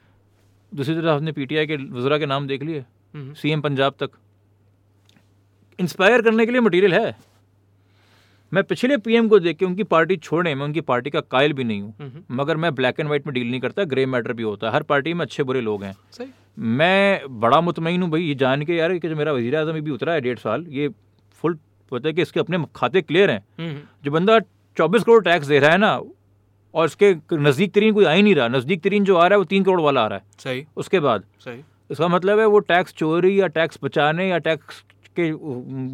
दूसरी 0.71 0.95
तरफ़ 0.95 1.07
आपने 1.07 1.31
पीटीआई 1.31 1.67
के 1.67 1.75
वजरा 1.75 2.17
के 2.17 2.25
नाम 2.25 2.47
देख 2.47 2.63
लिए. 2.63 2.85
सीएम 3.13 3.61
पंजाब 3.61 3.95
तक। 3.99 4.09
इंस्पायर 5.79 6.21
करने 6.21 6.45
के 6.45 6.51
लिए 6.51 6.61
मटेरियल 6.61 6.93
है। 6.93 7.15
मैं 8.51 8.63
पिछले 8.63 8.97
पीएम 8.97 9.27
को 9.27 9.39
देख 9.39 9.57
के 9.57 9.65
उनकी 9.65 9.83
पार्टी 9.83 10.15
छोड़ने 10.17 10.53
मैं 10.55 10.65
उनकी 10.65 10.81
पार्टी 10.81 11.09
का 11.09 11.21
कायल 11.21 11.53
भी 11.53 11.63
नहीं 11.63 11.81
हूँ। 11.81 11.95
Mhm. 11.97 12.21
मगर 12.31 12.57
मैं 12.57 12.73
ब्लैक 12.75 12.99
एंड 12.99 13.07
व्हाइट 13.07 13.27
में 13.27 13.33
डील 13.33 13.49
नहीं 13.49 13.59
करता 13.61 13.83
ग्रे 13.83 14.05
मैटर 14.05 14.33
भी 14.33 14.43
होता 14.43 14.67
है। 14.67 14.73
हर 14.73 14.83
पार्टी 14.83 15.13
में 15.13 15.25
अच्छे 15.25 15.43
बुरे 15.43 15.61
लोग 15.61 15.83
हैं। 15.83 15.93
सही। 16.11 16.27
मैं 16.59 17.39
बड़ा 17.39 17.61
मुतमिन 17.61 18.01
हूँ 18.01 18.09
भाई 18.11 18.21
ये 18.23 18.35
जान 18.35 18.63
के 18.65 18.75
यार 18.75 18.97
कि 18.97 19.09
जो 19.09 19.15
मेरा 19.15 19.31
वज़ीर 19.31 19.55
अजम 19.55 19.79
भी 19.79 19.91
उतरा 19.91 20.13
है 20.13 20.21
डेढ़ 20.21 20.39
साल 20.39 20.65
ये 20.69 20.89
फुल 21.43 21.57
पता 21.91 22.07
है 22.07 22.13
कि 22.13 22.21
इसके 22.21 22.39
अपने 22.39 22.57
खाते 22.75 23.01
क्लियर 23.01 23.31
हैं। 23.31 23.39
Mhm. 23.39 24.05
जो 24.05 24.11
बंदा 24.11 24.39
चौबीस 24.77 25.03
करोड़ 25.03 25.23
टैक्स 25.23 25.47
दे 25.47 25.59
रहा 25.59 25.71
है 25.71 25.77
ना 25.77 25.99
और 26.73 26.85
इसके 26.85 27.15
नज़दीक 27.33 27.73
तरीन 27.73 27.93
कोई 27.93 28.05
आ 28.05 28.11
ही 28.11 28.23
नहीं 28.23 28.35
रहा। 28.35 28.47
नज़दीक 28.47 28.81
तरीन 28.83 29.03
जो 29.03 29.15
आ 29.15 29.27
रहा 29.27 29.35
है 29.35 29.37
वो 29.37 29.45
तीन 29.45 29.63
करोड़ 29.63 29.81
वाला 29.81 30.01
आ 30.01 30.07
रहा 30.07 30.17
है। 30.17 30.23
सही। 30.39 30.65
उसके 30.77 30.99
बाद 30.99 31.23
सही। 31.39 31.59
इसका 31.89 32.07
मतलब 32.07 32.39
है 32.39 32.45
वो 32.45 32.59
टैक्स 32.59 32.93
चोरी 32.93 33.39
या 33.41 33.47
टैक्स 33.49 33.79
बचाने 33.83 34.27
या 34.29 34.37
टैक्स 34.39 34.83
के 35.19 35.23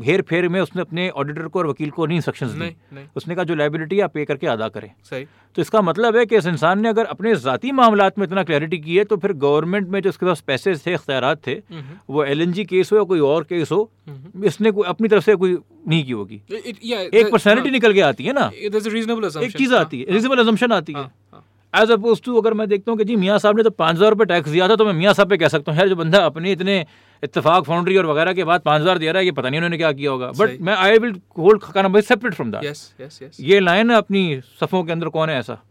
हेर 0.05 0.21
फेर 0.21 0.47
में 0.49 0.59
उसने 0.61 0.81
अपने 0.81 1.09
ऑडिटर 1.11 1.47
को 1.47 1.59
और 1.59 1.67
वकील 1.67 1.89
को 1.91 2.05
नहीं 2.05 2.17
इंस्ट्रक्शंस 2.17 2.51
दी। 2.51 2.59
नहीं 2.59 3.05
उसने 3.15 3.35
कहा 3.35 3.43
जो 3.43 3.55
लाइबिलिटी 3.55 3.99
आप 3.99 4.13
पे 4.13 4.25
करके 4.25 4.47
अदा 4.47 4.67
करें। 4.69 4.91
सही। 5.09 5.25
तो 5.57 5.61
इसका 5.61 5.81
मतलब 5.81 6.15
है 6.17 6.25
कि 6.25 6.37
इस 6.37 6.45
इंसान 6.47 6.81
ने 6.81 6.89
अगर 6.89 7.05
अपने 7.07 7.35
ज़ाती 7.37 7.71
मामलात 7.73 8.19
में 8.19 8.25
इतना 8.25 8.43
क्लैरिटी 8.43 8.77
की 8.79 8.97
है 8.97 9.03
तो 9.05 9.17
फिर 9.17 9.33
गवर्नमेंट 9.39 9.87
में 9.87 10.01
जो 10.01 10.09
उसके 10.09 10.25
पास 10.25 10.41
पैसे 10.47 10.75
थे 10.77 10.93
इख्तियार 10.93 11.35
थे 11.47 11.51
हम्म, 11.51 11.97
वो 12.09 12.23
एलएनजी 12.25 12.65
केस 12.65 12.91
हो 12.91 12.97
या 12.97 13.03
कोई 13.05 13.19
और 13.21 13.43
केस 13.45 13.71
हो 13.71 13.89
हम्म। 14.07 14.45
इसने 14.45 14.71
कोई 14.71 14.87
अपनी 14.87 15.07
तरफ़ 15.07 15.23
से 15.23 15.35
कोई 15.35 15.57
नहीं 15.87 16.03
की 16.05 16.11
होगी। 16.11 16.41
एक 16.51 17.31
पर्सनैलिटी 17.31 17.67
हाँ, 17.67 17.73
निकल 17.73 17.93
के 17.93 18.01
आती 18.03 18.23
है 18.23 18.33
ना। 18.33 18.49
एक 18.55 19.57
चीज़ 19.57 19.73
हाँ, 19.73 19.79
आती 19.79 19.99
है। 19.99 20.05
रिजनेबल 20.09 20.39
अजम्पन 20.39 20.71
आती 20.73 20.93
है। 20.93 20.99
हाँ, 20.99 21.11
हाँ, 21.33 21.45
एज 21.73 21.91
अपोज 21.91 22.21
टू 22.21 22.35
अगर 22.37 22.53
मैं 22.53 22.67
देखता 22.69 22.91
हूँ 22.91 22.97
कि 22.97 23.05
जी 23.05 23.15
मियाँ 23.17 23.37
साहब 23.39 23.57
ने 23.57 23.63
तो 23.63 23.69
पाँच 23.71 23.95
हज़ार 23.95 24.09
रुपये 24.09 24.25
टैक्स 24.27 24.49
दिया 24.49 24.67
था 24.67 24.75
तो 24.75 24.85
मैं 24.85 24.93
मियाँ 24.93 25.13
साहब 25.13 25.29
पे 25.29 25.37
कह 25.37 25.47
सकता 25.47 25.71
हूँ 25.71 25.79
यार 25.79 25.89
जो 25.89 25.95
बंदा 25.95 26.25
अपने 26.25 26.51
इतने 26.51 26.85
इत्तेफाक 27.23 27.63
फाउंड्री 27.63 27.97
और 27.97 28.05
वगैरह 28.05 28.33
के 28.33 28.43
बाद 28.43 28.61
पाँच 28.61 28.81
हज़ार 28.81 28.97
दे 28.97 29.11
रहा 29.11 29.19
है 29.19 29.25
ये 29.25 29.31
पता 29.31 29.49
नहीं 29.49 29.59
उन्होंने 29.59 29.77
क्या 29.77 29.91
किया 29.91 30.11
होगा। 30.11 30.31
बट। 30.31 30.59
मैं 30.61 30.73
आई 30.75 30.97
विल 30.97 31.19
होल्ड 31.37 31.61
खाना 31.61 31.89
भाई 31.89 32.01
सेपरेट 32.01 32.33
फ्रॉम 32.33 32.51
दैट. 32.51 33.39
ये 33.39 33.59
लाइन 33.59 33.91
है 33.91 33.97
अपनी 33.97 34.41
सफ़ों 34.59 34.83
के 34.83 34.91
अंदर 34.91 35.09
कौन 35.09 35.29
है 35.29 35.39
ऐसा? 35.39 35.61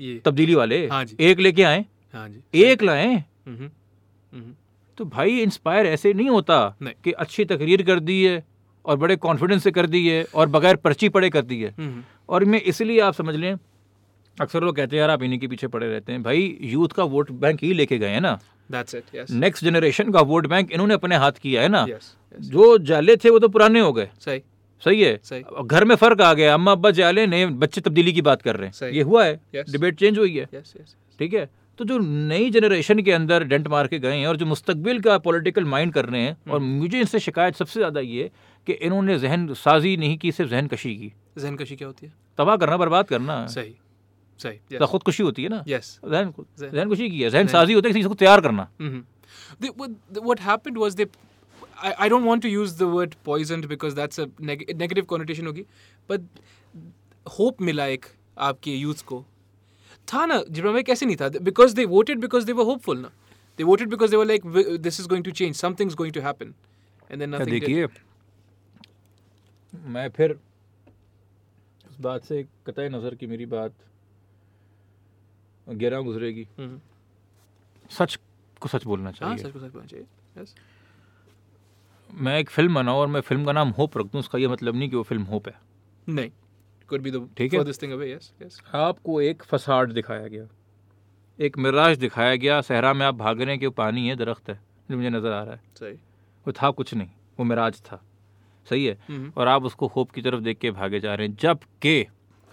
ये। 0.00 0.20
तब्दीली 0.24 0.54
वाले। 0.54 0.86
हाँ 0.86 1.04
जी। 1.04 1.16
एक 1.20 1.40
लेके 1.40 1.62
आए। 1.62 1.84
हाँ 2.14 2.28
जी। 2.28 2.62
एक 2.62 2.82
लाए। 2.82 3.06
हम्म, 3.06 3.70
हम्म, 4.32 4.52
तो 4.98 5.04
भाई 5.04 5.38
इंस्पायर 5.40 5.86
ऐसे 5.86 6.12
नहीं 6.12 6.28
होता। 6.28 6.76
कि 6.82 7.12
अच्छी 7.12 7.44
तकरीर 7.44 7.82
कर 7.82 8.00
दी 8.00 8.22
है 8.24 8.42
और 8.84 8.96
बड़े 8.96 9.16
कॉन्फिडेंस 9.16 9.62
से 9.64 9.70
कर 9.70 9.86
दी 9.86 10.06
है 10.08 10.24
और 10.34 10.48
बगैर 10.48 10.76
पर्ची 10.76 11.08
पड़े 11.08 11.30
कर 11.30 11.42
दी 11.42 11.60
है। 11.62 11.74
हम्म, 11.78 12.02
और 12.28 12.44
मैं 12.44 12.60
इसलिए 12.62 13.00
आप 13.00 13.14
समझ 13.14 13.34
लें 13.34 13.54
अक्सर 14.38 14.62
लोग 14.62 14.76
कहते 14.76 14.96
हैं 14.96 15.00
यार 15.00 15.10
आप 15.10 15.22
इन्हीं 15.22 15.38
के 15.38 15.46
पीछे 15.46 15.66
पड़े 15.66 15.86
रहते 15.88 16.12
हैं। 16.12 16.22
भाई 16.22 16.58
यूथ 16.62 16.88
का 16.88 17.04
वोट 17.04 17.30
बैंक 17.30 17.62
ही 17.62 17.72
लेके 17.72 17.98
गए 17.98 18.08
हैं 18.08 18.20
ना। 18.20 18.38
That's 18.70 18.94
it 18.94 19.14
yes. 19.14 19.30
Next 19.30 19.64
generation 19.64 20.10
का 20.12 20.20
वोट 20.20 20.46
बैंक 20.46 20.72
इन्होंने 20.72 20.94
अपने 20.94 21.16
हाथ 21.16 21.32
किया 21.32 21.62
है 21.62 21.68
ना? 21.68 21.84
Yes 21.86 21.94
yes. 21.94 22.50
जो 22.50 22.78
जाले 22.78 23.16
थे 23.16 23.30
वो 23.30 23.38
तो 23.38 23.48
पुराने 23.48 23.80
हो 23.80 23.92
गए। 23.92 24.08
सही। 24.20 24.42
सही 24.82 25.02
है? 25.02 25.18
सही। 25.24 25.42
घर 25.64 25.84
में 25.84 25.94
फ़र्क 25.96 26.20
आ 26.20 26.32
गया 26.34 26.54
अम्मा 26.54 26.72
अब्बा 26.72 26.90
जाले 26.90 27.26
नए 27.26 27.46
बच्चे 27.46 27.80
तब्दीली 27.80 28.12
की 28.12 28.22
बात 28.22 28.42
कर 28.42 28.56
रहे 28.56 28.66
हैं। 28.66 28.72
सही। 28.72 28.96
ये 28.96 29.02
हुआ 29.02 29.24
है? 29.24 29.40
Yes. 29.56 29.72
डिबेट 29.72 29.98
चेंज 29.98 30.18
हुई 30.18 30.36
है? 30.36 30.46
Yes 30.46 30.76
yes 30.76 30.94
ठीक 31.18 31.34
है? 31.34 31.48
तो 31.78 31.84
जो 31.84 31.98
नई 31.98 32.50
जनरेशन 32.50 33.00
के 33.02 33.12
अंदर 33.12 33.44
डेंट 33.44 33.68
मार 33.68 33.86
के 33.86 33.98
गए 33.98 34.16
हैं 34.16 34.26
और 34.26 34.36
जो 34.36 34.46
मुस्तकबिल 34.46 35.00
का 35.00 35.18
पॉलिटिकल 35.18 35.64
माइंड 35.64 35.92
कर 35.92 36.04
रहे 36.04 36.20
हैं 36.20 36.36
और 36.50 36.56
हम्म। 36.56 36.78
मुझे 36.78 36.98
इनसे 37.00 37.18
शिकायत 37.18 37.56
सबसे 37.56 37.80
ज़्यादा 37.80 38.00
ये 38.00 38.30
कि 38.66 38.72
इन्होंने 38.72 39.18
जहन 39.18 39.52
साजी 39.54 39.96
नहीं 39.96 40.18
की 40.18 40.32
सिर्फ़ 40.32 40.50
जहन 40.50 40.66
कशी 40.66 40.94
की। 40.96 41.12
जहन 41.38 41.56
कशी 41.56 41.76
क्या 41.76 41.88
होती 41.88 42.06
है? 42.06 42.12
तबाह 42.38 42.56
करना 42.56 42.76
बर्बाद 42.76 43.06
करना। 43.06 43.46
सही। 43.46 43.74
सही 44.38 44.58
yes 44.72 44.78
तो 44.78 44.86
खुदकुशी 44.86 45.22
होती 45.22 45.42
है 45.42 45.48
ना 45.48 45.64
yes 45.64 45.88
जहन 46.04 46.32
जहन- 46.60 46.88
खुशी 46.88 47.10
की 47.10 47.22
है 47.22 47.30
जहन 47.30 47.46
साजी 47.46 47.72
होता 47.72 47.88
है 47.88 47.92
किसी 47.92 48.00
चीज़ 48.00 48.08
को 48.08 48.14
तैयार 48.14 48.40
करना 48.40 48.68
Mm-hmm. 48.80 49.02
What, 49.80 49.92
what 50.30 50.40
happened 50.40 50.78
was 50.78 50.94
they. 50.94 51.06
I, 51.82 51.94
I 52.04 52.08
don't 52.08 52.24
want 52.24 52.42
to 52.42 52.48
use 52.48 52.74
the 52.76 52.88
word 52.88 53.14
poisoned 53.24 53.68
because 53.68 53.94
that's 53.94 54.18
a 54.18 54.26
neg- 54.50 54.64
negative 54.82 55.06
connotation 55.12 55.46
होगी 55.46 55.64
but 56.08 56.20
hope 57.36 57.60
मिला 57.60 57.86
एक 57.86 58.06
आपके 58.48 58.76
youth 58.82 59.02
को 59.02 59.24
था 60.12 60.24
ना 60.26 60.42
जिब्रा 60.50 60.72
में 60.72 60.82
कैसे 60.84 61.06
नहीं 61.06 61.16
था 61.16 61.28
because 61.50 61.74
they 61.78 61.86
voted 61.94 62.20
because 62.26 62.46
they 62.50 62.56
were 62.60 62.66
hopeful 62.70 62.96
ना 62.96 63.10
they 63.58 63.64
were 63.64 64.26
like 64.32 64.44
"W- 64.44 64.78
this 64.78 65.00
is 65.00 65.06
going 65.06 65.22
to 65.22 65.32
change 65.42 65.56
something's 65.56 65.94
going 65.94 66.14
to 66.18 66.22
happen 66.28 66.54
and 67.10 67.20
then 67.20 67.30
क्या 67.30 67.38
nothing 67.38 67.54
did. 67.54 67.60
देखिए 67.60 67.86
मैं 69.72 70.08
फिर 70.16 70.38
उस 71.90 71.96
बात 72.00 72.24
से 72.24 72.42
कतई 72.66 72.88
नज़र 72.88 73.14
की 73.14 73.26
मेरी 73.26 73.46
बात 73.46 73.72
गिरा 75.68 76.00
गुजरेगी। 76.00 76.48
Mhm. 76.60 76.78
सच 77.92 78.18
को 78.60 78.68
सच 78.68 78.84
बोलना 78.84 79.04
हाँ 79.04 79.12
चाहिए। 79.12 79.36
सच 79.36 79.52
को 79.52 79.58
सच 79.58 79.72
बोलना 79.72 79.86
चाहिए। 79.86 80.06
Yes 80.38 80.54
मैं 82.14 82.38
एक 82.38 82.50
फ़िल्म 82.50 82.74
बनाऊँ 82.74 82.98
और 82.98 83.06
मैं 83.06 83.20
फ़िल्म 83.20 83.44
का 83.44 83.52
नाम 83.52 83.68
होप 83.68 83.98
रख 83.98 84.06
दूँ 84.06 84.20
उसका 84.20 84.38
ये 84.38 84.48
मतलब 84.48 84.76
नहीं 84.76 84.90
कि 84.90 84.96
वो 84.96 85.02
फ़िल्म 85.02 85.22
होप 85.22 85.48
है। 85.48 85.54
नहीं। 86.08 86.30
Could 86.92 87.06
be 87.06 87.18
the 87.18 87.36
ठीक 87.36 87.54
है। 87.54 87.60
furthest 87.60 87.80
thing 87.80 87.98
away 87.98 88.18
yes 88.18 88.32
yes 88.42 88.74
आपको 88.74 89.20
एक 89.20 89.42
फसाड 89.42 89.92
दिखाया 89.92 90.26
गया। 90.26 90.48
एक 91.40 91.58
मिराज 91.58 91.98
दिखाया 91.98 92.36
गया 92.36 92.60
सहरा 92.60 92.92
में 92.92 93.06
आप 93.06 93.14
भाग 93.14 93.40
रहे 93.40 93.50
हैं 93.50 93.58
कि 93.58 93.66
वो 93.66 93.72
पानी 93.72 94.08
है 94.08 94.16
दरख्त 94.16 94.50
है 94.50 94.60
जो 94.90 94.96
मुझे 94.96 95.10
नज़र 95.10 95.32
आ 95.32 95.42
रहा 95.42 95.54
है। 95.54 95.60
सही। 95.80 95.92
वो 96.46 96.52
था 96.52 96.70
कुछ 96.70 96.94
नहीं 96.94 97.08
वो 97.38 97.44
मिराज 97.44 97.80
था। 97.80 98.04
सही 98.70 98.84
है? 98.86 99.06
Mhm. 99.06 99.36
और 99.36 99.48
आप 99.48 99.64
उसको 99.64 99.86
होप 99.86 100.10
की 100.10 100.22
तरफ़ 100.22 100.40
देख 100.40 100.58
के 100.58 100.70
भागे 100.70 101.00
जा 101.00 101.14
रहे 101.14 101.26
हैं 101.28 101.36
जबकि 101.40 102.06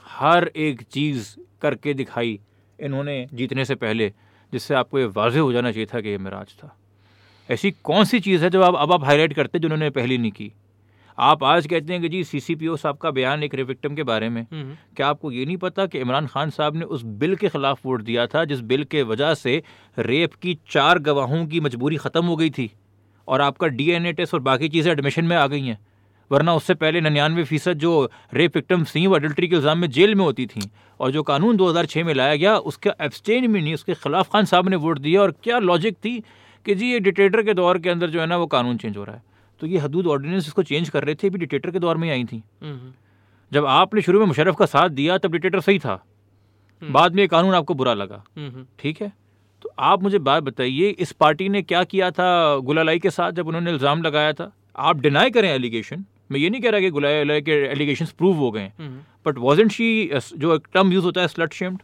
हर 0.04 0.48
एक 0.48 0.82
चीज़ 0.82 1.38
करके 1.62 1.94
दिखाई 1.94 2.40
इन्होंने 2.82 3.28
जीतने 3.34 3.66
से 3.66 3.76
पहले 3.76 4.14
जिससे 4.54 4.74
आपको 4.76 5.00
ये 5.00 5.06
वाजह 5.06 5.40
हो 5.40 5.52
जाना 5.54 5.72
चाहिए 5.72 5.86
था 5.86 6.02
कि 6.02 6.10
ये 6.10 6.18
मिराज 6.18 6.48
था। 6.48 6.76
ऐसी 7.50 7.72
कौन 7.72 8.04
सी 8.06 8.20
चीज़ 8.20 8.44
है 8.44 8.50
जो 8.50 8.62
आप 8.62 8.76
अब 8.76 8.94
आप 8.94 9.04
हाईलाइट 9.04 9.34
करते 9.34 9.60
जो 9.60 9.68
उन्होंने 9.68 9.90
पहले 9.90 10.18
नहीं 10.18 10.32
की? 10.32 10.52
आप 11.18 11.44
आज 11.44 11.68
कहते 11.68 11.94
हैं 11.94 12.02
कि 12.02 12.10
जी 12.10 12.24
सी 12.24 12.40
सी 12.40 12.56
पी 12.56 12.68
ओ 12.68 12.76
साहब 12.76 12.98
का 12.98 13.12
बयान 13.12 13.44
एक 13.44 13.56
विक्टिम 13.56 13.96
के 13.96 14.04
बारे 14.04 14.30
में। 14.30 14.42
Mhm. 14.44 14.96
क्या 14.96 15.08
आपको 15.08 15.32
ये 15.32 15.46
नहीं 15.46 15.58
पता 15.58 15.86
कि 15.86 16.00
इमरान 16.00 16.28
खान 16.28 16.50
साहब 16.50 16.76
ने 16.76 16.86
उस 16.86 17.04
बिल 17.04 17.36
के 17.36 17.50
खिलाफ 17.50 17.86
वोट 17.86 18.02
दिया 18.02 18.28
था 18.28 18.46
जिस 18.46 18.60
बिल 18.60 18.84
के 18.84 19.04
वजह 19.04 19.34
से 19.34 19.64
रेप 20.00 20.34
की 20.34 20.58
चार 20.70 21.00
गवाहों 21.00 21.46
की 21.48 21.60
मजबूरी 21.60 21.98
ख़त्म 21.98 22.26
हो 22.26 22.36
गई 22.36 22.50
थी 22.50 22.72
और 23.28 23.42
आपका 23.42 23.68
डीएनए 23.68 24.14
टेस्ट 24.14 24.34
और 24.34 24.40
बाकी 24.40 24.70
चीज़ें 24.70 24.92
एडमिशन 24.92 25.26
में 25.26 25.36
आ 25.38 25.48
गई 25.48 25.62
हैं? 25.62 25.80
वरना 26.32 26.54
उससे 26.56 26.74
पहले 26.76 27.02
निन्यानवे 27.02 27.44
फ़ीसद 27.44 27.78
जो 27.78 28.10
रेप 28.34 28.56
विक्टिम्स 28.56 28.96
थी 28.96 29.06
वो 29.08 29.16
अडल्ट्री 29.16 29.48
के 29.48 29.56
इल्ज़ाम 29.56 29.78
में 29.78 29.90
जेल 29.90 30.16
में 30.16 30.24
होती 30.26 30.46
थी 30.46 30.70
और 31.00 31.12
जो 31.12 31.24
कानून 31.24 31.58
2006 31.58 32.04
में 32.04 32.14
लाया 32.14 32.36
गया 32.36 32.58
उसका 32.72 32.94
एब्सटेन 33.02 33.52
भी 33.54 33.62
नहीं 33.62 33.74
उसके 33.74 33.94
खिलाफ 33.94 34.32
खान 34.34 34.46
साहब 34.46 34.70
ने 34.70 34.76
वोट 34.76 35.00
दिया 35.00 35.22
और 35.22 35.32
क्या 35.44 35.60
लॉजिक 35.60 35.96
थी 35.96 36.20
कि 36.66 36.76
जी 36.76 36.92
ये 36.92 37.00
डिटेटर 37.00 37.44
के 37.44 37.54
दौर 37.54 37.78
के 37.80 37.90
अंदर 37.90 38.10
जो 38.10 38.20
है 38.22 38.26
ना 38.26 38.38
वो 38.38 38.46
कानून 38.48 38.78
चेंज 38.78 38.98
हो 38.98 39.04
रहा 39.04 39.16
है। 39.16 39.24
तो 39.62 39.68
ये 39.68 39.78
हदूद 39.78 40.08
ऑर्डिनेंस 40.08 40.48
इसको 40.48 40.64
चेंज 40.64 40.90
कर 40.90 41.04
रहे 41.04 41.16
थे 41.16 41.30
भी 41.30 41.40
डिटेटर 41.40 41.72
के 41.72 41.80
दौर 41.80 41.98
में 41.98 42.08
ही 42.08 42.12
आई 42.14 42.24
थी. 42.24 42.44
जब 43.52 43.66
आपने 43.66 44.02
शुरू 44.02 44.20
में 44.20 44.26
मुशरफ 44.26 44.56
का 44.56 44.66
साथ 44.66 44.90
दिया 44.92 45.18
तब 45.18 45.32
डिटेटर 45.32 45.60
सही 45.60 45.80
था। 45.80 45.94
हम्म। 46.82 46.94
बाद 46.94 47.16
में 47.16 47.22
ये 47.24 47.28
कानून 47.28 47.54
आपको 47.56 47.74
बुरा 47.74 47.94
लगा. 47.94 48.24
ठीक 48.80 49.02
है? 49.02 49.12
तो 49.62 49.72
आप 49.80 50.04
मुझे 50.04 50.20
बात 50.20 50.44
बताइए 50.44 50.90
इस 51.00 51.12
पार्टी 51.12 51.50
ने 51.50 51.62
क्या 51.62 51.84
किया 51.84 52.12
था 52.12 52.58
गुलालाई 52.64 53.00
के 53.00 53.10
साथ 53.10 53.32
जब 53.32 53.48
उन्होंने 53.48 53.72
इल्ज़ाम 53.72 54.02
लगाया 54.04 54.34
था? 54.34 54.52
आप 54.78 55.00
डिनाई 55.00 55.30
करें 55.30 55.50
एलिगेशन 55.50 56.06
मैं 56.30 56.40
ये 56.40 56.50
नहीं 56.50 56.62
कह 56.62 56.70
रहा 56.70 56.82
कि 56.82 56.90
गुलाय 56.90 57.22
अलाय 57.22 57.42
के 57.42 57.52
एलिगेशन 57.66 58.06
प्रूव 58.18 58.38
हो 58.38 58.52
गए 58.52 58.72
बट 58.80 59.26
बट 59.26 59.38
वॉजेंट 59.38 59.72
शी 59.72 59.90
जो 60.16 60.56
एक 60.56 60.68
टर्म 60.74 60.92
यूज़ 60.94 61.06
होता 61.06 61.22
है 61.22 61.28
slut 61.28 61.54
shamed 61.54 61.82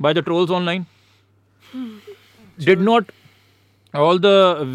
by 0.00 0.14
the 0.14 0.24
trolls 0.24 0.50
online 0.50 0.84
did 2.58 2.80
not 2.80 3.12
all 3.94 4.18
the 4.18 4.26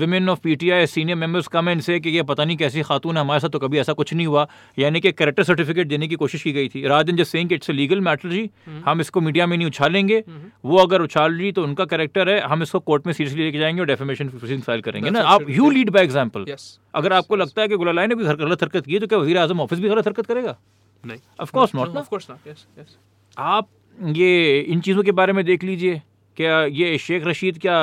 women 0.02 0.30
of 0.30 0.40
P 0.44 0.56
T 0.56 0.70
I 0.72 0.86
senior 0.88 1.18
members 1.18 1.48
come 1.48 1.70
and 1.70 1.82
say 1.82 2.00
कि 2.00 2.10
ये 2.10 2.24
पता 2.24 2.46
नहीं 2.46 2.58
कैसी 2.58 2.82
खातून 2.84 3.18
है 3.18 3.22
हमारे 3.22 3.40
साथ 3.40 3.50
तो 3.50 3.60
कभी 3.60 3.80
ऐसा 3.80 3.94
कुछ 3.94 4.14
नहीं 4.14 4.28
हुआ। 4.28 4.48
यानी 4.78 5.00
कि 5.00 5.12
करेक्टर 5.12 5.44
सर्टिफिकेट 5.44 5.88
देने 5.88 6.08
की 6.08 6.16
कोशिश 6.16 6.44
की 6.44 6.52
गई 6.52 6.70
थी। 6.70 6.86
राज 6.88 7.10
इन 7.10 7.18
just 7.18 7.32
saying 7.32 7.52
it's 7.54 7.70
a 7.70 7.74
legal 7.74 8.02
matter 8.02 8.30
जी 8.30 8.50
हम 8.86 9.02
इसको 9.02 9.22
मीडिया 9.22 9.48
में 9.48 9.56
नहीं 9.58 9.68
उछालेंगे। 9.68 10.24
वो 10.66 10.78
अगर 10.78 11.02
उछाल 11.02 11.34
रही 11.34 11.52
तो 11.52 11.64
उनका 11.64 11.86
करेक्टर 11.86 12.30
है 12.30 12.40
हम 12.44 12.64
इसको 12.64 12.80
कोर्ट 12.82 13.06
में 13.08 13.14
सीरियसली 13.14 13.44
लेके 13.44 13.60
जाएँगे 13.60 13.82
और 13.82 13.88
डेफेमेशन 13.88 14.30
प्रोसीडिंग 14.30 14.62
फ़ाइल 14.62 14.82
करेंगे। 14.82 15.10
ना 15.10 15.22
आप 15.34 15.50
you 15.50 15.70
lead 15.70 15.90
by 15.90 16.04
example 16.04 16.46
Yes. 16.46 16.64
अगर 16.94 17.14
आपको 17.14 17.36
लगता 17.36 17.62
है 17.62 17.68
कि 17.68 17.78
गुलालाई 17.78 18.08
ने 18.08 18.16
भी 18.16 18.24
गलत 18.26 18.64
हरकत 18.64 18.86
की 18.86 19.00
तो 19.00 19.08
क्या 19.08 19.20
वज़ीर 19.20 19.38
आज़म 19.38 19.60
ऑफ़िस 19.62 19.80
भी 19.80 19.90
गलत 19.90 20.08
हरकत 20.08 20.26
करेगा? 20.26 20.58
नहीं। 21.04 21.20
Of 21.42 21.52
course 21.52 21.76
No, 21.76 21.82
not, 21.82 21.94
ना। 21.94 22.02
of 22.02 22.10
course 22.10 22.30
not. 22.30 22.50
Yes 22.50 22.66
yes. 22.80 22.98
आप 23.38 23.68
ये 24.16 24.60
इन 24.60 24.82
चीज़ों 24.82 25.04
के 25.04 25.12
बारे 25.12 25.34
में 25.34 25.44
देख 25.46 25.64
लीजिए। 25.64 26.02
क्या 26.38 26.64
ये 26.66 26.98
शेख 26.98 27.26
रशीद 27.26 27.58
क्या 27.62 27.74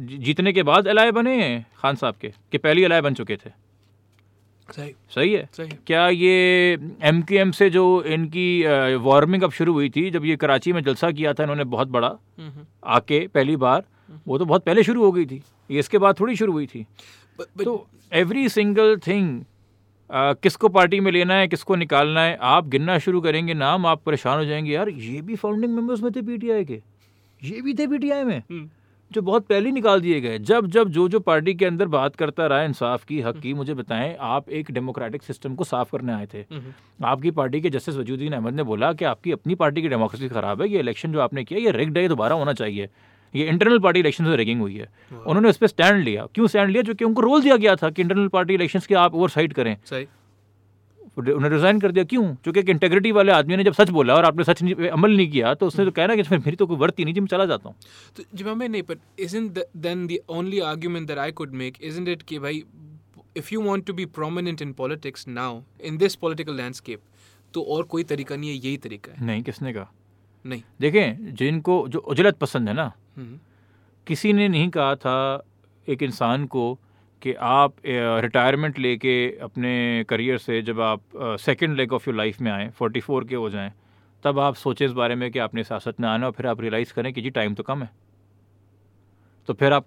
जीतने 0.00 0.52
के 0.52 0.62
बाद 0.62 0.86
एलाय 0.86 1.12
बने 1.12 1.34
हैं 1.42 1.66
खान 1.76 1.96
साहब 1.96 2.14
के? 2.20 2.32
कि 2.52 2.58
पहले 2.58 2.84
एलाय 2.84 3.00
बन 3.00 3.14
चुके 3.14 3.36
थे? 3.36 3.50
सही। 4.68 4.92
सही 5.14 5.32
है? 5.32 5.48
सही। 5.52 5.68
क्या 5.86 6.08
ये 6.08 6.78
एम 7.02 7.22
के 7.22 7.36
एम 7.36 7.50
से 7.50 7.68
जो 7.70 8.02
इनकी 8.02 8.46
वार्मिंग 9.04 9.42
अब 9.42 9.50
शुरू 9.50 9.72
हुई 9.72 9.88
थी 9.90 10.10
जब 10.10 10.24
ये 10.24 10.36
कराची 10.36 10.72
में 10.72 10.82
जलसा 10.82 11.10
किया 11.10 11.32
था 11.32 11.42
इन्होंने 11.42 11.64
बहुत 11.64 11.88
बड़ा 11.88 12.10
Mhm. 12.10 12.64
आके 12.84 13.26
पहली 13.34 13.56
बार 13.56 13.82
वो 14.28 14.38
तो 14.38 14.44
बहुत 14.44 14.64
पहले 14.64 14.82
शुरू 14.82 15.04
हो 15.04 15.12
गई 15.12 15.26
थी। 15.26 15.42
ये 15.70 15.78
इसके 15.78 15.98
बाद 15.98 16.20
थोड़ी 16.20 16.36
शुरू 16.36 16.52
हुई 16.52 16.66
थी। 16.66 16.86
But, 17.40 17.48
but 17.48 17.64
तो 17.64 17.86
एवरी 18.12 18.48
सिंगल 18.48 18.96
थिंग 19.06 19.44
किसको 20.10 20.68
पार्टी 20.68 21.00
में 21.00 21.10
लेना 21.12 21.34
है 21.34 21.48
किसको 21.48 21.76
निकालना 21.76 22.20
है 22.20 22.36
आप 22.42 22.66
गिनना 22.68 22.98
शुरू 22.98 23.20
करेंगे 23.20 23.54
नाम 23.54 23.86
आप 23.86 24.02
परेशान 24.02 24.38
हो 24.38 24.44
जाएँगे 24.44 24.72
यार 24.72 24.88
ये 24.88 25.20
भी 25.20 25.36
फाउंडिंग 25.36 25.74
मेंबर्स 25.74 26.02
में 26.02 26.10
थे 26.12 26.22
पीटीआई 26.22 26.64
के। 26.64 26.80
ये 27.44 27.60
भी 27.60 27.74
थे 27.74 27.86
पीटीआई 27.86 28.24
में। 28.24 28.42
Hmm. 28.42 28.68
जो 29.12 29.22
बहुत 29.22 29.46
पहले 29.46 29.70
निकाल 29.70 30.00
दिए 30.00 30.20
गए। 30.20 30.38
जब 30.38 30.66
जब 30.66 30.88
जो 30.88 31.08
जो 31.08 31.20
पार्टी 31.20 31.54
के 31.54 31.64
अंदर 31.64 31.86
बात 31.86 32.16
करता 32.16 32.46
रहा 32.46 32.62
इंसाफ 32.62 33.04
की 33.04 33.20
हक 33.20 33.38
की 33.38 33.54
मुझे 33.54 33.74
बताएँ 33.74 34.16
आप 34.20 34.50
एक 34.50 34.70
डेमोक्रेटिक 34.70 35.22
सिस्टम 35.22 35.54
को 35.54 35.64
साफ़ 35.64 35.92
करने 35.92 36.12
आए 36.12 36.26
थे। 36.26 36.42
Mhm. 36.42 37.04
आपकी 37.04 37.30
पार्टी 37.30 37.60
के 37.60 37.70
जस्टिस 37.70 37.96
वजूद्दीन 37.96 38.32
अहमद 38.32 38.54
ने 38.54 38.62
बोला 38.62 38.92
कि 38.92 39.04
आपकी 39.04 39.32
अपनी 39.32 39.54
पार्टी 39.54 39.82
की 39.82 39.88
डेमोक्रेसी 39.88 40.28
खराब 40.28 40.62
है 40.62 40.68
ये 40.68 40.78
इलेक्शन 40.78 41.12
जो 41.12 41.20
आपने 41.20 41.44
किया 41.44 41.60
ये 41.60 41.70
रिग्ड 41.70 41.98
है 41.98 42.08
दोबारा 42.08 42.34
होना 42.34 42.52
चाहिए। 42.52 42.88
ये 43.34 43.48
इंटरनल 43.48 43.78
पार्टी 43.78 44.00
इलेक्शन 44.00 44.24
से 44.24 44.36
रिगिंग 44.36 44.60
हुई 44.60 44.76
है। 44.76 44.88
उन्होंने 45.26 45.48
उस 45.48 45.56
पर 45.56 45.66
स्टैंड 45.66 46.04
लिया। 46.04 46.26
क्यों 46.34 46.46
स्टैंड 46.46 46.70
लिया? 46.70 46.82
जो 46.82 46.94
कि 46.94 47.04
उनको 47.04 47.20
रोल 47.20 47.42
दिया 47.42 47.56
गया 47.56 47.76
था 47.76 47.90
कि 47.90 48.02
इंटरनल 48.02 48.28
पार्टी 48.28 48.54
इलेक्शन 48.54 48.78
की 48.88 48.94
आप 48.94 49.14
ओवरसाइट 49.14 49.52
करें। 49.52 49.76
सही 51.18 51.32
उन्होंने 51.32 51.54
रिजाइन 51.56 51.80
कर 51.80 51.92
दिया। 51.92 52.04
क्यों? 52.04 52.24
क्योंकि 52.34 52.60
एक 52.60 52.68
इंटेग्रिटी 52.68 53.12
वाले 53.12 53.32
आदमी 53.32 53.56
ने 53.56 53.64
जब 53.64 53.72
सच 53.72 53.90
बोला 53.90 54.14
और 54.14 54.24
आपने 54.24 54.44
सच 54.44 54.62
नहीं, 54.62 54.88
अमल 54.88 55.16
नहीं 55.16 55.30
किया 55.30 55.54
तो 55.54 55.66
उसने 55.66 55.84
तो 55.84 55.90
कहना 55.90 56.16
कि 56.16 56.22
फिर 56.22 56.38
मेरी 56.38 56.56
तो 56.56 56.66
कोई 56.66 56.76
वर्ती 56.76 57.04
नहीं 57.04 57.14
जी 57.14 57.20
मैं 57.20 57.28
चला 57.28 57.44
जाता 57.46 57.68
हूँ। 57.68 57.76
तो 58.16 58.22
जब 58.34 58.56
मैं 58.56 58.68
नहीं 58.68 58.82
but 58.82 58.98
isn't 59.26 59.54
the, 59.54 59.64
then 59.86 60.06
the 60.06 60.20
only 60.38 60.60
argument 60.72 61.10
that 61.10 61.22
I 61.26 61.30
could 61.40 61.56
make 61.62 61.80
isn't 61.90 62.12
it 62.14 62.22
कि 62.22 62.38
भाई 62.38 62.62
if 63.36 63.48
you 63.52 63.60
want 63.62 63.86
to 63.86 63.92
be 63.94 64.06
prominent 64.18 64.62
in 64.62 64.72
politics 64.72 65.28
now 65.28 65.60
in 65.80 65.96
this 65.98 66.16
political 66.18 66.56
landscape 66.56 67.00
तो 67.54 67.62
और 67.70 67.82
कोई 67.84 68.04
तरीका 68.04 68.36
नहीं 68.36 68.50
है 68.50 68.56
यही 68.56 68.76
तरीका 68.76 69.12
है। 69.12 69.26
नहीं 69.26 69.42
किसने 69.42 69.72
कहा? 69.72 69.90
नहीं। 70.44 70.62
देखें 70.80 71.34
जिनको 71.34 71.86
जो 71.88 71.98
उजलत 71.98 72.36
पसंद 72.38 72.68
है 72.68 72.74
ना 72.74 72.92
हम्म, 73.16 73.38
किसी 74.06 74.32
ने 74.32 74.48
नहीं 74.48 74.68
कहा 74.70 74.94
था 74.96 75.44
एक 75.88 76.02
इंसान 76.02 76.44
को 76.46 76.62
कि 77.24 77.32
आप 77.34 77.74
रिटायरमेंट 77.86 78.78
लेके 78.78 79.14
अपने 79.42 80.04
करियर 80.08 80.38
से 80.38 80.60
जब 80.62 80.80
आप 80.80 81.00
second 81.40 81.76
leg 81.76 81.92
of 81.92 82.08
your 82.08 82.16
life 82.16 82.40
में 82.40 82.50
आएँ 82.52 82.70
44 82.82 83.28
के 83.28 83.34
हो 83.34 83.50
जाएँ 83.50 83.72
तब 84.24 84.38
आप 84.38 84.54
सोचें 84.54 84.86
इस 84.86 84.92
बारे 84.92 85.14
में 85.14 85.30
कि 85.30 85.38
आपने 85.38 85.64
सियासत 85.64 86.00
में 86.00 86.08
आना 86.08 86.26
और 86.26 86.32
फिर 86.32 86.46
आप 86.46 86.60
रियलाइज़ 86.60 86.92
करें 86.92 87.12
कि 87.12 87.22
जी 87.22 87.30
टाइम 87.30 87.54
तो 87.54 87.62
कम 87.62 87.82
है। 87.82 87.90
तो 89.48 89.54
फिर 89.54 89.72
आप 89.72 89.86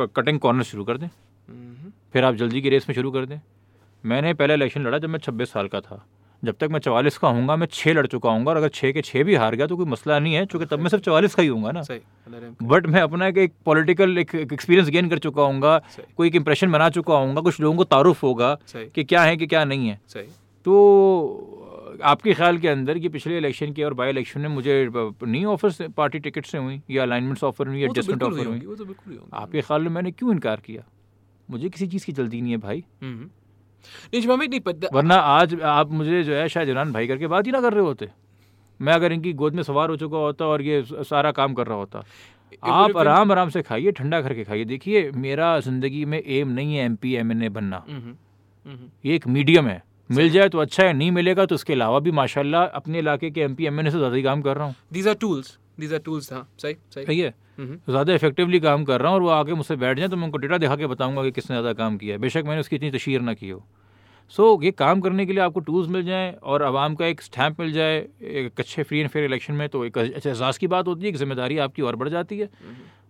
कटिंग 0.00 0.38
कॉर्नर 0.40 0.62
शुरू 0.62 0.84
कर 0.84 0.96
दें। 0.98 1.06
हम्म, 1.06 1.92
फिर 2.12 2.24
आप 2.24 2.34
जल्दी 2.34 2.62
की 2.62 2.68
रेस 2.68 2.88
में 2.88 2.94
शुरू 2.94 3.10
कर 3.10 3.26
दें। 3.26 3.38
मैंने 4.04 4.34
पहला 4.34 4.54
इलेक्शन 4.54 4.86
लड़ा 4.86 4.98
जब 4.98 5.08
मैं 5.08 5.18
छब्बीस 5.18 5.52
साल 5.52 5.68
का 5.68 5.80
था। 5.80 6.04
जब 6.42 6.56
तक 6.60 6.68
मैं 6.70 6.78
चवालीस 6.80 7.16
का 7.18 7.28
हूँगा 7.28 7.56
मैं 7.56 7.66
छः 7.72 7.92
लड़ 7.94 8.06
चुका 8.06 8.30
हूँ 8.30 8.46
और 8.46 8.56
अगर 8.56 8.68
छः 8.68 8.92
के 8.92 9.02
छः 9.02 9.22
भी 9.24 9.34
हार 9.34 9.54
गया 9.56 9.66
तो 9.66 9.76
कोई 9.76 9.86
मसला 9.86 10.18
नहीं 10.18 10.34
है 10.34 10.44
क्योंकि 10.46 10.66
तब 10.66 10.80
मैं 10.80 10.88
सिर्फ़ 10.88 11.04
चवालीस 11.04 11.34
का 11.34 11.42
ही 11.42 11.48
हूँगा 11.48 11.70
ना। 11.72 11.82
बट 12.62 12.86
मैं 12.86 13.00
अपना 13.00 13.26
एक, 13.26 13.38
एक 13.38 13.52
पॉलिटिकल 13.64 14.18
एक 14.18 14.34
एक्सपीरियंस 14.34 14.88
गेन 14.88 15.08
कर 15.08 15.18
चुका 15.18 15.42
हूँ 15.42 15.60
कोई 16.16 16.28
एक 16.28 16.34
इंप्रेशन 16.34 16.72
बना 16.72 16.88
चुका 16.90 17.14
हूँ 17.14 17.42
कुछ 17.42 17.60
लोगों 17.60 17.76
को 17.76 17.84
तारुफ 17.84 18.22
होगा 18.22 18.54
कि 18.94 19.04
क्या 19.04 19.22
है 19.22 19.36
कि 19.36 19.46
क्या 19.46 19.64
नहीं 19.64 19.88
है। 19.88 20.00
तो 20.66 21.98
आपके 22.02 22.32
ख्याल 22.34 22.58
के 22.58 22.68
अंदर 22.68 22.98
कि 22.98 23.08
पिछले 23.08 23.36
इलेक्शन 23.38 23.72
के 23.72 23.82
और 23.84 23.94
बाई 23.94 24.10
इलेक्शन 24.10 24.40
में 24.40 24.48
मुझे 24.48 24.74
नहीं 24.94 25.44
ऑफ़र 25.46 25.88
पार्टी 25.96 26.18
टिकट 26.18 26.46
से 26.46 26.58
हुई 26.58 26.80
या 26.90 27.02
अलाइनमेंट्स 27.02 27.44
ऑफ़र 27.44 27.68
हुई 27.68 27.86
वो 27.86 27.92
तो 27.92 28.00
एडजस्टमेंट 28.00 28.22
ऑफ़र 28.22 28.46
हुई 28.46 28.58
तो 28.58 29.28
आपके 29.32 29.60
ख्याल 29.60 29.82
में 29.82 29.90
मैंने 29.90 30.10
क्यों 30.10 30.32
इनकार 30.32 30.60
किया? 30.66 30.82
मुझे 31.48 31.68
किसी 31.68 31.86
चीज़ 31.86 32.06
की 32.06 32.12
जल्दी 32.12 32.40
नहीं 32.40 32.52
है 32.52 32.58
भाई। 32.58 32.84
हम्म। 33.02 33.28
नहीं 34.14 34.22
जब 34.22 34.32
नहीं 34.32 34.60
पता 34.60 34.88
वरना 34.94 35.14
आज 35.14 35.60
आप 35.60 35.90
मुझे 35.92 36.22
जो 36.24 36.34
है 36.34 36.48
शायद 36.48 36.68
इमरान 36.68 36.92
भाई 36.92 37.06
करके 37.06 37.26
बात 37.26 37.46
ही 37.46 37.52
ना 37.52 37.60
कर 37.60 37.72
रहे 37.72 37.84
होते। 37.84 38.08
मैं 38.80 38.92
अगर 38.92 39.12
इनकी 39.12 39.32
गोद 39.32 39.54
में 39.54 39.62
सवार 39.62 39.90
हो 39.90 39.96
चुका 39.96 40.18
होता 40.18 40.46
और 40.46 40.62
ये 40.62 40.82
सारा 40.90 41.30
काम 41.32 41.54
कर 41.54 41.66
रहा 41.66 41.78
होता। 41.78 42.04
आप 42.64 42.96
आराम 42.96 43.32
आराम 43.32 43.48
से 43.50 43.62
खाइए 43.62 43.90
ठंडा 43.92 44.20
करके 44.22 44.44
खाइए। 44.44 44.64
देखिए 44.64 45.10
मेरा 45.16 45.58
ज़िंदगी 45.60 46.04
में 46.04 46.20
एम 46.20 46.48
नहीं 46.48 46.74
है 46.76 46.84
M 46.84 46.96
P 46.96 47.14
M 47.16 47.32
N 47.32 47.42
A 47.42 47.48
बनना। 47.48 47.84
हम्म, 47.88 48.14
हम्म, 48.66 48.88
ये 49.04 49.14
एक 49.14 49.26
मीडियम 49.28 49.68
है। 49.68 49.82
मिल 50.10 50.30
जाए 50.30 50.48
तो 50.48 50.58
अच्छा 50.58 50.84
है 50.84 50.92
नहीं 50.92 51.10
मिलेगा 51.10 51.46
तो 51.46 51.54
उसके 51.54 51.72
अलावा 51.72 51.98
भी 51.98 52.10
माशाल्लाह 52.10 52.64
अपने 52.78 52.98
इलाके 52.98 53.30
के 53.30 53.40
M 53.40 53.54
P 53.54 53.66
M 53.66 53.80
N 53.80 53.86
A 53.86 53.90
से 53.90 53.98
ज़्यादा 53.98 54.16
ही 54.16 54.22
काम 54.22 54.42
कर 54.42 54.56
रहा 54.56 54.66
हूँ। 54.66 54.74
These 54.92 55.06
are 55.06 55.18
tools. 55.24 55.56
These 55.80 55.92
are 55.92 56.02
tools 56.08 56.32
हाँ 56.32 56.46
सही 56.58 56.74
सही। 56.94 57.04
सही 57.04 57.18
है? 57.20 57.28
हम्म, 57.28 57.41
ज़्यादा 57.62 58.14
इफेक्टिवली 58.14 58.60
काम 58.60 58.84
कर 58.84 59.00
रहा 59.00 59.08
हूँ 59.08 59.16
और 59.16 59.22
वो 59.22 59.28
आके 59.30 59.54
मुझसे 59.54 59.76
बैठ 59.76 59.98
जाए 59.98 60.08
तो 60.08 60.16
मैं 60.16 60.24
उनको 60.24 60.38
डेटा 60.38 60.58
दिखा 60.58 60.76
के 60.76 60.86
बताऊँगा 60.88 61.22
कि 61.22 61.30
किसने 61.32 61.54
ज़्यादा 61.54 61.72
काम 61.74 61.96
किया 61.98 62.14
है। 62.14 62.20
बेशक 62.20 62.44
मैंने 62.46 62.60
उसकी 62.60 62.76
इतनी 62.76 62.90
तशीर 62.90 63.20
ना 63.20 63.34
की 63.34 63.50
हो। 63.50 63.64
सो 64.32 64.60
ये 64.62 64.70
काम 64.72 65.00
करने 65.00 65.26
के 65.26 65.32
लिए 65.32 65.42
आपको 65.42 65.60
टूल्स 65.60 65.88
मिल 65.90 66.04
जाएँ 66.04 66.32
और 66.34 66.62
आवाम 66.62 66.94
का 66.94 67.06
एक 67.06 67.22
स्टैम्प 67.22 67.60
मिल 67.60 67.72
जाए, 67.72 67.98
एक 68.22 68.60
अच्छे 68.60 68.82
फ्री 68.82 68.98
एंड 69.00 69.08
फेयर 69.10 69.24
इलेक्शन 69.24 69.54
में 69.54 69.68
तो 69.68 69.84
एक 69.84 69.98
एहसास 69.98 70.58
की 70.58 70.66
बात 70.68 70.86
होती 70.86 71.02
है 71.02 71.08
एक 71.08 71.16
ज़िम्मेदारी 71.16 71.58
आपकी 71.60 71.82
और 71.82 71.96
बढ़ 71.96 72.08
जाती 72.08 72.38
है। 72.38 72.48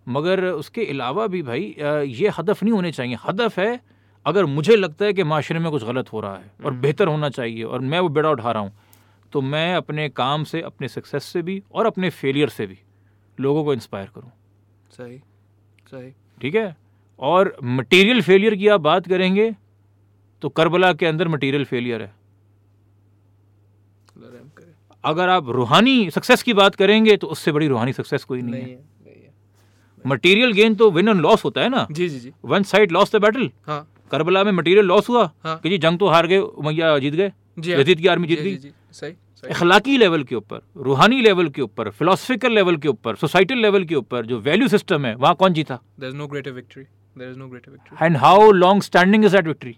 मगर 0.07 0.43
उसके 0.45 0.85
अलावा 0.87 1.27
भी 1.27 1.41
भाई 1.43 1.75
ये 1.79 2.29
हदफ 2.29 2.63
नहीं 2.63 2.73
होने 2.73 2.91
चाहिए। 2.91 3.17
हदफ 3.23 3.59
है, 3.59 3.79
अगर 4.25 4.45
मुझे 4.47 4.75
लगता 4.75 5.05
है 5.05 5.13
कि 5.13 5.23
माशरे 5.25 5.59
में 5.59 5.71
कुछ 5.71 5.83
गलत 5.85 6.11
हो 6.13 6.19
रहा 6.19 6.35
है 6.35 6.51
और 6.65 6.73
बेहतर 6.75 7.07
होना 7.07 7.29
चाहिए 7.31 7.63
और 7.63 7.79
मैं 7.81 7.99
वो 7.99 8.09
बेड़ा 8.09 8.29
उठा 8.29 8.51
रहा 8.51 8.63
हूँ 8.63 8.71
तो 9.33 9.41
मैं 9.43 9.75
अपने 9.75 10.07
काम 10.11 10.43
से, 10.43 10.61
अपने 10.61 10.87
सक्सेस 10.87 11.23
से 11.23 11.41
भी 11.41 11.61
और 11.71 11.85
अपने 11.85 12.09
फेलियर 12.11 12.49
से 12.49 12.67
भी 12.67 12.79
लोगों 13.37 13.63
को 13.63 13.73
इंस्पायर 13.73 14.09
करूँ। 14.15 14.31
सही 14.93 15.17
सही। 15.91 16.09
ठीक 16.41 16.55
है? 16.55 16.75
और 17.19 17.55
मटेरियल 17.63 18.21
फेलियर 18.21 18.55
की 18.55 18.67
आप 18.67 18.81
बात 18.81 19.07
करेंगे 19.07 19.55
तो 20.43 20.49
करबला 20.49 20.91
के 20.93 21.05
अंदर 21.05 21.27
मटेरियल 21.27 21.65
फेलियर 21.65 22.01
है। 22.01 22.13
अगर 25.03 25.29
आप 25.29 25.49
रूहानी 25.49 26.09
सक्सेस 26.11 26.43
की 26.43 26.53
बात 26.53 26.75
करेंगे 26.75 27.15
तो 27.17 27.27
उससे 27.27 27.51
बड़ी 27.51 27.67
रूहानी 27.67 27.93
सक्सेस 27.93 28.23
कोई 28.23 28.41
नहीं 28.41 28.51
नहीं 28.53 28.63
है 28.63 28.69
है। 29.05 29.33
मटेरियल 30.05 30.51
गेन 30.53 30.75
तो 30.75 30.89
विन 30.91 31.07
एंड 31.09 31.21
लॉस 31.21 31.43
होता 31.45 31.61
है 31.61 31.69
ना? 31.69 31.87
जी 31.91 32.07
जी 32.09 32.19
जी। 32.19 32.31
One 32.45 32.63
side 32.63 32.91
loss 32.91 33.15
the 33.15 33.21
battle 33.21 33.49
हाँ। 33.67 33.87
करबला 34.11 34.43
में 34.43 34.51
मटेरियल 34.51 34.85
लॉस 34.85 35.09
हुआ 35.09 35.29
हाँ। 35.43 35.57
कि 35.59 35.69
जी 35.69 35.77
जंग 35.77 35.99
तो 35.99 36.07
हार 36.07 36.27
गए 36.27 36.37
उमैया 36.37 36.97
जीत 36.99 37.13
गए। 37.13 37.31
जी 37.59 37.71
हाँ, 37.71 37.79
यजीद 37.81 37.99
की 37.99 38.07
आर्मी 38.07 38.27
जीत 38.27 38.39
गई। 38.39 38.71
सही। 38.91 39.13
अखलाकी 39.43 39.97
लेवल 39.97 40.23
के 40.23 40.35
ऊपर 40.35 40.61
रूहानी 40.77 41.21
लेवल 41.21 41.49
के 41.49 41.61
ऊपर 41.61 41.89
फिलोसफिकल 41.91 42.51
लेवल 42.51 42.77
के 42.77 42.87
ऊपर 42.87 43.15
सोसाइटल 43.15 43.57
लेवल 43.57 43.83
के 43.85 43.95
ऊपर 43.95 44.25
जो 44.25 44.39
वैल्यू 44.39 44.67
सिस्टम 44.67 45.05
है 45.05 45.15
वहाँ 45.15 45.35
कौन 45.35 45.53
जीता? 45.53 45.79
No 46.13 46.27
greater 46.33 46.53
victory. 46.53 46.85
And 48.01 48.17
how 48.17 48.51
long 48.51 48.83
standing 48.83 49.25
is 49.25 49.35
that 49.35 49.47
victory 49.47 49.75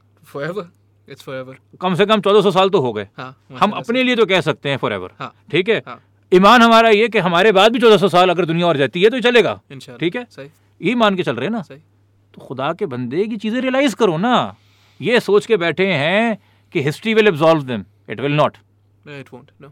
कम 1.82 1.96
से 1.96 2.06
कम 2.06 2.22
चौदह 2.22 2.42
सौ 2.42 2.52
साल 2.52 2.70
तो 2.70 2.80
हो 2.82 2.92
गए। 2.94 3.08
हाँ 3.18 3.58
हम 3.60 3.72
अपने 3.72 4.04
लिए 4.04 4.16
तो 4.16 4.26
कह 4.26 4.42
सकते 4.42 4.70
हैं 4.70 4.78
फॉर 4.78 4.94
एवर 4.94 5.32
ठीक 5.52 5.70
है? 5.70 5.82
हाँ। 5.88 6.00
ईमान 6.32 6.62
हमारा 6.62 6.90
ये 6.90 7.08
कि 7.08 7.20
हमारे 7.20 7.52
बाद 7.52 7.72
भी 7.74 7.80
चौदह 7.80 7.98
सौ 7.98 8.08
साल 8.10 8.30
अगर 8.30 8.46
दुनिया 8.46 8.68
और 8.68 8.78
जाती 8.78 9.02
है 9.02 9.10
तो 9.10 9.20
चलेगा। 9.22 9.60
ठीक 10.00 10.16
है? 10.16 10.26
यही 10.40 10.96
मान 10.96 11.16
के 11.16 11.24
चल 11.24 11.36
रहे 11.36 11.50
ना? 11.50 11.62
तो 11.62 12.42
खुदा 12.42 12.72
के 12.74 12.86
बंदे 12.86 13.26
की 13.28 13.38
चीज़ें 13.38 13.60
रियलाइज़ 13.62 13.96
करो 13.96 14.18
ना। 14.18 14.56
ये 15.00 15.20
सोच 15.20 15.46
के 15.46 15.58
बैठे 15.58 15.88
हैं 15.94 16.38
कि 16.76 16.82
history 16.84 17.14
will 17.14 17.28
absolve 17.28 17.64
them 17.64 17.86
it 18.10 18.20
will 18.20 18.36
not 18.36 18.58
it 19.06 19.32
won't 19.32 19.50
no. 19.60 19.70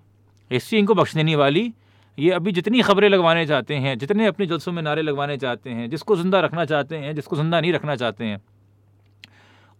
History 0.51 0.79
इनको 0.79 0.93
बख्श 0.95 1.13
देने 1.15 1.35
वाली 1.35 1.73
ये 2.17 2.31
अभी 2.31 2.51
जितनी 2.51 2.81
खबरें 2.81 3.07
लगवाने 3.09 3.45
चाहते 3.47 3.75
हैं 3.75 3.97
जितने 3.99 4.25
अपने 4.27 4.45
जलसों 4.45 4.71
में 4.71 4.81
नारे 4.83 5.01
लगवाने 5.01 5.37
चाहते 5.37 5.69
हैं 5.69 5.89
जिसको 5.89 6.15
ज़िंदा 6.15 6.39
रखना 6.39 6.65
चाहते 6.65 6.97
हैं 6.97 7.13
जिसको 7.15 7.35
ज़िंदा 7.35 7.59
नहीं 7.61 7.73
रखना 7.73 7.95
चाहते 7.95 8.25
हैं 8.25 8.41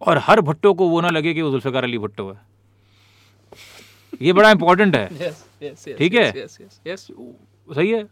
और 0.02 0.18
हर 0.18 0.42
भुट्टो 0.42 0.74
को 0.74 0.88
वो 0.90 1.02
ना 1.02 1.10
लगे 1.10 1.34
कि 1.34 1.42
वो 1.42 1.52
जुल्फ़िकार 1.52 1.84
अली 1.84 1.98
भुट्टो 1.98 2.30
है। 2.32 2.40
ये 4.22 4.34
बड़ा 4.34 4.50
इंपॉर्टेंट 4.52 4.96
है। 4.96 5.08
ठीक 5.98 6.14
है? 6.14 6.48
सही 6.48 7.92
है? 7.92 8.06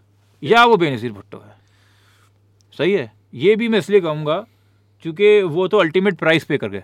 या 0.44 0.64
वो 0.66 0.78
बेनज़ीर 0.78 1.12
भुट्टो 1.12 1.38
है? 1.38 1.56
सही 2.80 2.94
है? 2.94 3.12
ये 3.34 3.56
भी 3.56 3.68
मैं 3.68 3.80
इसलिए 3.80 4.02
कहूँगा 4.02 4.46
क्योंकि 5.06 5.42
वो 5.44 5.68
तो 5.68 5.78
अल्टीमेट 5.78 6.18
प्राइस 6.18 6.44
पे 6.44 6.58
कर 6.58 6.70
गए। 6.70 6.84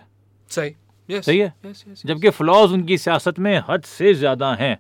सही। 0.50 0.76
Yes 1.10 1.26
सही 1.26 1.38
है? 1.40 1.54
yes 1.66 1.78
yes 1.78 1.88
yes, 1.88 2.06
जबकि 2.06 2.30
फ्लॉज 2.30 2.72
उनकी 2.74 2.98
सियासत 2.98 3.40
में 3.40 3.58
हद 3.70 3.84
से 3.86 4.14
ज़्यादा 4.14 4.54
हैं। 4.56 4.78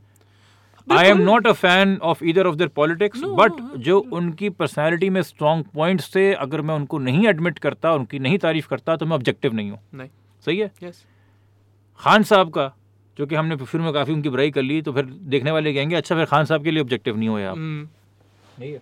I 0.88 1.08
am 1.08 1.18
not 1.18 1.48
a 1.48 1.52
fan 1.52 1.98
of 2.02 2.24
either 2.24 2.48
of 2.48 2.56
their 2.56 2.70
politics 2.76 3.22
but 3.40 3.62
जो 3.78 4.00
उनकी 4.14 4.50
पर्सनैलिटी 4.50 5.10
में 5.10 5.22
स्ट्रॉन्ग 5.22 5.66
पॉइंट्स 5.74 6.16
थे 6.16 6.32
अगर 6.34 6.62
मैं 6.62 6.76
उनको 6.76 6.98
नहीं 7.00 7.28
एडमिट 7.28 7.60
करता 7.60 7.94
उनकी 7.94 8.20
नहीं 8.20 8.38
तारीफ़ 8.38 8.68
करता 8.68 8.96
तो 8.96 9.06
मैं 9.06 9.16
ऑब्जेक्टिव 9.16 9.54
नहीं 9.54 9.72
हूँ। 9.72 9.80
नहीं। 9.94 10.10
सही 10.46 10.58
है? 10.60 10.72
Yes. 10.84 11.04
खान 12.00 12.24
साहब 12.24 12.50
का 12.50 12.72
जो 13.18 13.26
कि 13.26 13.36
हमने 13.36 13.56
फ़िल्म 13.56 13.84
में 13.84 13.94
काफ़ी 13.94 14.14
उनकी 14.14 14.30
बुराई 14.30 14.52
कर 14.52 14.62
ली 14.62 14.82
तो 14.82 14.92
फिर 14.94 15.06
देखने 15.34 15.52
वाले 15.52 15.74
कहेंगे 15.74 15.96
अच्छा 15.96 16.16
फिर 16.16 16.26
खान 16.26 16.46
साहब 16.46 16.64
के 16.64 16.72
लिए 16.72 16.82
ऑब्जेक्टिव 16.82 17.18
नहीं 17.18 17.30
हुए 17.30 17.44
आप 17.44 17.56
mm, 17.56 18.60
नहीं 18.60 18.72
है। 18.72 18.82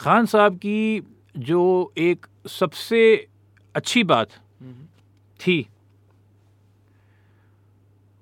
खान 0.00 0.26
साहब 0.26 0.56
की 0.56 1.02
जो 1.36 1.92
एक 1.98 2.26
सबसे 2.50 3.00
अच्छी 3.74 4.02
बात 4.04 4.28
थी। 5.46 5.66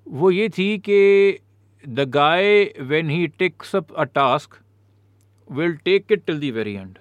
वो 0.07 0.31
ये 0.31 0.49
थी 0.49 0.77
कि 0.79 1.39
the 1.83 1.99
guy 2.09 2.63
when 2.79 3.09
he 3.09 3.27
takes 3.27 3.75
up 3.75 3.91
a 3.93 4.03
task 4.03 4.57
will 5.49 5.73
take 5.85 6.11
it 6.11 6.25
till 6.25 6.39
the 6.39 6.53
very 6.53 6.73
end 6.73 6.97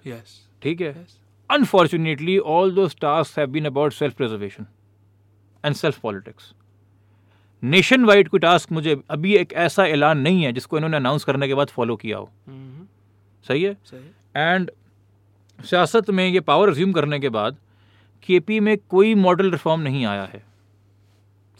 ठीक 0.62 0.80
है? 0.80 1.06
Unfortunately 1.50 2.38
all 2.38 2.74
those 2.74 2.96
task 3.00 3.38
have 3.38 3.48
been 3.50 3.64
about 3.64 3.92
self 3.92 4.14
preservation 4.14 4.66
and 5.64 5.74
self 5.74 5.98
politics 5.98 6.52
nation 7.62 8.04
wide 8.04 8.28
कोई 8.28 8.40
टास्क 8.40 8.72
मुझे 8.72 8.96
अभी 9.10 9.34
एक 9.36 9.52
ऐसा 9.52 9.86
ऐलान 9.86 10.18
नहीं 10.18 10.42
है 10.42 10.52
जिसको 10.52 10.76
इन्होंने 10.76 10.96
अनाउंस 10.96 11.24
करने 11.24 11.48
के 11.48 11.54
बाद 11.54 11.68
फॉलो 11.68 11.96
किया 11.96 12.18
हो। 12.18 12.30
mhm, 12.48 12.86
सही 13.48 13.62
है? 13.62 13.76
एंड 14.36 14.70
सियासत 15.58 16.10
में 16.10 16.26
ये 16.28 16.40
पावर 16.40 16.68
रिज्यूम 16.68 16.92
करने 16.92 17.18
के 17.20 17.28
बाद 17.28 17.56
केपी 18.22 18.60
में 18.60 18.78
कोई 18.78 19.14
मॉडल 19.14 19.50
रिफॉर्म 19.50 19.80
नहीं 19.80 20.06
आया 20.06 20.24
है। 20.24 20.44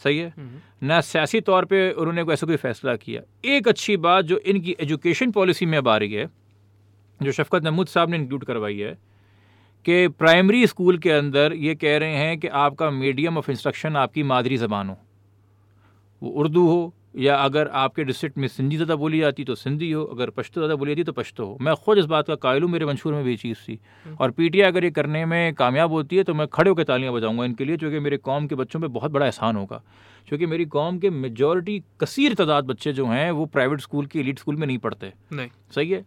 सही 0.03 0.17
है? 0.17 0.33
mhm, 0.33 0.83
ना 0.83 1.01
सियासी 1.01 1.41
तौर 1.41 1.65
पे 1.65 1.91
उन्होंने 1.91 2.33
ऐसा 2.33 2.47
कोई 2.47 2.55
फैसला 2.55 2.95
किया। 2.95 3.21
एक 3.45 3.67
अच्छी 3.67 3.97
बात 3.97 4.25
जो 4.25 4.37
इनकी 4.37 4.75
एजुकेशन 4.79 5.31
पॉलिसी 5.31 5.65
में 5.65 5.77
अब 5.77 5.87
आ 5.87 5.97
रही 5.97 6.13
है 6.13 6.29
जो 7.21 7.31
शफकत 7.31 7.63
महमूद 7.63 7.87
साहब 7.87 8.09
ने 8.09 8.17
इंक्लूड 8.17 8.43
करवाई 8.43 8.77
है 8.77 8.97
कि 9.85 10.07
प्राइमरी 10.07 10.67
स्कूल 10.67 10.97
के 10.97 11.11
अंदर 11.11 11.53
ये 11.53 11.75
कह 11.75 11.97
रहे 11.97 12.15
हैं 12.15 12.39
कि 12.39 12.47
आपका 12.47 12.89
मीडियम 12.89 13.37
ऑफ़ 13.37 13.51
इंस्ट्रक्शन 13.51 13.95
आपकी 13.95 14.23
मादरी 14.23 14.57
ज़बान 14.57 14.89
हो। 14.89 14.97
वो 16.23 16.29
उर्दू 16.29 16.67
हो 16.67 16.93
या 17.15 17.35
अगर 17.37 17.67
आपके 17.75 18.03
डिस्ट्रिक्ट 18.03 18.37
में 18.37 18.47
सिंधी 18.47 18.75
ज़्यादा 18.75 18.95
बोली 18.95 19.19
जाती 19.19 19.43
तो 19.43 19.55
सिंधी 19.55 19.91
हो 19.91 20.03
अगर 20.05 20.29
पश्तो 20.29 20.61
ज़्यादा 20.61 20.75
बोली 20.75 20.91
जाती 20.91 21.03
तो 21.03 21.11
पश्तो 21.11 21.45
हो। 21.45 21.57
मैं 21.61 21.73
खुद 21.75 21.97
इस 21.97 22.05
बात 22.05 22.27
का 22.27 22.35
कायल 22.37 22.63
हूँ 22.63 22.69
मेरे 22.71 22.85
मंशूर 22.85 23.13
में 23.13 23.23
भी 23.23 23.35
चीज़ 23.37 23.57
थी। 23.59 23.79
और 24.21 24.31
पीटीआई 24.31 24.67
अगर 24.67 24.83
ये 24.83 24.91
करने 24.91 25.25
में 25.25 25.53
कामयाब 25.53 25.91
होती 25.91 26.17
है 26.17 26.23
तो 26.23 26.33
मैं 26.33 26.47
खड़े 26.47 26.69
होकर 26.69 26.83
तालियाँ 26.83 27.13
बजाऊँगा 27.13 27.45
इनके 27.45 27.65
लिए 27.65 27.77
क्योंकि 27.77 27.99
मेरे 27.99 28.17
कौम 28.19 28.47
के 28.47 28.55
बच्चों 28.55 28.79
पे 28.79 28.87
बहुत 28.89 29.11
बड़ा 29.11 29.25
एहसान 29.25 29.55
होगा। 29.55 29.81
क्योंकि 30.27 30.45
मेरी 30.45 30.65
कौम 30.67 30.99
के 30.99 31.09
मेजॉरिटी 31.09 31.81
कसीर 32.01 32.33
तादाद 32.33 32.65
बच्चे 32.65 32.93
जो 32.93 33.05
हैं 33.07 33.29
वो 33.31 33.45
प्राइवेट 33.47 33.81
स्कूल 33.81 34.05
की 34.05 34.19
एलिट 34.19 34.39
स्कूल 34.39 34.55
में 34.55 34.65
नहीं 34.67 34.77
पढ़ते। 34.77 35.13
नहीं। 35.33 35.49
सही 35.75 35.89
है? 35.89 36.03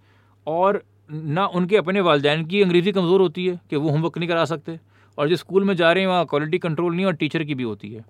और 0.46 0.82
ना 1.10 1.46
उनके 1.48 1.76
अपने 1.76 2.00
वालदेन 2.00 2.44
की 2.46 2.62
अंग्रेज़ी 2.62 2.92
कमज़ोर 2.92 3.20
होती 3.20 3.46
है 3.46 3.60
कि 3.70 3.76
वो 3.76 3.90
होमवर्क 3.90 4.18
नहीं 4.18 4.28
करा 4.28 4.44
सकते। 4.46 4.78
और 5.18 5.28
जिस 5.28 5.40
स्कूल 5.40 5.64
में 5.64 5.74
जा 5.76 5.92
रहे 5.92 6.02
हैं 6.02 6.10
वहाँ 6.10 6.26
क्वालिटी 6.26 6.58
कंट्रोल 6.58 6.94
नहीं 6.94 7.06
और 7.06 7.14
टीचर 7.14 7.44
की 7.44 7.54
भी 7.54 7.62
होती 7.62 7.92
है। 7.92 8.04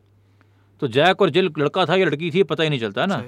तो 0.83 0.89
जैक 0.89 1.23
और 1.23 1.31
जिल 1.31 1.51
लड़का 1.59 1.85
था 1.87 1.97
या 1.97 2.07
लड़की 2.07 2.31
थी 2.31 2.43
पता 2.45 2.63
ही 2.63 2.69
नहीं 2.69 2.81
चलता 2.81 3.07
ना। 3.07 3.23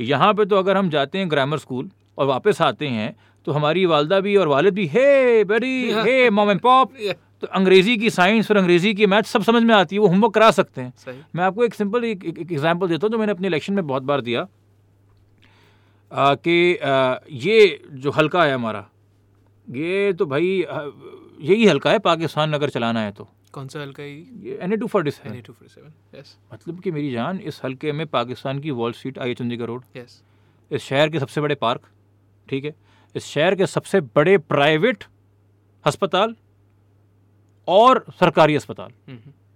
यहाँ 0.00 0.32
पे 0.34 0.44
तो 0.44 0.56
अगर 0.56 0.76
हम 0.76 0.90
जाते 0.90 1.18
हैं 1.18 1.30
ग्रामर 1.30 1.58
स्कूल 1.58 1.88
और 2.18 2.26
वापस 2.26 2.60
आते 2.62 2.88
हैं 2.88 3.14
तो 3.46 3.52
हमारी 3.52 3.84
वालदा 3.86 4.20
भी 4.20 4.36
और 4.36 4.48
वालिद 4.48 4.74
भी 4.74 4.86
हे 4.86 5.44
बेटी 5.44 5.90
हे 6.06 6.28
मॉम 6.30 6.50
एंड 6.50 6.60
पॉप 6.60 6.92
तो 7.42 7.46
अंग्रेज़ी 7.46 7.96
की 7.96 8.10
साइंस 8.10 8.50
और 8.50 8.56
अंग्रेज़ी 8.56 8.94
की 8.94 9.06
मैथ 9.06 9.22
सब 9.24 9.42
समझ 9.42 9.62
में 9.62 9.74
आती 9.74 9.96
है 9.96 10.00
वो 10.00 10.08
होमवर्क 10.08 10.34
करा 10.34 10.50
सकते 10.50 10.80
हैं। 10.80 10.92
मैं 11.36 11.44
आपको 11.44 11.64
एक 11.64 11.74
सिंपल 11.74 12.04
एक 12.04 12.24
एग्ज़ाम्पल 12.40 12.88
देता 12.88 13.06
हूँ 13.06 13.12
जो 13.12 13.18
मैंने 13.18 13.32
अपने 13.32 13.48
इलेक्शन 13.48 13.74
में 13.74 13.86
बहुत 13.86 14.02
बार 14.02 14.20
दिया। 14.20 14.46
कि 16.12 16.78
ये 17.38 17.80
जो 17.94 18.10
हल्का 18.10 18.44
है 18.44 18.54
हमारा 18.54 18.84
ये 19.68 20.12
तो 20.12 20.26
भाई 20.26 20.46
यही 21.40 21.66
हल्का 21.66 21.90
है 21.90 21.98
पाकिस्तान 22.00 22.52
अगर 22.52 22.68
चलाना 22.70 23.00
है 23.00 23.10
तो। 23.12 23.28
कौन 23.58 23.68
सा 23.68 23.80
हल्का 23.80 24.02
है 24.02 24.56
N 24.64 24.72
A 24.72 24.76
two 24.76 24.86
forty 24.86 25.10
seven. 25.10 25.32
N A 25.32 25.42
two 25.42 25.52
four 25.52 25.68
seven 25.68 25.92
yes 26.18 26.36
मतलब 26.52 26.80
कि 26.80 26.90
मेरी 26.90 27.10
जान 27.12 27.38
इस 27.52 27.60
हल्के 27.64 27.92
में 28.00 28.06
पाकिस्तान 28.16 28.58
की 28.60 28.70
wall 28.80 28.92
street 28.98 29.18
I 29.18 29.34
Chandigarh 29.34 29.66
road 29.66 29.84
yes 29.96 30.20
इस 30.70 30.82
शहर 30.82 31.08
के 31.10 31.18
सबसे 31.20 31.40
बड़े 31.40 31.54
पार्क 31.62 31.88
ठीक 32.48 32.64
है? 32.64 32.74
इस 33.14 33.24
शहर 33.26 33.54
के 33.54 33.66
सबसे 33.66 34.00
बड़े 34.16 34.36
प्राइवेट 34.52 35.04
अस्पताल 35.84 36.34
और 37.68 38.04
सरकारी 38.20 38.56
अस्पताल 38.56 38.92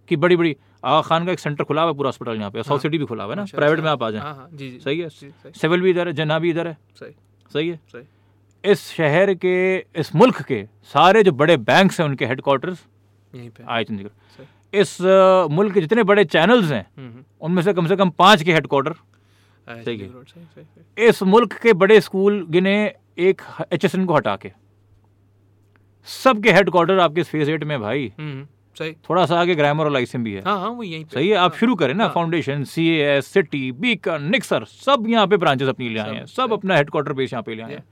की 0.08 0.16
बड़ी 0.24 0.36
बड़ी 0.36 0.56
आगा 0.84 1.00
खान 1.08 1.26
का 1.26 1.32
एक 1.32 1.38
सेंटर 1.38 1.64
खुला 1.64 1.82
हुआ 1.82 1.90
है 1.90 1.96
पूरा 1.96 2.08
अस्पताल 2.10 2.36
यहाँ 2.38 2.50
पे 2.50 2.62
साउथ 2.62 2.80
सिटी 2.80 2.98
भी 2.98 3.04
खुला 3.04 3.24
हुआ 3.24 3.32
है 3.32 3.36
ना? 3.36 3.42
अच्छा, 3.42 3.56
प्राइवेट 3.56 3.78
अच्छा। 3.78 3.84
में 3.84 3.90
आप 3.92 4.02
आ 4.02 4.10
जाएँ। 4.10 4.22
हाँ 4.22 4.34
हाँ 4.34 4.48
सही 4.54 4.98
है? 4.98 5.08
सिविल 5.08 5.80
भी 5.80 5.90
इधर 5.90 6.08
है 6.08 6.12
जना 6.14 6.38
भी 6.38 6.50
इधर 6.50 6.68
है। 6.68 6.76
सही। 7.00 7.68
है? 7.68 7.76
सही। 7.92 8.70
इस 8.72 8.86
शहर 8.96 9.34
के 9.44 9.54
इस 10.00 10.14
मुल्क 10.14 10.40
के 10.48 10.64
सारे 10.92 11.22
जो 11.22 11.32
बड़े 11.42 11.56
बैंक्स 11.70 12.00
हैं 12.00 12.06
उनके 12.08 12.26
हेडक्वार्टर्स 12.26 12.84
यहीं 13.34 13.50
पे। 13.50 13.64
आए 13.68 13.84
चंडीगढ़। 13.84 14.44
इस 14.74 14.96
मुल्क 15.50 15.74
के 15.74 15.80
जितने 15.80 16.02
बड़े 16.02 16.24
चैनल्स 16.24 16.70
हैं 16.72 16.86
हम्म, 16.98 17.08
हम्म, 17.08 17.24
उनमें 17.40 17.62
से 17.62 17.72
कम 17.72 17.86
से 17.86 17.96
कम 17.96 18.10
पाँच 18.10 18.42
के 18.42 18.52
हेडक्वार्टर 18.52 18.94
सही 19.84 19.98
है। 19.98 21.08
इस 21.08 21.22
मुल्क 21.22 21.52
के 21.52 21.72
बड़े 21.72 22.00
स्कूल 22.00 22.46
गिने 22.50 22.74
एक 23.18 23.42
एचएसएन 23.72 24.04
को 24.06 24.14
हटा 24.14 24.36
के। 24.36 24.52
सबके 26.08 26.52
हेडक्वार्टर 26.52 26.98
आपके 26.98 27.22
फ़ेज़ 27.22 27.50
एट 27.50 27.64
में 27.64 27.80
भाई। 27.80 28.12
हम्म, 28.18 28.46
सही। 28.76 28.92
थोड़ा 29.08 29.24
सा 29.26 29.40
आगे 29.40 29.54
ग्रामर 29.54 29.84
और 29.84 29.90
लाइसेंस 29.90 30.24
भी 30.24 30.32
है। 30.32 30.42
हाँ 30.42 30.58
हाँ 30.60 30.68
वो 30.68 30.82
यहीं 30.82 31.04
पे। 31.04 31.14
सही 31.14 31.28
है 31.28 31.36
आप 31.36 31.50
हाँ, 31.52 31.58
शुरू 31.58 31.74
करें 31.74 31.94
ना। 31.94 32.08
Foundation 32.08 32.64
C 32.64 32.88
S 32.90 33.26
city 33.26 33.70
beacon 33.72 34.22
निक्सर 34.22 34.64
सब 34.64 35.04
यहाँ 35.08 35.26
पे 35.26 35.36
ब्रांचेस 35.36 35.68
अपनी 35.68 35.88
ले 35.88 36.00
आए 36.00 36.14
हैं। 36.14 36.26
सब। 36.26 36.52
अपना 36.52 36.76
हेडक्वार्टर 36.76 37.12
बेस 37.12 37.32
यहाँ 37.32 37.42
पे 37.42 37.54
ले 37.54 37.62
आए 37.62 37.72
हैं। 37.72 37.84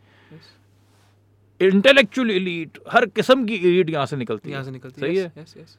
इंटेलेक्चुअल 1.61 2.31
एलीट 2.31 2.79
हर 2.91 3.07
किस्म 3.07 3.45
की 3.47 3.55
एलीट 3.55 3.91
यहाँ 3.91 4.07
से 4.07 4.17
निकलती 4.17 4.51
यहाँ 4.51 4.65
से 4.65 4.71
निकलती 4.71 5.01
सही 5.01 5.17
है? 5.17 5.33
यस 5.39 5.55
यस 5.59 5.79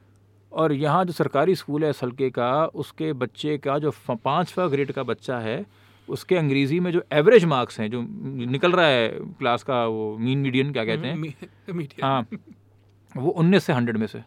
और 0.51 0.73
यहाँ 0.73 1.05
जो 1.05 1.13
सरकारी 1.13 1.55
स्कूल 1.55 1.83
है 1.83 1.89
इस 1.89 2.03
हल्के 2.03 2.29
का 2.29 2.65
उसके 2.65 3.13
बच्चे 3.13 3.57
का 3.57 3.77
जो 3.79 3.91
पाँचवा 4.09 4.67
ग्रेड 4.67 4.91
का 4.91 5.03
बच्चा 5.03 5.39
है 5.39 5.65
उसके 6.09 6.35
अंग्रेज़ी 6.35 6.79
में 6.79 6.91
जो 6.91 7.03
एवरेज 7.13 7.45
मार्क्स 7.45 7.79
हैं 7.79 7.89
जो 7.91 8.01
निकल 8.51 8.71
रहा 8.71 8.85
है 8.85 9.07
क्लास 9.39 9.63
का 9.63 9.85
वो 9.85 10.17
मीन 10.17 10.39
मीडियन 10.39 10.71
क्या 10.73 10.85
कहते 10.85 11.07
हैं? 11.07 11.85
हाँ 12.03 12.27
वो 13.17 13.29
उन्नीस 13.29 13.63
से 13.63 13.73
हंड्रेड 13.73 13.97
में 13.97 14.07
से 14.07 14.19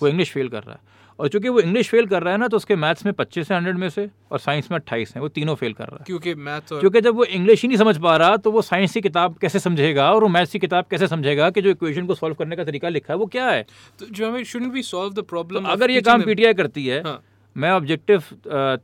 वो 0.00 0.08
इंग्लिश 0.08 0.32
फेल 0.32 0.48
कर 0.48 0.62
रहा 0.62 0.74
है। 0.74 0.93
और 1.18 1.28
चूँकि 1.28 1.48
वो 1.48 1.60
इंग्लिश 1.60 1.88
फेल 1.88 2.06
कर 2.06 2.22
रहा 2.22 2.32
है 2.32 2.38
ना 2.38 2.48
तो 2.48 2.56
उसके 2.56 2.76
मैथ्स 2.76 3.04
में 3.06 3.12
पच्चीस 3.14 3.50
है 3.50 3.56
हंड्रेड 3.56 3.76
में 3.78 3.88
से 3.88 4.08
और 4.32 4.38
साइंस 4.38 4.70
में 4.70 4.78
अट्ठाईस 4.78 5.12
है 5.16 5.20
वो 5.22 5.28
तीनों 5.28 5.54
फेल 5.54 5.72
कर 5.72 5.84
रहा 5.84 5.96
है। 5.96 6.04
क्योंकि 6.06 6.34
मैथ 6.34 6.72
और 6.72 6.80
क्योंकि 6.80 7.00
जब 7.00 7.16
वो 7.16 7.24
इंग्लिश 7.24 7.62
ही 7.62 7.68
नहीं 7.68 7.78
समझ 7.78 7.96
पा 7.98 8.16
रहा 8.16 8.36
तो 8.36 8.50
वो 8.50 8.62
साइंस 8.62 8.92
की 8.92 9.00
किताब 9.00 9.36
कैसे 9.40 9.58
समझेगा 9.58 10.10
और 10.12 10.22
वो 10.22 10.28
मैथ्स 10.28 10.52
की 10.52 10.58
किताब 10.58 10.86
कैसे 10.90 11.08
समझेगा 11.08 11.50
कि 11.50 11.62
जो 11.62 11.70
इक्वेशन 11.70 12.06
को 12.06 12.14
सॉल्व 12.14 12.34
करने 12.34 12.56
का 12.56 12.64
तरीका 12.64 12.88
लिखा 12.88 13.12
है 13.12 13.18
वो 13.18 13.26
क्या 13.26 13.50
है? 13.50 13.62
तो 13.98 14.06
जो 14.06 14.28
हमें 14.28 14.44
shouldn't 14.44 14.72
be 14.72 14.82
solve 14.82 15.12
the 15.14 15.24
problem 15.24 15.64
अगर 15.66 15.90
ये 15.90 16.00
काम 16.00 16.22
पीटीआई 16.22 16.54
करती 16.54 16.86
है 16.86 17.02
हाँ। 17.02 17.20
मैं 17.56 17.70
ऑब्जेक्टिव 17.70 18.22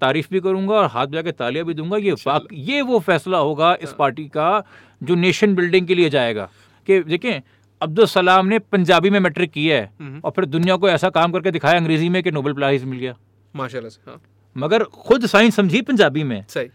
तारीफ़ 0.01 0.27
भी 0.33 0.41
करूँगा 0.41 0.75
और 0.75 0.87
हाथ 0.87 1.07
बजा 1.07 1.23
के 1.23 1.33
तालियाँ 1.33 1.67
भी 1.67 1.75
दूँगा 1.75 1.97
ये 1.97 2.15
ये 2.65 2.83
वो 2.83 2.99
फैसला 3.01 3.39
होगा 3.39 3.77
इस 3.83 3.93
पार्टी 3.99 4.25
का 4.29 4.63
जो 5.03 5.15
नेशन 5.15 5.55
बिल्डिंग 5.55 5.87
के 5.87 5.95
लिए 5.95 6.11
जाएगा। 6.11 6.49
कि 6.89 7.01
देखें 7.01 7.41
अब्दुल 7.83 8.07
सलाम 8.07 8.47
ने 8.47 8.59
पंजाबी 8.59 9.11
में 9.11 9.19
मैट्रिक 9.21 9.51
किया 9.51 9.77
है 9.77 9.85
हम्म, 10.01 10.21
और 10.25 10.31
फिर 10.31 10.45
दुनिया 10.47 10.77
को 10.77 10.89
ऐसा 10.89 11.11
काम 11.11 11.33
करके 11.33 11.51
दिखाया 11.51 11.77
अंग्रेज़ी 11.77 12.09
में 12.09 12.23
कि 12.23 12.31
नोबेल 12.31 12.53
प्राइज 12.55 12.85
मिल 12.85 12.99
गया। 12.99 13.17
माशाल्लाह 13.55 13.91
से 13.91 14.11
हाँ। 14.11 14.21
मगर 14.57 14.85
खुद 14.85 15.27
साइंस 15.27 15.57
समझी 15.57 15.81
पंजाबी 15.83 16.25
में? 16.25 16.45
सही। 16.49 16.69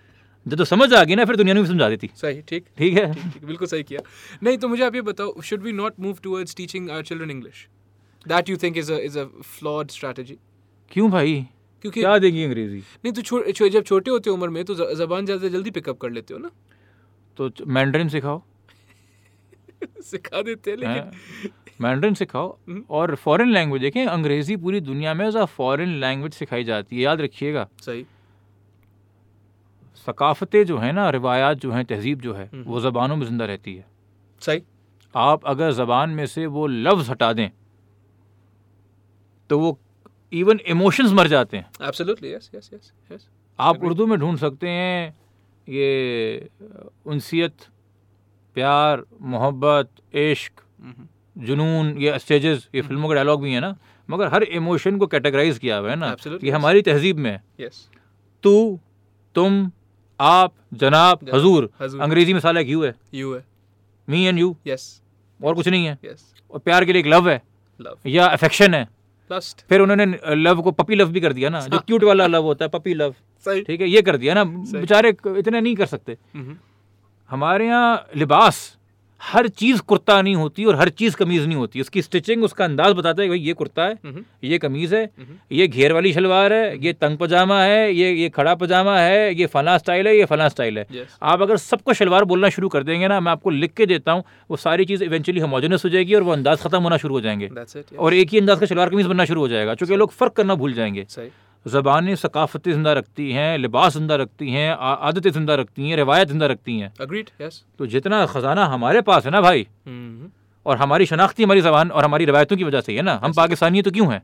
जब 0.46 0.58
तो 0.58 0.66
समझ 0.66 0.94
आ 0.94 1.04
गई 1.04 1.16
ना 1.16 1.26
फिर 1.26 1.36
दुनिया 1.36 1.54
ने 1.54 1.62
भी 1.62 1.68
समझा 1.68 1.90
देती। 1.90 2.10
सही 2.16 2.42
ठीक। 2.50 2.66
ठीक 2.78 2.94
है। 2.94 3.12
ठीक 3.14 3.34
ठीक 3.34 3.46
बिल्कुल 3.46 3.68
सही 3.68 3.84
किया। 3.84 4.02
नहीं 4.44 4.58
तो 4.58 4.68
मुझे 4.68 4.84
आप 4.84 4.96
ये 4.96 5.02
बताओ 5.04 5.42
should 5.42 5.62
we 5.64 5.72
not 5.74 6.00
move 6.00 6.18
towards 6.24 6.56
teaching 6.56 6.90
our 6.90 7.04
children 7.04 7.32
English 7.32 7.68
that 8.26 8.50
you 8.50 8.58
think 8.64 8.78
is 8.78 8.92
a 8.94 8.98
is 9.00 9.20
a 9.20 9.26
flawed 9.44 9.92
strategy 9.92 10.38
क्यों 10.92 11.10
भाई? 11.12 11.46
क्योंकि 11.84 12.00
क्या 12.00 12.18
देगी 12.18 12.44
अंग्रेज़ी? 12.44 12.78
नहीं 12.78 13.14
तो 13.14 13.22
छो, 13.22 13.42
छो, 13.52 13.68
जब 13.70 13.84
छोटे 13.84 14.12
होते 14.12 14.30
हो 14.30 14.36
उम्र 14.36 14.50
में 14.50 14.64
तो 14.66 14.76
जबान 14.96 15.26
ज़्यादा 15.26 15.48
जल्दी 15.48 15.72
पिकअप 15.72 15.98
कर 16.02 16.12
लेते 16.12 16.34
हो 16.34 16.40
ना? 16.40 16.52
तो 17.38 17.50
मैंड्रिन 17.68 18.10
सिखाओ। 18.10 18.42
सिखा 20.04 20.42
देते 20.42 20.72
हैं 20.72 20.78
लेकिन 20.78 21.52
मैंड्रिन 21.82 22.14
सिखाओ। 22.14 22.50
हम्म। 22.68 22.84
और 22.90 23.16
फॉरेन 23.18 23.52
लैंग्वेज 23.52 23.82
देखें 23.82 24.06
अंग्रेज़ी 24.06 24.56
पूरी 24.58 24.80
दुनिया 24.82 25.14
में 25.14 25.26
एज 25.28 25.36
अ 25.38 25.46
फॉरेन 25.56 26.00
लैंग्वेज 26.00 26.34
सिखाई 26.34 26.64
जाती 26.64 26.96
है 26.96 27.02
याद 27.02 27.22
रखिएगा। 27.22 27.68
सही। 27.82 28.06
सकाफतें 30.08 30.64
जो 30.66 30.78
हैं 30.78 30.94
ना 30.94 31.10
रिवायात 31.12 31.58
जो 31.58 31.72
हैं 31.72 31.84
तहजीब 31.86 32.22
जो 32.22 32.34
है 32.34 32.46
हम्म। 32.46 32.64
वो 32.64 32.80
ज़बानों 32.82 33.16
में 33.16 33.26
ज़िंदा 33.28 33.46
रहती 33.46 33.76
है। 33.76 33.86
सही। 34.42 34.64
आप 35.14 35.46
अगर 35.48 35.72
ज़बान 35.74 36.10
में 36.10 36.26
से 36.28 36.46
वो 36.48 36.68
लफ्ज़ 36.68 37.10
हटा 37.12 37.32
दें 37.34 37.50
तो 39.50 39.60
वो 39.60 39.78
इवन 40.34 40.60
इमोशंस 40.68 41.12
मर 41.12 41.28
जाते 41.28 41.58
हैं। 41.58 41.88
Absolutely 41.88 42.34
yes 42.34 42.50
yes 42.56 42.70
yes 42.74 42.92
yes 43.12 43.28
आप 43.60 43.84
उर्दू 43.84 44.06
में 44.08 44.18
ढूंढ 44.20 44.38
सकते 44.38 44.70
हैं 44.70 45.16
ये 45.68 46.50
उनसियत 47.06 47.66
प्यार 48.56 49.04
मोहब्बत 49.34 49.90
इश्क 50.16 50.62
जुनून 51.36 51.98
ये 51.98 52.18
स्टेजेस 52.20 52.68
ये 52.76 52.82
फ़िल्मों 52.82 53.10
के 53.10 53.16
डायलॉग 53.16 53.42
भी 53.44 53.54
है 53.54 53.60
ना। 53.60 53.76
मगर 54.10 54.28
हर 54.34 54.44
इमोशन 54.44 54.98
को 54.98 55.08
कैटेगराइज 55.08 55.58
किया 55.60 55.78
हुआ 55.78 55.90
है 55.90 55.96
ना 55.96 56.16
ये 56.44 56.52
हमारी 56.52 56.82
तहजीब 56.82 57.18
में 57.18 57.32
है। 57.32 57.70
तू 58.44 58.54
तुम 59.36 59.72
आप 60.20 60.54
जनाब 60.74 61.30
हजूर। 61.34 61.70
अंग्रेज़ी 61.82 62.34
में 62.34 62.40
साला 62.40 62.60
यू 62.60 62.84
है? 62.84 62.94
यू 63.14 63.34
है। 63.34 63.44
मी 64.08 64.24
एंड 64.26 64.40
यू 64.40 64.56
यस 64.68 65.02
और 65.40 65.56
कुछ 65.56 65.68
नहीं 65.68 65.86
है। 65.86 65.98
यस 66.06 66.34
और 66.52 66.60
प्यार 66.60 66.86
के 66.86 66.94
लिए 66.94 67.00
एक 67.02 67.08
लव 67.08 67.30
है। 67.30 67.42
लव 67.80 68.10
या 68.10 68.26
अफेक्शन 68.28 68.74
है। 68.74 68.88
लस्ट 69.32 69.66
फिर 69.70 69.82
उन्होंने 69.82 70.06
लव 70.36 70.62
को 70.62 70.72
पपी 70.72 70.96
लव 70.96 71.12
भी 71.12 71.22
कर 71.22 71.34
दिया 71.34 71.50
ना 71.50 71.60
जो 71.68 71.80
क्यूट 71.88 72.04
वाला 72.04 72.28
लव 72.28 72.44
होता 72.44 72.66
है 72.66 72.70
पपी 72.70 72.94
लव 72.94 73.14
सही। 73.46 73.62
ठीक 73.64 73.82
है 73.82 73.88
ये 73.90 74.02
कर 74.02 74.18
दिया 74.18 74.34
ना। 74.34 74.44
बेचारे 74.44 75.10
इतने 75.38 75.62
नहीं 75.62 75.76
कर 75.76 75.86
सकते। 75.86 76.18
हम्म, 76.36 76.56
हमारे 77.30 77.68
यहाँ 77.68 78.08
लिबास 78.16 78.72
हर 79.22 79.48
चीज़ 79.50 79.80
कुर्ता 79.82 80.22
नहीं 80.22 80.36
होती 80.36 80.66
और 80.66 80.76
हर 80.76 80.90
चीज़ 80.92 81.16
कमीज़ 81.16 81.46
नहीं 81.48 81.58
होती। 81.58 81.82
उसकी 81.82 82.02
स्टिचिंग 82.02 82.44
उसका 82.44 82.66
अंदाज 82.66 82.94
बताता 82.94 83.22
है 83.22 83.28
कि 83.28 83.30
भाई 83.30 83.40
ये 83.40 83.54
कुर्ता 83.54 83.84
है 83.84 83.94
हम्म, 83.96 84.24
ये 84.44 84.58
कमीज़ 84.58 84.94
है 84.96 85.04
हम्म। 85.04 85.38
ये 85.52 85.68
घेर 85.68 85.94
वाली 85.94 86.12
शलवार 86.14 86.54
है 86.54 86.84
ये 86.86 86.94
तंग 86.94 87.18
पजामा 87.18 87.62
है 87.62 87.94
ये 87.94 88.12
ये 88.12 88.30
खड़ा 88.30 88.54
पजामा 88.56 88.98
है 89.00 89.34
ये 89.36 89.46
फला 89.48 89.78
स्टाइल 89.78 90.08
है 90.08 90.16
ये 90.18 90.26
फला 90.26 90.50
स्टाइल 90.50 90.78
है। 90.78 90.86
Yes. 90.86 91.18
आप 91.22 91.42
अगर 91.42 91.58
सबको 91.58 91.94
शलवार 91.94 92.24
बोलना 92.26 92.50
शुरू 92.50 92.70
कर 92.70 92.84
देंगे 92.84 93.08
ना 93.08 93.20
मैं 93.20 93.32
आपको 93.32 93.50
लिख 93.52 93.74
के 93.74 93.86
देता 93.86 94.12
हूँ 94.12 94.24
वो 94.50 94.58
सारी 94.58 94.86
चीज़ 94.86 95.04
इवेंचुअली 95.04 95.42
होमोजेनस 95.42 95.86
हो 95.86 95.90
जाएगी 95.90 96.16
और 96.16 96.24
वो 96.24 96.32
अंदाज 96.32 96.62
खत्म 96.62 96.82
होना 96.84 96.98
शुरू 96.98 97.16
हो 97.16 97.22
जाएँगे। 97.22 97.50
और 97.98 98.14
एक 98.14 98.30
ही 98.30 98.40
अंदाज 98.40 98.60
का 98.60 98.66
शलवार 98.66 98.90
कमीज़ 98.90 99.08
बनना 99.08 99.26
शुरू 99.26 99.42
हो 99.42 99.48
जाएगा 99.48 99.76
चूँकि 99.76 99.96
लोग 99.96 100.12
फ़र्क 100.12 100.34
करना 100.34 100.56
भूल 100.56 100.74
जाएँगे। 100.74 101.06
सही 101.10 101.30
ज़बानें 101.66 102.16
सकाफ़तें 102.16 102.72
ज़िंदा 102.72 102.94
रखती 102.94 103.32
हैं 103.32 103.58
लिबास 103.58 103.94
ज़िंदा 103.94 104.16
रखती 104.16 104.50
हैं 104.52 104.70
आदतें 104.72 105.30
ज़िंदा 105.32 105.56
रखती 105.56 105.90
हैं 105.90 105.96
रिवायत 105.98 106.28
ज़िंदा 106.28 106.46
रखती 106.48 106.78
हैं। 106.80 106.92
अग्रीड 107.02 107.30
यस 107.42 107.64
तो 107.80 107.88
जितना 107.88 108.26
ख़जाना 108.28 108.66
हमारे 108.68 109.02
पास 109.04 109.26
है 109.26 109.32
ना 109.32 109.42
भाई 109.42 109.68
और 110.66 110.78
हमारी 110.78 111.06
शनाख्ती 111.06 111.44
हमारी 111.44 111.62
ज़बान 111.62 111.92
और 111.92 112.06
हमारी 112.06 112.26
रवायतों 112.26 112.58
की 112.58 112.64
वजह 112.64 112.82
से 112.82 112.92
ही 112.92 113.02
ना 113.02 113.20
हम 113.24 113.34
पाकिस्तानी 113.34 113.82
तो 113.82 113.92
क्यों 113.92 114.12
हैं? 114.12 114.22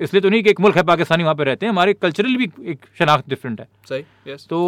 इसलिए 0.00 0.20
तो 0.22 0.28
नहीं 0.28 0.42
कि 0.42 0.50
एक 0.50 0.60
मुल्क 0.60 0.76
है 0.76 0.82
पाकिस्तानी 0.84 1.22
वहाँ 1.22 1.34
पे 1.34 1.44
रहते 1.44 1.66
हैं 1.66 1.72
हमारे 1.72 1.92
कल्चरल 1.96 2.36
भी 2.36 2.50
एक 2.64 2.86
शनाख्त 2.98 3.28
डिफरेंट 3.28 3.60
है। 3.60 3.68
सही 3.88 4.32
यस 4.32 4.46
तो 4.50 4.58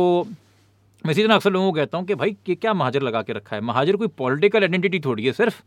मैं 1.05 1.13
इसी 1.13 1.23
तरह 1.23 1.35
अक्सर 1.35 1.51
लोगों 1.53 1.67
को 1.67 1.77
कहता 1.77 1.99
हूँ 1.99 2.07
कि 2.07 2.15
भाई 2.17 2.37
ये 2.49 2.55
क्या 2.57 2.73
महाजर 2.75 3.03
लगा 3.03 3.23
के 3.23 3.33
रखा 3.33 3.57
है? 3.57 3.63
महाजर 3.63 3.97
कोई 3.97 4.09
पॉलिटिकल 4.19 4.63
आइडेंटिटी 4.63 5.01
थोड़ी 5.01 5.25
है 5.25 5.33
सिर्फ़। 5.35 5.63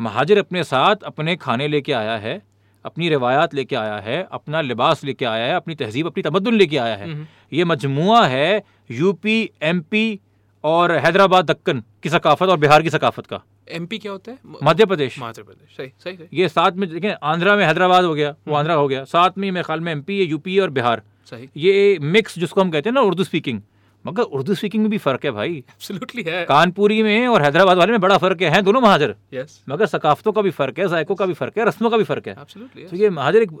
महाजर 0.00 0.38
अपने 0.38 0.64
साथ 0.64 1.04
अपने 1.06 1.36
खाने 1.38 1.68
लेके 1.68 1.92
आया 1.94 2.16
है 2.18 2.42
अपनी 2.84 3.08
रिवायात 3.08 3.54
लेके 3.54 3.76
आया 3.76 3.96
है 3.98 4.26
अपना 4.32 4.60
लिबास 4.60 5.04
लेके 5.04 5.24
आया 5.24 5.46
है 5.46 5.54
अपनी 5.54 5.74
तहजीब 5.74 6.06
अपनी 6.06 6.22
तमद्दुन 6.22 6.54
लेके 6.54 6.76
आया 6.78 6.96
है। 6.96 7.16
ये 7.52 7.64
मजमुआ 7.64 8.26
है 8.26 8.62
यूपी 8.90 9.38
एमपी 9.62 10.20
और 10.64 10.92
हैदराबाद 10.96 11.44
दक्कन 11.44 11.82
की 12.02 12.08
सकाफत 12.08 12.48
और 12.48 12.58
बिहार 12.58 12.82
की 12.82 12.90
सकाफत 12.90 13.26
का। 13.26 13.42
एमपी 13.68 13.98
क्या 13.98 14.12
होता 14.12 14.30
है? 14.32 14.38
मध्य 14.64 14.86
प्रदेश। 14.86 15.18
मध्य 15.18 15.42
प्रदेश 15.42 15.76
सही 15.76 15.88
सही 15.98 16.16
सही। 16.16 16.38
ये 16.38 16.48
साथ 16.48 16.72
में 16.72 16.88
देखें 16.90 17.12
आंध्रा 17.22 17.56
में 17.56 17.64
हैदराबाद 17.66 18.04
हो 18.04 18.14
गया 18.14 18.34
वो 18.48 18.54
आंध्रा 18.54 18.74
हो 18.74 18.88
गया। 18.88 19.04
साथ 19.06 19.38
में 19.38 19.50
मेरे 19.50 19.64
ख्याल 19.64 19.80
में 19.80 19.92
एमपी 19.92 20.22
यूपी 20.22 20.58
और 20.58 20.70
बिहार। 20.70 21.02
सही। 21.30 21.48
ये 21.56 21.98
मिक्स 22.02 22.38
जिसको 22.38 22.60
हम 22.60 22.70
कहते 22.70 22.88
हैं 22.88 22.94
ना 22.94 23.00
उर्दू 23.00 23.24
स्पीकिंग। 23.24 23.60
मगर 24.04 24.22
उर्दू 24.22 24.54
स्पीकिंग 24.54 24.82
में 24.82 24.90
भी 24.90 24.98
फ़र्क 24.98 25.24
है 25.24 25.30
भाई। 25.30 25.50
एब्सोल्युटली 25.50 26.22
है। 26.22 26.44
कानपुरी 26.46 27.02
में 27.02 27.26
और 27.28 27.42
हैदराबाद 27.42 27.76
वाले 27.78 27.92
में 27.92 28.00
बड़ा 28.00 28.16
फ़र्क 28.18 28.42
है। 28.44 28.60
दोनों 28.62 28.80
महाजर? 28.80 29.14
यस 29.34 29.62
मगर 29.68 29.86
सकाफतों 29.86 30.32
का 30.32 30.42
भी 30.42 30.50
फ़र्क 30.52 30.78
है 30.78 30.88
जायकों 30.88 31.14
का 31.14 31.26
भी 31.26 31.34
फ़र्क 31.34 31.58
है 31.58 31.66
रस्मों 31.68 31.90
का 31.90 31.96
भी 31.96 32.04
फ़र्क 32.04 32.28
है। 32.28 32.34
एब्सोल्युटली 32.34 32.84
तो 32.84 32.96
ये 32.96 33.10
महाजर 33.12 33.42
एक 33.42 33.52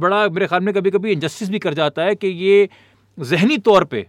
बड़ा 0.00 0.28
मेरे 0.28 0.46
ख्याल 0.46 0.62
में 0.62 0.72
कभी 0.74 0.90
कभी 0.90 1.12
इनजस्टिस 1.12 1.50
भी 1.50 1.58
कर 1.58 1.74
जाता 1.74 2.04
है 2.04 2.14
कि 2.14 2.28
ये 2.28 2.68
जहनी 3.18 3.58
तौर 3.68 3.84
पर 3.84 4.04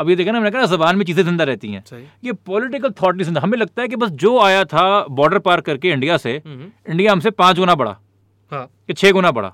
अब 0.00 0.08
ये 0.10 0.14
देखा 0.16 0.32
ना 0.32 0.38
मैंने 0.40 0.50
कहा 0.50 0.60
ना 0.60 0.66
जबान 0.66 0.96
में 0.96 1.04
चीज़ें 1.04 1.22
ज़िंदा 1.22 1.44
रहती 1.44 1.68
हैं। 1.70 1.82
ये 2.24 2.32
पॉलिटिकल 2.46 2.90
थॉट 3.02 3.14
नहीं 3.14 3.24
ज़िंदा। 3.24 3.40
हमें 3.40 3.56
लगता 3.58 3.82
है 3.82 3.88
कि 3.88 3.96
बस 3.96 4.10
जो 4.22 4.38
आया 4.40 4.64
था 4.66 4.84
बॉर्डर 5.10 5.38
पार 5.40 5.60
करके 5.60 5.90
इंडिया 5.90 6.16
से 6.16 6.32
हम्म। 6.36 6.70
इंडिया 6.90 7.12
हमसे 7.12 7.30
पाँच 7.32 7.58
गुना 7.58 7.74
बड़ा 7.74 7.96
हाँ। 8.52 8.66
कि 8.86 8.92
छः 8.94 9.12
गुना 9.12 9.30
बढ़ा 9.32 9.52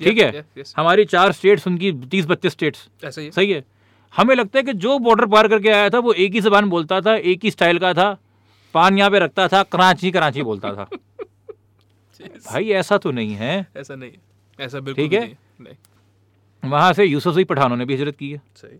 ठीक 0.00 0.18
है? 0.18 0.30
yes, 0.32 0.44
yes. 0.58 0.72
हमारी 0.76 1.04
चार 1.06 1.32
स्टेट्स 1.32 1.66
उनकी 1.66 1.92
तीस 2.10 2.26
बत्तीस 2.26 2.52
स्टेट्स 2.52 2.88
सही 3.04 3.50
है? 3.50 3.60
हमें 4.16 4.34
लगता 4.34 4.58
है 4.58 4.62
कि 4.64 4.72
जो 4.72 4.98
बॉर्डर 4.98 5.26
पार 5.26 5.48
करके 5.48 5.68
आया 5.68 5.88
था 5.90 5.98
वो 5.98 6.12
एक 6.12 6.32
ही 6.32 6.40
जबान 6.40 6.68
बोलता 6.70 7.00
था 7.00 7.14
एक 7.16 7.44
ही 7.44 7.50
स्टाइल 7.50 7.78
का 7.78 7.92
था 7.94 8.16
पान 8.74 8.98
यहाँ 8.98 9.10
पे 9.10 9.18
रखता 9.18 9.48
था 9.48 9.62
कराची 9.62 10.10
कराची 10.10 10.42
बोलता 10.42 10.72
था। 10.74 10.88
भाई 12.20 12.70
ऐसा 12.70 12.98
तो 12.98 13.10
नहीं 13.10 13.34
है। 13.34 13.66
ऐसा 13.76 13.94
नहीं 13.94 14.10
ऐसा 14.58 14.80
बिल्कुल 14.80 15.08
ठीक 15.08 15.12
है? 15.12 15.36
वहाँ 16.62 16.92
से 16.92 17.04
यूसुफजई 17.04 17.44
पठानों 17.44 17.76
ने 17.76 17.84
भी 17.84 17.94
हिजरत 17.94 18.16
की 18.16 18.30
है। 18.30 18.40
सही 18.56 18.76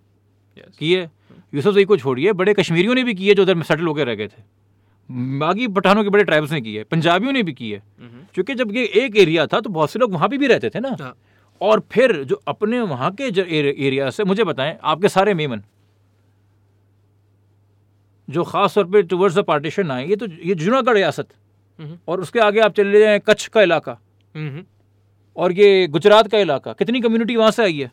यस 0.57 0.77
की 0.79 0.93
है? 0.93 1.11
यूसुफजई 1.55 1.85
को 1.85 1.97
छोड़िए 1.97 2.33
बड़े 2.33 2.55
कश्मीरियों 2.55 2.95
ने 2.95 3.05
भी 3.05 3.15
की 3.15 3.29
है 3.29 3.35
जो 3.35 3.43
उधर 3.43 3.63
सेटल 3.63 3.87
होकर 3.87 4.07
रह 4.07 4.15
गए 4.15 4.29
थे। 4.29 4.43
बाकी 5.39 5.69
पठानों 5.69 6.05
के 6.05 6.11
बड़े 6.11 6.25
ट्राइब्स 6.25 6.53
ने 6.53 6.61
की 6.61 6.75
है 6.75 6.85
पंजाबियों 6.85 7.33
ने 7.33 7.43
भी 7.43 7.53
की 7.53 7.71
है। 7.71 7.83
क्योंकि 8.35 8.55
जब 8.55 8.77
ये 8.77 8.85
एक 8.85 9.17
एरिया 9.17 9.47
था 9.47 9.61
तो 9.61 9.71
बहुत 9.71 9.91
से 9.91 9.99
लोग 9.99 10.13
वहाँ 10.13 10.29
पे 10.29 10.39
भी 10.39 10.47
रहते 10.47 10.71
थे 10.71 10.81
ना। 10.81 10.97
हाँ। 11.01 11.15
और 11.61 11.83
फिर 11.93 12.13
जो 12.25 12.41
अपने 12.49 12.81
वहाँ 12.83 13.11
के 13.21 13.25
एरिया 13.59 14.11
से 14.11 14.25
मुझे 14.25 14.45
बताएँ 14.45 14.77
आपके 14.85 15.09
सारे 15.09 15.35
मेमन। 15.35 15.63
जो 18.29 18.45
ख़ास 18.45 18.75
तौर 18.75 18.85
पर 18.85 19.03
टूवर्ड्स 19.03 19.37
द 19.37 19.43
पार्टीशन 19.45 19.91
आए 19.91 20.07
ये 20.07 20.17
तो 20.17 20.27
ये 20.27 20.55
जूनागढ़ 20.55 20.95
रियासत। 20.95 21.29
हम्म। 21.79 21.99
और 22.09 22.21
उसके 22.21 22.41
आगे 22.41 22.61
आप 22.61 22.75
चले 22.75 23.01
जाएँ 23.01 23.21
कच्छ 23.21 23.47
का 23.49 23.63
इलाका। 23.63 23.99
हम्म। 24.35 24.65
और 25.37 25.53
ये 25.53 25.87
गुजरात 25.89 26.31
का 26.31 26.39
इलाका 26.39 26.73
कितनी 26.73 27.01
कम्युनिटी 27.01 27.37
वहाँ 27.37 27.51
से 27.51 27.63
आई 27.63 27.79
है? 27.79 27.91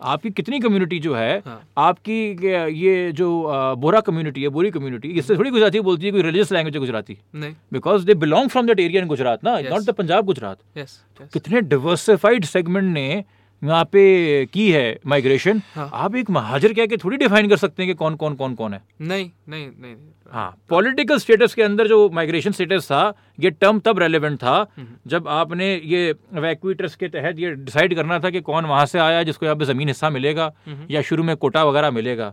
आपकी 0.00 0.30
कितनी 0.30 0.58
कम्युनिटी 0.60 0.98
जो 0.98 1.14
है 1.14 1.38
हाँ। 1.38 1.60
आपकी 1.78 2.16
ये- 2.78 3.14
जो 3.14 3.28
बोरा 3.76 4.00
कम्युनिटी 4.00 4.42
है 4.42 4.48
बोरी 4.48 4.70
कम्युनिटी 4.70 5.08
इससे 5.08 5.36
थोड़ी 5.36 5.50
गुजराती 5.50 5.80
बोलती 5.80 6.06
है 6.06 6.12
कोई 6.12 6.22
रिलीजियस 6.22 6.52
लैंग्वेज 6.52 6.74
है 6.74 6.80
गुजराती? 6.80 7.18
नहीं। 7.34 7.54
Because 7.72 8.06
they 8.06 8.14
belong 8.14 8.48
from 8.48 8.66
that 8.66 8.80
area 8.80 9.02
in 9.02 9.08
Gujarat 9.08 9.44
ना 9.44 9.58
नॉट 9.60 9.82
द 9.82 9.90
पंजाब 9.90 10.24
गुजरात 10.24 10.58
कितने 11.32 11.60
डिवर्सिफाइड 11.60 12.44
सेगमेंट 12.44 12.92
ने 12.94 13.24
यहाँ 13.64 13.84
पे 13.84 14.46
की 14.46 14.70
है 14.72 14.98
माइग्रेशन 15.06 15.60
हाँ। 15.74 15.88
आप 15.94 16.16
एक 16.16 16.30
महाजर 16.30 16.72
कह 16.72 16.86
के 16.86 16.96
थोड़ी 16.96 17.16
डिफाइन 17.16 17.48
कर 17.48 17.56
सकते 17.56 17.82
हैं 17.82 17.90
कि 17.90 17.94
कौन 17.96 18.16
कौन 18.16 18.34
कौन 18.34 18.54
कौन 18.54 18.74
है? 18.74 18.80
नहीं 19.02 19.30
नहीं 19.48 19.66
नहीं 19.68 19.94
हाँ 20.32 20.56
पॉलिटिकल 20.70 21.18
स्टेटस 21.18 21.54
के 21.54 21.62
अंदर 21.62 21.88
जो 21.88 22.08
माइग्रेशन 22.10 22.52
स्टेटस 22.52 22.86
था 22.86 23.02
ये 23.40 23.50
टर्म 23.52 23.78
तब 23.80 23.98
रेलेवेंट 23.98 24.38
था 24.38 24.66
जब 25.06 25.28
आपने 25.30 25.74
ये 25.76 26.14
वैक्यूटर्स 26.34 26.94
के 26.96 27.08
तहत 27.08 27.38
ये 27.38 27.50
डिसाइड 27.54 27.94
करना 27.94 28.18
था 28.18 28.30
कि 28.30 28.40
कौन 28.42 28.64
वहाँ 28.66 28.86
से 28.86 28.98
आया 28.98 29.22
जिसको 29.22 29.46
यहाँ 29.46 29.56
पे 29.56 29.64
ज़मीन 29.64 29.88
हिस्सा 29.88 30.10
मिलेगा 30.10 30.52
या 30.90 31.02
शुरू 31.02 31.22
में 31.22 31.36
कोटा 31.36 31.64
वगैरह 31.64 31.90
मिलेगा। 31.90 32.32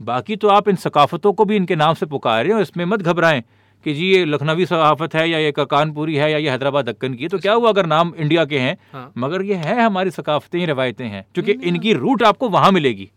बाकी 0.00 0.36
तो 0.36 0.48
आप 0.48 0.68
इन 0.68 0.76
सकाफतों 0.78 1.32
को 1.32 1.44
भी 1.44 1.56
इनके 1.56 1.76
नाम 1.76 1.94
से 1.94 2.06
पुकारें 2.06 2.52
और 2.52 2.62
इसमें 2.62 2.84
मत 2.84 3.02
घबराएँ। 3.02 3.42
कि 3.84 3.94
जी 3.94 4.06
ये 4.06 4.24
लखनवी 4.24 4.66
सकाफत 4.66 5.14
है 5.14 5.28
या 5.30 5.38
ये 5.38 5.52
कानपुरी 5.60 6.16
है 6.16 6.30
या 6.32 6.38
ये 6.38 6.50
हैदराबाद 6.50 6.88
दक्कन 6.88 7.14
की 7.14 7.22
है 7.22 7.28
तो 7.28 7.38
क्या 7.38 7.52
हुआ 7.52 7.68
अगर 7.68 7.86
नाम 7.86 8.12
इंडिया 8.18 8.44
के 8.44 8.58
हैं? 8.58 8.76
हाँ। 8.92 9.12
मगर 9.18 9.42
ये 9.42 9.54
है 9.54 9.82
हमारी 9.82 10.10
सकाफतें 10.10 10.66
रवायतें 10.66 11.06
हैं 11.06 11.24
क्योंकि 11.34 11.52
इनकी 11.52 11.92
रूट 11.92 12.22
आपको 12.22 12.48
वहाँ 12.48 12.70
मिलेगी। 12.72 13.10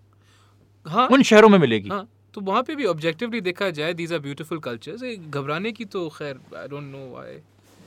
हाँ। 0.85 1.07
उन 1.07 1.23
शहरों 1.23 1.49
में 1.49 1.59
मिलेगी। 1.59 1.89
हाँ 1.89 2.07
तो 2.33 2.41
वहाँ 2.41 2.63
पे 2.63 2.75
भी 2.75 2.85
ऑब्जेक्टिवली 2.85 3.41
देखा 3.41 3.69
जाए 3.69 3.93
दीज 3.93 4.13
आर 4.13 4.19
ब्यूटीफुल 4.19 4.59
कल्चर्स 4.59 5.01
घबराने 5.29 5.71
की 5.71 5.85
तो 5.85 6.07
खैर 6.09 6.39
आई 6.57 6.67
डोंट 6.67 6.83
नो 6.83 7.11
व्हाई 7.13 7.35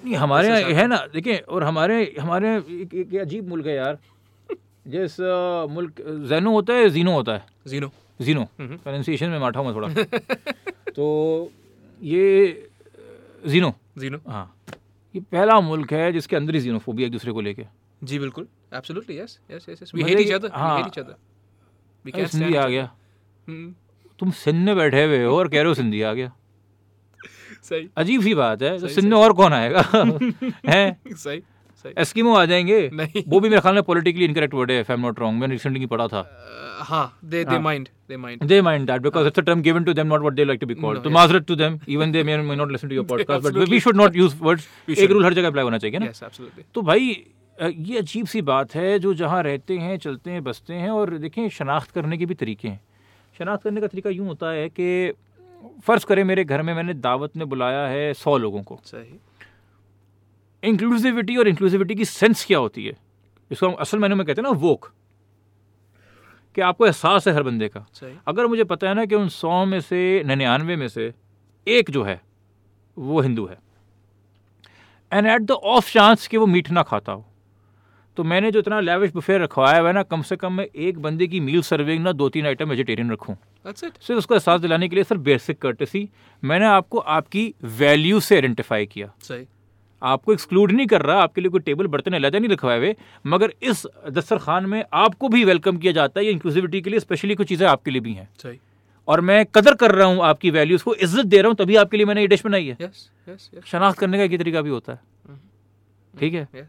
नहीं 0.05 0.15
हमारे 0.15 0.49
यहाँ 0.49 0.71
है 0.71 0.87
ना 0.87 0.97
देखिए 1.15 1.37
और 1.37 1.65
हमारे 1.65 2.15
हमारे 2.21 2.57
एक, 2.57 2.95
एक 2.95 3.15
अजीब 3.21 3.49
मुल्क 3.49 3.67
है 3.67 3.77
यार। 3.77 3.99
जिस 4.89 5.21
मुल्क 5.71 6.03
जैनो 6.29 6.53
होता 6.53 6.73
है 6.73 6.89
जीनो 6.91 7.13
होता 7.13 7.33
है। 7.33 7.45
जीनो। 7.67 7.91
जीनो। 8.23 8.45
प्रोनाउंसिएशन 8.61 9.29
में 9.29 9.39
माठा 9.39 9.61
हूँ 9.61 9.67
मैं 9.67 9.77
थोड़ा। 9.77 9.89
तो 10.97 11.51
ये 12.05 12.69
जीनो 13.47 13.73
जीनो 13.99 14.19
हाँ। 14.29 14.45
ये 15.15 15.21
पहला 15.33 15.61
मुल्क 15.61 15.93
है 15.93 16.13
जिसके 16.13 16.37
अंदर 16.37 16.55
ही 16.55 16.61
जीनोफोबिया 16.61 17.07
एक 17.07 17.13
दूसरे 17.13 17.33
को 17.33 17.41
लेके। 17.41 17.67
जी 18.03 18.19
बिल्कुल। 18.19 18.47
Absolutely 18.75 19.19
yes 19.19 19.39
yes 19.51 19.67
yes 19.69 19.93
we 19.95 20.03
hate 20.03 20.21
each 20.21 20.33
other 20.33 20.49
we. 20.49 20.77
Hate 20.77 20.87
each 20.87 20.99
other 20.99 21.17
we 22.05 22.13
can 22.13 22.27
Sindhi 22.27 22.55
आ 22.55 22.67
गया। 22.69 22.91
हम्म, 23.49 23.75
तुम 24.19 24.31
सिंध 24.31 24.67
में 24.67 24.77
बैठे 24.77 25.05
हुए 25.05 25.25
हो 25.25 25.37
और 25.39 25.49
कह 25.49 25.57
रहे 25.57 25.67
हो 25.67 25.75
सिंधी 25.75 26.03
आ 26.03 26.13
गया। 26.13 26.33
सही। 27.63 27.89
अजीब 27.97 28.23
सी 28.23 28.35
बात 28.35 28.63
है। 28.63 28.79
तो 28.79 28.89
सिंध 28.89 29.09
में 29.09 29.17
और 29.19 29.33
कौन 29.33 29.53
आएगा? 29.53 29.81
हैं? 30.69 31.15
सही। 31.15 31.43
एस्किमो 31.99 32.35
आ 32.35 32.45
जाएँगे? 32.45 32.91
नहीं। 32.93 33.23
वो 33.29 33.41
भी 33.41 33.49
मेरे 33.49 33.61
ख्याल 33.61 33.75
में 33.75 33.83
पॉलिटिकली 33.83 34.25
इनकरेक्ट 34.25 34.55
वर्ड 34.55 34.71
है 34.71 34.81
if 34.81 34.93
I 34.93 34.99
am 34.99 35.05
not 35.07 35.21
wrong 35.21 35.41
मैंने 35.41 35.55
रिसेंटली 35.55 35.87
पढ़ा 35.87 36.07
था। 36.07 36.23
Uh, 36.23 36.89
हाँ 36.89 37.19
दे 37.25 37.45
दे 37.45 37.59
माइंड 37.59 37.89
दे 38.09 38.17
माइंड. 38.17 38.43
तो 41.03 41.11
माजरत 41.11 41.51
एक 44.99 45.11
रूल 45.11 45.25
हर 45.25 45.35
जगह 45.35 45.49
अप्लाई 45.49 45.65
होना 45.65 45.79
चाहिए 45.79 45.99
ना? 45.99 46.07
यस 46.07 46.23
एब्सोल्युटली 46.23 46.65
तो 46.75 46.83
भाई 46.83 47.25
ये 47.63 47.99
अजीब 47.99 48.27
सी 48.27 48.43
बात 48.43 48.75
है 48.75 48.99
जो 48.99 49.15
जहाँ 49.15 49.43
रहते 49.43 49.79
हैं 49.79 49.99
चलते 49.99 50.31
हैं 50.31 50.45
बसते 50.45 50.75
हैं 50.75 50.91
और 50.91 51.17
देखें 51.19 51.49
शनाख्त 51.49 51.91
करने 51.91 52.19
के 52.19 52.27
भी 52.27 52.35
तरीके 52.35 52.69
हैं। 52.69 52.81
शनाख्त 53.39 53.65
करने 53.65 53.81
का 53.81 53.87
तरीका 53.87 54.11
यूँ 54.11 54.27
होता 54.27 54.51
है 54.51 54.69
कि 54.69 55.13
फ़र्ज़ 55.87 56.07
करें 56.07 56.25
मेरे 56.25 56.45
घर 56.45 56.63
में 56.63 56.75
मैंने 56.75 56.95
दावत 56.95 57.37
में 57.37 57.49
बुलाया 57.49 57.87
है 57.87 58.15
सौ 58.15 58.37
लोगों 58.39 58.63
को। 58.63 58.81
सही। 58.85 59.19
इंक्लूसिविटी 60.65 61.37
और 61.37 61.49
इंक्लूसिविटी 61.49 61.95
की 61.95 62.05
सेंस 62.05 62.45
क्या 62.45 62.59
होती 62.59 62.85
है? 62.87 62.97
इसको 63.51 63.67
हम 63.67 63.75
असल 63.75 63.99
मैंने 63.99 64.15
में 64.15 64.27
कहते 64.27 64.41
हैं 64.41 64.49
ना 64.49 64.59
वोक 64.59 64.93
कि 66.57 66.61
आपको 66.61 66.87
एहसास 66.87 67.29
है 67.29 67.35
हर 67.35 67.43
बंदे 67.43 67.69
का। 67.69 67.87
अगर 68.29 68.47
मुझे 68.47 68.65
पता 68.65 68.89
है 68.89 68.95
ना 68.95 69.05
कि 69.05 69.15
उन 69.15 69.29
सौ 69.31 69.65
में 69.65 69.81
से 69.81 70.23
निन्यानवे 70.27 70.77
में 70.77 70.89
से 70.89 71.13
एक 71.67 71.91
जो 71.91 72.03
है 72.05 72.21
वो 72.97 73.21
हिंदू 73.21 73.47
है। 73.47 73.59
And 75.13 75.27
at 75.27 75.43
the 75.43 75.51
off 75.51 75.93
chance 75.93 76.27
कि 76.27 76.37
वो 76.37 76.47
मीट 76.47 76.71
ना 76.71 76.83
खाता 76.83 77.13
हो। 77.13 77.25
तो 78.17 78.25
मैंने 78.25 78.51
जो 78.51 78.59
इतना 78.59 78.79
लेविश 78.81 79.13
बुफे 79.13 79.39
रखवाया 79.39 79.79
हुआ 79.79 79.89
है 79.89 79.95
ना 79.95 80.03
कम 80.03 80.23
से 80.23 80.37
कम 80.37 80.53
मैं 80.53 80.67
एक 80.67 80.99
बंदे 80.99 81.27
की 81.27 81.41
मील 81.41 81.63
सर्विंग 81.63 82.03
ना 82.05 82.13
दो 82.13 82.29
तीन 82.29 82.47
आइटम 82.47 82.69
वेजिटेरियन 82.71 83.11
रखूँ 83.13 83.37
सिर्फ़ 83.67 84.13
उसको 84.13 84.35
एहसास 84.35 84.61
दिलाने 84.61 84.89
के 84.89 84.97
लिए 84.97 85.05
सर 85.05 85.17
बेसिक 85.19 85.59
कर्टेसी 85.59 86.09
मैंने 86.43 86.67
आपको 86.67 86.99
आपकी 86.99 87.55
वैल्यू 87.79 88.21
से 88.21 88.35
आइडेंटिफाई 88.35 88.87
किया। 88.87 89.13
सही। 89.21 89.47
आपको 90.05 90.33
एक्सक्लूड 90.33 90.73
नहीं 90.73 90.87
कर 90.87 91.03
रहा 91.03 91.23
आपके 91.23 91.41
लिए 91.41 91.51
कोई 91.51 91.61
टेबल 91.61 91.87
बर्तन 91.87 92.13
अलहदा 92.13 92.39
नहीं 92.39 92.51
रखवाए 92.51 92.79
हुए 92.79 92.95
मगर 93.27 93.53
इस 93.63 93.87
दस्तरखान 94.11 94.67
में 94.67 94.83
आपको 94.95 95.29
भी 95.29 95.45
वेलकम 95.45 95.77
किया 95.77 95.93
जाता 95.93 96.21
है 96.21 96.27
ये 96.27 96.33
इंक्लूसिविटी 96.33 96.81
के 96.81 96.91
लिए 96.91 97.01
स्पेशली 97.01 97.35
कुछ 97.35 97.49
चीज़ें 97.49 97.67
आपके 97.69 97.91
लिए 97.91 98.01
भी 98.01 98.13
हैं। 98.13 98.29
सही। 98.43 98.59
और 99.09 99.21
मैं 99.21 99.45
कदर 99.55 99.75
कर 99.75 99.91
रहा 99.91 100.07
हूँ 100.07 100.23
आपकी 100.25 100.51
वैल्यूज़ 100.51 100.85
को 100.85 100.95
इज़्ज़त 100.97 101.27
दे 101.27 101.41
रहा 101.41 101.49
हूँ 101.49 101.57
तभी 101.57 101.77
आपके 101.77 101.97
लिए 101.97 102.07
मैंने 102.07 102.21
ये 102.21 102.27
डिश 102.27 102.45
बनाई 102.45 102.67
है। 102.67 102.91
शनाख्त 103.67 103.99
करने 103.99 104.19
का 104.19 104.25
एक 104.25 104.39
तरीका 104.39 104.63
भी 104.63 104.71
होता 104.71 104.93
है। 104.93 105.01
ठीक 106.15 106.35
है? 106.35 106.67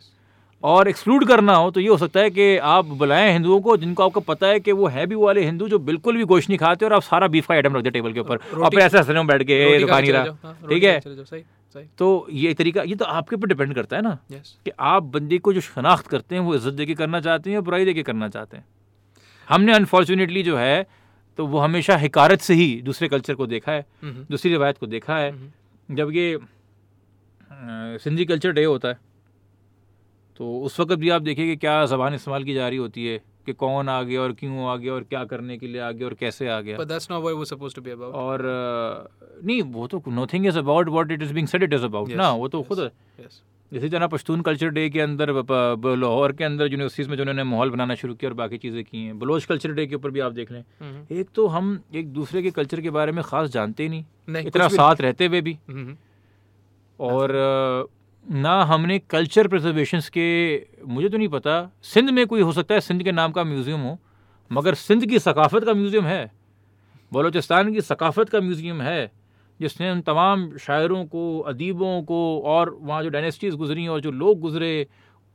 और 0.63 0.88
एक्सक्लूड 0.88 1.25
करना 1.27 1.55
हो 1.55 1.69
तो 1.71 1.79
ये 1.79 1.88
हो 1.88 1.97
सकता 1.97 2.19
है 2.19 2.29
कि 2.29 2.45
आप 2.67 2.86
बुलाएँ 2.99 3.31
हिंदुओं 3.31 3.59
को 3.61 3.75
जिनको 3.77 4.03
आपको 4.03 4.19
पता 4.21 4.47
है 4.47 4.59
कि 4.59 4.71
वो 4.71 4.88
है 4.88 5.05
भी 5.07 5.15
वाले 5.15 5.43
हिंदू 5.45 5.67
जो 5.69 5.79
बिल्कुल 5.81 6.17
भी 6.17 6.23
गोश्त 6.23 6.49
नहीं 6.49 6.57
खाते 6.59 6.86
और 6.86 6.93
आप 6.93 7.01
सारा 7.01 7.27
बीफ 7.27 7.47
का 7.47 7.53
आइटम 7.53 7.75
रख 7.77 7.83
दे 7.83 7.89
टेबल 7.89 8.13
के 8.13 8.19
ऊपर। 8.19 8.36
और 8.36 8.69
फिर 8.69 8.79
ऐसे 8.79 8.97
हंस 8.97 9.09
रहे 9.09 9.17
हो 9.17 9.23
बैठ 9.23 9.43
के 9.43 9.53
"ए, 9.55 9.79
तो 9.79 9.88
खा 9.88 9.99
नहीं 9.99 10.11
रहा। 10.11 10.53
ठीक 10.69 10.83
है? 10.83 10.99
सही 10.99 11.23
सही। 11.23 11.43
तो 11.97 12.28
ये 12.32 12.53
तरीका 12.53 12.84
ये 12.84 12.95
तो 12.95 13.05
आपके 13.05 13.36
ऊपर 13.36 13.47
डिपेंड 13.47 13.73
करता 13.76 13.95
है 13.95 14.01
ना 14.01 14.17
यस 14.32 14.55
कि 14.65 14.71
आप 14.80 15.03
बंदी 15.13 15.38
को 15.38 15.53
जो 15.53 15.61
शनाख्त 15.61 16.07
करते 16.07 16.36
हैं 16.36 16.41
वो 16.41 16.55
इज़्ज़त 16.55 16.73
दे 16.73 16.86
के 16.86 16.95
करना 16.95 17.21
चाहते 17.21 17.49
हैं 17.49 17.55
या 17.55 17.61
बुराई 17.61 17.86
दे 17.86 17.93
के 17.93 18.03
करना 18.03 18.30
चाहते 18.30 18.57
हैं? 18.57 18.65
हमने 19.47 19.73
अनफॉर्चुनेटली 19.73 20.43
जो 20.43 20.57
है 20.57 20.86
तो 21.39 21.45
वो 21.47 21.59
हमेशा 21.59 21.95
हिकारत 21.97 22.41
से 22.41 22.53
ही 22.53 22.82
दूसरे 22.82 23.07
कल्चर 23.07 23.36
को 23.36 23.47
देखा 23.47 23.71
है 23.71 23.86
हम्म। 24.03 24.26
दूसरी 24.30 24.53
रवायत 24.53 24.78
को 24.78 24.88
देखा 24.88 25.17
है। 25.17 25.32
जब 25.89 26.11
ये 26.13 26.38
सिंधी 27.99 28.26
कल्चर 28.26 28.51
डे 28.51 28.63
होता 28.63 28.88
है 28.88 28.99
तो 30.39 30.59
उस 30.61 30.80
वक्त 30.80 30.93
भी 30.93 31.09
आप 31.09 31.21
देखिए 31.21 31.45
कि 31.45 31.55
क्या 31.55 31.86
ज़बान 31.86 32.13
इस्तेमाल 32.13 32.43
की 32.43 32.53
जा 32.53 32.67
रही 32.67 32.78
होती 32.78 33.05
है। 33.07 33.21
कि 33.45 33.53
कौन 33.63 33.89
आ 33.89 34.01
गया 34.03 34.21
और 34.21 34.31
क्यों 34.39 34.67
आ 34.71 34.75
गया 34.75 34.93
और 34.93 35.03
क्या 35.09 35.23
करने 35.33 35.57
के 35.57 35.67
लिए 35.67 35.81
आ 35.81 35.91
गया 35.91 36.07
और 36.07 36.13
कैसे 36.19 36.47
आ 36.49 36.59
गया 36.61 36.77
But 36.77 36.91
that's 36.91 37.09
not 37.13 37.23
what 37.25 37.35
it 37.35 37.39
was 37.41 37.51
supposed 37.53 37.77
to 37.79 37.85
be 37.87 37.95
about. 37.97 38.13
और 38.25 38.45
अ, 38.45 39.41
नहीं 39.45 39.61
वो 39.73 39.87
तो 39.87 40.01
nothing 40.21 40.45
is 40.47 40.57
about 40.59 40.89
what 40.89 41.11
it 41.11 41.21
is 41.23 41.33
being 41.33 41.47
said 41.47 41.63
it 41.63 41.73
is 41.73 41.85
about 41.85 42.09
Yes, 42.09 42.17
ना 42.17 42.31
वो 42.43 42.47
तो 42.47 42.59
yes. 42.59 42.67
खुद 42.67 42.89
Yes. 43.25 43.41
इसी 43.71 43.87
तरह 43.89 44.07
पश्तून 44.07 44.41
कल्चर 44.47 44.69
डे 44.73 44.89
के 44.89 44.99
अंदर 45.01 45.29
लाहौर 45.99 46.31
के 46.39 46.43
अंदर 46.43 46.71
यूनिवर्सिटीज़ 46.71 47.09
में 47.09 47.15
जो 47.17 47.23
उन्होंने 47.23 47.43
माहौल 47.43 47.69
बनाना 47.69 47.95
शुरू 48.01 48.13
किया 48.15 48.29
और 48.29 48.35
बाकी 48.37 48.57
चीज़ें 48.57 48.83
की 48.83 49.03
हैं 49.05 49.17
बलोच 49.19 49.45
कल्चर 49.45 49.71
डे 49.79 49.85
के 49.87 49.95
ऊपर 49.95 50.11
भी 50.11 50.19
आप 50.27 50.31
देख 50.31 50.51
लें 50.51 50.61
Mhm. 50.61 51.11
एक 51.19 51.29
तो 51.35 51.47
हम 51.55 51.79
एक 52.01 52.11
दूसरे 52.13 52.41
के 52.43 52.51
कल्चर 52.59 52.81
के 52.81 52.89
बारे 52.97 53.11
में 53.11 53.23
ख़ास 53.23 53.49
जानते 53.55 53.83
ही 53.83 53.89
नहीं 53.89 54.03
नहीं 54.35 54.47
इतना 54.47 54.67
साथ 54.75 55.01
रहते 55.07 55.25
हुए 55.27 55.41
भी 55.47 55.57
Mhm. 55.71 55.95
और 56.99 57.33
ना 58.26 58.61
हमने 58.63 58.97
कल्चर 58.99 59.47
प्रिजर्वेशन 59.47 59.99
के 60.13 60.86
मुझे 60.86 61.09
तो 61.09 61.17
नहीं 61.17 61.28
पता 61.30 61.71
सिंध 61.84 62.09
में 62.09 62.26
कोई 62.28 62.41
हो 62.41 62.51
सकता 62.51 62.73
है 62.76 62.82
सिंध 62.82 63.03
के 63.03 63.11
नाम 63.11 63.32
का 63.32 63.43
म्यूज़ियम 63.43 63.80
हो 63.80 63.97
मगर 64.51 64.76
सिंध 64.76 65.05
की 65.05 65.19
सकाफत 65.19 65.63
का 65.65 65.73
म्यूज़ियम 65.73 66.05
है 66.05 66.32
बलूचिस्तान 67.11 67.73
की 67.73 67.82
सकाफत 67.82 68.30
का 68.30 68.41
म्यूज़ियम 68.41 68.82
है 68.82 69.11
जिसने 69.59 69.91
उन 69.91 70.01
तमाम 70.01 70.57
शायरों 70.57 71.05
को 71.05 71.39
अदीबों 71.39 72.01
को 72.03 72.19
और 72.45 72.78
वहाँ 72.82 73.03
जो 73.03 73.09
डायनेस्टीज़ 73.09 73.55
गुजरी 73.55 73.88
और 73.88 74.01
जो 74.01 74.11
लोग 74.13 74.39
गुजरे 74.39 74.88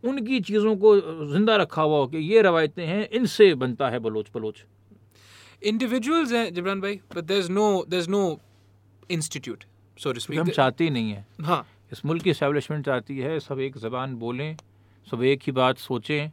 उनकी 0.05 0.41
चीज़ों 0.41 0.77
को 0.77 0.97
ज़िंदा 1.33 1.57
रखा 1.57 1.83
हुआ 1.83 1.99
हो 1.99 2.07
कि 2.07 2.19
ये 2.19 2.43
रवायतें 2.43 2.85
हैं 2.87 3.09
इनसे 3.09 3.55
बनता 3.55 3.89
है 3.89 3.99
बलोच 3.99 4.31
बलोच। 4.35 4.65
इंडिविजुअल्स 5.63 6.33
हैं 6.33 6.53
जिब्रान 6.55 6.81
भाई 6.81 7.01
but 7.17 7.25
there 7.25 7.41
is 7.41 7.51
no 7.53 7.85
there 7.89 8.03
is 8.03 8.11
no 8.11 8.39
institute 9.11 9.65
so 9.99 10.13
to 10.13 10.41
हम 10.41 10.49
चाहते 10.51 10.85
ही 10.85 10.91
नहीं 10.91 11.11
है। 11.11 11.27
हाँ। 11.43 11.67
इस 11.93 12.07
मुल्क 12.07 12.23
की 12.23 12.31
इस्टेब्लिशमेंट 12.31 12.87
चाहती 12.87 13.19
है 13.19 13.41
सब 13.41 13.61
एक 13.61 13.79
ज़बान 13.79 14.15
बोलें 14.15 14.57
सब 15.11 15.23
एक 15.23 15.41
ही 15.43 15.53
बात 15.53 15.79
सोचें 15.79 16.31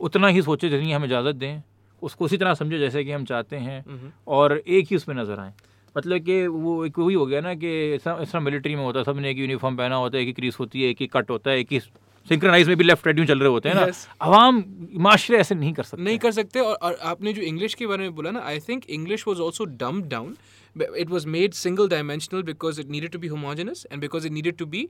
उतना 0.00 0.28
ही 0.28 0.42
सोचें 0.42 0.70
जितनी 0.70 0.92
हमें 0.92 1.06
इजाज़त 1.06 1.34
दें 1.34 1.62
उसको 2.02 2.24
उसी 2.24 2.36
तरह 2.36 2.54
समझे 2.54 2.78
जैसे 2.78 3.04
कि 3.04 3.12
हम 3.12 3.24
चाहते 3.24 3.56
हैं। 3.56 3.84
और 4.28 4.62
एक 4.68 4.86
ही 4.90 4.96
उसमें 4.96 5.14
नज़र 5.16 5.40
आएँ 5.40 5.52
मतलब 5.96 6.18
कि 6.18 6.46
वो 6.46 6.84
एक 6.86 6.98
वही 6.98 7.14
हो 7.14 7.26
गया 7.26 7.40
ना 7.40 7.54
कि 7.54 7.94
इस 7.94 8.04
तरह 8.04 8.40
मिलिट्री 8.40 8.74
में 8.74 8.84
होता 8.84 8.98
है 8.98 9.04
सबने 9.04 9.30
एक 9.30 9.38
यूनिफॉर्म 9.38 9.76
पहना 9.76 9.96
होता 9.96 10.16
है 10.16 10.22
एक 10.22 10.26
ही 10.26 10.32
क्रीस 10.32 10.58
होती 10.60 10.82
है 10.82 10.88
एक 10.90 10.96
ही 11.00 11.06
कट 11.06 11.30
होता 11.30 11.50
है 11.50 11.58
एक 11.58 11.72
ही 11.72 11.80
सिंक्रनाइज 11.80 12.68
में 12.68 12.76
भी 12.76 12.84
लेफ़्ट 12.84 13.06
राइट 13.06 13.28
चल 13.28 13.38
रहे 13.38 13.48
होते 13.48 13.68
हैं 13.68 13.76
ना 13.76 13.86
Yes. 13.86 14.08
अवाम 14.20 14.64
माशरे 14.94 15.38
ऐसे 15.38 15.54
नहीं 15.54 15.72
कर 15.72 15.82
सकते 15.82 16.02
नहीं 16.02 16.18
कर 16.18 16.32
सकते 16.32 16.60
और, 16.60 16.74
और 16.74 16.94
आपने 17.02 17.32
जो 17.32 17.42
इंग्लिश 17.42 17.74
के 17.74 17.86
बारे 17.86 18.02
में 18.02 18.14
बोला 18.14 18.30
ना 18.30 18.40
I 18.40 18.60
think 18.60 18.84
English 18.90 19.28
was 19.28 19.40
also 19.40 19.64
dump 19.64 20.06
down 20.06 20.36
it 20.76 21.10
was 21.10 21.26
made 21.26 21.54
single 21.54 21.88
dimensional 21.88 22.42
because 22.42 22.78
it 22.78 22.88
needed 22.88 23.12
to 23.12 23.18
be 23.18 23.28
homogeneous 23.28 23.84
and 23.90 24.00
because 24.00 24.24
it 24.24 24.32
needed 24.32 24.58
to 24.58 24.66
be 24.66 24.82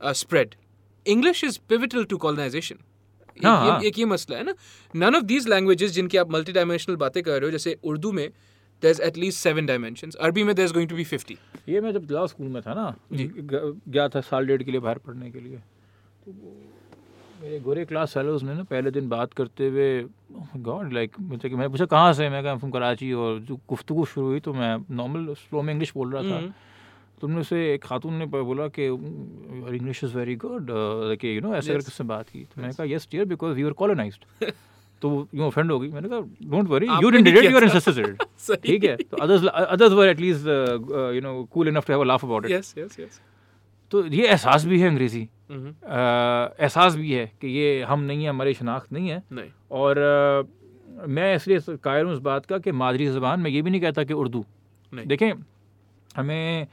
uh, 0.00 0.12
spread. 0.12 0.56
English 1.06 1.42
is 1.44 1.58
pivotal 1.72 2.06
to 2.12 2.18
colonization. 2.24 2.78
एक 3.36 3.44
हाँ, 3.46 3.56
हाँ। 3.58 3.80
ये, 3.80 3.88
एक 3.88 3.98
ये 3.98 4.04
मसला 4.04 4.36
है 4.36 4.42
ना 4.44 4.54
none 4.94 5.16
of 5.16 5.24
these 5.24 5.46
languages 5.48 5.90
जिनकी 5.92 6.18
आप 6.18 6.30
मल्टी 6.32 6.52
डायमेंशनल 6.52 6.96
बातें 7.02 7.22
कर 7.22 7.30
रहे 7.32 7.44
हो 7.44 7.50
जैसे 7.50 7.76
उर्दू 7.90 8.12
में 8.12 8.28
there 8.82 8.90
is 8.90 9.02
at least 9.02 9.38
seven 9.42 9.66
dimensions 9.66 10.14
अरबी 10.28 10.44
में 10.44 10.54
there 10.54 10.64
is 10.64 10.72
going 10.74 10.88
to 10.90 10.96
be 10.96 11.04
fifty 11.04 11.36
ये 11.68 11.80
मैं 11.80 11.92
जब 11.92 12.10
लॉ 12.10 12.26
स्कूल 12.26 12.48
में 12.56 12.60
था 12.62 12.74
ना 12.74 12.88
ग- 13.12 13.80
गया 13.88 14.08
था 14.14 14.20
साल 14.30 14.46
डेढ़ 14.46 14.62
के 14.62 14.70
लिए 14.70 14.80
बाहर 14.80 14.98
पढ़ने 15.06 15.30
के 15.30 15.40
लिए 15.40 15.56
तो 16.24 16.32
वो 16.32 16.56
मेरे 17.40 17.58
गोरे 17.60 17.84
क्लास 17.84 18.12
फेलोज 18.14 18.42
ने 18.42 18.54
ना 18.54 18.62
पहले 18.70 18.90
दिन 18.90 19.08
बात 19.08 19.32
करते 19.32 19.66
हुए 19.68 19.88
गॉड 20.68 20.92
लाइक 20.92 21.12
मुझे 21.20 21.48
कि 21.48 21.54
मैंने 21.54 21.68
पूछा 21.68 21.84
कहाँ 21.86 22.12
से? 22.12 22.28
मैं 22.28 22.42
कहा 22.44 22.56
फ्रॉम 22.56 22.70
कराची 22.72 23.12
और 23.14 23.38
जो 23.40 23.56
गुफ्तु 23.68 24.04
शुरू 24.04 24.26
हुई 24.26 24.40
तो 24.40 24.52
मैं 24.54 24.76
नॉर्मल 24.96 25.34
स्लो 25.34 25.62
में 25.62 25.72
इंग्लिश 25.72 25.92
बोल 25.96 26.12
रहा 26.14 26.22
था. 26.22 26.40
तो 27.20 27.26
उन्होंने 27.26 27.44
से 27.44 27.74
एक 27.74 27.84
खातून 27.84 28.14
ने 28.14 28.26
बोला 28.26 28.66
कि 28.78 28.86
इंग्लिश 28.86 30.02
इज़ 30.04 30.16
वेरी 30.16 30.34
गुड 30.36 30.66
कि 31.20 31.36
यू 31.36 31.40
नो 31.40 31.54
ऐसे. 31.54 31.72
करके 31.72 31.86
उससे 31.86 32.04
बात 32.04 32.28
की। 32.28 32.42
तो 32.44 32.60
मैंने 32.60 32.74
कहा 32.74 32.86
yes 32.94 33.08
dear 33.12 33.24
because 33.34 33.58
you 33.58 33.66
are 33.66 33.72
colonised 33.82 34.50
तो 35.02 35.28
यूँ 35.34 35.46
ऑफेंड 35.46 35.70
हो 35.72 35.78
गई। 35.80 35.88
मैंने 35.88 36.08
कहा 36.08 36.20
डोंट 36.50 36.68
वरी 36.68 36.86
यू 36.86 36.92
आपने 36.92 37.22
डिड 37.22 37.36
इट 37.36 37.50
योर 37.50 37.62
था। 37.62 37.66
इंसेस्टर्स 37.66 38.50
ठीक 38.66 38.84
है? 38.84 38.96
तो 38.96 39.16
others 39.16 39.44
others 39.46 39.92
were 39.92 40.08
at least 40.08 40.46
you 41.14 41.20
know 41.22 41.42
cool 41.52 41.68
enough 41.68 41.86
to 41.86 41.92
have 41.92 42.02
a 42.02 42.06
laugh 42.06 42.24
about 42.24 42.46
it 42.46 42.50
yes 42.50 42.74
yes 42.78 43.00
yes 43.00 43.20
तो 43.92 44.06
ये 44.06 44.26
एहसास 44.26 44.64
भी 44.64 44.80
है 44.80 44.88
अंग्रेज़ी। 44.88 45.28
एहसास 45.50 46.94
भी 46.94 47.12
है 47.12 47.32
कि 47.40 47.48
ये 47.48 47.82
हम 47.82 48.00
नहीं 48.00 48.22
हैं 48.22 48.30
हमारी 48.30 48.54
शनाख्त 48.54 48.92
नहीं 48.92 49.08
है। 49.08 49.22
नहीं। 49.32 49.50
और 49.70 49.98
आ, 49.98 51.06
मैं 51.06 51.34
इसलिए 51.36 51.76
कायर 51.76 52.04
हूँ 52.04 52.12
इस 52.12 52.18
बात 52.18 52.46
का 52.46 52.58
कि 52.58 52.72
मादरी 52.72 53.06
ज़बान 53.06 53.40
मैं 53.40 53.50
ये 53.50 53.62
भी 53.62 53.70
नहीं 53.70 53.80
कहता 53.80 54.04
कि 54.04 54.12
उर्दू। 54.12 54.44
देखें 54.92 55.32
हमें 56.16 56.62
आ, 56.62 56.66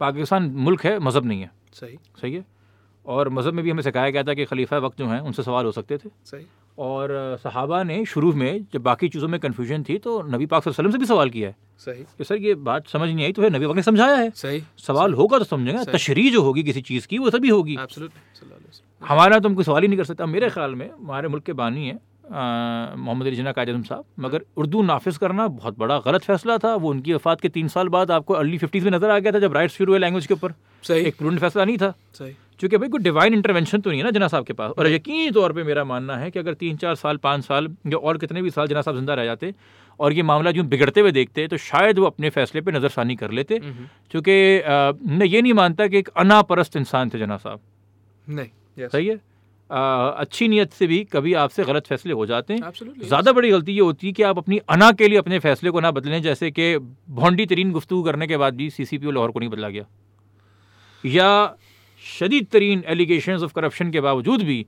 पाकिस्तान 0.00 0.42
मुल्क 0.42 0.84
है 0.84 0.98
मज़हब 0.98 1.24
नहीं 1.24 1.40
है। 1.40 1.50
सही। 1.72 1.98
सही 2.22 2.34
है? 2.34 2.44
और 3.06 3.28
मज़हब 3.28 3.54
में 3.54 3.64
भी 3.64 3.70
हमें 3.70 3.82
सिखाया 3.82 4.10
गया 4.10 4.22
था 4.22 4.34
कि 4.34 4.44
खलीफा 4.44 4.78
वक्त 4.78 4.98
जो 4.98 5.06
हैं 5.06 5.20
उनसे 5.20 5.42
सवाल 5.42 5.64
हो 5.64 5.72
सकते 5.72 5.98
थे। 5.98 6.08
सही। 6.24 6.46
और 6.80 7.08
सहाबा 7.42 7.82
ने 7.82 8.04
शुरू 8.04 8.32
में 8.32 8.66
जब 8.72 8.82
बाकी 8.82 9.08
चीज़ों 9.08 9.28
में 9.28 9.38
कन्फ्यूज़न 9.40 9.82
थी 9.82 9.96
तो 9.98 10.20
नबी 10.24 10.46
पाक 10.46 10.62
सल्लल्लाहु 10.62 10.62
अलैहि 10.62 10.70
वसल्लम 10.70 10.92
से 10.92 10.98
भी 10.98 11.06
सवाल 11.06 11.30
किया 11.30 11.48
है। 11.48 11.56
सही। 11.86 12.02
कि 12.18 12.24
सर 12.24 12.36
ये 12.36 12.54
बात 12.66 12.88
समझ 12.88 13.08
नहीं 13.08 13.24
आई 13.24 13.32
तो 13.32 13.42
है 13.42 13.50
नबी 13.50 13.66
पाक 13.66 13.76
ने 13.76 13.82
समझाया 13.82 14.16
है। 14.16 14.30
सही। 14.36 14.62
सवाल 14.78 15.14
होगा 15.14 15.38
तो 15.38 15.44
समझेंगे। 15.46 15.84
तशरी 15.92 16.30
जो 16.30 16.42
होगी 16.42 16.62
किसी 16.62 16.80
चीज़ 16.82 17.06
की 17.06 17.18
वो 17.18 17.30
सभी 17.30 17.48
होगी। 17.48 17.78
हमारा 19.02 19.38
तो 19.38 19.48
हम 19.48 19.54
कोई 19.54 19.64
सवाल 19.64 19.82
ही 19.82 19.88
नहीं 19.88 19.98
कर 19.98 20.04
सकता। 20.04 20.26
मेरे 20.26 20.50
ख्याल 20.50 20.74
में 20.74 20.88
हमारे 20.90 21.28
मुल्क 21.28 21.44
के 21.44 21.52
बानी 21.54 21.86
हैं 21.86 21.98
मोहम्मद 22.32 23.26
अली 23.26 23.36
जना 23.36 23.52
कायद 23.52 23.82
साहब 23.84 24.04
मगर 24.18 24.44
उर्दू 24.56 24.82
नाफिज 24.82 25.16
करना 25.18 25.46
बहुत 25.48 25.78
बड़ा 25.78 25.98
गलत 25.98 26.22
फैसला 26.24 26.58
था। 26.58 26.74
वो 26.74 26.90
उनकी 26.90 27.14
वफात 27.14 27.40
के 27.40 27.48
तीन 27.48 27.68
साल 27.68 27.88
बाद 27.88 28.10
आपको 28.10 28.34
अर्ली 28.34 28.58
फिफ्टीज़ 28.58 28.84
में 28.84 28.90
नज़र 28.92 29.10
आ 29.10 29.18
गया 29.18 29.32
था 29.32 29.38
जब 29.38 29.54
राइट्स 29.54 29.76
शुरू 29.76 29.92
हुए 29.92 29.98
लैंग्वेज 29.98 30.26
के 30.26 30.34
ऊपर। 30.34 30.54
सही। 30.82 31.04
एक 31.04 31.16
प्रूडेंट 31.18 31.40
फैसला 31.40 31.64
नहीं 31.64 31.78
था। 31.78 31.92
सही। 32.14 32.32
क्योंकि 32.60 32.76
भाई 32.76 32.88
कोई 32.88 33.00
डिवाइन 33.00 33.34
इंटरवेंशन 33.34 33.80
तो 33.80 33.90
नहीं 33.90 34.00
है 34.00 34.04
ना 34.04 34.10
जना 34.10 34.28
साहब 34.28 34.44
के 34.44 34.52
पास। 34.52 34.72
और 34.78 34.88
यकीनी 34.88 35.30
तौर 35.30 35.52
पर 35.52 35.64
मेरा 35.64 35.84
मानना 35.84 36.16
है 36.16 36.30
कि 36.30 36.38
अगर 36.38 36.54
तीन 36.54 36.76
चार 36.76 36.94
साल 36.96 37.16
पाँच 37.18 37.44
साल 37.44 37.68
या 37.86 37.98
और 37.98 38.18
कितने 38.18 38.42
भी 38.42 38.50
साल 38.50 38.68
जना 38.68 38.82
साहब 38.82 38.96
ज़िंदा 38.96 39.14
रह 39.14 39.24
जाते 39.24 39.54
और 40.00 40.12
ये 40.12 40.22
मामला 40.22 40.50
यूँ 40.50 40.64
बिगड़ते 40.66 41.00
हुए 41.00 41.12
देखते 41.12 41.46
तो 41.48 41.56
शायद 41.58 41.98
वो 41.98 42.06
अपने 42.06 42.30
फैसले 42.30 42.60
पर 42.60 42.72
नज़रसानी 42.72 43.16
कर 43.16 43.30
लेते। 43.30 43.58
क्योंकि 43.58 44.58
अ, 44.58 44.92
मैं 45.02 45.26
ये 45.26 45.42
नहीं 45.42 45.52
मानता 45.54 45.86
कि 45.86 45.98
एक 45.98 46.08
अनापरस्त 46.16 46.76
इंसान 46.76 47.10
थे 47.10 47.18
जना 47.18 47.36
साहब। 47.38 47.60
नहीं 48.26 48.88
सही 48.88 49.06
है? 49.06 49.14
अ, 49.14 50.14
अच्छी 50.18 50.48
नीयत 50.48 50.72
से 50.72 50.86
भी 50.86 51.02
कभी 51.04 51.34
आपसे 51.36 51.64
गलत 51.64 51.86
फैसले 51.86 52.12
हो 52.12 52.26
जाते 52.26 52.54
हैं। 52.54 52.60
ज़्यादा 53.02 53.32
बड़ी 53.32 53.50
गलती 53.50 53.72
ये 53.72 53.80
होती 53.80 54.06
है 54.06 54.12
कि 54.12 54.22
आप 54.22 54.38
अपनी 54.38 54.58
अना 54.68 54.90
के 54.92 55.08
लिए 55.08 55.18
अपने 55.18 55.38
फैसले 55.38 55.70
को 55.70 55.80
ना 55.80 55.90
बदलें 55.92 56.20
जैसे 56.22 56.50
कि 56.50 56.76
भोंडी 57.12 57.46
तरीन 57.46 57.72
गुफ्तु 57.72 58.02
करने 58.02 58.26
के 58.26 58.36
बाद 58.36 58.54
भी 58.54 58.70
सी 58.70 58.84
सी 58.84 58.98
पी 58.98 59.06
ओ 59.06 59.10
लाहौर 59.10 59.30
को 59.30 59.40
नहीं 59.40 59.50
बदला 59.50 59.68
गया। 59.68 59.86
या 61.04 61.56
शदीद 62.02 62.46
तरीन 62.46 62.82
एलिगेशन 62.86 63.32
ऑफ़ 63.34 63.52
करप्शन 63.52 63.90
के 63.90 64.00
बावजूद 64.00 64.42
भी 64.42 64.64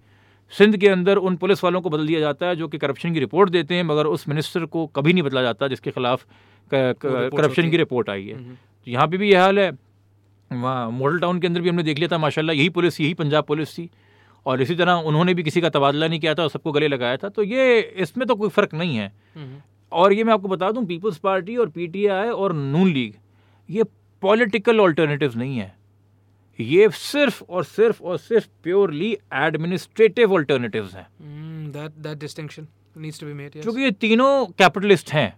सिंध 0.52 0.76
के 0.76 0.88
अंदर 0.88 1.16
उन 1.18 1.36
पुलिस 1.36 1.62
वालों 1.64 1.80
को 1.80 1.90
बदल 1.90 2.06
दिया 2.06 2.20
जाता 2.20 2.46
है 2.46 2.56
जो 2.56 2.68
कि 2.68 2.78
करप्शन 2.78 3.12
की 3.14 3.20
रिपोर्ट 3.20 3.50
देते 3.50 3.74
हैं 3.74 3.82
मगर 3.84 4.06
उस 4.06 4.28
मिनिस्टर 4.28 4.64
को 4.66 4.86
कभी 4.86 5.12
नहीं 5.12 5.22
बदला 5.22 5.42
जाता 5.42 5.68
जिसके 5.68 5.90
खिलाफ 5.90 6.24
करप्शन 6.70 7.70
की। 7.70 7.76
रिपोर्ट 7.76 8.10
आई 8.10 8.26
है 8.26 8.34
हम्म। 8.34 8.54
तो 8.54 8.90
यहाँ 8.90 9.06
पे 9.08 9.16
भी 9.16 9.30
ये 9.30 9.36
हाल 9.36 9.58
है 9.58 9.70
वहाँ 10.50 10.90
मॉडल 10.90 11.18
टाउन 11.18 11.40
के 11.40 11.46
अंदर 11.46 11.60
भी 11.60 11.68
हमने 11.68 11.82
देख 11.82 11.98
लिया 11.98 12.08
था 12.08 12.18
माशाल्लाह 12.18 12.56
यही 12.56 12.68
पुलिस 12.68 13.00
यही 13.00 13.14
पंजाब 13.14 13.44
पुलिस 13.44 13.76
थी 13.78 13.88
और 14.46 14.62
इसी 14.62 14.74
तरह 14.74 15.08
उन्होंने 15.08 15.34
भी 15.34 15.42
किसी 15.42 15.60
का 15.60 15.68
तबादला 15.70 16.08
नहीं 16.08 16.20
किया 16.20 16.34
था 16.34 16.42
और 16.42 16.48
सबको 16.48 16.72
गले 16.72 16.88
लगाया 16.88 17.16
था 17.16 17.28
तो 17.28 17.42
ये 17.44 17.80
इसमें 17.98 18.26
तो 18.28 18.34
कोई 18.34 18.48
फ़र्क 18.50 18.74
नहीं 18.74 18.96
है 18.96 19.12
हम्म। 19.36 19.60
और 19.92 20.12
ये 20.12 20.24
मैं 20.24 20.32
आपको 20.32 20.48
बता 20.48 20.70
दूँ 20.70 20.84
पीपल्स 20.86 21.18
पार्टी 21.18 21.56
और 21.56 21.68
पीटीआई 21.68 22.28
और 22.28 22.52
नून 22.54 22.92
लीग 22.92 23.14
ये 23.68 23.84
पॉलिटिकल 24.22 24.80
ऑल्टरनेटिव्स 24.80 25.36
नहीं 25.36 25.56
है 25.56 25.74
ये 26.62 26.88
सिर्फ़ 26.94 27.42
और 27.48 27.64
सिर्फ़ 27.64 28.02
और 28.02 28.18
सिर्फ़ 28.18 28.48
प्योरली 28.62 29.12
एडमिनिस्ट्रेटिव 29.34 30.32
ऑल्टरनेटिव्स 30.34 30.94
हैं 30.94 31.06
Mm. 31.06 31.76
Yes. 31.76 33.62
क्योंकि 33.62 33.82
ये 33.82 33.90
तीनों 34.00 34.46
कैपिटलिस्ट 34.58 35.10
हैं 35.12 35.32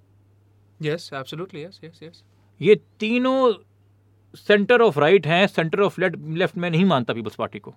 Yes, 0.80 1.04
absolutely. 1.12 1.60
Yes, 1.64 1.76
yes, 1.84 2.00
yes. 2.02 2.22
ये 2.60 2.74
तीनों 3.00 3.52
सेंटर 4.36 4.80
ऑफ़ 4.82 4.98
राइट 5.00 5.26
हैं 5.26 5.46
सेंटर 5.46 5.80
ऑफ़ 5.80 6.00
लेफ़्ट 6.00 6.16
लेफ़्ट 6.38 6.56
में 6.56 6.70
नहीं 6.70 6.84
मानता 6.84 7.14
पीपल्स 7.14 7.34
पार्टी 7.34 7.58
को 7.58 7.74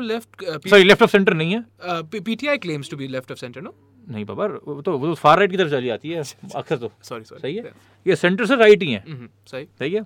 left. 0.00 0.42
Uh, 0.44 0.68
sorry 0.68 0.84
left 0.84 1.02
of 1.02 1.10
centre 1.10 1.34
नहीं 1.34 1.52
है 1.54 1.64
PTI 2.10 2.58
claims 2.64 2.88
to 2.88 2.96
be 2.96 3.08
left 3.08 3.30
of 3.30 3.38
center. 3.44 3.62
No. 3.62 3.72
नहीं 4.10 4.24
बाबा 4.24 4.46
वो 4.46 4.80
तो 4.82 4.96
वो 4.98 5.06
तो 5.06 5.14
फार 5.14 5.38
राइट 5.38 5.50
की 5.50 5.56
तरफ़ 5.56 5.70
चली 5.70 5.86
जाती 5.86 6.10
है 6.10 6.20
अक्सर 6.56 6.76
तो 6.76 6.90
sorry. 7.08 7.24
सही 7.40 7.54
है 7.56 7.72
ये 8.06 8.16
सेंटर 8.16 8.46
से 8.46 8.56
राइट 8.56 8.82
ही 8.82 8.92
है 8.92 9.04
Mm-hmm. 9.04 9.50
सही. 9.50 9.64
सही 9.78 9.92
है 9.94 10.02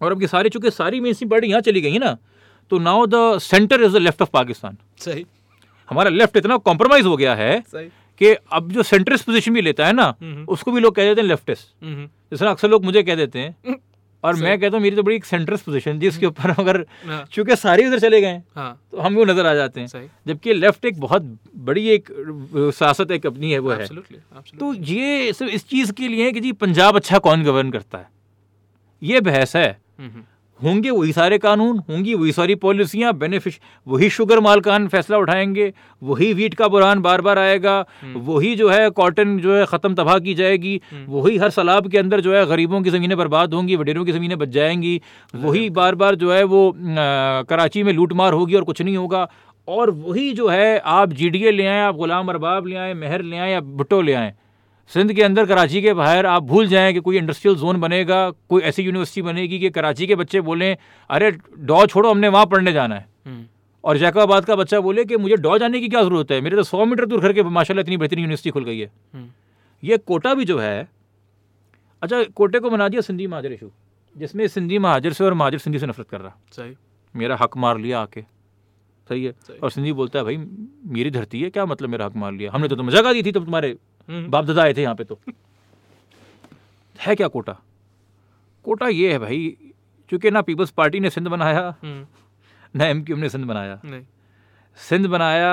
और 0.00 0.12
अब 0.12 0.22
ये 0.22 0.28
सारी 0.28 0.48
चूँकि 0.48 0.70
सारी 0.72 1.00
मेन 1.00 1.12
स्ट्रीम 1.12 1.30
पार्टी 1.30 1.48
यहाँ 1.48 1.60
चली 1.62 1.80
गई 1.80 1.92
है 1.92 1.98
ना 1.98 2.16
तो 2.72 2.78
now 2.80 3.06
the 3.06 3.38
centre 3.40 3.82
is 3.82 3.92
the 3.92 3.96
left 3.98 4.22
of 4.22 4.30
Pakistan 4.32 4.76
सही. 5.00 5.24
हमारा 5.88 6.10
लेफ़्ट 6.10 6.36
इतना 6.36 6.56
कॉम्प्रोमाइज 6.64 7.06
हो 7.06 7.16
गया 7.16 7.34
है 7.34 7.60
सही. 7.62 7.88
कि 8.20 8.32
अब 8.52 8.70
जो 8.72 8.82
सेंट्रिस्ट 8.84 9.26
पोजीशन 9.26 9.54
भी 9.54 9.60
लेता 9.62 9.86
है 9.86 9.92
ना 9.92 10.14
हम्म। 10.22 10.44
उसको 10.48 10.72
भी 10.72 10.80
लोग 10.80 10.94
कह 10.94 11.04
देते 11.04 11.20
हैं 11.20 11.28
लेफ्टिस्ट 11.28 11.66
Mm-hmm. 11.84 12.06
जिस 12.30 12.40
तरह 12.40 12.50
अक्सर 12.50 12.68
लोग 12.68 12.84
मुझे 12.84 13.02
कह 13.02 13.14
देते 13.14 13.38
हैं 13.38 13.76
और 14.24 14.34
मैं 14.36 14.58
कहता 14.60 14.76
हूँ 14.76 14.82
मेरी 14.82 14.96
तो 14.96 15.02
बड़ी 15.02 15.16
एक 15.16 15.24
सेंट्रिस्ट 15.24 15.64
पोजीशन 15.64 15.98
जिसके 16.00 16.26
ऊपर 16.26 16.50
अगर 16.52 16.78
हाँ. 17.06 17.24
चूँकि 17.32 17.56
सारे 17.56 17.86
उधर 17.86 17.98
चले 18.00 18.20
गए 18.20 18.28
हैं. 18.28 18.72
तो 18.92 18.98
हम 18.98 19.14
वो 19.14 19.24
नज़र 19.24 19.46
आ 19.46 19.54
जाते 19.54 19.80
हैं 19.80 20.10
जबकि 20.26 20.52
लेफ़्ट 20.54 20.84
एक 20.84 21.00
बहुत 21.00 21.22
बड़ी 21.68 21.88
एक 21.90 22.08
सियासत 22.10 23.10
एक 23.10 23.26
अपनी 23.26 23.52
है 23.52 23.58
वो 23.58 23.70
है. 23.72 23.86
तो 24.58 24.72
ये 24.74 25.32
सिर्फ़ 25.32 25.52
इस 25.52 25.68
चीज़ 25.68 25.92
के 25.92 26.08
लिए 26.08 26.24
है 26.24 26.32
कि 26.32 26.40
जी 26.40 26.52
पंजाब 26.58 26.96
अच्छा 26.96 27.18
कौन 27.20 27.44
गवर्न 27.44 27.70
करता 27.70 27.98
है 27.98 28.08
ये 29.02 29.20
बहस 29.22 29.56
है. 29.56 29.78
होंगे 30.60 30.90
वही 30.90 31.12
सारे 31.12 31.36
कानून 31.38 31.78
होंगी 31.88 32.12
वही 32.14 32.32
सारी 32.32 32.54
पॉलिसियाँ 32.54 33.12
बेनिफिश 33.18 33.58
वही 33.86 34.08
शुगर 34.10 34.40
मालकान 34.40 34.86
फैसला 34.88 35.18
उठाएँगे 35.18 35.72
वही 36.02 36.32
वीट 36.34 36.54
का 36.54 36.68
बुरान 36.68 37.00
बार 37.02 37.20
बार 37.20 37.38
आएगा 37.38 37.74
वही 38.28 38.54
जो 38.56 38.68
है 38.70 38.88
कॉटन 38.90 39.38
जो 39.38 39.56
है 39.56 39.64
ख़त्म 39.66 39.94
तबाह 39.94 40.18
की 40.18 40.34
जाएगी 40.34 40.80
वही 41.08 41.36
हर 41.38 41.50
सलाब 41.50 41.90
के 41.90 41.98
अंदर 41.98 42.20
जो 42.20 42.34
है 42.34 42.44
गरीबों 42.46 42.80
की 42.82 42.90
ज़मीनें 42.90 43.16
बर्बाद 43.18 43.54
होंगी 43.54 43.76
वडेरों 43.76 44.04
की 44.04 44.12
ज़मीनें 44.12 44.38
बच 44.38 44.48
जाएँगी 44.48 45.00
वही 45.34 45.68
बार 45.80 45.94
बार 45.94 46.14
जो 46.14 46.32
है 46.32 46.42
वो 46.44 46.68
अ, 46.70 46.74
कराची 47.50 47.82
में 47.82 47.92
लूट 47.92 48.12
मार 48.22 48.32
होगी 48.32 48.54
और 48.54 48.64
कुछ 48.64 48.82
नहीं 48.82 48.96
होगा 48.96 49.28
और 49.68 49.90
वही 49.90 50.32
जो 50.32 50.48
है 50.48 50.78
आप 50.78 51.12
जी 51.12 51.28
डी 51.30 51.44
ए 51.44 51.50
ले 51.50 51.66
आएँ 51.66 51.80
आप 51.82 51.96
गुलाम 51.96 52.28
अरबाब 52.28 52.66
ले 52.66 52.76
आएँ 52.76 52.94
मेहर 52.94 53.22
ले 53.22 53.36
आएँ 53.36 53.52
या 53.52 53.60
भुट्टो 53.60 54.00
ले 54.00 54.12
आएँ 54.14 54.32
सिंध 54.90 55.12
के 55.12 55.22
अंदर 55.22 55.46
कराची 55.46 55.82
के 55.82 55.92
बाहर 55.94 56.26
आप 56.26 56.42
भूल 56.42 56.66
जाएँ 56.66 56.92
कि 56.92 57.00
कोई 57.00 57.16
इंडस्ट्रियल 57.16 57.56
जोन 57.56 57.80
बनेगा 57.80 58.30
कोई 58.30 58.62
ऐसी 58.62 58.82
यूनिवर्सिटी 58.82 59.22
बनेगी 59.22 59.58
कि 59.58 59.70
कराची 59.70 60.06
के 60.06 60.14
बच्चे 60.14 60.40
बोलें 60.40 60.76
अरे 61.10 61.30
डॉ 61.58 61.86
छोड़ो 61.86 62.10
हमने 62.10 62.28
वहाँ 62.28 62.46
पढ़ने 62.46 62.72
जाना 62.72 62.94
है। 62.94 63.06
Mm. 63.06 63.42
और 63.84 63.96
जैकोबाबाद 63.96 64.44
का 64.44 64.56
बच्चा 64.56 64.80
बोले 64.80 65.04
कि 65.04 65.16
मुझे 65.16 65.36
डॉ 65.36 65.58
जाने 65.58 65.80
की 65.80 65.88
क्या 65.88 66.02
ज़रूरत 66.02 66.30
है? 66.32 66.40
मेरे 66.40 66.56
तो 66.56 66.62
सौ 66.62 66.84
मीटर 66.84 67.06
दूर 67.06 67.20
घर 67.20 67.32
के 67.32 67.42
माशाल्लाह 67.42 67.80
इतनी 67.80 67.96
बेहतरीन 67.96 68.20
यूनिवर्सिटी 68.20 68.50
खुल 68.50 68.64
गई 68.64 68.78
है। 68.78 68.90
हम्म, 69.14 69.28
ये 69.84 69.98
कोटा 69.98 70.34
भी 70.34 70.44
जो 70.44 70.58
है 70.58 70.88
अच्छा 72.02 72.22
कोटे 72.24 72.58
को 72.58 72.70
बना 72.70 72.88
दिया 72.88 73.00
सिंधी 73.00 73.26
महाजर 73.26 73.52
इशू 73.52 73.70
जिसमें 74.16 74.46
सिंधी 74.48 74.78
महाजर 74.78 75.12
से 75.12 75.24
और 75.24 75.34
महाजर 75.34 75.58
सिंधी 75.58 75.78
से 75.78 75.86
नफरत 75.86 76.08
कर 76.08 76.20
रहा। 76.20 76.34
सही। 76.52 76.74
मेरा 77.14 77.36
हक 77.42 77.56
मार 77.56 77.78
लिया 77.78 78.00
आके। 78.00 78.22
सही 79.08 79.24
है? 79.24 79.32
सही। 79.32 79.58
और 79.58 79.70
सिंधी 79.70 79.92
बोलता 79.92 80.18
है 80.18 80.24
भाई 80.24 80.36
मेरी 80.86 81.10
धरती 81.10 81.42
है 81.42 81.50
क्या 81.50 81.66
मतलब 81.66 81.88
मेरा 81.88 82.06
हक 82.06 82.16
मार 82.16 82.32
लिया? 82.32 82.50
हमने 82.52 82.68
तो 82.68 82.76
तुम्हें 82.76 82.96
जगह 82.96 83.12
दी 83.12 83.22
थी 83.22 83.32
तब 83.32 83.44
तुम्हारे 83.44 83.68
हम्म, 83.68 83.95
बाप 84.08 84.44
दादा 84.44 84.62
आए 84.62 84.74
थे 84.74 84.82
यहाँ 84.82 84.94
पे 84.94 85.04
तो। 85.04 85.18
है 87.00 87.14
क्या 87.14 87.28
कोटा? 87.28 87.56
कोटा 88.64 88.88
ये 88.88 89.12
है 89.12 89.18
भाई 89.18 89.56
चूँकि 90.10 90.30
ना 90.30 90.42
पीपल्स 90.42 90.70
पार्टी 90.70 91.00
ने 91.00 91.10
सिंध 91.10 91.28
बनाया 91.28 91.74
हम्म, 91.82 92.06
ना 92.76 92.86
एम 92.86 93.04
ने 93.08 93.28
सिंध 93.28 93.44
बनाया। 93.44 93.80
सिंध 94.76 95.06
बनाया 95.06 95.52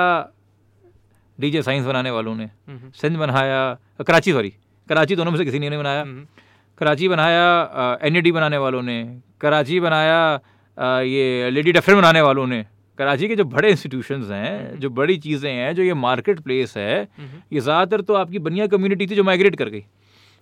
डीजे 1.38 1.62
साइंस 1.62 1.86
बनाने 1.86 2.10
वालों 2.10 2.34
ने। 2.34 2.44
हम्म, 2.44 2.90
सिंध 2.90 3.16
बनाया 3.16 3.78
कराची 4.06 4.32
सॉरी 4.32 4.52
कराची 4.88 5.16
दोनों 5.16 5.30
में 5.30 5.38
से 5.38 5.44
किसी 5.44 5.58
ने 5.58 5.68
नहीं 5.68 5.78
बनाया। 5.78 6.00
हम्म, 6.02 6.26
कराची 6.78 7.08
बनाया 7.08 7.98
एन 8.02 8.32
बनाने 8.32 8.58
वालों 8.58 8.82
ने। 8.82 9.20
कराची 9.40 9.80
बनाया 9.80 10.40
अ, 10.78 11.00
ये 11.00 11.50
लेडी 11.50 11.72
डफर 11.72 11.94
बनाने 11.94 12.20
वालों 12.20 12.46
ने। 12.46 12.64
कराची 12.98 13.28
के 13.28 13.36
जो 13.36 13.44
बड़े 13.46 13.70
इंस्टीट्यूशन 13.70 14.22
हैं 14.24 14.78
जो 14.80 14.90
बड़ी 14.92 15.16
चीज़ें 15.18 15.50
हैं 15.50 15.74
जो 15.74 15.82
ये 15.82 15.94
मार्केट 15.96 16.40
प्लेस 16.40 16.76
है 16.76 17.02
हम्म, 17.02 17.42
ये 17.52 17.60
ज़्यादातर 17.60 18.00
तो 18.02 18.14
आपकी 18.14 18.38
बनिया 18.40 18.66
कम्युनिटी 18.68 19.06
थी 19.06 19.14
जो 19.14 19.24
माइग्रेट 19.24 19.56
कर 19.56 19.68
गई। 19.68 19.84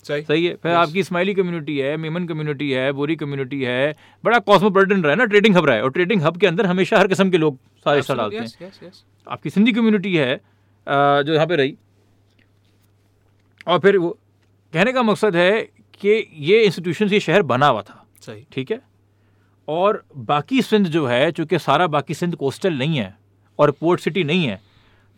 सही। 0.05 0.23
सही 0.23 0.45
है। 0.47 0.55
फिर 0.63 0.73
आपकी 0.73 1.03
स्माइली 1.03 1.35
कम्युनिटी 1.35 1.79
है 1.79 1.97
मेमन 1.97 2.27
कम्युनिटी 2.27 2.71
है 2.71 2.91
बोरी 2.93 3.17
कम्युनिटी 3.17 3.63
है 3.63 3.95
बड़ा 4.25 4.39
कॉस्मोपॉलिटन 4.41 5.03
रहा 5.03 5.11
है 5.11 5.19
ना 5.19 5.25
ट्रेडिंग 5.27 5.57
हब 5.57 5.67
रहा 5.67 5.77
है। 5.77 5.83
और 5.83 5.91
ट्रेडिंग 5.91 6.23
हब 6.23 6.37
के 6.37 6.47
अंदर 6.47 6.67
हमेशा 6.67 6.99
हर 6.99 7.09
किस्म 7.09 7.31
के 7.31 7.39
लोग 7.39 7.59
सारे 7.87 7.97
हिस्सा 7.97 8.15
डालते 8.15 8.37
हैं। 8.37 8.91
आपकी 9.27 9.51
सिंधी 9.51 9.73
कम्युनिटी 9.73 10.17
है 10.17 10.37
जो 10.87 11.35
यहाँ 11.35 11.47
पे 11.47 11.57
रही। 11.57 11.77
और 13.67 13.79
फिर 13.79 13.97
वो 13.99 14.11
कहने 14.73 14.93
का 14.93 15.03
मकसद 15.03 15.37
है 15.37 15.61
कि 16.01 16.25
ये 16.43 16.63
इंस्टीट्यूशन 16.63 17.09
ये 17.09 17.21
शहर 17.21 17.43
बना 17.45 17.67
हुआ 17.67 17.83
था। 17.83 18.05
सही। 18.23 18.45
ठीक 18.53 18.71
है? 18.71 18.81
और 19.69 20.03
बाकी 20.17 20.63
सिंध 20.63 20.87
जो 20.89 21.07
है 21.07 21.31
चूँकि 21.33 21.59
सारा 21.59 21.87
बाकी 21.87 22.15
सिंध 22.15 22.35
कोस्टल 22.37 22.75
नहीं 22.75 22.97
है 22.97 23.15
और 23.59 23.71
पोर्ट 23.71 24.01
सिटी 24.01 24.25
नहीं 24.25 24.47
है 24.47 24.61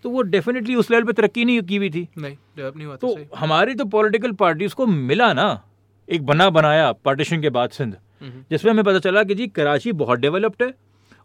तो 0.04 0.10
वो 0.10 0.22
डेफिनेटली 0.22 0.74
उस 0.74 0.90
लेवल 0.90 1.04
पे 1.04 1.12
तरक्की 1.12 1.44
नहीं 1.44 1.62
की 1.62 1.76
हुई 1.76 1.90
थी। 1.90 2.08
नहीं 2.18 2.36
डेवलप 2.56 2.76
नहीं 2.76 2.86
हुआ 2.86 2.96
तो 2.96 3.14
सही 3.14 3.26
हमारी 3.36 3.74
तो 3.74 3.84
पॉलिटिकल 3.84 4.32
पार्टीज़ 4.34 4.74
को 4.74 4.86
मिला 4.86 5.32
ना 5.32 5.46
एक 6.08 6.26
बना 6.26 6.48
बनाया 6.50 6.90
पार्टीशन 7.04 7.42
के 7.42 7.50
बाद 7.50 7.70
सिंध 7.70 7.96
जिसमें 8.50 8.70
हमें 8.72 8.84
पता 8.84 8.98
चला 8.98 9.22
कि 9.22 9.34
जी 9.34 9.46
कराची 9.48 9.92
बहुत 9.94 10.18
डेवलप्ड 10.18 10.62
है 10.62 10.72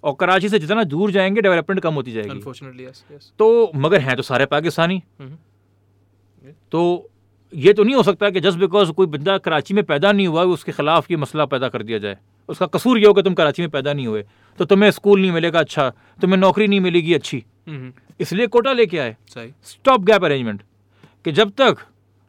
और 0.03 0.15
कराची 0.19 0.49
से 0.49 0.59
जितना 0.59 0.83
दूर 0.85 1.11
जाएँगे 1.11 1.41
डेवलपमेंट 1.41 1.81
कम 1.81 1.93
होती 1.93 2.11
जाएगी। 2.11 2.29
अनफॉर्चुनेटली 2.29 2.85
यस 2.85 3.03
यस 3.11 3.31
तो 3.39 3.71
मगर 3.75 4.01
हैं 4.01 4.15
तो 4.15 4.23
सारे 4.23 4.45
पाकिस्तानी। 4.45 5.01
तो 6.71 7.09
ये 7.53 7.73
तो 7.73 7.83
नहीं 7.83 7.95
हो 7.95 8.03
सकता 8.03 8.29
कि 8.29 8.39
जस्ट 8.39 8.57
बिकॉज़ 8.59 8.91
कोई 8.91 9.07
बंदा 9.07 9.37
कराची 9.37 9.73
में 9.73 9.83
पैदा 9.83 10.11
नहीं 10.11 10.27
हुआ 10.27 10.43
उसके 10.55 10.71
खिलाफ 10.71 11.09
ये 11.11 11.17
मसला 11.17 11.45
पैदा 11.45 11.69
कर 11.69 11.83
दिया 11.83 11.97
जाए। 11.99 12.17
उसका 12.49 12.65
कसूर 12.65 12.99
ये 12.99 13.05
हो 13.07 13.13
कि 13.13 13.21
तुम 13.21 13.33
कराची 13.33 13.61
में 13.61 13.69
पैदा 13.71 13.93
नहीं 13.93 14.07
हुए 14.07 14.23
तो 14.59 14.65
तुम्हें 14.65 14.89
स्कूल 14.91 15.21
नहीं 15.21 15.31
मिलेगा 15.31 15.59
अच्छा 15.59 15.89
तुम्हें 16.21 16.37
नौकरी 16.39 16.67
नहीं 16.67 16.79
मिलेगी 16.79 17.13
अच्छी। 17.13 17.43
इसलिए 18.21 18.47
कोटा 18.47 18.73
लेके 18.73 18.97
आए। 18.99 19.15
सही। 19.33 19.51
स्टॉप 19.63 20.01
गैप 20.05 20.23
अरेंजमेंट 20.25 20.61
कि 21.25 21.31
जब 21.31 21.51
तक 21.61 21.77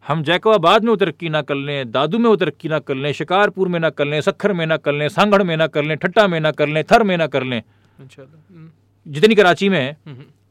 हम 0.06 0.22
जैकोबाबाद 0.24 0.84
में 0.84 0.96
तरक्की 0.96 1.28
ना 1.28 1.40
कर 1.42 1.54
लें 1.54 1.90
दादू 1.90 2.18
में 2.18 2.36
तरक्की 2.36 2.68
ना 2.68 2.78
कर 2.78 2.94
लें 2.94 3.12
शिकारपुर 3.12 3.68
में 3.68 3.78
ना 3.80 3.90
कर 3.90 4.04
लें 4.06 4.20
सखर 4.20 4.52
में 4.52 4.64
ना 4.66 4.76
कर 4.76 4.92
लें 4.92 5.08
सांगड़ 5.08 5.42
में 5.42 5.56
ना 5.56 5.66
कर 5.66 5.84
लें 5.84 5.96
ठट्टा 5.96 6.26
में 6.28 6.38
ना 6.40 6.50
कर 6.50 6.68
लें 6.68 6.82
थर 6.92 7.02
में 7.02 7.16
ना 7.16 7.26
कर 7.26 7.42
लें 7.44 7.60
हम्म, 7.60 8.68
जितनी 9.06 9.34
कराची 9.34 9.68
में 9.68 9.78
है 9.80 9.90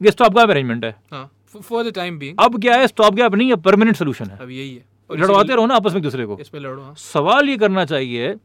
ये 0.01 0.11
स्टॉप 0.11 0.37
गैप 0.37 0.49
अरेंजमेंट 0.49 0.85
है। 0.85 0.95
हाँ। 1.11 1.29
फॉर 1.55 1.89
द 1.89 1.93
टाइम 1.95 2.17
बीइंग 2.19 2.37
अब 2.39 2.59
क्या 2.61 2.75
है? 2.75 2.87
स्टॉप 2.87 3.13
गैप 3.15 3.35
नहीं 3.35 3.49
है 3.49 3.55
परमानेंट 3.61 3.97
सोल्यूशन 3.97 4.25
है। 4.25 4.37
अब 4.37 4.49
यही 4.49 4.75
है। 4.75 5.17
लड़वाते 5.19 5.55
रहो 5.55 5.65
ना 5.65 5.75
आपस 5.75 5.93
में 5.93 6.01
दूसरे 6.03 6.25
को। 6.25 6.37
इस 6.41 6.49
पे 6.49 6.59
लड़ो 6.59 6.81
हाँ। 6.81 6.93
सवाल 6.97 7.49
ये 7.49 7.57
करना 7.57 7.85
चाहिए 7.85 8.35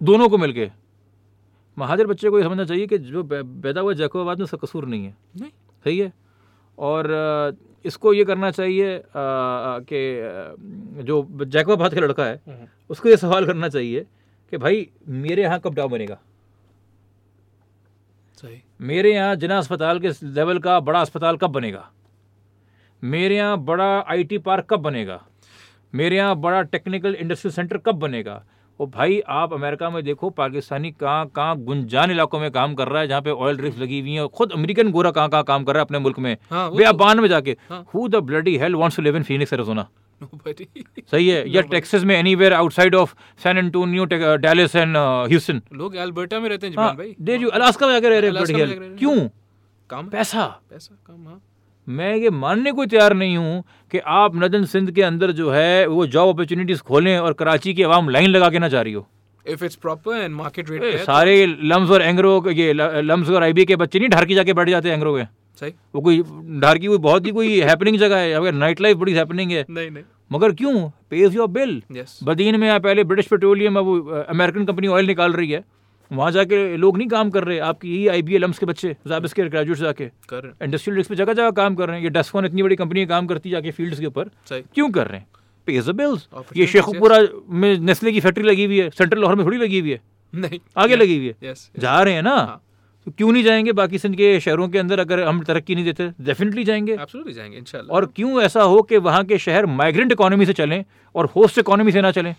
दोनों 0.00 0.28
को 0.28 0.38
मिलके। 0.38 0.70
महाजर 1.76 2.06
बच्चे 2.06 2.30
को 2.30 2.38
ये 2.38 2.44
समझना 2.44 2.64
चाहिए 2.64 2.86
कि 2.86 2.98
जो 2.98 3.22
पैदा 3.24 3.80
हुआ 3.80 3.92
जैकोबाद 3.92 4.38
में 4.38 4.44
उसका 4.44 4.58
कसूर 4.58 4.86
नहीं 4.86 5.04
है। 5.04 5.16
नहीं। 5.40 5.50
सही 5.84 5.98
है? 5.98 6.12
और 6.78 7.56
इसको 7.84 8.12
ये 8.12 8.24
करना 8.24 8.50
चाहिए 8.50 9.00
कि 9.16 11.02
जो 11.04 11.44
जैकोबाद 11.44 11.94
का 11.94 12.00
लड़का 12.00 12.24
है 12.24 12.40
हम्म, 12.48 12.66
उसको 12.90 13.08
ये 13.08 13.16
सवाल 13.16 13.46
करना 13.46 13.68
चाहिए 13.68 14.06
कि 14.52 14.56
भाई 14.56 14.88
मेरे 15.08 15.42
यहाँ 15.42 15.58
कब 15.60 15.74
डाव 15.74 15.88
बनेगा? 15.88 16.18
सही। 18.44 18.62
मेरे 18.80 19.12
यहाँ 19.12 19.36
जिना 19.36 19.58
अस्पताल 19.58 19.98
के 19.98 20.08
लेवल 20.24 20.58
का 20.58 20.78
बड़ा 20.82 21.00
अस्पताल 21.00 21.36
कब 21.36 21.50
बनेगा? 21.50 21.84
मेरे 23.02 23.36
यहाँ 23.36 23.58
बड़ा 23.64 23.86
आईटी 24.00 24.38
पार्क 24.40 24.66
कब 24.70 24.80
बनेगा? 24.80 25.20
मेरे 25.94 26.16
यहाँ 26.16 26.36
बड़ा 26.36 26.60
टेक्निकल 26.64 27.14
इंडस्ट्रियल 27.14 27.54
सेंटर 27.54 27.78
कब 27.78 27.98
बनेगा? 27.98 28.42
ओ 28.80 28.86
भाई 28.86 29.20
आप 29.30 29.52
अमेरिका 29.52 29.90
में 29.90 30.02
देखो 30.04 30.30
पाकिस्तानी 30.32 30.90
कहाँ 30.92 31.26
कहाँ 31.36 31.56
गुंजान 31.58 32.10
इलाकों 32.10 32.40
में 32.40 32.50
काम 32.50 32.74
कर 32.74 32.88
रहा 32.88 33.00
है 33.00 33.08
जहाँ 33.08 33.22
पे 33.22 33.30
ऑयल 33.30 33.56
ड्रिफ्ट 33.56 33.78
लगी 33.78 34.00
हुई 34.00 34.12
हैं 34.12 34.26
खुद 34.30 34.52
अमेरिकन 34.52 34.90
गोरा 34.90 35.10
कहाँ 35.10 35.28
कहाँ 35.28 35.44
काम 35.44 35.64
कर 35.64 35.74
रहा 35.74 35.80
है 35.80 35.86
अपने 35.86 35.98
मुल्क 35.98 36.18
में? 36.18 36.36
हाँ 36.50 36.68
वो 36.68 36.76
बेबान 36.76 37.20
में 37.20 37.28
जाके। 37.28 37.56
हाँ। 37.70 38.08
The 38.08 38.16
bloody 38.24 38.56
hell 38.58 38.74
wants 38.74 38.96
to 38.96 39.02
live 39.02 39.16
in 39.16 39.22
Phoenix 39.22 39.52
Arizona 39.52 39.88
सही 41.10 41.28
है 41.28 41.48
या 41.50 41.60
टेक्सास 41.70 42.04
में 42.04 42.14
anywhere 42.16 42.52
outside 42.52 42.94
of 42.94 43.14
San 43.42 43.58
Antonio 43.58 44.04
Dallas 44.04 44.76
and 44.76 44.96
Houston 44.96 45.62
लोग 45.72 45.94
अल्बर्टा 45.96 46.40
में 46.40 46.48
रहते 46.48 46.66
हैं 46.66 46.74
हाँ 46.78 46.94
भाई। 46.96 47.14
दे 47.20 47.38
जो 47.38 47.48
अलास्का 47.50 47.86
में 47.86 47.92
जाके 47.92 48.08
रह 48.08 48.18
रहे 48.18 48.52
हैं। 48.52 48.96
क्यों? 48.96 49.16
काम 49.90 50.08
पैसा। 50.08 50.44
पैसा 50.70 50.96
कम 51.06 51.26
हाँ। 51.28 51.40
मैं 51.86 52.14
ये 52.16 52.30
मानने 52.30 52.72
को 52.72 52.84
तैयार 52.86 53.14
नहीं 53.14 53.36
हूँ 53.36 53.62
कि 53.92 53.98
आप 53.98 54.36
नदन 54.36 54.64
सिंध 54.64 54.90
के 54.90 55.02
अंदर 55.02 55.30
जो 55.32 55.50
है 55.50 55.86
वो 55.86 56.06
जॉब 56.06 56.28
अपॉर्चुनिटीज़ 56.28 56.80
खोलें 56.82 57.18
और 57.18 57.32
कराची 57.32 57.74
की 57.74 57.82
आवाम 57.82 58.08
लाइन 58.08 58.30
लगा 58.30 58.48
के 58.50 58.58
ना 58.58 58.68
जा 58.68 58.82
रही 58.82 58.92
हो। 58.92 59.06
If 59.46 59.62
it's 59.62 59.76
proper 59.76 60.12
and 60.18 60.36
market 60.36 60.68
rate 60.68 60.72
ए, 60.72 60.78
पे 60.80 60.92
है, 60.92 61.04
सारे 61.04 61.46
लम्स 61.46 61.90
और 61.90 62.02
एंग्रो 62.02 62.50
ये 62.50 62.72
लम्स 62.72 63.30
और 63.30 63.42
आईबी 63.42 63.64
के 63.64 63.76
बच्चे 63.76 63.98
नहीं 63.98 64.08
ढार 64.08 64.24
की 64.24 64.34
जाके 64.34 64.52
बैठ 64.52 64.68
जाते 64.68 64.88
हैं 64.88 64.94
एंग्रो 64.96 65.14
के। 65.16 65.24
सही। 65.60 65.72
वो 65.94 66.00
कोई 66.00 66.22
ढार 66.60 66.78
की 66.78 66.86
कोई 66.86 66.98
बहुत 66.98 67.26
ही 67.26 67.30
कोई 67.30 67.60
हैपनिंग 67.60 67.98
जगह 67.98 68.16
है 68.16 68.30
यहाँ 68.30 68.52
नाइट 68.52 68.80
लाइफ 68.80 68.96
बड़ी 68.96 69.12
हैपनिंग 69.12 69.50
है। 69.50 69.64
नहीं 69.70 69.90
नहीं। 69.90 70.04
मगर 70.34 70.52
क्यों? 70.52 70.88
पेज 71.10 71.36
योर 71.36 71.48
बिल 71.50 71.82
बदीन 72.24 72.60
में 72.60 72.80
पहले 72.80 73.04
ब्रिटिश 73.04 73.26
पेट्रोलियम 73.26 73.78
अब 73.78 74.26
अमेरिकन 74.28 74.64
कंपनी 74.64 74.86
ऑयल 74.88 75.06
निकाल 75.06 75.32
रही 75.32 75.50
है। 75.50 75.64
वहाँ 76.10 76.30
जाके 76.32 76.76
लोग 76.76 76.96
नहीं 76.98 77.08
काम 77.08 77.30
कर 77.30 77.44
रहे 77.44 77.58
आपकी 77.60 77.90
यही 77.90 78.06
आई 78.08 78.22
बी 78.22 78.34
एल 78.34 78.52
के 78.52 78.66
बच्चे 78.66 78.96
जाबिस 79.08 79.32
के 79.32 79.44
ग्रेजुएट 79.44 79.78
जाके। 79.78 80.06
कर 80.28 80.36
रहे 80.36 80.48
हैं, 80.48 80.56
इंडस्ट्रियल 80.62 81.02
पे 81.02 81.14
जगह 81.14 81.32
जगह 81.32 81.50
काम 81.52 81.74
कर 81.74 81.88
रहे 81.88 81.96
हैं। 81.96 82.04
ये 82.04 82.10
डेस्कॉन 82.10 82.46
इतनी 82.46 82.62
बड़ी 82.62 82.76
कंपनी 82.76 83.06
काम 83.06 83.26
करती 83.26 83.48
है 83.48 83.52
जाके 83.52 83.70
फील्ड्स 83.70 84.00
के 84.00 84.06
ऊपर। 84.06 84.30
क्यों 84.50 84.90
कर 84.90 85.06
रहे 85.06 85.18
हैं? 85.18 85.26
पेज 85.68 85.88
बिल्स 85.92 86.28
ये 86.56 86.66
शेखपुरा 86.66 87.18
में 87.50 87.78
नेस्ले 87.80 88.12
की 88.12 88.20
फैक्ट्री 88.20 88.44
लगी 88.44 88.64
हुई 88.64 88.80
है 88.80 88.90
सेंट्रल 88.90 89.20
लाहौर 89.20 89.36
में 89.36 89.44
थोड़ी 89.46 89.58
लगी 89.58 89.80
हुई 89.80 89.90
है। 89.90 90.00
नहीं। 90.34 90.58
आगे 90.76 90.96
लगी 90.96 91.16
हुई 91.16 91.34
है। 91.42 91.54
जा 91.78 92.02
रहे 92.02 92.14
हैं 92.14 92.22
ना। 92.22 92.34
हाँ। 92.34 92.60
तो 93.06 93.10
क्यों 93.10 93.32
नहीं 93.32 93.42
जाएँगे? 93.44 93.72
बाकी 93.72 93.98
सिंध 93.98 94.14
के 94.16 94.38
शहरों 94.40 94.68
के 94.68 94.78
अंदर 94.78 94.98
अगर 94.98 95.22
हम 95.22 95.42
तरक्की 95.44 95.74
नहीं 95.74 95.84
देते 95.84 96.08
डेफिनेटली 96.20 96.64
जाएँगे। 96.64 96.92
एब्सोल्युटली 96.92 97.34
जाएँगे 97.34 97.56
इंशाल्लाह 97.58 97.96
और 97.96 98.06
क्यों 98.16 98.42
ऐसा 98.42 98.62
हो 98.62 98.80
कि 98.82 98.96
वहाँ 98.98 99.24
के 99.24 99.38
शहर 99.38 99.66
माइग्रेंट 99.66 100.12
इकोनॉमी 100.12 100.46
से 100.46 100.52
चलें 100.52 100.84
और 101.14 101.26
होस्ट 101.36 101.58
इकोनॉमी 101.58 101.92
से 101.92 102.00
ना 102.02 102.10
चलें? 102.10 102.34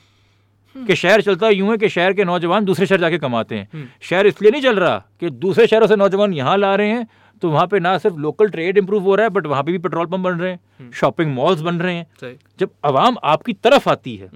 कि 0.76 0.96
शहर 0.96 1.22
चलता 1.22 1.50
यूँ 1.50 1.70
है 1.72 1.78
कि 1.78 1.90
शहर 1.90 2.14
के 2.14 2.24
नौजवान 2.24 2.66
दूसरे 2.66 2.86
शहर 2.86 3.00
जाके 3.00 3.18
कमाते 3.18 3.56
हैं। 3.56 3.68
हम्म। 3.74 3.86
शहर 4.02 4.28
इसलिए 4.28 4.52
नहीं 4.52 4.62
चल 4.62 4.80
रहा 4.80 4.98
कि 5.20 5.30
दूसरे 5.30 5.68
शहरों 5.68 5.88
से 5.88 5.96
नौजवान 5.96 6.34
यहाँ 6.34 6.58
ला 6.58 6.74
रहे 6.76 6.90
हैं 6.90 7.08
तो 7.42 7.50
वहाँ 7.52 7.68
पे 7.68 7.80
ना 7.80 7.98
सिर्फ़ 7.98 8.18
लोकल 8.18 8.50
ट्रेड 8.50 8.78
इंप्रूव 8.78 9.04
हो 9.04 9.16
रहा 9.16 9.26
है 9.26 9.30
बट 9.30 9.46
वहाँ 9.48 9.64
पे 9.64 9.72
भी 9.72 9.78
पेट्रोल 9.78 10.06
पंप 10.06 10.24
बन 10.24 10.38
रहे 10.40 10.52
हैं 10.52 10.92
शॉपिंग 10.96 11.34
मॉल्स 11.34 11.62
बन 11.62 11.80
रहे 11.80 11.96
हैं। 11.96 12.36
जब 12.60 12.70
आवाम 12.86 13.18
आपकी 13.24 13.54
तरफ़ 13.54 13.90
आती 13.90 14.16
है 14.16 14.30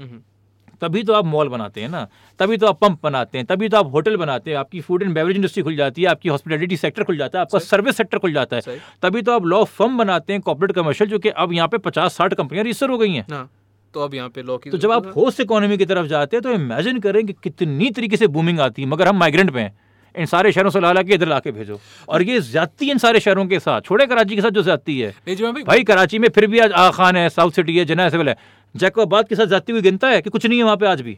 तभी 0.82 1.04
तो 1.04 1.14
आप 1.14 1.26
मॉल 1.26 1.50
बनाते 1.50 1.82
हैं 1.82 1.90
ना 1.90 2.08
तभी 2.40 2.58
तो 2.58 2.68
आप 2.68 2.80
पंप 2.80 3.00
बनाते 3.04 3.38
हैं 3.38 3.46
तभी 3.48 3.70
तो 3.70 3.78
आप 3.78 3.92
होटल 3.94 4.16
बनाते 4.18 4.52
हैं 4.52 4.58
आपकी 4.58 4.82
फ़ूड 4.82 5.04
एंड 5.04 5.14
बेवरेज 5.14 5.36
इंडस्ट्री 5.36 5.64
खुल 5.64 5.76
जाती 5.76 6.02
है 6.02 6.08
आपकी 6.08 6.30
हॉस्पिटलिटी 6.30 6.78
सेक्टर 6.78 7.04
खुल 7.04 7.18
जाता 7.18 7.40
है 7.40 7.42
आपका 7.42 7.60
सर्विस 7.60 7.98
सेक्टर 7.98 8.18
खुल 8.18 8.34
जाता 8.34 8.56
है। 8.58 8.78
तभी 9.04 9.22
तो 9.22 9.32
आप 9.32 9.46
लॉ 9.46 9.64
फर्म 9.66 9.98
बनाते 9.98 10.34
हैं 10.34 10.42
कॉर्पोरेट 10.42 10.76
कमर्शियल 10.76 11.10
जो 11.10 11.20
कि 11.20 11.30
अब 11.30 11.54
यहाँ 11.54 11.68
पे 11.68 11.78
पचास 11.80 12.18
साठ 12.18 12.34
कंपनियाँ 12.34 12.66
रजिस्टर 12.66 12.90
हो 12.90 12.98
गई 12.98 13.14
हैं। 13.14 13.26
हाँ 13.32 13.50
तो 13.94 14.00
अब 14.00 14.14
यहाँ 14.14 14.30
पे 14.30 14.42
लॉ 14.44 14.58
की 14.58 14.70
तो 14.70 14.78
जब 14.78 14.92
आप 14.92 15.12
होस्ट 15.16 15.40
इकोनॉमी 15.42 15.78
की 15.78 15.86
तरफ़ 15.86 16.08
जाते 16.08 16.38
हैं 16.38 16.42
तो 16.44 16.52
इमेजिन 16.54 17.00
करें 17.00 17.26
कि 17.26 17.34
कितनी 17.44 17.90
तरीके 17.92 18.18
से 18.18 18.28
बूमिंग 18.30 18.60
आती 18.62 18.82
है 18.82 18.88
मगर 18.88 19.08
हम 19.08 19.18
माइग्रेंट 19.20 19.54
पे 19.54 19.60
हैं। 19.60 19.78
इन 20.16 20.26
सारे 20.26 20.52
शहरों 20.52 20.70
से 20.70 20.80
ला 20.80 20.92
ला 20.92 21.02
के 21.04 21.14
इधर 21.14 21.28
ला 21.28 21.40
के 21.40 21.52
भेजो। 21.52 21.80
और 22.10 22.22
ये 22.24 22.40
ज्यादती 22.42 22.90
इन 22.92 22.98
सारे 22.98 23.20
शहरों 23.20 23.46
के 23.48 23.60
साथ 23.60 23.82
छोड़े 23.82 24.06
कराची 24.08 24.36
के 24.36 24.42
साथ 24.42 24.50
जो 24.52 24.64
ज्यादती 24.64 25.00
है। 25.00 25.10
भाई 25.28 25.64
भाई 25.64 25.84
कराची 25.84 26.20
में 26.20 26.28
फिर 26.30 26.48
भी 26.48 26.60
आज 26.60 26.72
आ 26.72 26.90
खान 26.92 27.16
है 27.16 27.28
साउथ 27.30 27.52
सिटी 27.52 27.78
है 27.78 27.86
जना 27.86 28.10
सिविल 28.10 28.30
है। 28.30 28.36
जैकोबाद 28.76 29.28
के 29.28 29.36
साथ 29.36 29.46
जाती 29.46 29.72
हुई 29.72 29.82
गिनता 29.82 30.10
है 30.10 30.22
कि 30.22 30.30
कुछ 30.30 30.46
नहीं 30.46 30.58
है 30.58 30.64
वहाँ 30.64 30.78
पे 30.78 30.86
आज 30.86 31.02
भी? 31.02 31.18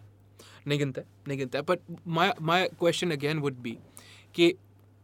नहीं 0.68 0.80
गिनता 0.80 1.02
है 1.02 1.08
नहीं 1.28 1.38
गिनता 1.38 1.60
है 1.60 1.66
but 1.70 1.80
my 2.08 2.34
my 2.42 2.70
question 2.80 3.12
again 3.12 3.40
would 3.40 3.54
be 3.54 3.78
कि 4.36 4.54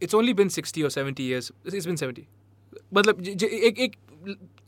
इट्स 0.02 0.16
ओनली 0.16 0.34
बिन 0.34 0.50
60 0.50 0.84
और 0.84 0.92
70 0.92 1.20
इयर्स 1.20 1.52
इट्स 1.74 1.86
बिन 1.86 1.96
70 1.96 2.22
मतलब 2.94 3.22
ज- 3.22 3.30
ज- 3.30 3.44
एक 3.44 3.80
एक 3.80 3.96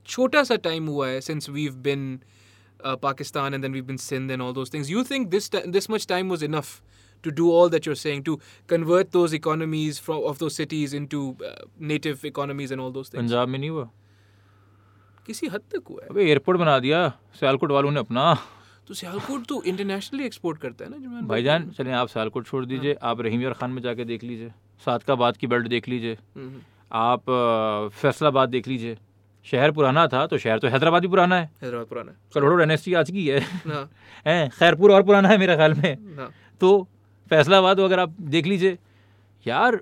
छोटा 0.08 0.44
सा 0.44 0.56
टाइम 0.56 0.88
हुआ 0.88 1.08
है 1.08 1.22
since 1.22 1.50
we 1.50 1.64
have 1.64 1.76
been 1.88 2.20
Pakistan 2.86 3.54
and 3.54 3.62
then 3.62 3.74
we 3.74 3.82
been 3.82 3.98
Sindh 3.98 4.32
and 4.32 4.42
all 4.42 4.54
those 4.54 4.74
things 4.74 4.90
you 4.90 5.04
think 5.04 5.28
this 5.28 5.50
this 5.56 5.90
much 5.90 6.08
time 6.08 6.30
was 6.30 6.44
enough 6.44 6.82
to 7.24 7.32
do 7.32 7.46
all 7.54 7.70
that 7.72 7.88
you're 7.88 7.96
saying, 8.02 8.22
to 8.28 8.34
convert 8.68 9.10
those 9.16 9.34
economies 9.38 9.98
from 10.04 10.20
of 10.28 10.38
those 10.44 10.54
cities 10.60 10.94
into 11.00 11.20
uh, 11.48 11.50
native 11.90 12.22
economies 12.24 12.72
and 12.76 12.84
all 12.84 12.94
those 12.98 13.10
things? 13.10 13.34
नहीं 13.56 13.70
हुआ? 13.70 13.84
किसी 15.30 15.48
हद 15.48 15.62
तक 15.74 15.88
हुआ 15.90 16.02
है। 16.04 16.10
अबे 16.10 16.24
airport 16.26 16.60
बना 16.60 16.78
दिया। 16.80 17.08
सियालकोट 17.40 17.72
वालों 17.72 17.92
ने 17.92 18.00
अपना। 18.00 18.34
तो 18.88 18.94
सियालकोट 18.94 19.46
तो 19.48 19.62
इंटरनेशनली 19.64 20.26
एक्सपोर्ट 20.26 20.58
करता 20.62 20.86
है 20.86 20.92
ना 20.92 20.98
भाई 21.10 21.28
भाईजान 21.28 21.70
चलें 21.78 21.92
आप 21.94 22.08
सियालकोट 22.08 22.46
छोड़ 22.46 22.66
दीजिए 22.66 22.96
आप 23.02 23.22
रहीम 23.22 23.42
यार 23.42 23.54
खान 23.54 23.72
में 23.72 23.82
जाके 23.82 24.06
देख 24.06 24.24
लीजिए। 24.24 24.50
सादकाबाद 24.86 25.38
की 25.38 25.48
बेल्ट 25.48 25.68
देख 25.68 25.88
लीजिए। 25.90 26.14
हम्म, 26.38 26.62
आप 26.92 27.92
फैसलाबाद 28.02 28.50
देख 28.50 28.68
लीजिए। 28.68 28.98
शहर 29.46 29.72
पुराना 29.72 30.06
था 30.08 30.26
तो 30.28 30.38
शहर 30.38 30.60
तो 30.60 30.68
हैदराबाद 30.68 31.02
भी 31.02 31.08
पुराना 31.08 31.36
है। 31.36 31.50
हैदराबाद 31.64 31.88
पुराना 31.88 32.12
है। 32.12 32.18
करोड़ों 32.34 32.58
डायनेस्टी 32.58 32.94
आज 32.94 33.12
की 33.12 33.28
है। 33.28 33.40
है। 33.40 33.74
हाँ 33.74 33.84
हैं 34.28 34.50
खैरपुर 34.50 34.92
और 34.92 35.04
पुराना 35.04 35.30
है 35.30 35.38
मेरे 35.38 35.56
ख्याल 35.56 35.74
में। 35.74 36.16
हाँ। 36.18 36.30
तो 36.62 36.72
फैसलाबाद 37.30 37.80
अगर 37.80 38.00
आप 38.00 38.16
देख 38.36 38.46
लीजिए 38.46 38.78
यार 39.46 39.80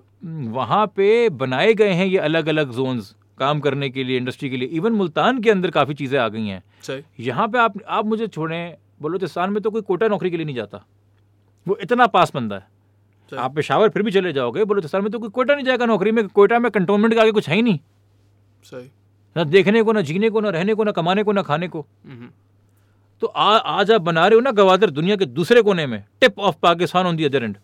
वहाँ 0.57 0.85
पे 0.95 1.07
बनाए 1.29 1.73
गए 1.73 1.93
हैं 1.93 2.05
ये 2.05 2.17
अलग 2.17 2.47
अलग 2.47 2.71
जोन्स 2.71 3.15
काम 3.37 3.59
करने 3.59 3.89
के 3.89 4.03
लिए 4.03 4.17
इंडस्ट्री 4.17 4.49
के 4.49 4.57
लिए 4.57 4.67
इवन 4.67 4.93
मुल्तान 4.93 5.41
के 5.41 5.49
अंदर 5.51 5.71
काफ़ी 5.71 5.93
चीज़ें 5.93 6.19
आ 6.19 6.27
गई 6.27 6.47
हैं। 6.47 6.63
यहाँ 7.19 7.47
पे 7.47 7.57
आप 7.57 7.73
आप 7.87 8.05
मुझे 8.05 8.27
छोड़ें 8.27 8.77
बलूचिस्तान 9.01 9.49
में 9.49 9.61
तो 9.63 9.71
कोई 9.71 9.81
कोटा 9.81 10.07
नौकरी 10.07 10.31
के 10.31 10.37
लिए 10.37 10.45
नहीं 10.45 10.55
जाता। 10.55 10.85
वो 11.67 11.77
इतना 11.81 12.07
पास 12.07 12.31
बंदा 12.35 12.55
है। 12.55 12.65
आप 13.31 13.55
पेशावर 13.55 13.89
फिर 13.89 14.03
भी 14.03 14.11
चले 14.11 14.33
जाओगे 14.33 14.63
बलूचिस्तान 14.65 15.01
में 15.03 15.11
तो 15.11 15.19
कोई 15.19 15.29
कोटा 15.29 15.55
नहीं 15.55 15.65
जाएगा 15.65 15.85
नौकरी 15.85 16.11
में 16.11 16.27
कोयटा 16.27 16.59
में 16.59 16.69
कंटोनमेंट 16.71 17.13
के 17.13 17.19
आगे 17.19 17.31
कुछ 17.31 17.49
है 17.49 17.55
ही 17.55 17.61
नहीं। 17.61 17.79
सही। 18.65 18.89
ना 19.35 19.43
देखने 19.45 19.81
को 19.83 19.93
ना 19.93 20.01
जीने 20.01 20.29
को 20.29 20.41
ना 20.41 20.49
रहने 20.49 20.73
को 20.73 20.83
ना 20.83 20.91
कमाने 20.91 21.23
को 21.23 21.31
ना 21.31 21.41
खाने 21.41 21.67
को। 21.67 21.79
हम्म, 21.79 22.29
तो 23.21 23.27
आ, 23.27 23.57
आज 23.57 23.91
आप 23.91 24.01
बना 24.01 24.27
रहे 24.27 24.35
हो 24.35 24.41
ना 24.41 24.51
गवादर 24.53 24.89
दुनिया 24.91 25.15
के 25.15 25.25
दूसरे 25.27 25.61
कोने 25.61 25.85
में 25.87 26.03
tip 26.21 26.39
of 26.39 26.55
Pakistan 26.61 27.05
on 27.05 27.15
the 27.15 27.25
other 27.25 27.43
end 27.43 27.57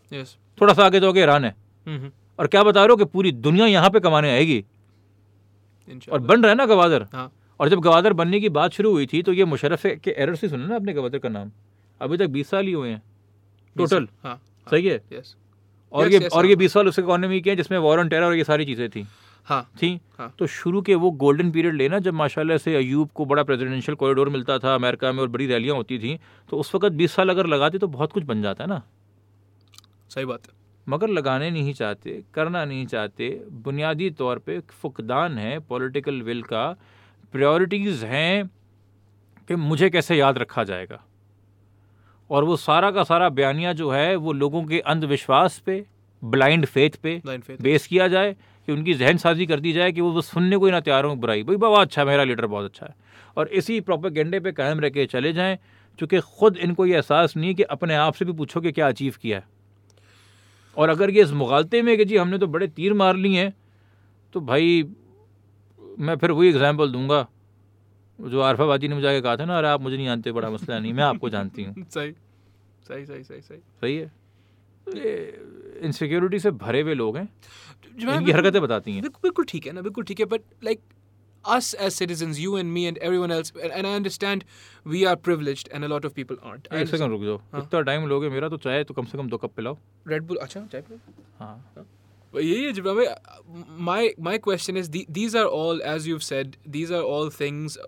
थोड़ा 0.58 0.74
सा 0.74 0.86
आगे 0.86 1.00
जाओगे 1.00 1.22
ईरान 1.22 1.46
है। 1.46 1.56
हम्म, 1.88 2.12
और 2.40 2.48
क्या 2.48 2.64
बता 2.64 2.80
रहे 2.80 2.90
हो 2.90 2.96
कि 2.96 3.06
पूरी 3.06 3.32
दुनिया 3.32 3.66
यहाँ 3.68 3.90
पे 3.90 4.00
कमाने 4.00 4.32
आएगी? 4.32 4.64
और 6.12 6.20
बन 6.22 6.42
रहा 6.42 6.50
है 6.50 6.56
ना 6.56 6.66
गवादर? 6.66 7.06
हाँ। 7.14 7.32
और 7.60 7.70
जब 7.70 7.80
गवादर 7.82 8.14
बनने 8.14 8.40
की 8.40 8.50
बात 8.52 8.72
शुरू 8.74 8.92
हुई 8.92 9.06
थी 9.06 9.22
तो 9.24 9.34
ये 9.34 9.46
मुशरफ 9.46 9.86
के 10.04 10.12
एरर 10.14 10.36
से 10.36 10.50
सुना 10.50 10.66
ना 10.68 10.76
अपने 10.76 10.94
गवादर 10.94 11.20
का 11.20 11.30
नाम? 11.30 11.52
अभी 12.02 12.18
तक 12.18 12.28
बीस 12.30 12.50
साल 12.50 12.66
ही 12.66 12.72
हुए 12.74 12.90
हैं। 12.90 13.02
टोटल 13.76 14.08
हाँ 14.24 14.40
सही 14.68 14.88
है? 14.88 15.02
यस 15.14 15.36
और 15.94 16.08
ये 16.08 16.20
और 16.20 16.32
हाँ। 16.36 16.50
ये 16.50 16.56
बीस 16.56 16.74
साल 16.74 16.88
उस 16.88 17.00
इकोनॉमी 17.00 17.42
के 17.42 17.50
हैं 17.50 17.58
जिसमें 17.58 17.78
वॉर 17.80 18.00
ऑन 18.00 18.10
टेरर 18.10 18.26
और 18.26 18.36
ये 18.36 18.44
सारी 18.44 18.66
चीज़ें 18.66 18.90
थी। 18.90 19.06
हाँ। 19.48 19.62
थी? 19.82 20.00
हाँ। 20.18 20.34
तो 20.40 20.48
शुरू 20.48 20.82
के 20.82 20.96
वो 20.96 21.12
गोल्डन 21.14 21.52
पीरियड 21.52 21.76
लेना 21.76 22.00
जब 22.00 22.14
माशाल्लाह 22.14 22.58
से 22.58 22.76
अयूब 22.76 23.10
को 23.16 23.26
बड़ा 23.26 23.44
प्रेसिडेंशियल 23.44 23.96
कॉरिडोर 23.96 24.30
मिलता 24.30 24.58
था 24.60 24.76
अमेरिका 24.76 25.12
में 25.12 25.22
और 25.22 25.28
बड़ी 25.30 25.48
रैलियाँ 25.48 25.76
होती 25.76 26.00
थी 26.00 26.20
तो 26.50 26.58
उस 26.58 26.74
वक्त 26.76 26.92
बीस 26.94 27.16
साल 27.16 27.30
अगर 27.30 27.48
लगाते 27.48 27.78
तो 27.78 27.88
बहुत 27.90 28.12
कुछ 28.12 28.24
बन 28.24 28.42
जाता 28.42 28.64
है 28.64 28.70
ना। 28.70 28.82
सही 30.10 30.26
बात 30.26 30.48
है। 30.48 30.63
मगर 30.88 31.10
लगाने 31.10 31.50
नहीं 31.52 31.74
चाहते 31.74 32.24
करना 32.34 32.64
नहीं 32.66 32.86
चाहते। 32.86 33.30
बुनियादी 33.64 34.10
तौर 34.12 34.40
पे 34.40 34.60
फुकदान 34.72 35.38
है 35.38 35.60
पॉलिटिकल 35.60 36.22
विल 36.22 36.42
का। 36.44 36.66
प्रायोरिटीज़ 37.34 38.06
हैं 38.06 38.46
कि 39.50 39.56
मुझे 39.56 39.90
कैसे 39.90 40.16
याद 40.16 40.38
रखा 40.38 40.64
जाएगा। 40.64 41.04
और 42.30 42.44
वो 42.44 42.56
सारा 42.58 42.92
का 42.92 43.04
सारा 43.04 43.30
बयानिया 43.32 43.74
जो 43.74 43.90
है 43.92 44.16
वो 44.16 44.34
लोगों 44.34 44.64
के 44.66 44.80
अंधविश्वास 44.82 45.58
पे 45.60 45.84
ब्लाइंड 46.22 46.66
फेथ 46.66 46.90
पे 47.04 47.22
बेस 47.62 47.88
किया 47.88 48.08
जाए 48.08 48.36
कि 48.68 48.72
उनकी 48.72 48.94
जहन 48.94 49.18
साजी 49.18 49.46
कर 49.46 49.60
दी 49.60 49.74
जाए 49.74 49.92
कि 49.92 50.02
वो 50.02 50.12
बस 50.14 50.26
सुनने 50.26 50.58
को 50.58 50.66
ही 50.66 50.72
ना 50.72 50.80
तैयार 50.80 51.06
हों 51.06 51.20
बुराई। 51.20 51.44
भाई 51.44 51.56
बाबा 51.56 51.82
अच्छा 51.82 52.06
मेरा 52.06 52.24
लीडर 52.24 52.46
बहुत 52.46 52.66
अच्छा 52.66 52.86
है। 52.86 52.96
और 53.38 53.48
इसी 53.50 53.80
प्रोपेगेंडे 53.82 54.40
पे 54.40 54.52
कायम 54.52 54.80
रह 54.80 54.90
के 54.90 55.06
चले 55.06 55.34
जाएँ 55.34 55.58
चूँकि 56.00 56.20
ख़ुद 56.20 56.58
इनको 56.58 56.86
ये 56.86 56.96
एहसास 56.96 57.36
नहीं 57.38 57.56
कि 57.56 57.64
अपने 57.64 57.96
आप 57.96 58.14
से 58.14 58.26
भी 58.26 58.34
पूछो 58.34 58.62
कि 58.62 58.72
क्या 58.72 58.88
अचीव 58.88 59.16
किया 59.22 59.38
है। 59.38 59.46
और 60.78 60.90
अगर 60.90 61.10
ये 61.10 61.24
इस 61.24 61.32
मुगालते 61.34 61.82
में 61.82 61.96
कि 61.98 62.06
जी 62.06 62.18
हमने 62.18 62.38
तो 62.38 62.48
बड़े 62.48 62.68
तीर 62.70 62.94
मार 62.94 63.16
लिए 63.16 63.40
हैं 63.40 63.54
तो 64.36 64.42
भाई 64.42 64.84
मैं 66.00 66.16
फिर 66.18 66.32
वही 66.32 66.50
एग्ज़ाम्पल 66.50 66.92
दूँगा। 66.92 67.26
जो 68.20 68.42
आरफाबादी 68.42 68.88
ने 68.88 68.96
मुझे 68.96 69.08
आगे 69.08 69.22
कहा 69.22 69.36
था 69.38 69.46
ना 69.46 69.58
अरे 69.58 69.68
आप 69.68 69.82
मुझे 69.82 69.96
नहीं 69.96 70.06
जानते 70.06 70.32
बड़ा 70.32 70.50
मसला 70.50 70.80
नहीं 70.80 70.94
मैं 70.94 71.04
आपको 71.04 71.30
जानती 71.30 71.64
हूँ। 71.64 71.86
सही 71.90 72.12
सही 72.88 73.06
सही 73.06 73.24
सही 73.24 73.42
सही। 73.42 73.58
सही 73.82 73.96
है? 73.96 74.12
ये 74.88 75.80
इनसिक्योरिटी 75.82 76.40
से 76.40 76.52
भरे 76.54 76.82
हुए 76.82 76.94
लोग 76.94 77.18
हैं। 77.18 77.28
जुमान 77.98 78.20
इनकी 78.20 78.32
हरकतें 78.32 78.62
बताती 78.62 78.94
हैं। 78.94 79.02
बिल्कुल 79.02 79.46
ठीक 79.50 79.66
है 79.68 79.74
ना 79.74 79.82
बिल्कुल 79.82 80.04
ठीक 80.04 80.20
है 80.20 80.26
but 80.26 80.42
like 80.64 80.80
us 81.45 81.73
as 81.75 81.95
citizens 81.95 82.39
you 82.39 82.57
and 82.57 82.73
me 82.73 82.87
and 82.87 82.99
everyone 82.99 83.31
else 83.31 83.53
and, 83.63 83.73
and 83.73 83.87
i 83.87 83.93
understand 83.95 84.45
we 84.85 85.05
are 85.07 85.17
privileged 85.17 85.69
and 85.73 85.85
a 85.85 85.89
lot 85.89 86.05
of 86.05 86.15
people 86.15 86.37
aren't 86.43 86.67
I 86.71 86.81
एक 86.83 86.89
सेकंड 86.89 87.11
रुक 87.11 87.23
जाओ 87.25 87.37
हाँ। 87.53 87.63
इतना 87.63 87.81
टाइम 87.91 88.07
लोगे 88.09 88.29
मेरा 88.31 88.49
तो 88.49 88.57
चाहे 88.65 88.83
तो 88.85 88.95
कम 88.95 89.07
से 89.13 89.19
कम 89.19 89.29
दो 89.29 89.37
कप 89.45 89.55
पिलाओ 89.57 89.77
रेड 90.09 90.27
बुल 90.27 90.37
अच्छा 90.43 90.67
चाय 90.73 90.83
पे 90.89 90.99
हाँ 91.41 91.87
But 92.33 92.43
यही 92.43 92.65
है 92.65 92.73
जिब्रा 92.73 92.93
भाई 92.95 93.07
my 93.91 94.01
my 94.25 94.37
question 94.47 94.77
is 94.77 94.91
the, 94.97 95.07
these 95.19 95.35
are 95.35 95.47
all 95.59 95.79
as 95.93 96.07
you've 96.09 96.25
said 96.25 96.59
these 96.75 96.91
are 96.91 97.03
all 97.13 97.31
things 97.37 97.79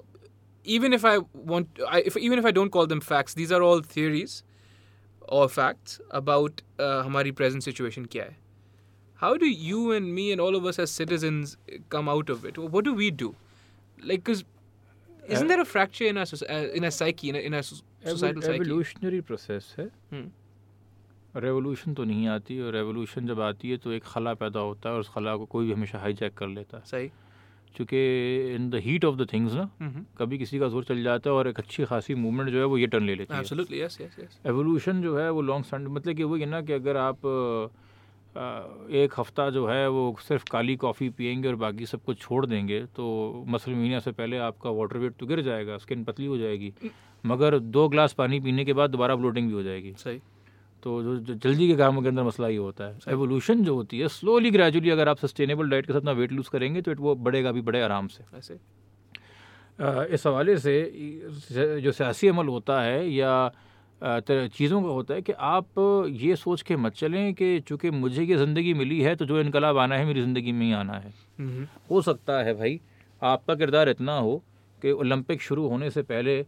even 0.77 0.95
if 0.99 1.05
I 1.05 1.19
want 1.51 1.83
I, 1.89 2.01
if 2.11 2.17
even 2.17 2.39
if 2.39 2.49
I 2.51 2.53
don't 2.59 2.73
call 2.77 2.87
them 2.87 3.03
facts 3.09 3.35
these 3.41 3.53
are 3.53 3.63
all 3.63 3.83
theories 3.97 4.43
or 5.29 5.49
facts 5.49 6.01
about 6.23 6.63
uh, 6.79 7.03
हमारी 7.09 7.35
present 7.43 7.69
situation 7.69 8.09
क्या 8.15 8.25
है 8.25 8.37
how 9.23 9.37
do 9.37 9.53
you 9.69 9.93
and 9.93 10.15
me 10.19 10.27
and 10.33 10.41
all 10.41 10.57
of 10.57 10.65
us 10.73 10.79
as 10.79 10.91
citizens 10.91 11.57
come 11.97 12.09
out 12.09 12.31
of 12.31 12.51
it 12.51 12.65
what 12.77 12.91
do 12.91 12.95
we 12.95 13.11
do 13.25 13.35
Like 14.00 14.24
because 14.24 14.44
isn't 15.30 15.48
there 15.48 15.62
a 15.62 15.66
fracture 15.66 16.08
in 16.12 16.18
our 16.18 16.28
uh, 16.34 16.78
in 16.78 16.84
our 16.84 16.96
psyche 17.02 17.30
in 17.30 17.36
a, 17.36 17.44
in 17.50 17.54
our 17.54 17.64
so- 17.64 18.16
societal 18.16 18.44
psyche? 18.44 19.22
Process 19.22 19.76
है। 19.80 19.86
हम्म, 19.86 20.32
revolution 21.40 21.94
तो 21.94 22.04
नहीं 22.04 22.28
आती 22.28 22.60
और 22.60 22.74
revolution 22.74 23.28
जब 23.28 23.40
आती 23.42 23.70
है 23.70 23.78
तो 23.78 23.92
एक 23.92 24.04
खला 24.04 24.34
पैदा 24.34 24.60
होता 24.60 24.90
है 24.90 24.96
और 24.96 25.02
उस 25.02 25.10
खला 25.10 25.36
को 25.36 25.46
कोई 25.46 25.66
भी 25.66 25.74
हमेशा 25.74 26.00
हाईजैक 26.00 26.34
कर 26.34 26.48
लेता 26.48 26.78
है। 26.78 26.84
सही। 26.86 27.12
क्योंकि 27.76 27.98
in 28.56 28.70
the 28.70 28.76
heat 28.76 29.06
of 29.06 29.16
the 29.16 29.28
things 29.34 29.54
ना 29.54 29.72
mm-hmm. 29.78 30.18
कभी 30.18 30.38
किसी 30.38 30.60
का 30.60 30.68
ज़ोर 30.68 30.84
चल 30.84 31.04
जाता 31.04 31.30
है 31.30 31.36
और 31.36 31.48
एक 31.48 31.60
अच्छी 31.60 31.86
खासी 31.86 32.16
मूवमेंट 32.16 32.50
जो 32.50 32.60
है 32.60 32.66
वो 32.66 32.78
ये 32.78 32.88
टर्न 32.88 33.04
ले 33.04 33.16
लेती 33.16 33.36
है। 33.36 33.44
Absolutely 33.44 33.76
yes 33.76 33.94
yes 34.02 34.20
yes 34.20 34.48
evolution 34.48 35.02
जो 35.02 35.18
है 35.18 35.32
वो 35.32 35.42
लॉन्ग 35.42 35.66
स्टैंड 35.66 35.88
मतलब 35.88 36.16
कि 36.16 36.24
वही 36.24 36.42
है 36.42 36.48
ना 36.48 36.62
कि 36.62 36.74
अगर 36.74 36.98
आप 36.98 37.20
एक 38.36 39.14
हफ़्ता 39.18 39.50
जो 39.50 39.66
है 39.68 39.88
वो 39.90 40.16
सिर्फ़ 40.22 40.44
काली 40.52 40.76
कॉफ़ी 40.76 41.10
पियेंगे 41.10 41.48
और 41.48 41.56
बाकी 41.56 41.86
सब 41.86 42.04
कुछ 42.04 42.20
छोड़ 42.20 42.46
देंगे 42.46 42.80
तो 42.96 43.44
मसल 43.48 43.72
महीने 43.72 44.00
से 44.00 44.12
पहले 44.12 44.38
आपका 44.38 44.70
वाटर 44.70 44.98
वेट 44.98 45.14
तो 45.20 45.26
गिर 45.26 45.42
जाएगा 45.42 45.78
स्किन 45.78 46.04
पतली 46.04 46.26
हो 46.26 46.38
जाएगी 46.38 46.74
मगर 47.24 47.58
दो 47.60 47.88
ग्लास 47.90 48.14
पानी 48.14 48.40
पीने 48.40 48.66
के 48.66 48.74
बाद 48.74 48.90
दोबारा 48.90 49.16
ब्लोटिंग 49.16 49.48
भी 49.48 49.54
हो 49.54 49.64
जाएगी। 49.64 49.94
सही। 49.98 50.20
तो 50.84 51.02
जो, 51.04 51.16
जो 51.18 51.34
जल्दी 51.36 51.68
के 51.68 51.76
कामों 51.76 52.02
के 52.02 52.08
अंदर 52.08 52.24
मसला 52.24 52.48
ये 52.48 52.58
होता 52.58 52.84
है। 52.84 52.98
एवोल्यूशन 53.10 53.64
जो 53.64 53.76
होती 53.76 54.00
है 54.00 54.08
स्लोली 54.10 54.52
ग्रेजुअली 54.52 54.90
अगर 54.90 55.10
आप 55.10 55.18
सस्टेनेबल 55.18 55.70
डाइट 55.70 55.86
के 55.86 55.94
साथ 55.94 56.00
अपना 56.00 56.12
वेट 56.14 56.32
लूज़ 56.32 56.50
करेंगे 56.50 56.82
तो 56.82 56.94
वो 56.96 57.16
बढ़ेगा 57.18 57.52
भी 57.52 57.62
बड़े 57.62 57.82
आराम 57.82 58.08
से। 58.08 58.24
ऐसे 58.38 58.60
इस 60.14 60.26
हवाले 60.28 60.58
से 60.58 60.76
जो 61.82 61.92
सियासी 61.92 62.28
अमल 62.28 62.48
होता 62.48 62.82
है 62.82 63.10
या 63.10 63.52
चीज़ों 64.02 64.82
का 64.82 64.88
होता 64.88 65.14
है 65.14 65.22
कि 65.22 65.32
आप 65.32 65.80
ये 66.22 66.36
सोच 66.36 66.62
के 66.62 66.76
मत 66.76 66.94
चलें 66.96 67.34
कि 67.34 67.60
चूँकि 67.60 67.90
मुझे 67.92 68.24
ये 68.24 68.38
ज़िंदगी 68.38 68.74
मिली 68.74 69.00
है 69.02 69.16
तो 69.16 69.26
जो 69.26 69.40
इनकलाब 69.42 69.78
आना 69.78 69.96
है 69.96 70.06
मेरी 70.06 70.22
ज़िंदगी 70.22 70.52
में 70.52 70.66
ही 70.66 70.72
आना 70.74 70.94
है. 70.94 71.14
हो 71.92 72.02
सकता 72.02 72.42
है 72.44 72.54
भाई 72.54 72.80
आपका 73.22 73.56
किरदार 73.56 73.90
इतना 73.90 74.18
हो 74.18 74.42
कि 74.82 74.92
ओलंपिक 74.92 75.42
शुरू 75.42 75.68
होने 75.68 75.90
से 75.92 76.02
पहले 76.04 76.42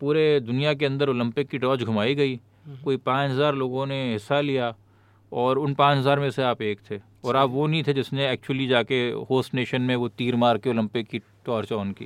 पूरे 0.00 0.40
दुनिया 0.40 0.74
के 0.74 0.86
अंदर 0.86 1.08
ओलंपिक 1.08 1.48
की 1.48 1.58
टॉर्च 1.58 1.82
घुमाई 1.82 2.14
गई। 2.14 2.36
कोई 2.84 2.96
पाँच 2.98 3.30
हज़ार 3.30 3.54
लोगों 3.54 3.86
ने 3.86 4.00
हिस्सा 4.12 4.40
लिया 4.40 4.74
और 5.32 5.58
उन 5.58 5.74
पाँच 5.74 5.98
हज़ार 5.98 6.20
में 6.20 6.30
से 6.30 6.42
आप 6.42 6.62
एक 6.62 6.80
थे। 6.90 6.98
और 7.24 7.36
आप 7.36 7.50
वो 7.50 7.66
नहीं 7.66 7.82
थे 7.82 7.92
जिसने 7.92 8.30
एक्चुअली 8.32 8.66
जाके 8.66 9.00
होस्ट 9.30 9.54
नेशन 9.54 9.82
में 9.82 9.94
वो 9.96 10.08
तीर 10.08 10.36
मार 10.36 10.58
के 10.58 10.70
ओलंपिक 10.70 11.08
की 11.08 11.18
टॉर्च 11.46 11.72
ऑन 11.72 11.92
की। 11.92 12.04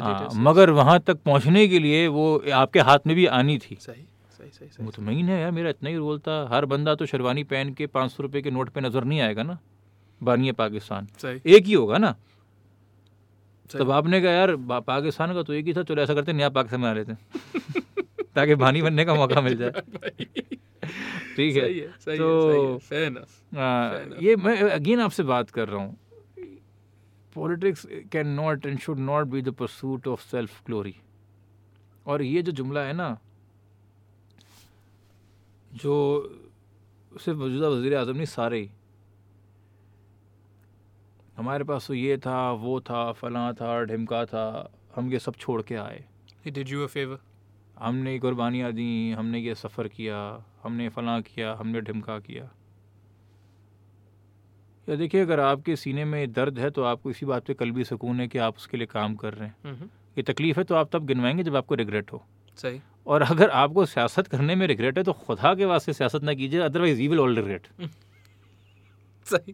हाँ, 0.00 0.28
मगर 0.42 0.70
वहाँ 0.70 0.98
तक 1.00 1.22
पहुँचने 1.22 1.66
के 1.68 1.78
लिए 1.78 2.06
वो 2.08 2.42
आपके 2.54 2.80
हाथ 2.80 3.06
में 3.06 3.16
भी 3.16 3.26
आनी 3.26 3.58
थी। 3.58 3.76
सही 3.80 4.02
सही 4.38 4.50
सही 4.50 4.68
सही। 4.68 4.84
मुतमिन 4.84 5.28
है 5.28 5.40
यार 5.40 5.50
मेरा 5.50 5.70
इतना 5.70 5.90
ही 5.90 5.96
रोल 5.96 6.18
था। 6.18 6.48
हर 6.52 6.64
बंदा 6.64 6.94
तो 6.94 7.06
शेरवानी 7.06 7.44
पहन 7.44 7.72
के 7.74 7.86
पाँच 7.86 8.10
सौ 8.12 8.22
रुपये 8.22 8.42
के 8.42 8.50
नोट 8.50 8.68
पे 8.68 8.80
नज़र 8.80 9.04
नहीं 9.04 9.20
आएगा 9.20 9.42
ना? 9.42 9.58
बानिए 10.20 10.52
पाकिस्तान। 10.52 11.08
एक 11.46 11.64
ही 11.66 11.72
होगा 11.72 11.98
ना। 11.98 12.14
तब 13.70 13.90
आपने 13.90 14.20
कहा 14.20 14.32
यार 14.32 14.54
पाकिस्तान 14.80 15.32
का 15.34 15.42
तो 15.42 15.52
एक 15.52 15.66
ही 15.66 15.72
था 15.74 15.82
चलो 15.82 16.02
ऐसा 16.02 16.14
करते 16.14 16.32
नया 16.32 16.48
पाकिस्तान 16.48 16.82
बना 16.82 16.92
लेते 16.92 17.12
ताकि 18.36 18.54
बानी 18.54 18.82
बनने 18.82 19.04
का 19.04 19.14
मौका 19.14 19.40
मिल 19.40 19.56
जाए। 19.56 19.70
ठीक 21.36 21.56
है। 21.56 21.62
है 21.62 21.88
सही 22.00 22.18
तो 22.18 22.28
है 22.72 22.78
सही 22.80 23.04
है. 23.54 24.24
ये 24.24 24.36
मैं 24.36 24.56
अगेन 24.70 25.00
आपसे 25.00 25.22
बात 25.22 25.50
कर 25.50 25.68
रहा 25.68 25.80
हूँ। 25.82 25.96
Politics 27.36 27.86
can 28.12 28.28
not 28.34 28.66
and 28.66 28.78
should 28.80 28.98
not 28.98 29.26
be 29.26 29.42
the 29.42 29.50
pursuit 29.54 30.08
of 30.08 30.20
self 30.22 30.62
glory 30.66 30.94
और 32.06 32.22
ये 32.22 32.42
जो 32.42 32.52
जुमला 32.52 32.82
है 32.82 32.92
ना 32.92 33.08
जो 35.74 35.94
सिर्फ़ 37.12 37.38
मौजूदा 37.38 37.68
वज़ीर 37.68 37.94
अजम 37.94 38.16
नहीं 38.16 38.26
सारे 38.26 38.58
ही। 38.58 38.70
हमारे 41.36 41.64
पास 41.64 41.86
तो 41.86 41.94
ये 41.94 42.16
था 42.18 42.50
वो 42.60 42.80
था 42.80 43.10
फलां 43.12 43.52
था 43.54 43.82
ढिमका 43.84 44.24
था 44.26 44.44
हम 44.94 45.12
ये 45.12 45.18
सब 45.18 45.34
छोड़ 45.36 45.62
के 45.62 45.74
आए। 45.74 46.04
Did 46.46 46.70
you 46.72 46.84
a 46.84 46.88
favor 46.88 47.18
हमने 47.76 48.18
कुर्बानियाँ 48.18 48.72
दी 48.72 49.12
हमने 49.12 49.38
ये 49.38 49.54
सफ़र 49.54 49.88
किया 49.88 50.18
हमने 50.62 50.88
फलां 50.88 51.20
किया 51.22 51.54
हमने 51.54 51.80
ढिमका 51.80 52.18
किया। 52.18 52.50
या 54.88 54.96
देखिए 54.96 55.20
अगर 55.20 55.40
आपके 55.40 55.76
सीने 55.76 56.04
में 56.04 56.32
दर्द 56.32 56.58
है 56.58 56.70
तो 56.70 56.82
आपको 56.84 57.10
इसी 57.10 57.26
बात 57.26 57.46
पे 57.46 57.54
कल 57.54 57.70
भी 57.70 57.84
सुकून 57.84 58.20
है 58.20 58.28
कि 58.28 58.38
आप 58.38 58.56
उसके 58.56 58.76
लिए 58.76 58.86
काम 58.86 59.14
कर 59.14 59.34
रहे 59.34 59.48
हैं। 59.48 59.56
हम्म, 59.64 59.88
ये 60.16 60.22
तकलीफ़ 60.22 60.58
है 60.58 60.64
तो 60.64 60.74
आप 60.74 60.90
तब 60.92 61.06
गिनवाएँगे 61.06 61.42
जब 61.42 61.56
आपको 61.56 61.74
रिग्रेट 61.74 62.12
हो। 62.12 62.22
सही। 62.58 62.80
और 63.06 63.22
अगर 63.22 63.50
आपको 63.52 63.84
सियासत 63.86 64.26
करने 64.26 64.54
में 64.54 64.66
रिग्रेट 64.66 64.98
है 64.98 65.04
तो 65.04 65.12
खुदा 65.12 65.54
के 65.54 65.64
वास्ते 65.64 65.92
सियासत 65.92 66.22
ना 66.22 66.34
कीजिए 66.34 66.60
otherwise 66.60 67.02
we 67.02 67.08
will 67.08 67.20
all 67.20 67.36
regret 67.36 67.66
सही। 69.26 69.52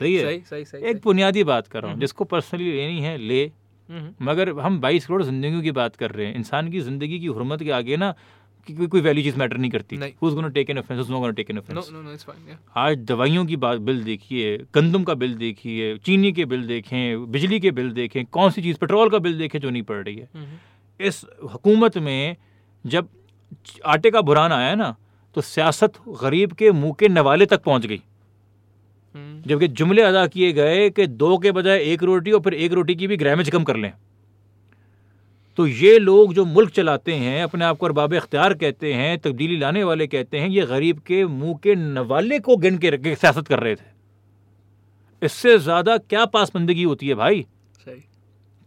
सही 0.00 0.14
है? 0.14 0.24
सही 0.24 0.40
सही 0.40 0.64
सही 0.64 0.90
एक 0.90 1.00
बुनियादी 1.04 1.44
बात 1.44 1.66
कर 1.66 1.80
रहा 1.80 1.88
हूँ 1.88 1.94
हम्म। 1.94 2.00
जिसको 2.00 2.24
पर्सनली 2.24 2.72
लेनी 2.72 3.00
है 3.00 3.16
ले। 3.18 3.42
हम्म, 3.42 3.63
मगर 4.22 4.58
हम 4.58 4.80
22 4.80 5.06
करोड़ 5.06 5.22
जिंदगियों 5.22 5.62
की 5.62 5.70
बात 5.70 5.96
कर 5.96 6.10
रहे 6.10 6.26
हैं। 6.26 6.34
इंसान 6.34 6.70
की 6.70 6.80
ज़िंदगी 6.80 7.18
की 7.20 7.26
हुरमत 7.26 7.62
के 7.62 7.70
आगे 7.70 7.96
ना 7.96 8.14
कि 8.66 8.74
कोई 8.74 8.86
कोई 8.86 9.00
वैल्यू 9.00 9.24
चीज़ 9.24 9.36
मैटर 9.36 9.56
नहीं 9.56 9.70
करती। 9.70 9.96
नहीं। 9.96 10.12
who's 10.12 10.34
going 10.34 10.46
to 10.48 10.54
take 10.54 10.70
an 10.70 10.78
offense? 10.78 11.00
Who's 11.00 11.10
not 11.10 11.22
going 11.22 11.34
to 11.34 11.38
take 11.40 11.50
an 11.50 11.74
no 11.74 11.82
no 11.92 12.02
no 12.02 12.12
it's 12.12 12.24
fine 12.24 12.56
आज 12.76 12.98
दवाइयों 12.98 13.46
की 13.46 13.56
बात 13.56 13.80
बिल 13.80 14.04
देखिए 14.04 14.56
गंदम 14.74 15.04
का 15.04 15.14
बिल 15.14 15.34
देखिए 15.34 15.98
चीनी 15.98 16.32
के 16.32 16.44
बिल 16.44 16.66
देखें 16.66 17.30
बिजली 17.32 17.60
के 17.60 17.70
बिल 17.70 17.90
देखें 17.90 18.24
कौन 18.24 18.50
सी 18.50 18.62
चीज़ 18.62 18.78
पेट्रोल 18.78 19.10
का 19.10 19.18
बिल 19.18 19.38
देखें 19.38 19.58
जो 19.60 19.70
नहीं 19.70 19.82
पड़ 19.82 20.04
रही 20.04 20.16
है। 20.16 20.28
हम्म, 20.34 20.46
इस 21.00 21.24
हुकूमत 21.52 21.98
में 21.98 22.36
जब 22.86 23.08
आटे 23.86 24.10
का 24.10 24.20
बुरान 24.20 24.52
आया 24.52 24.74
ना 24.74 24.96
तो 25.34 25.40
सियासत 25.40 25.92
गरीब 26.22 26.52
के 26.52 26.72
मुँह 26.72 26.92
के 26.92 27.08
नवाले 27.08 27.46
तक 27.46 27.62
पहुँच 27.62 27.86
गई। 27.86 27.96
हम्म, 27.96 28.13
जबकि 29.46 29.68
जुमले 29.70 30.02
अदा 30.02 30.26
किए 30.26 30.52
गए 30.52 30.88
कि 30.90 31.06
दो 31.06 31.36
के 31.38 31.52
बजाय 31.52 31.78
एक 31.92 32.02
रोटी 32.02 32.32
और 32.32 32.40
फिर 32.40 32.54
एक 32.54 32.72
रोटी 32.72 32.94
की 32.94 33.06
भी 33.06 33.16
ग्रामेज 33.16 33.50
कम 33.50 33.64
कर 33.64 33.76
लें। 33.76 33.92
तो 35.58 35.66
ये 35.66 35.98
लोग 35.98 36.32
जो 36.34 36.44
मुल्क 36.44 36.70
चलाते 36.70 37.14
हैं 37.14 37.42
अपने 37.42 37.64
आप 37.64 37.76
को 37.78 37.86
अरबाब 37.86 38.14
इख्तियार 38.14 38.54
कहते 38.54 38.92
हैं 38.92 39.18
तब्दीली 39.18 39.56
लाने 39.56 39.82
वाले 39.84 40.06
कहते 40.06 40.38
हैं 40.38 40.48
ये 40.48 40.64
गरीब 40.66 40.98
के 40.98 41.24
मुँह 41.26 41.58
के 41.62 41.74
नवाले 41.74 42.38
को 42.38 42.56
गिन 42.56 42.78
के 42.78 42.90
रख 42.90 43.00
के 43.00 43.14
सियासत 43.14 43.48
कर 43.48 43.58
रहे 43.58 43.74
थे। 43.74 43.92
इससे 45.22 45.58
ज़्यादा 45.58 45.96
क्या 45.98 46.24
पासमंदगी 46.26 46.82
होती 46.82 47.08
है 47.08 47.14
भाई? 47.14 47.46
सही। 47.86 48.00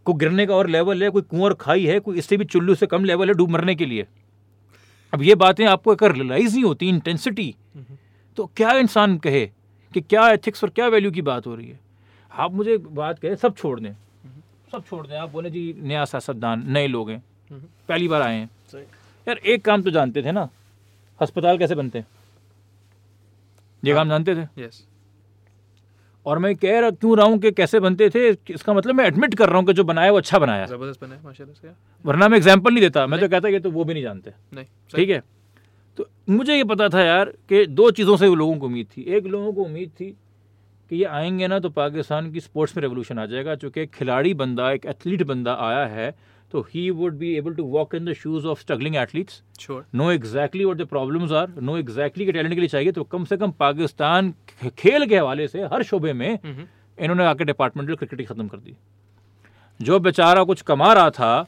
कोई 0.06 0.14
गिरने 0.14 0.46
का 0.46 0.54
और 0.54 0.68
लेवल 0.68 1.02
है 1.02 1.10
कोई 1.10 1.22
कुआँ 1.24 1.42
और 1.42 1.54
खाई 1.54 1.84
है 1.86 1.98
कोई 2.00 2.18
इससे 2.18 2.36
भी 2.36 2.44
चुल्लू 2.46 2.74
से 2.74 2.86
कम 2.86 3.04
लेवल 3.04 3.28
है 3.28 3.34
डूब 3.34 3.50
मरने 3.50 3.74
के 3.74 3.86
लिए। 3.86 4.06
अब 5.12 5.22
ये 5.22 5.34
बातें 5.36 5.64
आपको 5.66 5.90
अगर 5.90 6.12
रियलाइज़ 6.12 6.54
नहीं 6.54 6.64
होती 6.64 6.88
इंटेंसिटी 6.88 7.54
हम्म, 7.74 7.96
तो 8.38 8.50
क्या 8.56 8.72
इंसान 8.78 9.18
कहे? 9.18 9.48
कि 9.94 10.00
क्या 10.02 10.28
एथिक्स 10.30 10.64
और 10.64 10.70
क्या 10.70 10.88
वैल्यू 10.88 11.10
की 11.10 11.22
बात 11.22 11.46
हो 11.46 11.54
रही 11.54 11.68
है। 11.68 11.78
आप 12.32 12.52
मुझे 12.54 12.76
बात 12.78 13.18
कहें 13.18 13.34
सब 13.36 13.54
छोड़ 13.56 13.78
दें। 13.80 13.92
सब 14.72 14.84
छोड़ 14.84 15.06
दें। 15.06 15.16
आप 15.18 15.30
बोले 15.30 15.50
जी 15.50 15.74
नया 15.80 16.04
सियासतदान 16.04 16.64
नए 16.68 16.86
लोग 16.88 17.10
हैं। 17.10 17.22
पहली 17.88 18.08
बार 18.08 18.22
आए 18.22 18.36
हैं। 18.36 18.48
यार 19.26 19.36
एक 19.38 19.64
काम 19.64 19.82
तो 19.82 19.90
जानते 19.90 20.22
थे 20.22 20.32
ना 20.32 20.48
अस्पताल 21.20 21.58
कैसे 21.58 21.74
बनते 21.74 21.98
हैं? 21.98 22.06
ये 23.82 23.94
काम 23.94 24.08
जानते 24.08 24.34
थे? 24.34 24.46
यस 24.58 24.84
और 26.26 26.38
मैं 26.38 26.54
कह 26.56 26.78
रहा 26.80 26.90
क्यों 26.92 27.16
रहा 27.16 27.26
हूँ 27.26 27.38
कि 27.38 27.50
कैसे 27.52 27.80
बनते 27.80 28.08
थे? 28.10 28.28
इसका 28.50 28.72
मतलब 28.74 28.94
मैं 28.94 29.04
एडमिट 29.06 29.34
कर 29.34 29.48
रहा 29.48 29.58
हूँ 29.58 29.66
कि 29.66 29.72
जो 29.72 29.84
बनाया 29.84 30.10
वो 30.10 30.18
अच्छा 30.18 30.38
बनाया 30.38 30.66
ज़बरदस्त 30.66 31.00
बना 31.02 31.14
है 31.14 31.20
माशाल्लाह 31.24 31.72
वरना 32.04 32.28
मैं 32.28 32.36
एग्ज़ाम्पल 32.36 32.72
नहीं 32.72 32.82
देता। 32.82 33.06
मैं 33.06 33.20
तो 33.20 33.28
कहता 33.28 33.50
कि 33.50 33.60
तो 33.60 33.70
वो 33.70 33.84
भी 33.84 33.94
नहीं 33.94 34.02
जानते। 34.02 34.32
नहीं 34.54 34.64
ठीक 34.94 35.10
है? 35.10 35.22
तो 35.98 36.08
मुझे 36.28 36.56
ये 36.56 36.64
पता 36.64 36.88
था 36.88 37.02
यार 37.02 37.32
कि 37.48 37.64
दो 37.66 37.90
चीज़ों 37.90 38.16
से 38.16 38.26
वो 38.28 38.34
लोगों 38.34 38.56
को 38.56 38.66
उम्मीद 38.66 38.86
थी। 38.96 39.02
एक 39.16 39.26
लोगों 39.26 39.52
को 39.52 39.62
उम्मीद 39.62 39.90
थी 40.00 40.10
कि 40.90 40.96
ये 40.96 41.04
आएँगे 41.04 41.46
ना 41.48 41.58
तो 41.58 41.70
पाकिस्तान 41.70 42.30
की 42.32 42.40
स्पोर्ट्स 42.40 42.76
में 42.76 42.82
रेवोल्यूशन 42.82 43.18
आ 43.18 43.26
जाएगा 43.26 43.54
चूँकि 43.54 43.80
एक 43.80 43.90
खिलाड़ी 43.90 44.34
बंदा 44.34 44.70
एक 44.72 44.86
एथलीट 44.86 45.22
बंदा 45.22 45.54
आया 45.60 45.84
है 45.86 46.10
तो 46.52 46.60
he 46.70 46.88
would 46.90 47.14
be 47.14 47.34
able 47.36 47.54
to 47.54 47.64
walk 47.64 47.94
in 47.94 48.04
the 48.04 48.12
shoes 48.12 48.46
of 48.46 48.60
struggling 48.60 48.96
athletes 48.96 49.42
know 49.94 50.10
exactly 50.12 50.64
what 50.64 50.78
the 50.78 50.86
problems 50.86 51.32
are 51.32 51.60
know 51.60 51.76
exactly 51.78 52.26
के 52.26 52.32
टैलेंट 52.32 52.54
के 52.54 52.60
लिए 52.60 52.68
चाहिए 52.68 52.92
तो 52.92 53.04
कम 53.04 53.24
से 53.24 53.36
कम 53.36 53.50
पाकिस्तान 53.58 54.32
खेल 54.78 55.06
के 55.06 55.18
हवाले 55.18 55.48
से 55.48 55.62
हर 55.64 55.82
शोबे 55.82 56.12
में 56.12 56.32
हम्म, 56.34 56.66
इन्होंने 56.98 57.24
आके 57.24 57.44
डिपार्टमेंटल 57.44 57.94
क्रिकेट 57.94 58.20
ही 58.20 58.26
ख़त्म 58.26 58.48
कर 58.48 58.58
दी। 58.58 58.74
जो 59.80 59.98
बेचारा 60.00 60.44
कुछ 60.44 60.62
कमा 60.62 60.92
रहा 60.92 61.10
था 61.10 61.46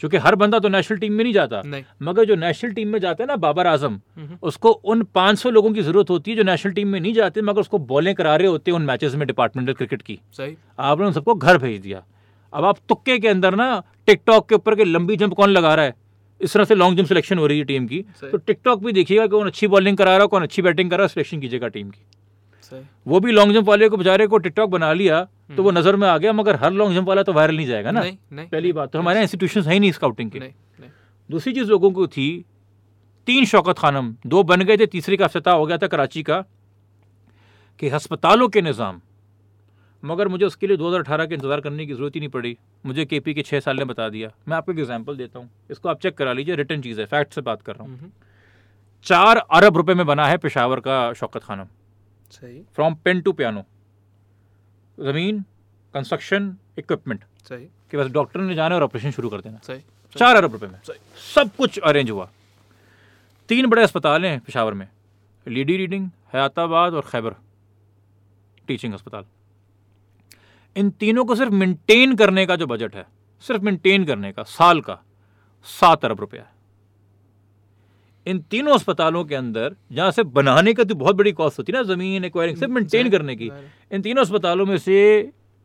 चूँकि 0.00 0.16
हर 0.16 0.34
बंदा 0.34 0.58
तो 0.58 0.68
नेशनल 0.68 0.98
टीम 0.98 1.12
में 1.12 1.22
नहीं 1.24 1.32
जाता। 1.32 1.62
नहीं। 1.62 1.82
मगर 2.02 2.24
जो 2.24 2.34
नेशनल 2.34 2.72
टीम 2.72 2.88
में 2.88 2.98
जाता 2.98 3.22
है 3.22 3.26
ना 3.28 3.36
बाबर 3.36 3.66
आज़म 3.66 4.00
हम्म, 4.16 4.38
उसको 4.42 4.70
उन 4.70 5.02
500 5.14 5.50
लोगों 5.50 5.72
की 5.72 5.82
ज़रूरत 5.82 6.10
होती 6.10 6.30
है 6.30 6.36
जो 6.36 6.42
नेशनल 6.42 6.72
टीम 6.72 6.88
में 6.88 7.00
नहीं 7.00 7.12
जाते 7.12 7.42
मगर 7.42 7.60
उसको 7.60 7.78
बॉलें 7.78 8.14
करा 8.14 8.36
रहे 8.36 8.48
होते 8.48 8.70
हैं 8.70 8.78
उन 8.78 8.84
मैचेस 8.84 9.14
में 9.14 9.26
डिपार्टमेंटल 9.26 9.72
क्रिकेट 9.72 10.02
की। 10.02 10.18
सही। 10.32 10.56
आपने 10.78 11.06
उन 11.06 11.12
सबको 11.12 11.34
घर 11.34 11.58
भेज 11.58 11.80
दिया। 11.80 12.02
अब 12.52 12.64
आप 12.64 12.78
तुक्के 12.88 13.18
के 13.18 13.28
अंदर 13.28 13.54
ना 13.54 13.82
टिकटॉक 14.06 14.48
के 14.48 14.54
ऊपर 14.54 14.74
के 14.74 14.84
लंबी 14.84 15.16
जंप 15.16 15.34
कौन 15.34 15.50
लगा 15.50 15.74
रहा 15.74 15.84
है? 15.84 15.94
इस 16.40 16.52
तरह 16.52 16.64
से 16.64 16.74
लॉन्ग 16.74 16.98
जंप 16.98 17.06
सिलेक्शन 17.06 17.38
हो 17.38 17.46
रही 17.46 17.58
है 17.58 17.64
टीम 17.64 17.86
की। 17.86 18.04
तो 18.22 18.36
टिकटॉक 18.36 18.84
भी 18.84 18.92
देखिएगा 18.92 19.26
कौन 19.26 19.46
अच्छी 19.46 19.66
बॉलिंग 19.66 19.96
करा 19.96 20.12
रहा 20.12 20.20
है 20.20 20.26
कौन 20.26 20.42
अच्छी 20.42 20.62
बैटिंग 20.62 20.90
करा 20.90 20.96
रहा 20.96 21.04
है 21.04 21.08
सिलेक्शन 21.08 21.40
कीजिएगा 21.40 21.68
टीम 21.68 21.90
की। 21.90 22.00
वो 23.06 23.20
भी 23.20 23.32
लॉन्ग 23.32 23.54
जंप 23.54 23.68
वाले 23.68 23.88
को 23.88 23.96
बेचारे 23.96 24.26
को 24.26 24.38
टिकटॉक 24.38 24.70
बना 24.70 24.92
लिया 24.92 25.22
तो 25.56 25.62
वो 25.62 25.70
नज़र 25.70 25.96
में 25.96 26.06
आ 26.08 26.16
गया 26.18 26.32
मगर 26.34 26.56
हर 26.56 26.72
लॉन्ग 26.72 26.94
जंप 26.94 27.08
वाला 27.08 27.22
तो 27.22 27.32
वायरल 27.32 27.56
नहीं 27.56 27.66
जाएगा 27.66 27.90
ना? 27.90 28.00
नहीं 28.00 28.16
नहीं 28.32 28.48
पहली 28.48 28.72
बात 28.72 28.92
तो 28.92 28.98
हमारे 28.98 29.22
इंस्टीट्यूशन 29.22 29.62
है 29.62 29.72
ही 29.72 29.80
नहीं 29.80 29.92
स्काउटिंग 29.92 30.30
के। 30.30 30.52
दूसरी 31.30 31.52
चीज़ 31.52 31.68
लोगों 31.68 31.90
को 31.90 32.06
थी 32.08 32.44
तीन 33.28 33.44
शौकत 33.46 33.78
खानम 33.78 34.14
दो 34.26 34.42
बन 34.44 34.62
गए 34.62 34.76
थे 34.76 34.86
तीसरे 34.88 35.16
का 35.16 35.24
अफ्ताह 35.24 35.54
हो 35.54 35.66
गया 35.66 35.78
था 35.78 35.86
कराची 35.88 36.22
का 36.22 36.40
कि 37.80 37.88
अस्पतालों 37.90 38.48
के 38.48 38.60
निज़ाम। 38.62 39.00
मगर 40.02 40.28
मुझे 40.28 40.44
उसके 40.44 40.66
लिए 40.66 40.76
2018 40.76 41.26
के 41.26 41.34
इंतज़ार 41.34 41.60
करने 41.60 41.86
की 41.86 41.94
ज़रूरत 41.94 42.14
ही 42.14 42.20
नहीं 42.20 42.28
पड़ी। 42.30 42.56
मुझे 42.84 43.04
के 43.04 43.20
पी 43.20 43.34
के 43.34 43.42
छः 43.42 43.60
साल 43.60 43.76
ने 43.76 43.84
बता 43.84 44.08
दिया। 44.08 44.30
मैं 44.48 44.56
आपको 44.56 44.72
एक 44.72 44.78
एग्जांपल 44.78 45.16
देता 45.16 45.38
हूँ। 45.38 45.48
इसको 45.70 45.88
आप 45.88 46.00
चेक 46.00 46.16
करा 46.16 46.32
लीजिए 46.32 46.54
रिटर्न 46.56 46.82
चीज़ 46.82 47.00
है 47.00 47.06
फैक्ट 47.06 47.32
से 47.32 47.40
बात 47.40 47.62
कर 47.62 47.74
रहा 47.74 47.84
हूँ। 47.84 47.90
हम्म, 47.90 48.10
चार 49.06 49.36
अरब 49.36 49.76
रुपए 49.76 49.94
में 49.94 50.06
बना 50.06 50.26
है 50.26 50.36
पेशावर 50.38 50.80
का 50.80 51.12
शौकत 51.12 51.42
खानम। 51.42 51.66
सही। 52.30 52.62
From 52.74 52.94
pen 52.94 53.20
to 53.20 53.32
piano. 53.32 53.64
ज़मीन 55.00 55.44
कंस्ट्रक्शन 55.94 56.56
इक्विपमेंट 56.78 57.24
सही। 57.48 57.64
कि 57.64 57.96
बस 57.96 58.10
डॉक्टर 58.10 58.40
ने 58.40 58.54
जाना 58.54 58.74
और 58.74 58.82
ऑपरेशन 58.82 59.10
शुरू 59.10 59.28
कर 59.28 59.40
देना 59.40 59.58
सही। 59.62 59.80
चार 60.18 60.36
अरब 60.36 60.52
रुपए 60.52 60.66
में। 60.66 60.80
सही। 60.86 60.98
सब 61.34 61.56
कुछ 61.56 61.78
अरेंज 61.78 62.10
हुआ। 62.10 62.30
तीन 63.48 63.66
बड़े 63.66 63.82
अस्पताल 63.82 64.26
हैं 64.26 64.40
पेशावर 64.40 64.74
में। 64.74 64.88
लीडी 65.48 65.76
रीडिंग 65.76 66.10
हयाताबाद 66.34 66.94
और 66.94 67.02
खैबर 67.02 67.34
टीचिंग 68.66 68.94
अस्पताल। 68.94 69.24
इन 70.76 70.90
तीनों 70.90 71.24
को 71.24 71.34
सिर्फ़ 71.34 71.52
मेंटेन 71.52 72.16
करने 72.16 72.46
का 72.46 72.56
जो 72.56 72.66
बजट 72.66 72.96
है 72.96 73.06
सिर्फ़ 73.40 73.62
मेंटेन 73.62 74.04
करने 74.04 74.32
का 74.32 74.42
साल 74.42 74.80
का 74.80 75.00
सात 75.64 76.04
अरब 76.04 76.20
रुपया 76.20 76.42
है। 76.42 76.59
इन 78.26 78.38
तीनों 78.50 78.74
अस्पतालों 78.74 79.24
के 79.24 79.34
अंदर 79.34 79.74
जहाँ 79.92 80.10
से 80.10 80.22
बनाने 80.30 80.72
का 80.74 80.84
तो 80.84 80.94
बहुत 80.94 81.16
बड़ी 81.16 81.32
कॉस्ट 81.32 81.58
होती 81.58 81.72
है 81.72 81.78
ना 81.78 81.82
ज़मीन 81.84 82.24
एक्वायरिंग 82.24 82.58
सिर्फ़ 82.58 82.72
मेंटेन 82.72 83.10
करने 83.10 83.36
की। 83.36 83.50
इन 83.92 84.02
तीनों 84.02 84.22
अस्पतालों 84.22 84.66
में 84.66 84.76
से 84.78 84.98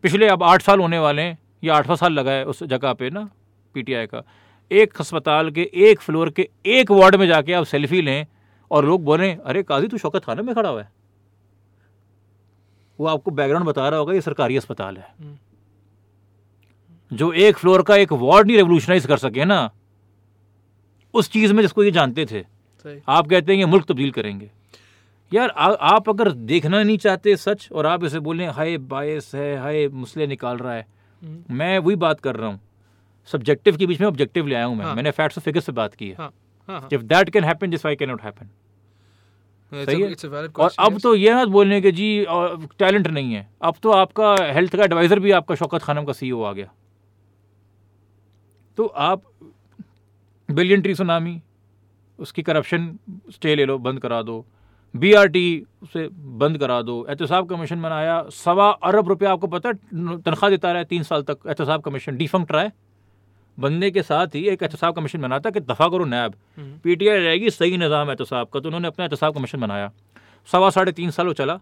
पिछले 0.04 0.28
अब 0.28 0.44
आठ 0.44 0.62
साल 0.62 0.80
होने 0.80 1.00
वाले 1.00 1.22
हैं 1.22 1.38
या 1.64 1.76
आठवां 1.76 1.98
साल 1.98 2.14
लगा 2.14 2.32
है 2.32 2.46
उस 2.46 2.64
जगह 2.66 2.94
पे 2.94 3.10
ना 3.10 3.30
पीटीआई 3.76 4.06
का। 4.06 4.24
एक 4.72 5.00
अस्पताल 5.00 5.50
के 5.52 5.70
एक 5.86 6.00
फ्लोर 6.02 6.30
के 6.30 6.50
एक 6.68 6.92
वार्ड 6.92 7.16
में 7.16 7.28
जाके 7.28 7.54
आप 7.54 7.66
सेल्फी 7.66 8.02
लें 8.02 8.26
और 8.72 8.86
लोग 8.86 9.04
बोलें 9.04 9.36
अरे 9.36 9.64
काजी 9.64 9.88
तू 9.88 9.98
शौकत 9.98 10.24
खाना 10.24 10.42
में 10.42 10.54
खड़ा 10.56 10.70
हुआ 10.70 10.82
है। 10.82 10.92
वो 13.00 13.08
आपको 13.08 13.32
बैकग्राउंड 13.32 13.68
बता 13.68 13.88
रहा 13.90 14.00
होगा 14.00 14.14
ये 14.14 14.22
सरकारी 14.22 14.58
अस्पताल 14.58 14.98
है। 14.98 15.08
हम्म, 15.20 15.38
जो 17.12 17.32
एक 17.34 17.58
फ्लोर 17.58 17.82
का 17.84 17.96
एक 17.96 18.14
वार्ड 18.14 18.48
नहीं 18.48 18.58
रेवोल्यूशनाइज 18.58 19.06
कर 19.06 19.18
सके 19.18 19.46
ना 19.46 19.70
उस 21.16 21.32
चीज़ 21.32 21.54
में 21.54 21.62
जिसको 21.62 21.84
ये 21.84 21.92
जानते 21.92 22.26
थे। 22.26 22.42
सही। 22.84 23.00
आप 23.08 23.28
कहते 23.28 23.52
हैं 23.52 23.60
ये 23.60 23.66
मुल्क 23.66 23.86
तब्दील 23.86 24.12
करेंगे। 24.12 24.52
यार 25.34 25.50
आ, 25.50 25.74
आप 25.74 26.10
अगर 26.10 26.32
देखना 26.32 26.84
नहीं 26.84 26.98
चाहते 26.98 27.36
सच 27.38 27.70
और 27.72 27.86
आप 27.86 28.04
इसे 28.04 28.20
बोलें 28.20 28.48
हाय 28.48 28.78
बायस 28.78 29.32
है 29.36 29.58
हाय 29.58 29.88
मुसले 29.88 30.28
निकाल 30.28 30.58
रहा 30.58 30.74
है। 30.74 30.86
हम्म, 31.24 31.56
मैं 31.56 31.80
वही 31.80 31.96
बात 31.96 32.20
कर 32.20 32.36
रहा 32.36 32.50
हूँ। 32.50 32.60
सब्जेक्टिव 33.26 33.78
के 33.78 33.86
बीच 33.86 34.02
में 34.02 34.08
ऑब्जेक्टिव 34.08 34.48
ले 34.48 34.56
आया 34.56 34.66
हूँ 34.66 34.76
मैं। 34.76 34.86
हाँ। 34.86 34.96
मैंने 34.96 35.12
फैक्ट्स 35.12 35.38
और 35.38 35.42
फिगर्स 35.42 35.66
से 35.66 35.72
बात 35.72 35.94
की 35.94 36.10
है। 36.10 36.16
इफ़ 36.94 37.02
दैट 37.02 37.30
कैन 37.30 37.44
हैपन 37.44 37.72
जिस 37.72 37.86
वाई 37.86 37.96
कैन 37.96 38.10
नॉट 38.10 38.22
हैपन 38.22 38.50
सही 39.86 39.96
a- 39.96 40.02
है? 40.02 40.14
और 40.60 40.72
अब 40.80 41.00
तो 41.00 41.16
ये 41.16 41.34
ना 41.34 41.46
बोलने 41.46 41.82
के 41.82 41.92
जी 41.92 42.26
टैलेंट 42.80 43.08
नहीं 43.08 43.34
है। 43.34 43.50
अब 43.62 43.76
तो 43.84 43.92
आपका 43.92 44.36
हेल्थ 44.42 44.76
का 44.76 44.84
एडवाइजर 44.84 45.20
भी 45.20 45.32
आपका 45.32 45.56
शौकत 45.56 45.82
खानम 45.82 46.04
का 46.04 46.14
सीईओ 46.14 46.44
आ 46.44 46.54
गया। 46.54 46.72
तो 48.78 48.86
आप 48.86 49.24
बिलियन 50.50 50.82
ट्री 50.82 50.96
सुनामी 50.96 51.40
उसकी 52.20 52.42
करप्शन 52.44 52.88
स्टे 53.32 53.56
ले 53.56 53.66
लो 53.66 53.78
बंद 53.80 54.00
करा 54.00 54.22
दो। 54.22 54.46
बीआरटी 54.96 55.66
उसे 55.84 56.08
बंद 56.40 56.58
करा 56.58 56.82
दो। 56.82 57.06
एहतसाब 57.10 57.50
कमीशन 57.50 57.82
बनाया 57.82 58.22
सवा 58.34 58.70
अरब 58.84 59.08
रुपया 59.10 59.32
आपको 59.32 59.48
पता 59.50 59.70
है 59.70 59.76
तनख्वाह 60.22 60.50
देता 60.50 60.72
रहा 60.72 60.80
है 60.80 60.86
तीन 60.86 61.04
साल 61.04 61.24
तक 61.24 61.38
एहतसाब 61.48 61.82
कमीशन 61.84 62.18
डिफंक्ट 62.18 62.52
रहा 62.52 62.62
है। 62.62 62.72
बनने 63.58 63.90
के 63.92 64.02
साथ 64.04 64.36
ही 64.36 64.44
एक 64.50 64.64
एहतसाब 64.64 64.96
कमीशन 64.96 65.22
बनाता 65.22 65.50
कि 65.50 65.60
दफ़ा 65.62 65.88
करो 65.90 66.06
नैब। 66.06 66.34
पी 66.84 66.96
टी 66.96 67.08
आई 67.08 67.18
रहेगी 67.18 67.50
सही 67.52 67.78
निज़ाम 67.78 68.10
एहतसाब 68.10 68.48
का 68.54 68.60
तो 68.60 68.70
उन्होंने 68.70 68.88
अपना 68.88 69.06
एहतसाब 69.06 69.34
कमीशन 69.36 69.60
बनाया 69.62 69.92
सवा 70.50 70.70
साढ़े 70.70 70.92
तीन 70.94 71.12
साल 71.12 71.28
वो 71.28 71.34
चला 71.34 71.60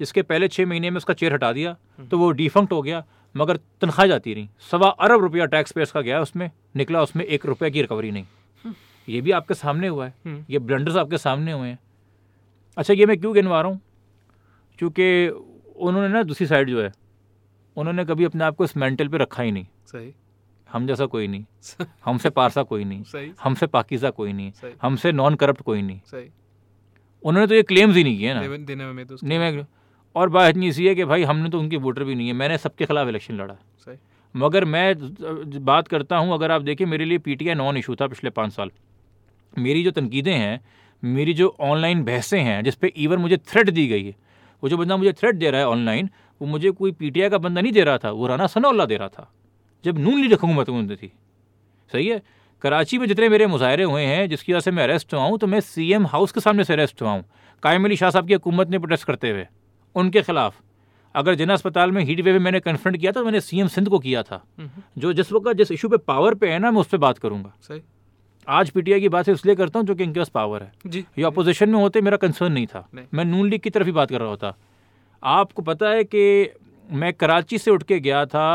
जिसके 0.00 0.22
पहले 0.24 0.48
छः 0.48 0.66
महीने 0.66 0.90
में 0.90 0.96
उसका 0.96 1.14
चेयर 1.14 1.32
हटा 1.32 1.52
दिया 1.52 1.76
तो 2.10 2.18
वो 2.18 2.30
डिफंक्ट 2.34 2.72
हो 2.72 2.82
गया। 2.82 3.04
मगर 3.34 3.56
तनख्वाह 3.80 4.06
जाती 4.06 4.34
रही। 4.34 4.48
सवा 4.70 4.88
अरब 4.88 5.20
रुपया 5.20 5.46
टैक्स 5.46 5.72
पेयर्स 5.72 5.92
का 5.92 6.00
गया 6.00 6.20
उसमें 6.20 6.50
निकला 6.76 7.02
उसमें 7.02 7.24
एक 7.24 7.46
रुपये 7.46 7.70
की 7.70 7.80
रिकवरी 7.80 8.10
नहीं। 8.10 8.72
ये 9.08 9.20
भी 9.20 9.30
आपके 9.30 9.54
सामने 9.54 9.88
हुआ 9.88 10.06
है। 10.06 10.14
हम्म, 10.26 10.44
ये 10.50 10.58
ब्लंडर्स 10.58 10.96
आपके 10.96 11.18
सामने 11.18 11.52
हुए 11.52 11.68
हैं। 11.68 11.78
अच्छा 12.76 12.94
ये 12.94 13.06
मैं 13.06 13.18
क्यों 13.20 13.34
गिनवा 13.34 13.60
रहा 13.60 13.70
हूँ? 13.70 13.80
क्योंकि 14.78 15.28
उन्होंने 15.28 16.08
ना 16.08 16.22
दूसरी 16.22 16.46
साइड 16.46 16.70
जो 16.70 16.82
है 16.82 16.92
उन्होंने 17.76 18.04
कभी 18.04 18.24
अपने 18.24 18.44
आप 18.44 18.56
को 18.56 18.64
इस 18.64 18.76
मेंटल 18.76 19.08
पे 19.08 19.18
रखा 19.18 19.42
ही 19.42 19.50
नहीं। 19.52 19.66
सही। 19.86 20.12
हम 20.68 20.86
जैसा 20.86 21.06
कोई 21.06 21.26
नहीं। 21.26 21.44
हमसे 22.04 22.30
पारसा 22.30 22.62
कोई 22.62 22.84
नहीं। 22.84 23.30
हमसे 23.42 23.66
पाकिज़ा 23.66 24.10
कोई 24.10 24.32
नहीं। 24.32 24.52
हमसे 24.82 25.12
नॉन 25.12 25.34
करप्ट 25.34 25.62
कोई 25.62 25.82
नहीं। 25.82 26.00
सही। 26.06 26.28
उन्होंने 27.22 27.46
तो 27.46 27.54
ये 27.54 27.62
क्लेम्स 27.62 27.96
ही 27.96 28.04
नहीं 28.04 28.18
किए 28.18 28.34
ना। 28.34 28.56
देने 28.58 28.86
में 28.86 29.06
तो 29.06 29.16
नहीं 29.24 29.38
मैं 29.38 29.64
और 30.16 30.28
बात 30.28 30.50
इतनी 30.50 30.72
सी 30.72 30.86
है 30.86 30.94
कि 30.94 31.04
भाई 31.04 31.22
हमने 31.24 31.50
तो 31.50 31.58
उनकी 31.60 31.76
वोटर 31.78 32.04
भी 32.04 32.14
नहीं 32.14 32.26
है 32.26 32.32
मैंने 32.34 32.58
सबके 32.58 32.86
खिलाफ 32.86 33.08
इलेक्शन 33.08 33.34
लड़ा। 33.34 33.54
सही। 33.54 33.96
मगर 34.34 34.64
मैं 34.64 34.94
बात 35.64 35.88
करता 35.88 36.16
हूँ 36.16 36.32
अगर 36.34 36.50
आप 36.50 36.62
देखें 36.62 36.84
मेरे 36.86 37.04
लिए 37.04 37.18
पीटीआई 37.20 37.54
नॉन 37.54 37.76
इशू 37.76 37.94
था 37.94 38.06
पिछले 38.06 38.30
पाँच 38.32 38.52
साल। 38.52 38.70
मेरी 39.54 39.82
जो 39.84 39.90
तनकीदें 39.90 40.32
हैं 40.32 40.60
मेरी 41.02 41.34
जो 41.34 41.54
ऑनलाइन 41.62 42.02
बहसें 42.04 42.40
हैं 42.40 42.62
जिस 42.64 42.74
पे 42.74 42.92
इवन 42.96 43.18
मुझे 43.18 43.36
थ्रेट 43.38 43.70
दी 43.70 43.86
गई 43.86 44.04
है 44.04 44.14
वो 44.62 44.68
जो 44.68 44.76
बंदा 44.76 44.96
मुझे 44.96 45.12
थ्रेट 45.12 45.34
दे 45.34 45.50
रहा 45.50 45.60
है 45.60 45.66
ऑनलाइन 45.68 46.08
वो 46.40 46.46
मुझे 46.48 46.70
कोई 46.72 46.92
पीटीआई 46.92 47.30
का 47.30 47.38
बंदा 47.38 47.60
नहीं 47.60 47.72
दे 47.72 47.82
रहा 47.84 47.98
था 47.98 48.10
वो 48.10 48.26
राना 48.26 48.46
सनाउल्ला 48.46 48.86
दे 48.86 48.96
रहा 48.96 49.08
था 49.08 49.30
जब 49.84 49.98
नून 49.98 50.20
लीग 50.20 50.32
हुकूमत 50.32 50.70
में 50.70 50.96
थी। 50.96 51.12
सही 51.90 52.06
है? 52.06 52.22
कराची 52.64 52.98
में 52.98 53.06
जितने 53.06 53.28
मेरे 53.28 53.46
मुजाहरे 53.46 53.84
हुए 53.84 54.02
हैं 54.02 54.28
जिसकी 54.28 54.52
वजह 54.52 54.60
से 54.60 54.70
मैं 54.70 54.82
अरेस्ट 54.84 55.14
हुआ 55.14 55.22
हूँ 55.22 55.38
तो 55.38 55.46
मैं 55.46 55.60
सीएम 55.62 56.06
हाउस 56.06 56.32
के 56.32 56.40
सामने 56.40 56.64
से 56.64 56.72
अरेस्ट 56.72 57.02
हुआ 57.02 57.10
हूँ। 57.10 57.24
कायम 57.62 57.84
अली 57.84 57.96
शाह 57.96 58.10
साहब 58.10 58.26
की 58.26 58.32
हुकूमत 58.32 58.68
ने 58.68 58.78
प्रोटेस्ट 58.78 59.04
करते 59.04 59.30
हुए। 59.30 59.46
उनके 59.94 60.22
खिलाफ। 60.22 60.60
अगर 61.14 61.34
जिना 61.34 61.52
अस्पताल 61.52 61.92
में 61.92 62.02
हीट 62.04 62.20
वेव 62.20 62.34
में 62.34 62.40
मैंने 62.40 62.60
कन्फ्रंट 62.60 62.96
किया 62.96 63.12
था 63.12 63.14
तो 63.14 63.24
मैंने 63.24 63.40
सीएम 63.40 63.66
सिंध 63.68 63.88
को 63.88 63.98
किया 63.98 64.22
था। 64.22 64.42
हम्म, 64.58 64.82
जो 64.98 65.12
जिस 65.12 65.32
वक्त 65.32 65.56
जिस 65.56 65.70
इशू 65.72 65.88
पे 65.88 65.96
पावर 65.98 66.34
पे 66.34 66.50
है 66.50 66.58
ना 66.58 66.70
मैं 66.70 66.80
उस 66.80 66.88
पर 66.88 66.98
बात 66.98 67.18
करूँगा। 67.18 67.52
सही। 67.62 67.80
आज 68.46 68.70
पीटीआई 68.70 69.00
की 69.00 69.08
बात 69.08 69.28
इसलिए 69.28 69.54
करता 69.54 69.78
हूँ 69.78 69.86
जो 69.86 69.94
कि 69.94 70.04
इनके 70.04 70.20
पास 70.20 70.28
पावर 70.28 70.62
है। 70.62 70.72
जी। 70.86 71.04
ये 71.18 71.24
अपोजिशन 71.24 71.70
में 71.70 71.78
होते 71.80 72.00
मेरा 72.00 72.16
कंसर्न 72.16 72.52
नहीं 72.52 72.66
था। 72.66 72.88
नहीं। 72.94 73.06
मैं 73.14 73.24
नून 73.24 73.48
लीग 73.50 73.60
की 73.60 73.70
तरफ़ 73.70 73.86
ही 73.86 73.92
बात 73.92 74.10
कर 74.10 74.20
रहा 74.20 74.28
होता। 74.28 74.54
आपको 75.22 75.62
पता 75.62 75.90
है 75.90 76.04
कि 76.04 76.50
मैं 76.88 77.12
कराची 77.12 77.58
से 77.58 77.70
उठ 77.70 77.82
के 77.82 78.00
गया 78.00 78.24
था 78.26 78.46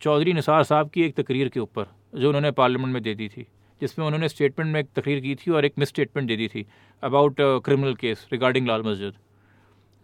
चौधरी 0.00 0.32
निसार 0.32 0.62
साहब 0.62 0.90
की 0.90 1.02
एक 1.02 1.14
तकरीर 1.14 1.48
के 1.48 1.60
ऊपर 1.60 1.86
जो 2.14 2.28
उन्होंने 2.28 2.50
पार्लियामेंट 2.50 2.92
में 2.94 3.02
दे 3.02 3.14
दी 3.14 3.28
थी 3.28 3.46
जिसमें 3.80 4.06
उन्होंने 4.06 4.28
स्टेटमेंट 4.28 4.72
में 4.72 4.80
एक 4.80 4.88
तकरीर 4.96 5.20
की 5.20 5.34
थी 5.34 5.50
और 5.50 5.64
एक 5.64 5.72
मिस 5.78 5.88
स्टेटमेंट 5.88 6.28
दे 6.28 6.36
दी 6.36 6.48
थी 6.48 6.66
about 7.02 7.36
criminal 7.40 7.94
case 7.94 8.26
regarding 8.32 8.66
Lal 8.66 8.82
Masjid. 8.82 9.14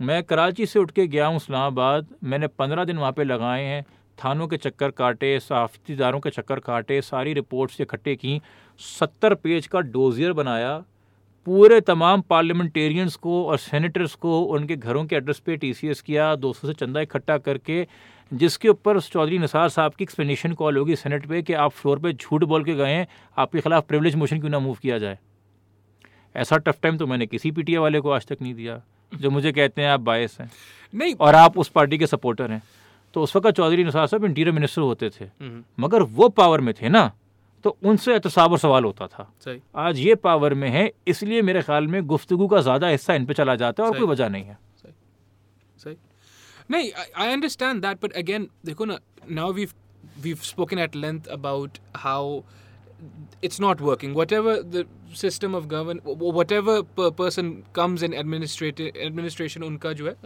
मैं 0.03 0.23
कराची 0.23 0.67
से 0.67 0.79
उठ 0.79 0.91
के 0.91 1.07
गया 1.07 1.27
हूँ 1.27 1.37
इस्लामाबाद। 1.37 2.07
मैंने 2.25 2.47
पंद्रह 2.47 2.85
दिन 2.85 2.99
वहाँ 2.99 3.13
पे 3.13 3.25
लगाए 3.25 3.65
हैं। 3.65 3.85
थानों 4.19 4.47
के 4.49 4.57
चक्कर 4.57 4.91
काटे, 4.91 5.39
साफ्तीदारों 5.41 6.21
के 6.21 6.31
चक्कर 6.31 6.61
काटे, 6.61 7.01
सारी 7.03 7.33
रिपोर्ट्स 7.33 7.81
इकट्ठे 7.81 8.15
की। 8.17 8.41
सत्तर 8.81 9.35
पेज 9.35 9.67
का 9.67 9.81
डोजियर 9.81 10.33
बनाया। 10.33 10.85
पूरे 11.47 11.81
तमाम 11.81 12.21
पार्लियामेंटेरियंस 12.21 13.17
को 13.17 13.45
और 13.47 13.59
सेनेटर्स 13.59 14.15
को, 14.15 14.41
उनके 14.43 14.77
घरों 14.77 15.05
के 15.05 15.17
एड्रेस 15.17 15.39
पे 15.39 15.57
टीसीएस 15.57 16.01
किया, 16.01 16.35
दोस्तों 16.37 16.69
से 16.69 16.75
चंदा 16.75 17.01
इकट्ठा 17.01 17.39
करके, 17.39 17.87
जिसके 18.33 18.69
ऊपर 18.69 19.01
चौधरी 19.01 19.39
निसार 19.39 19.69
साहब 19.69 19.95
की 19.95 20.05
एक्सप्लेनेशन 20.05 20.53
कॉल 20.53 20.77
होगी 20.77 20.97
सेनेट 20.97 21.27
पे 21.27 21.43
कि 21.43 21.53
आप 21.53 21.71
फ्लोर 21.71 21.99
पे 21.99 22.13
झूठ 22.13 22.45
बोल 22.45 22.65
के 22.65 22.75
गए 22.75 22.93
हैं, 22.93 23.07
आपके 23.39 23.61
खिलाफ 23.61 23.87
प्रिविलेज 23.87 24.15
मोशन 24.15 24.41
क्यों 24.41 24.51
ना 24.51 24.59
मूव 24.59 24.77
किया 24.83 24.99
जाए? 24.99 25.19
ऐसा 26.37 26.57
टफ 26.57 26.79
टाइम 26.83 26.97
तो 26.97 27.07
मैंने 27.07 27.27
किसी 27.27 27.51
पीटीए 27.51 27.79
वाले 27.79 28.01
को 28.01 28.11
आज 28.11 28.27
तक 28.27 28.43
नहीं 28.43 28.55
दिया। 28.55 28.83
जो 29.15 29.31
मुझे 29.31 29.53
कहते 29.53 29.83
हैं 29.83 29.89
आप 29.89 30.01
बायस 30.01 30.37
हैं। 30.41 30.51
नहीं। 30.95 31.15
और 31.17 31.35
आप 31.35 31.59
उस 31.59 31.69
पार्टी 31.71 31.99
के 31.99 32.07
सपोर्टर 32.07 32.51
हैं। 32.51 32.63
तो 33.15 33.23
उस 33.23 33.37
वक्त 33.37 33.51
चौधरी 33.51 33.85
निसार 33.85 34.07
साहब 34.07 34.25
इंटीरियर 34.25 34.55
मिनिस्टर 34.55 34.83
होते 34.83 35.11
थे। 35.11 35.25
हम्म, 35.25 35.63
मगर 35.81 36.03
वो 36.03 36.29
पावर 36.31 36.61
में 36.61 36.73
थे 36.75 36.89
ना 36.89 37.11
तो 37.65 37.77
उनसे 37.85 38.13
एहतसाब 38.13 38.53
और 38.53 38.59
सवाल 38.59 38.85
होता 38.85 39.07
था। 39.07 39.29
सही। 39.45 39.61
आज 39.77 39.99
ये 39.99 40.15
पावर 40.21 40.55
में 40.55 40.69
है 40.71 40.91
इसलिए 41.09 41.43
मेरे 41.43 41.63
ख्याल 41.63 41.87
में 41.87 42.03
गुफ्तगु 42.07 42.47
का 42.49 42.61
ज़्यादा 42.61 42.89
हिस्सा 42.89 43.15
इन 43.15 43.27
पे 43.27 43.35
चला 43.35 43.55
जाता 43.57 43.83
है 43.83 43.89
और 43.89 43.99
कोई 43.99 44.09
वजह 44.09 44.29
नहीं 44.29 44.45
है। 44.45 44.59
सही। 45.79 45.97
नहीं 46.71 46.91
I 46.93 47.33
understand 47.33 47.83
that 47.83 48.05
but 48.05 48.13
again 48.17 48.49
देखो 48.67 48.85
ना 48.85 48.99
now 49.31 49.53
we 49.53 49.67
we've 50.25 50.43
spoken 50.47 50.81
at 50.83 50.97
length 51.03 51.29
about 51.35 51.79
how 52.01 52.23
it's 53.43 53.61
not 53.61 53.81
working. 53.81 54.15
Whatever 54.15 54.63
the 54.65 54.87
system 55.15 55.55
of 55.55 55.69
govern 55.69 56.01
whatever 56.05 56.83
per 56.83 57.11
person 57.13 57.65
comes 57.73 58.03
in 58.03 58.15
administrative 58.15 58.97
administration 59.03 59.63
उनका 59.63 59.93
जो 59.93 60.09
है 60.09 60.17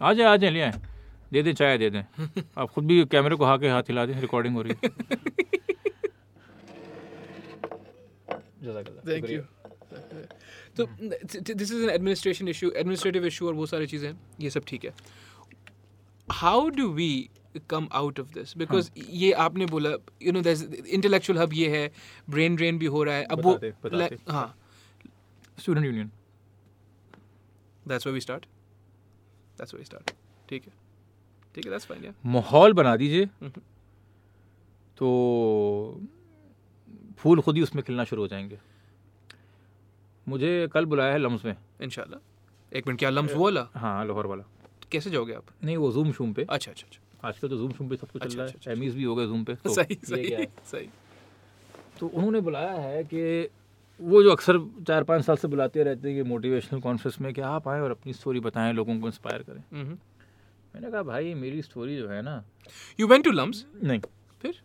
आ 0.00 0.12
जाए 0.12 0.26
आ 0.26 0.36
जाए 0.36 0.50
ले 0.50 0.60
आए 0.60 0.80
दे 1.32 1.42
दें 1.42 1.52
चाय 1.54 1.78
दे 1.78 1.90
दें 1.90 2.02
आप 2.58 2.70
खुद 2.70 2.86
भी 2.86 3.04
कैमरे 3.12 3.36
को 3.36 3.44
हाँ 3.44 3.58
के 3.58 3.68
हाथ 3.68 3.82
हिला 3.88 4.06
दें 4.06 4.20
रिकॉर्डिंग 4.20 4.56
हो 4.56 4.62
रही 4.62 4.74
है 4.74 4.90
थैंक 9.08 9.30
यू 9.30 9.42
तो 10.76 10.86
this 11.54 11.72
is 11.72 11.82
an 11.82 11.90
administration 11.90 12.48
issue 12.48 12.70
administrative 12.76 13.26
issue 13.26 13.46
और 13.46 13.54
वो 13.54 13.66
सारी 13.66 13.86
चीज़ें 13.86 14.12
ये 14.40 14.50
सब 14.50 14.64
ठीक 14.68 14.84
है 14.84 14.94
how 16.28 16.68
do 16.76 16.88
we 16.92 17.10
come 17.70 17.88
out 17.92 18.20
of 18.20 18.32
this 18.34 18.56
because 18.58 18.90
ये 18.98 19.32
आपने 19.44 19.66
बोला 19.66 19.90
यू 20.22 20.32
नो 20.32 20.40
इंटेलेक्चुअल 20.40 21.38
हब 21.38 21.52
ये 21.54 21.68
है 21.76 21.90
ब्रेन 22.30 22.56
ड्रेन 22.56 22.78
भी 22.78 22.86
हो 22.86 23.02
रहा 23.04 23.14
है। 23.14 23.24
अब 23.24 23.42
वो 23.42 23.54
बताते। 23.54 24.18
हाँ। 24.28 24.56
Student 25.58 25.86
union 25.86 26.10
that's 27.88 28.06
we 28.06 28.20
start 28.20 28.44
that's 29.58 29.74
we 29.74 29.84
start 29.84 30.10
ठीक 30.48 30.66
है। 30.66 30.72
ठीक 31.54 31.64
है 31.64 31.70
दैट्स 31.70 31.86
फाइन 31.86 32.14
माहौल 32.26 32.72
बना 32.72 32.96
दीजिए। 32.96 33.24
हम्म। 33.24 33.60
तो 34.98 36.00
फूल 37.18 37.40
खुद 37.40 37.56
ही 37.56 37.62
उसमें 37.62 37.82
खिलना 37.84 38.04
शुरू 38.04 38.22
हो 38.22 38.28
जाएँगे। 38.28 38.58
मुझे 40.26 40.68
कल 40.72 40.84
बुलाया 40.84 41.12
है 41.12 41.18
लम्स 41.18 41.44
में। 41.44 41.56
इंशाल्लाह। 41.82 42.20
एक 42.72 42.86
मिनट 42.86 42.98
क्या 42.98 43.10
लम्स 43.10 43.32
वो 43.32 43.44
वाला? 43.44 43.68
हाँ 43.74 44.06
लाहौर 44.06 44.26
वाला। 44.26 44.44
कैसे 44.92 45.10
जाओगे 45.10 45.34
आप? 45.34 45.46
नहीं 45.64 45.76
वो 45.76 45.92
जूम 45.92 46.12
शूम 46.12 46.32
पे। 46.32 46.46
अच्छा 46.50 46.70
अच्छा 46.70 46.86
अच्छा। 46.86 47.00
आजकल 47.24 47.48
तो 47.48 47.56
जूम 47.56 47.72
शूम 47.72 47.88
पे 47.88 47.96
सब 47.96 48.10
कुछ 48.10 48.22
चल 48.22 48.28
अच्छा, 48.28 48.36
रहा 48.38 48.46
अच्छा, 48.46 48.58
अच्छा, 48.58 48.70
है 48.70 48.76
एमीज 48.76 48.94
भी 48.94 49.04
हो 49.04 49.14
गए 49.16 49.26
जूम 49.26 49.44
पे 49.44 49.54
तो 49.54 49.74
सही 49.74 49.94
सही 49.94 50.46
सही। 50.64 50.88
तो 52.00 52.06
उन्होंने 52.06 52.40
बुलाया 52.40 52.72
है 52.72 53.04
कि 53.04 53.48
वो 54.00 54.22
जो 54.22 54.30
अक्सर 54.30 54.58
चार 54.88 55.04
पाँच 55.04 55.24
साल 55.24 55.36
से 55.36 55.48
बुलाते 55.48 55.82
रहते 55.82 56.08
हैं 56.08 56.16
कि 56.16 56.28
मोटिवेशनल 56.28 56.80
कॉन्फ्रेंस 56.80 57.20
में 57.20 57.32
कि 57.34 57.40
आप 57.40 57.68
आएँ 57.68 57.80
और 57.80 57.90
अपनी 57.90 58.12
स्टोरी 58.12 58.40
बताएँ 58.40 58.72
लोगों 58.72 59.00
को 59.00 59.06
इंस्पायर 59.06 59.42
करें। 59.42 59.62
हम्म। 59.72 59.98
मैंने 60.74 60.90
कहा 60.90 61.02
भाई 61.02 61.34
मेरी 61.34 61.62
स्टोरी 61.62 61.96
जो 61.96 62.08
है 62.08 62.22
ना 62.22 62.42
यू 63.00 63.06
वेंट 63.06 63.24
टू 63.24 63.30
लम्स 63.30 63.66
नहीं। 63.82 64.00
फिर? 64.42 64.60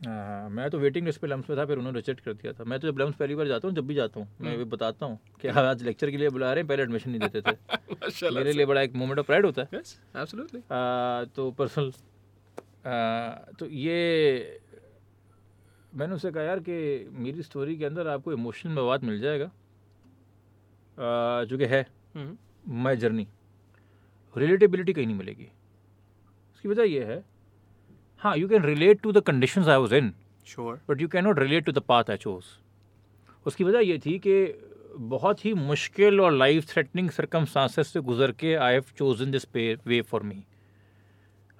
हाँ 0.00 0.48
मैं 0.50 0.68
तो 0.70 0.78
वेटिंग 0.78 1.06
लिस्ट 1.06 1.20
पे 1.20 1.26
लम्स 1.26 1.48
में 1.50 1.58
था 1.58 1.64
फिर 1.66 1.78
उन्होंने 1.78 1.98
रिजेक्ट 1.98 2.20
कर 2.24 2.32
दिया 2.32 2.52
था। 2.52 2.64
मैं 2.64 2.78
तो 2.80 2.88
जब 2.90 2.98
लम्स 2.98 3.14
पहली 3.16 3.34
बार 3.34 3.46
जाता 3.48 3.68
हूँ 3.68 3.74
जब 3.76 3.86
भी 3.86 3.94
जाता 3.94 4.20
हूँ 4.20 4.28
मैं 4.40 4.48
हम्म। 4.48 4.58
भी 4.58 4.70
बताता 4.70 5.06
हूँ 5.06 5.18
कि 5.40 5.48
हाँ, 5.48 5.64
आज 5.64 5.82
लेक्चर 5.82 6.10
के 6.10 6.16
लिए 6.16 6.28
बुला 6.28 6.52
रहे 6.52 6.62
हैं 6.62 6.68
पहले 6.68 6.82
एडमिशन 6.82 7.10
नहीं 7.10 7.28
देते 7.28 7.40
थे। 7.42 8.30
मेरे 8.34 8.52
लिए 8.52 8.66
बड़ा 8.66 8.82
एक 8.82 8.94
मोमेंट 8.96 9.18
ऑफ़ 9.18 9.26
प्राइड 9.26 9.46
होता 9.46 9.62
है। 9.62 9.78
एब्सोल्युटली 9.78 10.60
तो 11.36 11.50
पर्सनल 11.58 11.92
तो 13.58 13.66
ये 13.66 14.60
मैंने 15.92 16.14
उससे 16.14 16.30
कहा 16.30 16.42
यार 16.42 16.60
कि 16.60 17.08
मेरी 17.12 17.42
स्टोरी 17.42 17.76
के 17.76 17.84
अंदर 17.84 18.06
आपको 18.08 18.32
इमोशनल 18.32 18.72
मवाद 18.74 19.04
मिल 19.04 19.20
जाएगा। 19.20 19.50
जो 21.44 21.58
कि 21.58 21.64
है 21.64 21.86
माई 22.78 22.96
जर्नी 22.96 23.26
रिलेटेबिलिटी 24.36 24.92
कहीं 24.92 25.06
नहीं 25.06 25.16
मिलेगी। 25.16 25.48
उसकी 26.54 26.68
वजह 26.68 26.82
यह 26.84 27.06
है 27.06 27.24
हाँ 28.20 28.36
you 28.36 28.48
can 28.48 28.62
relate 28.62 29.00
to 29.00 29.12
the 29.12 29.20
conditions 29.26 29.68
I 29.68 29.76
was 29.76 29.92
in 29.94 30.12
sure 30.46 30.80
but 30.88 31.00
you 31.00 31.08
can 31.08 31.24
not 31.24 31.38
relate 31.38 31.64
to 31.64 31.72
the 31.72 31.78
path 31.78 32.10
I 32.10 32.16
chose 32.16 32.44
उसकी 33.46 33.64
वजह 33.64 33.78
ये 33.78 33.98
थी 33.98 34.18
कि 34.18 34.34
बहुत 35.10 35.44
ही 35.44 35.52
मुश्किल 35.54 36.20
और 36.20 36.32
लाइफ 36.32 36.66
थ्रेटनिंग 36.68 37.10
सरकमस्टांसेस 37.10 37.92
से 37.92 38.00
गुजर 38.00 38.32
के 38.32 38.54
I 38.54 38.72
have 38.72 38.84
chosen 38.98 39.30
this 39.30 39.46
way 39.86 40.00
for 40.00 40.22
me 40.22 40.42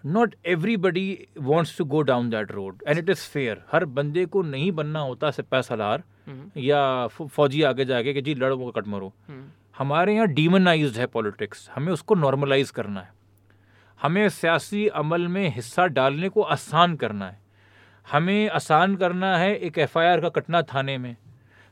not 0.05 0.35
everybody 0.47 1.27
wants 1.39 1.77
to 1.79 1.85
go 1.85 2.03
down 2.03 2.29
that 2.31 2.53
road 2.53 2.83
and 2.87 2.99
it 2.99 3.11
is 3.11 3.27
fair 3.29 3.63
हर 3.73 3.85
बंदे 3.85 4.25
को 4.27 4.43
नहीं 4.43 4.71
बनना 4.73 5.01
होता 5.01 5.31
सिपा 5.31 5.61
सलार 5.61 6.03
हम्म। 6.27 6.61
या 6.61 7.07
फौजी 7.07 7.63
आगे 7.63 7.85
जाके 7.85 8.13
कि 8.15 8.23
जी 8.23 8.35
लड़ो 8.35 8.71
कट 8.71 8.89
मरो। 8.89 9.13
हम्म। 9.29 9.45
हमारे 9.79 10.15
यहाँ 10.15 10.27
डीमनाइज्ड 10.27 10.97
है 10.97 11.07
पॉलिटिक्स 11.07 11.69
हमें 11.75 11.93
उसको 11.93 12.15
नॉर्मलाइज 12.15 12.71
करना 12.71 13.01
है। 13.01 13.20
हमें 14.01 14.29
सियासी 14.29 14.87
अमल 14.89 15.27
में 15.29 15.49
हिस्सा 15.55 15.87
डालने 15.87 16.29
को 16.29 16.43
आसान 16.43 16.95
करना 16.97 17.27
है। 17.27 17.39
हमें 18.07 18.49
आसान 18.51 18.95
करना 18.97 19.37
है 19.39 19.55
एक 19.57 19.79
एफआईआर 19.79 20.21
का 20.21 20.29
कटना 20.29 20.63
थाने 20.65 20.97
में। 20.99 21.17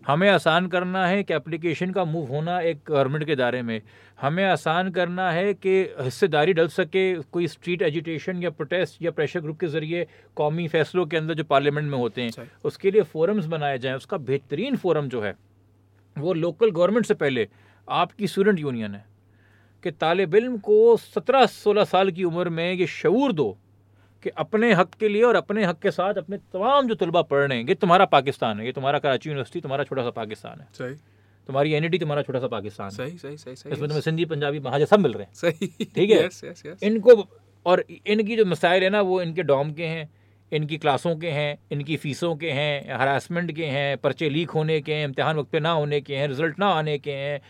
हमें 0.02 0.28
आसान 0.30 0.66
करना 0.66 1.06
है 1.06 1.22
कि 1.22 1.34
एप्लीकेशन 1.34 1.90
का 1.90 2.04
मूव 2.04 2.26
होना 2.26 2.60
एक 2.60 2.80
गवर्नमेंट 2.88 3.24
के 3.24 3.36
दायरे 3.36 3.62
में। 3.62 3.80
हमें 4.20 4.44
आसान 4.44 4.90
करना 4.90 5.30
है 5.30 5.54
कि 5.54 5.80
हिस्सेदारी 6.00 6.52
डल 6.52 6.68
सके 6.68 7.02
कोई 7.22 7.46
स्ट्रीट 7.46 7.82
एजिटेशन 7.82 8.42
या 8.42 8.50
प्रोटेस्ट 8.50 9.02
या 9.02 9.10
प्रेशर 9.10 9.40
ग्रुप 9.40 9.58
के 9.60 9.66
ज़रिए 9.66 10.06
कौमी 10.36 10.68
फैसलों 10.68 11.06
के 11.06 11.16
अंदर 11.16 11.34
जो 11.34 11.44
पार्लियामेंट 11.44 11.90
में 11.90 11.98
होते 11.98 12.22
हैं 12.22 12.50
उसके 12.64 12.90
लिए 12.90 13.02
फोरम्स 13.04 13.46
बनाए 13.46 13.78
जाएँ 13.78 13.96
उसका 13.96 14.16
बेहतरीन 14.18 14.76
फोरम 14.76 15.08
जो 15.08 15.22
है 15.22 15.34
वो 16.16 16.32
लोकल 16.34 16.70
गवर्नमेंट 16.70 17.06
से 17.06 17.14
पहले 17.14 17.48
आपकी 17.88 18.26
स्टूडेंट 18.26 18.58
यूनियन 18.58 18.94
है। 18.94 19.04
कि 19.84 19.90
तालब 19.90 20.34
इल्म 20.34 20.58
को 20.58 20.96
सत्रह 20.96 21.46
सोलह 21.46 21.84
साल 21.84 22.10
की 22.10 22.24
उम्र 22.24 22.48
में 22.50 22.72
ये 22.72 22.86
शूर 22.88 23.32
दो 23.32 23.56
कि 24.22 24.30
अपने 24.38 24.72
हक 24.72 24.94
के 25.00 25.08
लिए 25.08 25.22
और 25.22 25.36
अपने 25.36 25.64
हक 25.64 25.78
के 25.78 25.90
साथ 25.90 26.14
अपने 26.14 26.36
तमाम 26.52 26.88
जो 26.88 26.94
तलबा 26.94 27.22
पढ़ 27.22 27.46
रहे 27.46 27.58
हैं 27.58 27.66
ये 27.68 27.74
तुम्हारा 27.74 28.04
पाकिस्तान 28.04 28.60
है 28.60 28.66
ये 28.66 28.72
तुम्हारा 28.72 28.98
कराची 28.98 29.28
यूनिवर्सिटी 29.28 29.60
तुम्हारा 29.60 29.84
छोटा 29.84 30.02
सा 30.02 30.10
पाकिस्तान 30.10 30.60
है। 30.60 30.66
सही। 30.72 30.94
तुम्हारी 31.48 31.72
एन 31.72 31.88
तुम्हारा 31.90 32.22
छोटा 32.22 32.40
सा 32.40 32.46
पाकिस्तान 32.48 32.90
है। 32.90 32.96
सही 32.96 33.18
सही 33.18 33.36
सही 33.36 33.56
सही 33.56 33.72
इसमें 33.72 33.88
तुम्हें 33.88 34.00
सिंधी 34.00 34.24
पंजाबी 34.24 34.60
महाजे 34.60 34.86
सब 34.86 35.00
मिल 35.00 35.12
रहे 35.12 35.24
हैं। 35.24 35.32
सही। 35.34 35.66
ठीक 35.84 36.10
है? 36.10 36.24
यस 36.24 36.40
यस 36.44 36.62
यस 36.66 36.82
इनको 36.82 37.24
और 37.66 37.84
इनकी 38.06 38.36
जो 38.36 38.44
मसाइल 38.46 38.82
है 38.82 38.90
ना 38.90 39.00
वो 39.02 39.20
इनके 39.22 39.42
डॉम 39.42 39.72
के 39.72 39.86
हैं 39.86 40.08
इनकी 40.52 40.76
क्लासों 40.78 41.14
के 41.16 41.30
हैं 41.30 41.58
इनकी 41.72 41.96
फ़ीसों 41.96 42.34
के 42.36 42.50
हैं 42.50 42.98
हरासमेंट 42.98 43.52
के 43.52 43.64
हैं 43.66 43.96
पर्चे 43.98 44.28
लीक 44.30 44.50
होने 44.50 44.80
के 44.80 44.94
हैं 44.94 45.04
इम्तहान 45.04 45.36
वक्त 45.36 45.50
पे 45.50 45.60
ना 45.60 45.70
होने 45.72 46.00
के 46.00 46.16
हैं 46.16 46.28
रिज़ल्ट 46.28 46.58
ना 46.58 46.68
आने 46.74 46.98
के 46.98 47.12
हैं 47.12 47.40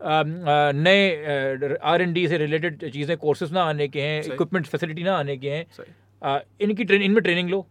नए 0.00 1.76
आर 1.84 2.02
एन 2.02 2.12
डी 2.12 2.26
से 2.28 2.38
रिलेटेड 2.38 2.90
चीज़ें 2.90 3.16
कोर्सेज 3.18 3.52
ना 3.52 3.62
आने 3.64 3.88
के 3.88 4.02
हैं। 4.02 4.22
इक्विपमेंट 4.24 4.66
फैसिलिटी 4.66 5.02
ना 5.02 5.16
आने 5.18 5.36
के 5.36 5.50
हैं। 5.50 6.40
इनकी 6.60 6.84
ट्रेन 6.84 7.02
इनमें 7.02 7.22
ट्रेनिंग 7.22 7.50
लो। 7.50 7.66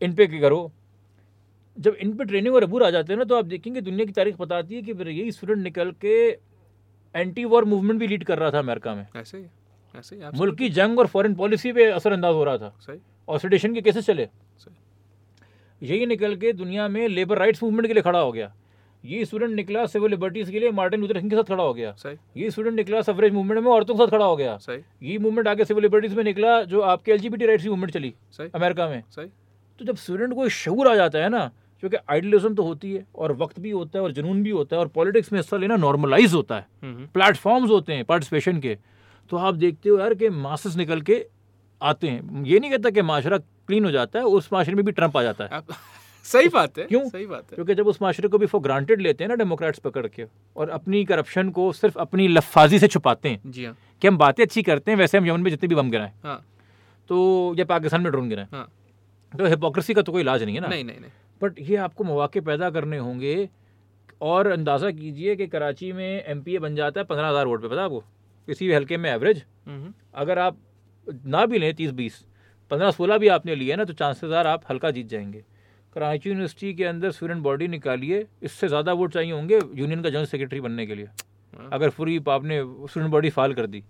इन 0.00 0.14
पे 0.14 0.26
करो। 0.30 0.70
जब 1.76 1.96
इन 1.96 2.12
पे 2.16 2.24
ट्रेनिंग 2.24 2.54
और 2.54 2.62
अबूर 2.62 2.82
आ 2.84 2.90
जाते 2.90 3.12
हैं 3.12 3.18
ना 3.18 3.24
तो 3.24 3.36
आप 3.36 3.44
देखेंगे 3.46 3.80
दुनिया 3.80 4.04
की 4.06 4.12
तारीख 4.12 4.36
बताती 4.38 4.74
है 4.74 4.82
कि 4.82 4.94
फिर 4.94 5.08
यही 5.08 5.32
स्टूडेंट 5.32 5.58
निकल 5.58 5.90
के 6.00 6.14
एंटी 7.14 7.44
वॉर 7.44 7.64
मूवमेंट 7.64 8.00
भी 8.00 8.06
लीड 8.06 8.24
कर 8.24 8.38
रहा 8.38 8.50
था 8.50 8.58
अमेरिका 8.58 8.94
में। 8.94 9.06
ऐसे 9.16 9.38
ही 9.38 9.44
ऐसे 9.94 10.16
ही 10.16 10.22
मुल्क 10.34 10.58
की 10.58 10.68
जंग 10.70 10.98
और 10.98 11.06
फॉरेन 11.06 11.34
पॉलिसी 11.34 11.72
पे 11.72 11.84
असरअंदाज 11.92 12.34
हो 12.34 12.44
रहा 12.44 12.58
था। 12.58 12.72
सही। 12.80 12.98
और 13.28 13.38
सेडिशन 13.38 13.74
के 13.74 13.80
केसेस 13.80 14.06
चले। 14.06 14.28
यही 15.82 16.06
निकल 16.06 16.36
के 16.36 16.52
दुनिया 16.54 16.88
में 16.88 17.06
लेबर 17.08 17.38
राइट्स 17.38 17.62
मूवमेंट 17.62 17.86
के 17.86 17.94
लिए 17.94 18.02
खड़ा 18.02 18.18
हो 18.18 18.32
गया। 18.32 18.52
ये 19.04 19.24
स्टूडेंट 19.24 19.52
निकला 19.52 19.84
सिविल 19.86 20.10
लिबर्टीज 20.10 20.50
के 20.50 20.60
लिए 20.60 20.70
मार्टिन 20.70 21.00
लूथर 21.00 21.18
किंग 21.18 21.30
के 21.30 21.36
साथ 21.36 21.44
खड़ा 21.44 21.64
हो 21.64 21.72
गया। 21.74 21.92
सही। 21.92 22.42
ये 22.42 22.50
स्टूडेंट 22.50 22.76
निकला 22.76 23.00
सफरेज 23.02 23.32
मूवमेंट 23.32 23.60
में 23.60 23.70
औरतों 23.72 23.94
के 23.94 23.98
साथ 23.98 24.10
खड़ा 24.10 24.24
हो 24.24 24.36
गया। 24.36 24.56
सही। 24.58 25.10
ये 25.10 25.18
मूवमेंट 25.18 25.48
आगे 25.48 25.64
सिविल 25.64 25.82
लिबर्टीज 25.82 26.14
में 26.14 26.22
निकला 26.24 26.62
जो 26.62 26.80
आपके 26.82 27.12
एल 27.12 27.18
राइट्स 27.18 27.64
की 27.64 27.68
मूवमेंट 27.68 27.92
चली 27.92 28.14
सही। 28.30 28.48
अमेरिका 28.54 28.88
में। 28.88 29.02
सही। 29.10 29.26
तो 29.80 29.84
जब 29.84 29.96
स्टूडेंट 29.96 30.34
को 30.34 30.48
शूर 30.48 30.88
आ 30.88 30.94
जाता 30.94 31.18
है 31.18 31.28
ना 31.28 31.50
क्योंकि 31.82 31.96
आइडियलिज्म 32.10 32.54
तो 32.54 32.62
होती 32.62 32.92
है 32.92 33.04
और 33.14 33.32
वक्त 33.32 33.58
भी 33.60 33.70
होता 33.70 33.98
है 33.98 34.02
और 34.04 34.12
जुनून 34.12 34.42
भी 34.42 34.50
होता 34.50 34.76
है 34.76 34.80
और 34.80 34.88
पॉलिटिक्स 34.88 35.32
में 35.32 35.38
हिस्सा 35.38 35.56
लेना 35.56 35.76
नॉर्मलाइज 35.76 36.34
होता 36.34 36.56
है। 36.56 36.66
हम्म 36.82 37.06
प्लेटफॉर्म्स 37.14 37.70
होते 37.70 37.92
हैं 37.92 38.04
पार्टिसिपेशन 38.04 38.60
के। 38.60 38.76
तो 39.30 39.36
आप 39.36 39.54
देखते 39.54 39.88
हो 39.88 39.98
यार 39.98 40.14
कि 40.14 40.28
मासेस 40.28 40.76
निकल 40.76 41.00
के 41.00 41.24
आते 41.82 42.08
हैं। 42.08 42.44
ये 42.44 42.58
नहीं 42.58 42.70
कहता 42.70 42.90
कि 42.90 43.02
माशरा 43.02 43.38
क्लीन 43.38 43.84
हो 43.84 43.90
जाता 43.90 44.18
है 44.18 44.24
उस 44.24 44.48
माशरे 44.52 44.74
में 44.74 44.84
भी 44.84 44.92
ट्रंप 44.92 45.16
आ 45.16 45.22
जाता 45.22 45.44
है। 45.44 45.60
सही 46.24 46.48
बात 46.48 46.78
है 46.78 46.84
क्यों? 46.84 47.00
सही 47.08 47.26
बात 47.26 47.50
है। 47.50 47.54
क्योंकि 47.54 47.74
जब 47.74 47.86
उस 47.86 48.00
माशरे 48.02 48.28
को 48.28 48.38
भी 48.38 48.46
फॉर 48.46 48.60
ग्रांटेड 48.60 49.00
लेते 49.00 49.24
हैं 49.24 49.28
ना 49.28 49.34
डेमोक्रेट्स 49.34 49.78
पकड़ 49.80 50.06
के 50.06 50.26
और 50.56 50.68
अपनी 50.70 51.04
करप्शन 51.04 51.50
को 51.50 51.72
सिर्फ़ 51.72 51.98
अपनी 51.98 52.28
लफाजी 52.28 52.78
से 52.78 52.88
छुपाते 52.88 53.28
हैं 53.28 53.40
जी 53.46 53.64
हाँ। 53.64 53.76
कि 54.02 54.08
हम 54.08 54.18
बातें 54.18 54.42
अच्छी 54.44 54.62
करते 54.62 54.90
हैं 54.90 54.98
वैसे 54.98 55.18
हम 55.18 55.26
यमन 55.26 55.40
में 55.40 55.50
जितने 55.50 55.68
भी 55.68 55.74
बम 55.74 55.90
गिराएँ 55.90 56.12
हाँ। 56.24 56.44
तो 57.10 57.54
या 57.58 57.64
पाकिस्तान 57.64 58.00
में 58.00 58.10
ड्रोन 58.12 58.28
गिराएँ। 58.28 58.48
हाँ। 58.52 58.68
तो 59.32 59.46
हिपोक्रेसी 59.46 59.94
का 59.94 60.02
तो 60.02 60.12
कोई 60.12 60.22
इलाज 60.22 60.42
नहीं 60.42 60.54
है 60.54 60.60
ना। 60.60 60.68
नहीं 60.68 60.84
नहीं 60.84 61.00
नहीं। 61.00 61.10
बट 61.40 61.58
ये 61.60 61.76
आपको 61.78 62.04
मौाक़े 62.04 62.40
पैदा 62.42 62.70
करने 62.70 62.98
होंगे 62.98 63.48
और 64.22 64.46
अंदाज़ा 64.48 64.90
कीजिए 64.92 65.34
कि 65.36 65.46
कराची 65.46 65.92
में 65.92 66.24
एमपीए 66.24 66.58
बन 66.58 66.76
जाता 66.76 67.00
है 67.00 67.06
पंद्रह 67.06 67.28
हज़ार 67.28 67.46
वोट 67.46 67.62
पे 67.62 67.68
पता 67.68 67.76
है 67.76 67.84
आपको? 67.84 68.00
किसी 68.48 68.66
भी 68.66 68.74
हल्के 68.74 68.96
में 68.96 69.10
एवरेज 69.10 69.44
हम्म। 69.66 69.92
अगर 70.14 70.38
आप 70.38 70.58
ना 71.26 71.44
भी 71.46 71.58
लें 71.58 71.72
तीस 71.74 71.90
बीस 71.92 72.24
पंद्रह 72.70 72.90
सोलह 72.90 73.18
भी 73.18 73.28
आपने 73.30 73.54
लिए 73.54 73.76
ना 73.76 73.84
तो 73.84 73.92
चांसेस 73.94 74.32
आर 74.32 74.46
आप 74.46 74.62
हल्का 74.70 74.90
जीत 74.90 75.06
जाएँगे। 75.08 75.44
कराची 75.94 76.28
यूनिवर्सिटी 76.28 76.72
के 76.74 76.84
अंदर 76.84 77.10
स्टूडेंट 77.12 77.42
बॉडी 77.42 77.68
निकालिए 77.68 78.26
इससे 78.42 78.68
ज़्यादा 78.68 78.92
वोट 78.92 79.12
चाहिए 79.12 79.32
होंगे 79.32 79.58
यूनियन 79.74 80.02
का 80.02 80.10
जनरल 80.10 80.26
सेक्रेटरी 80.26 80.60
बनने 80.60 80.86
के 80.86 80.94
लिए। 80.94 81.08
हाँ। 81.52 81.68
अगर 81.72 81.90
पूरी 81.90 82.16
आपने 82.30 82.60
स्टूडेंट 82.60 83.10
बॉडी 83.10 83.30
फाल 83.30 83.54
कर 83.54 83.66
दी। 83.66 83.82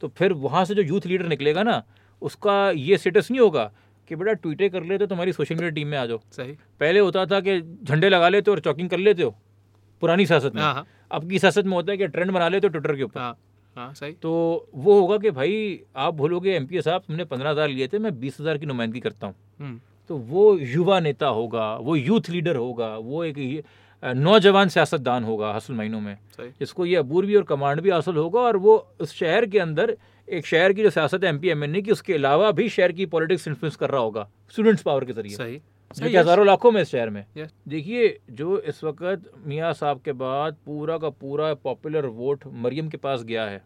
तो 0.00 0.08
फिर 0.08 0.32
वहाँ 0.38 0.64
से 0.64 0.74
जो 0.74 0.82
यूथ 0.84 1.06
लीडर 1.06 1.26
निकलेगा 1.28 1.62
ना 1.62 1.82
उसका 2.22 2.70
ये 2.72 2.98
स्टेटस 2.98 3.30
नहीं 3.30 3.40
होगा 3.40 3.70
कि 4.10 4.16
बेटा 4.16 4.32
ट्वीटे 4.34 4.68
कर 4.68 4.82
लेते 4.82 5.04
हो 5.04 5.08
तुम्हारी 5.08 5.32
सोशल 5.32 5.54
मीडिया 5.54 5.70
टीम 5.70 5.88
में 5.88 5.98
आ 5.98 6.04
जाओ। 6.06 6.20
सही। 6.32 6.52
पहले 6.80 7.00
होता 7.00 7.24
था 7.26 7.40
कि 7.40 7.60
झंडे 7.60 8.08
लगा 8.08 8.28
लेते 8.28 8.50
हो 8.50 8.54
और 8.54 8.60
चौकिंग 8.62 8.88
कर 8.90 8.98
लेते 8.98 9.22
हो 9.22 9.34
पुरानी 10.02 10.26
सियासत 10.26 10.54
में। 10.54 10.62
हाँ 10.62 10.72
हाँ। 10.74 10.86
अब 11.10 11.28
की 11.30 11.38
सियासत 11.38 11.64
में 11.64 11.72
होता 11.72 11.92
है 11.92 11.98
कि 11.98 12.06
ट्रेंड 12.08 12.30
बना 12.30 12.48
लेते 12.48 12.66
हो 12.66 12.72
ट्विटर 12.72 12.96
के 12.96 13.02
ऊपर। 13.02 13.20
हाँ 13.76 13.92
सही। 13.94 14.12
तो 14.12 14.30
वो 14.74 15.00
होगा 15.00 15.16
कि 15.18 15.30
भाई 15.30 15.80
आप 15.96 16.14
बोलोगे 16.14 16.50
एम 16.52 16.66
साहब 16.72 17.02
तुमने 17.02 17.24
पंद्रह 17.26 17.50
हज़ार 17.50 17.68
लिए 17.68 17.88
थे 17.88 17.98
मैं 17.98 18.18
बीस 18.20 18.40
हज़ार 18.40 18.58
की 18.58 18.66
नुमाइंदगी 18.66 19.00
करता 19.00 19.26
हूँ। 19.26 19.34
हम्म। 19.58 19.80
तो 20.10 20.16
वो 20.18 20.54
युवा 20.58 20.98
नेता 21.00 21.26
होगा 21.28 21.74
वो 21.78 21.96
यूथ 21.96 22.30
लीडर 22.30 22.56
होगा 22.56 22.96
वो 22.98 23.24
एक 23.24 23.64
नौजवान 24.02 24.68
सियासतदान 24.68 25.24
होगा 25.24 25.52
हासिल 25.52 25.76
महीनों 25.76 26.00
में। 26.00 26.16
जिसको 26.38 26.86
ये 26.86 26.96
अबूर 26.96 27.26
भी 27.26 27.34
और 27.36 27.42
कमांड 27.44 27.80
भी 27.80 27.90
हासिल 27.90 28.16
होगा 28.16 28.40
और 28.40 28.56
वो 28.58 28.76
उस 29.00 29.14
शहर 29.14 29.46
के 29.46 29.58
अंदर 29.58 29.96
एक 30.28 30.46
शहर 30.46 30.72
की 30.72 30.82
जो 30.82 30.90
सियासत 30.90 31.24
है 31.24 31.28
M 31.28 31.38
P 31.38 31.48
M 31.48 31.64
N 31.64 31.76
A 31.76 31.80
की 31.82 31.90
उसके 31.92 32.14
अलावा 32.14 32.50
भी 32.52 32.68
शहर 32.70 32.92
की 32.92 33.06
पॉलिटिक्स 33.08 33.48
इन्फ्लुएंस 33.48 33.76
कर 33.76 33.90
रहा 33.90 34.00
होगा 34.00 34.28
स्टूडेंट्स 34.52 34.82
पावर 34.82 35.04
के 35.04 35.12
ज़रिए। 35.12 35.36
सही। 35.36 35.60
सही 35.90 36.14
हज़ारों 36.16 36.46
लाखों 36.46 36.70
में 36.70 36.80
इस 36.82 36.90
शहर 36.90 37.10
में। 37.10 37.24
देखिए 37.68 38.18
जो 38.32 38.58
इस 38.60 38.82
वक्त 38.84 39.30
मियाँ 39.46 39.72
साहब 39.74 40.00
के 40.04 40.12
बाद 40.14 40.56
पूरा 40.66 40.98
का 40.98 41.08
पूरा 41.10 41.52
पॉपुलर 41.56 42.06
वोट 42.16 42.44
मरियम 42.56 42.88
के 42.88 42.96
पास 42.98 43.22
गया 43.24 43.46
है। 43.46 43.62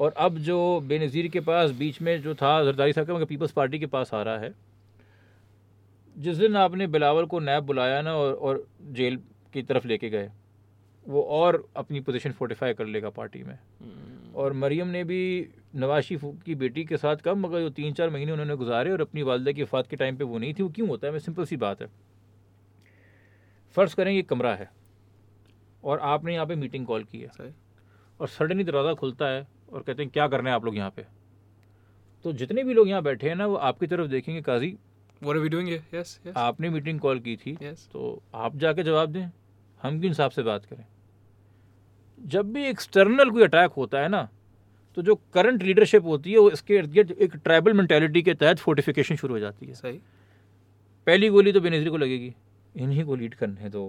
और 0.00 0.14
अब 0.18 0.38
जो 0.40 0.58
बेनज़ीर 0.84 1.28
के 1.28 1.40
पास 1.42 1.70
बीच 1.72 2.00
में 2.02 2.20
जो 2.22 2.34
था 2.34 2.62
जरदारी 2.64 2.92
साहब 2.92 3.06
का 3.06 3.14
मगर 3.14 3.24
पीपल्स 3.24 3.50
पार्टी 3.52 3.78
के 3.78 3.86
पास 3.88 4.14
आ 4.14 4.22
रहा 4.22 4.38
है। 4.38 4.52
जिस 6.16 6.36
दिन 6.36 6.56
आपने 6.56 6.86
बिलावल 6.86 7.24
को 7.26 7.38
नैब 7.40 7.64
बुलाया 7.64 8.00
ना 8.02 8.14
और, 8.14 8.32
और 8.32 8.66
जेल 8.92 9.16
की 9.54 9.62
तरफ़ 9.62 9.86
लेके 9.86 10.10
गए 10.10 10.30
वो 11.06 11.22
और 11.22 11.66
अपनी 11.76 12.00
पोजीशन 12.00 12.32
फोर्टिफाई 12.32 12.74
कर 12.74 12.86
लेगा 12.86 13.10
पार्टी 13.10 13.42
में। 13.42 13.54
हम्म, 13.54 14.34
और 14.34 14.52
मरियम 14.52 14.88
ने 14.88 15.02
भी 15.04 15.48
नवाज़ 15.76 16.04
शरीफ 16.04 16.24
की 16.46 16.54
बेटी 16.54 16.84
के 16.84 16.96
साथ 16.96 17.16
कम 17.16 17.38
मगर 17.38 17.60
जो 17.60 17.70
तीन 17.70 17.92
चार 17.92 18.10
महीने 18.10 18.32
उन्होंने 18.32 18.56
गुजारे 18.56 18.90
और 18.90 19.00
अपनी 19.00 19.22
वालदा 19.22 19.52
की 19.52 19.62
वफात 19.62 19.86
के 19.86 19.96
टाइम 19.96 20.16
पे 20.16 20.24
वो 20.24 20.38
नहीं 20.38 20.54
थी। 20.54 20.62
वो 20.62 20.68
क्यों 20.68 20.88
होता 20.88 21.06
है? 21.06 21.12
मैं 21.12 21.20
सिंपल 21.20 21.44
सी 21.44 21.56
बात 21.56 21.82
है। 21.82 21.88
फ़र्ज़ 23.76 23.94
करें 23.96 24.12
ये 24.12 24.22
कमरा 24.22 24.54
है 24.54 24.70
और 25.84 25.98
आपने 26.04 26.34
यहाँ 26.34 26.46
पे 26.46 26.54
मीटिंग 26.54 26.86
कॉल 26.86 27.04
की 27.04 27.20
है। 27.20 27.52
और 28.20 28.28
सडनली 28.28 28.64
दरवाज़ा 28.64 28.94
खुलता 28.94 29.28
है 29.28 29.46
और 29.72 29.82
कहते 29.82 30.02
हैं 30.02 30.10
क्या 30.12 30.28
करना 30.28 30.50
है 30.50 30.56
आप 30.56 30.64
लोग 30.64 30.76
यहाँ 30.76 30.90
पे? 30.90 31.04
तो 32.24 32.32
जितने 32.32 32.64
भी 32.64 32.74
लोग 32.74 32.88
यहाँ 32.88 33.02
बैठे 33.02 33.28
हैं 33.28 33.36
ना 33.36 33.46
वो 33.46 33.56
आपकी 33.68 33.86
तरफ़ 33.86 34.08
देखेंगे 34.08 34.40
Qazi 34.42 34.76
what 35.22 35.36
are 35.36 35.42
we 35.42 35.50
doing 35.52 35.68
here? 35.68 35.82
Yes 35.94 36.10
yes. 36.26 36.36
आपने 36.36 36.70
मीटिंग 36.70 37.00
कॉल 37.00 37.18
की 37.20 37.36
थी 37.36 37.56
yes. 37.56 37.80
तो 37.92 38.22
आप 38.34 38.56
जाके 38.56 38.82
जवाब 38.82 39.12
दें 39.12 39.26
हम 39.80 40.00
किन 40.00 40.10
हिसाब 40.10 40.30
से 40.30 40.42
बात 40.42 40.64
करें? 40.64 40.84
जब 42.18 42.52
भी 42.52 42.64
एक्सटर्नल 42.66 43.30
कोई 43.30 43.42
अटैक 43.42 43.70
होता 43.76 44.00
है 44.00 44.08
ना 44.08 44.28
तो 44.96 45.02
जो 45.02 45.14
करंट 45.34 45.62
लीडरशिप 45.62 46.04
होती 46.04 46.32
है 46.32 46.38
वो 46.38 46.50
इसके 46.50 46.74
इर्द 46.76 46.92
गिर्द 46.92 47.10
एक 47.12 47.34
ट्राइबल 47.36 47.72
मेंटेलिटी 47.72 48.22
के 48.22 48.34
तहत 48.34 48.58
फोर्टिफिकेशन 48.58 49.16
शुरू 49.16 49.34
हो 49.34 49.40
जाती 49.40 49.66
है। 49.66 49.74
सही। 49.74 49.98
पहली 51.06 51.28
गोली 51.28 51.52
तो 51.52 51.60
बेनजीर 51.60 51.90
को 51.90 51.96
लगेगी 51.96 52.34
इन्हीं 52.74 53.04
को 53.04 53.14
लीड 53.14 53.34
करने 53.34 53.70
तो 53.70 53.82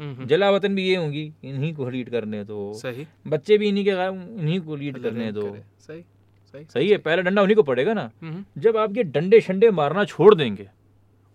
जलावतन 0.00 0.74
भी 0.74 0.86
ये 0.88 0.96
होंगी 0.96 1.32
इन्हीं 1.44 1.72
को 1.74 1.88
लीड 1.90 2.10
करने 2.10 2.44
तो 2.44 2.72
सही। 2.74 3.06
बच्चे 3.26 3.58
भी 3.58 3.68
इन्हीं 3.68 3.84
के 3.84 3.90
इन्हीं 3.90 4.60
को 4.60 4.76
लीड 4.76 5.02
करने 5.02 5.30
दो। 5.32 5.42
सही। 5.78 6.04
सही। 6.54 6.64
सही 6.64 6.88
है 6.88 6.96
पहला 6.98 7.22
डंडा 7.22 7.42
उन्हीं 7.42 7.56
को 7.56 7.62
पड़ेगा 7.62 7.94
ना। 7.94 8.10
हम्म। 8.22 8.44
जब 8.58 8.76
आप 8.76 8.96
ये 8.96 9.02
डंडे 9.06 9.40
शंडे 9.40 9.70
मारना 9.72 10.04
छोड़ 10.04 10.34
देंगे 10.34 10.68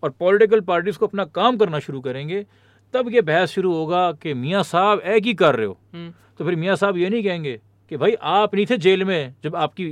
और 0.03 0.09
पॉलिटिकल 0.09 0.61
पार्टीज़ 0.63 0.97
को 0.97 1.07
अपना 1.07 1.25
काम 1.35 1.57
करना 1.57 1.79
शुरू 1.79 2.01
करेंगे 2.01 2.45
तब 2.93 3.09
ये 3.13 3.21
बहस 3.21 3.51
शुरू 3.51 3.73
होगा 3.73 4.11
कि 4.13 4.33
मियाँ 4.35 4.63
साहब 4.63 4.99
एक 4.99 5.25
ही 5.25 5.33
कर 5.35 5.55
रहे 5.55 5.65
हो। 5.65 5.77
हम्म। 5.93 6.13
तो 6.39 6.45
फिर 6.45 6.55
मियाँ 6.55 6.75
साहब 6.75 6.97
ये 6.97 7.09
नहीं 7.09 7.23
कहेंगे 7.23 7.59
कि 7.91 7.97
भाई 7.97 8.13
आप 8.21 8.55
नहीं 8.55 8.65
थे 8.65 8.77
जेल 8.77 9.03
में 9.03 9.33
जब 9.43 9.55
आपकी 9.55 9.91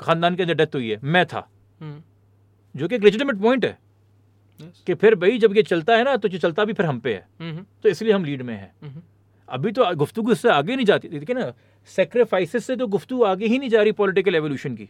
खानदान 0.00 0.36
के 0.36 0.42
अंदर 0.42 0.54
डेथ 0.54 0.74
हुई 0.74 0.90
है 0.90 0.98
मैं 1.04 1.24
था। 1.26 1.48
हम्म। 1.80 2.02
जो 2.74 2.88
कि 2.88 2.94
एक 2.94 3.04
लेजिटिमेट 3.04 3.36
पॉइंट 3.36 3.64
है 3.64 3.78
yes 4.60 4.82
कि 4.86 4.94
फिर 4.94 5.14
भाई 5.14 5.38
जब 5.38 5.56
ये 5.56 5.62
चलता 5.62 5.96
है 5.96 6.04
ना 6.04 6.16
तो 6.16 6.28
ये 6.28 6.38
चलता 6.38 6.64
भी 6.64 6.72
फिर 6.72 6.86
हम 6.86 6.98
पे 7.00 7.14
है। 7.14 7.64
तो 7.82 7.88
इसलिए 7.88 8.12
हम 8.12 8.24
लीड 8.24 8.42
में 8.42 8.54
हैं। 8.54 9.02
अभी 9.48 9.72
तो 9.72 9.94
गुफ्तु 9.96 10.30
इससे 10.32 10.48
आगे 10.48 10.76
नहीं 10.76 10.86
जाती। 10.86 11.08
देखिए 11.08 11.36
ना 11.36 11.52
सेक्रीफाइसेस 11.88 12.66
से 12.66 12.76
तो 12.76 12.86
गुफ्तु 12.86 13.22
आगे 13.24 13.46
ही 13.46 13.58
नहीं 13.58 13.70
जा 13.70 13.82
रही 13.82 13.92
पॉलिटिकल 13.94 14.34
एवोल्यूशन 14.34 14.74
की। 14.74 14.88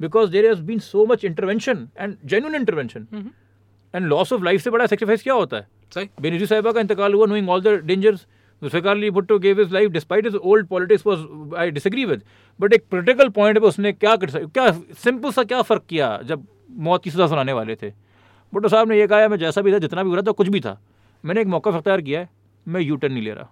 Because 0.00 0.30
there 0.30 0.46
has 0.46 0.60
been 0.62 0.78
so 0.80 1.06
much 1.06 1.24
intervention 1.24 1.88
and 1.98 2.16
genuine 2.24 2.54
intervention 2.54 3.06
and 3.94 4.06
loss 4.06 4.32
of 4.32 4.42
life 4.44 4.60
से 4.62 4.70
बड़ा 4.70 4.86
सेक्रीफाइस 4.86 5.22
क्या 5.22 5.34
होता 5.34 5.56
है? 5.56 5.66
सही। 5.94 6.08
बेनजीर 6.20 6.46
साहिबा 6.46 6.72
का 6.72 6.80
इंतकाल 6.80 7.14
हुआ 7.14 7.26
knowing 7.26 7.48
all 7.50 7.60
the 7.62 7.80
dangers 7.84 8.26
Zulfikar 8.62 8.96
Ali 8.96 9.10
Bhutto 9.10 9.38
gave 9.38 9.58
his 9.60 9.72
life 9.72 9.90
despite 9.90 10.24
his 10.26 10.34
old 10.34 10.66
politics 10.66 11.06
was 11.06 11.54
I 11.58 11.70
disagree 11.70 12.04
with 12.04 12.22
but 12.60 12.72
एक 12.72 12.84
पोलिटिकल 12.90 13.28
पॉइंट 13.30 13.58
पे 13.58 13.66
उसने 13.66 13.92
क्या 13.92 14.16
क्या 14.16 14.70
सिंपल 14.72 15.30
सा 15.30 15.44
क्या 15.44 15.62
फ़र्क 15.62 15.84
किया 15.88 16.18
जब 16.24 16.46
मौत 16.78 17.04
की 17.04 17.10
सज़ा 17.10 17.26
सुनाने 17.26 17.52
वाले 17.52 17.76
थे? 17.76 17.90
भुट्टो 18.52 18.68
साहब 18.68 18.88
ने 18.88 18.98
ये 18.98 19.06
कहा 19.06 19.28
मैं 19.28 19.38
जैसा 19.38 19.62
भी 19.62 19.72
था 19.72 19.78
जितना 19.78 20.02
भी 20.02 20.08
हो 20.08 20.14
रहा 20.14 20.22
था 20.22 20.32
कुछ 20.32 20.48
भी 20.48 20.60
था। 20.60 20.80
मैंने 21.24 21.40
एक 21.40 21.46
मौका 21.48 21.70
अख्तियार 21.70 22.00
किया 22.00 22.20
है 22.20 22.28
मैं 22.66 22.80
यू 22.80 22.96
टर्न 22.96 23.12
नहीं 23.12 23.22
ले 23.22 23.32
रहा। 23.32 23.50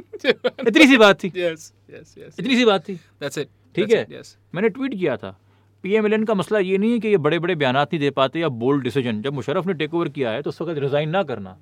इतनी 0.68 0.86
सी 0.86 0.96
बात 0.96 1.22
थी। 1.24 1.30
Yes 1.30 1.72
yes 1.90 2.18
yes 2.18 2.38
इतनी 2.38 2.56
सी 2.56 2.64
बात 2.64 2.88
थी। 2.88 2.96
That's 2.96 3.38
it 3.38 3.48
ठीक 3.74 3.92
है? 3.92 4.06
yes. 4.06 4.36
मैंने 4.54 4.68
ट्वीट 4.68 4.94
किया 4.94 5.16
था। 5.16 5.36
पीएमएलएन 5.84 6.24
का 6.24 6.34
मसला 6.34 6.58
ये 6.58 6.78
नहीं 6.78 6.92
है 6.92 6.98
कि 6.98 7.08
ये 7.08 7.16
बड़े 7.16 7.38
बड़े 7.38 7.54
बयान 7.54 7.76
नहीं 7.76 7.98
दे 7.98 8.10
पाते 8.10 8.40
या 8.40 8.48
बोल्ड 8.48 8.82
डिसीज़न 8.84 9.22
जब 9.22 9.32
मुशर्रफ 9.32 9.66
ने 9.66 9.74
टेक 9.74 9.94
ओवर 9.94 10.08
किया 10.08 10.30
है 10.30 10.42
तो 10.42 10.50
उस 10.50 10.60
वक्त 10.62 10.78
रिजाइन 10.78 11.10
ना 11.10 11.22
करना। 11.22 11.56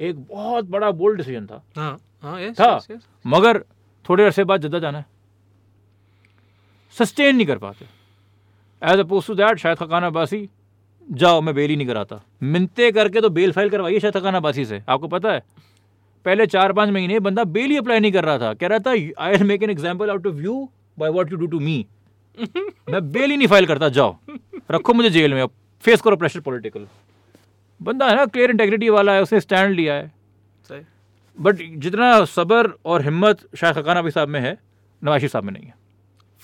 एक 0.00 0.16
बहुत 0.18 0.64
बड़ा 0.64 0.90
बोल्ड 0.90 1.16
डिसीज़न 1.16 1.46
था। 1.46 1.62
हाँ 1.76 1.98
हाँ 2.22 2.40
yes 2.40 2.60
था। 2.60 2.78
yes 2.78 2.90
yes. 2.90 3.02
मगर 3.26 3.64
थोड़े 4.08 4.24
अरसे 4.24 4.44
बाद 4.44 4.60
जद्दा 4.60 4.78
जाना 4.78 4.98
है। 4.98 5.06
सस्टेन 6.96 7.36
नहीं 7.36 7.46
कर 7.46 7.58
पाते। 7.58 7.86
एज 8.82 8.98
अपोज 8.98 9.26
टू 9.26 9.34
दैट 9.34 9.58
शायद 9.58 9.78
खकाना 9.78 10.10
बासी 10.10 10.48
जाओ 11.08 11.40
मैं 11.40 11.54
बेल 11.54 11.70
ही 11.70 11.76
नहीं 11.76 11.86
कराता। 11.86 12.20
मिनते 12.42 12.90
करके 12.92 13.20
तो 13.20 13.30
बेल 13.30 13.52
फ़ाइल 13.52 13.70
करवाइए 13.70 14.00
शायद 14.00 14.14
खकाना 14.14 14.40
बासी 14.40 14.64
से। 14.64 14.82
आपको 14.88 15.08
पता 15.08 15.32
है? 15.32 15.42
पहले 16.26 16.46
चार 16.48 16.72
पाँच 16.72 16.90
महीने 16.90 17.18
बंदा 17.20 17.44
बेल 17.46 17.70
ही 17.70 17.76
अप्लाई 17.76 18.00
नहीं 18.00 18.12
कर 18.12 18.24
रहा 18.24 18.38
था। 18.38 18.52
कह 18.54 18.66
रहा 18.66 18.78
था 18.78 18.90
I'll 19.32 19.44
make 19.44 19.62
an 19.62 19.70
example 19.70 20.10
out 20.10 20.26
of 20.26 20.36
you 20.42 20.68
by 20.98 21.10
what 21.10 21.32
you 21.32 21.38
do 21.38 21.46
to 21.46 21.60
me 21.60 21.84
मैं 22.38 23.10
बेल 23.12 23.30
ही 23.30 23.36
नहीं 23.36 23.48
फ़ाइल 23.48 23.66
करता 23.66 23.88
जाओ। 23.90 24.16
रखो 24.70 24.92
मुझे 24.94 25.10
जेल 25.10 25.34
में 25.34 25.46
फेस 25.84 26.00
करो 26.00 26.16
प्रेशर 26.16 26.40
पॉलिटिकल 26.40 26.86
बंदा 27.80 28.08
है 28.08 28.16
ना 28.16 28.24
क्लियर 28.26 28.50
इंटेग्रिटी 28.50 28.88
वाला 28.90 29.12
है 29.12 29.22
उसने 29.22 29.40
स्टैंड 29.40 29.74
लिया 29.74 29.94
है। 29.94 30.06
सही। 30.70 30.80
बट 31.38 31.62
जितना 31.78 32.24
सबर 32.26 32.72
और 32.86 33.02
हिम्मत 33.02 33.40
शाह 33.56 33.72
खकाना 33.72 34.00
नबी 34.00 34.10
साहब 34.10 34.28
में 34.28 34.40
है 34.40 34.56
नवाज़ 35.02 35.20
शरीफ 35.20 35.32
साहब 35.32 35.44
में 35.44 35.52
नहीं 35.52 35.64
है। 35.64 35.74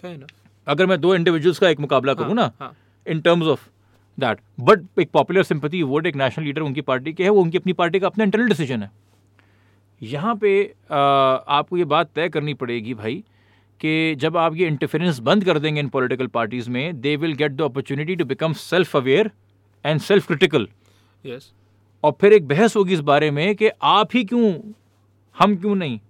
Fair 0.02 0.30
अगर 0.66 0.86
मैं 0.86 1.00
दो 1.00 1.14
इंडिविजुअल्स 1.14 1.58
का 1.58 1.68
एक 1.68 1.80
मुकाबला 1.80 2.14
करूँ 2.14 2.34
ना 2.34 2.50
in 3.06 3.20
terms 3.20 3.46
of 3.48 3.60
that 4.18 4.38
but 4.60 4.84
एक 5.00 5.10
पॉपुलर 5.10 5.42
सिंपति 5.44 5.82
वोट 5.84 6.06
एक 6.06 6.16
नेशनल 6.16 6.44
लीडर 6.44 6.62
उनकी 6.62 6.80
पार्टी 6.82 7.12
के 7.12 7.24
है 7.24 7.30
वो 7.30 7.42
उनकी 7.42 7.58
अपनी 7.58 7.72
पार्टी 7.74 8.00
का 8.00 8.06
अपना 8.06 8.24
इंटरनल 8.24 8.48
डिसीज़न 8.48 8.82
है। 8.82 8.90
यहाँ 10.02 10.34
पे 10.36 10.74
आ, 10.90 10.96
आपको 10.96 11.76
ये 11.76 11.84
बात 11.84 12.10
तय 12.14 12.28
करनी 12.28 12.54
पड़ेगी 12.54 12.94
भाई 12.94 13.24
कि 13.80 14.14
जब 14.14 14.36
आप 14.36 14.56
ये 14.56 14.66
इंटरफेरेंस 14.66 15.18
बंद 15.18 15.44
कर 15.44 15.58
देंगे 15.58 15.80
इन 15.80 15.88
पॉलिटिकल 15.88 16.26
पार्टीज़ 16.26 16.70
में 16.70 17.00
they 17.00 17.16
will 17.16 17.32
get 17.32 17.52
the 17.52 17.62
opportunity 17.62 18.16
to 18.16 18.24
become 18.24 18.52
self 18.52 18.96
aware 18.96 19.30
and 19.84 20.00
self 20.00 20.26
critical 20.26 20.68
yes 21.24 21.52
और 22.04 22.12
फिर 22.20 22.32
एक 22.32 22.48
बहस 22.48 22.76
होगी 22.76 22.94
इस 22.94 23.00
बारे 23.00 23.30
में 23.30 23.54
कि 23.56 23.68
आप 23.82 24.08
ही 24.14 24.24
क्यों 24.24 24.52
हम 25.38 25.56
क्यों 25.56 25.74
नहीं? 25.74 26.00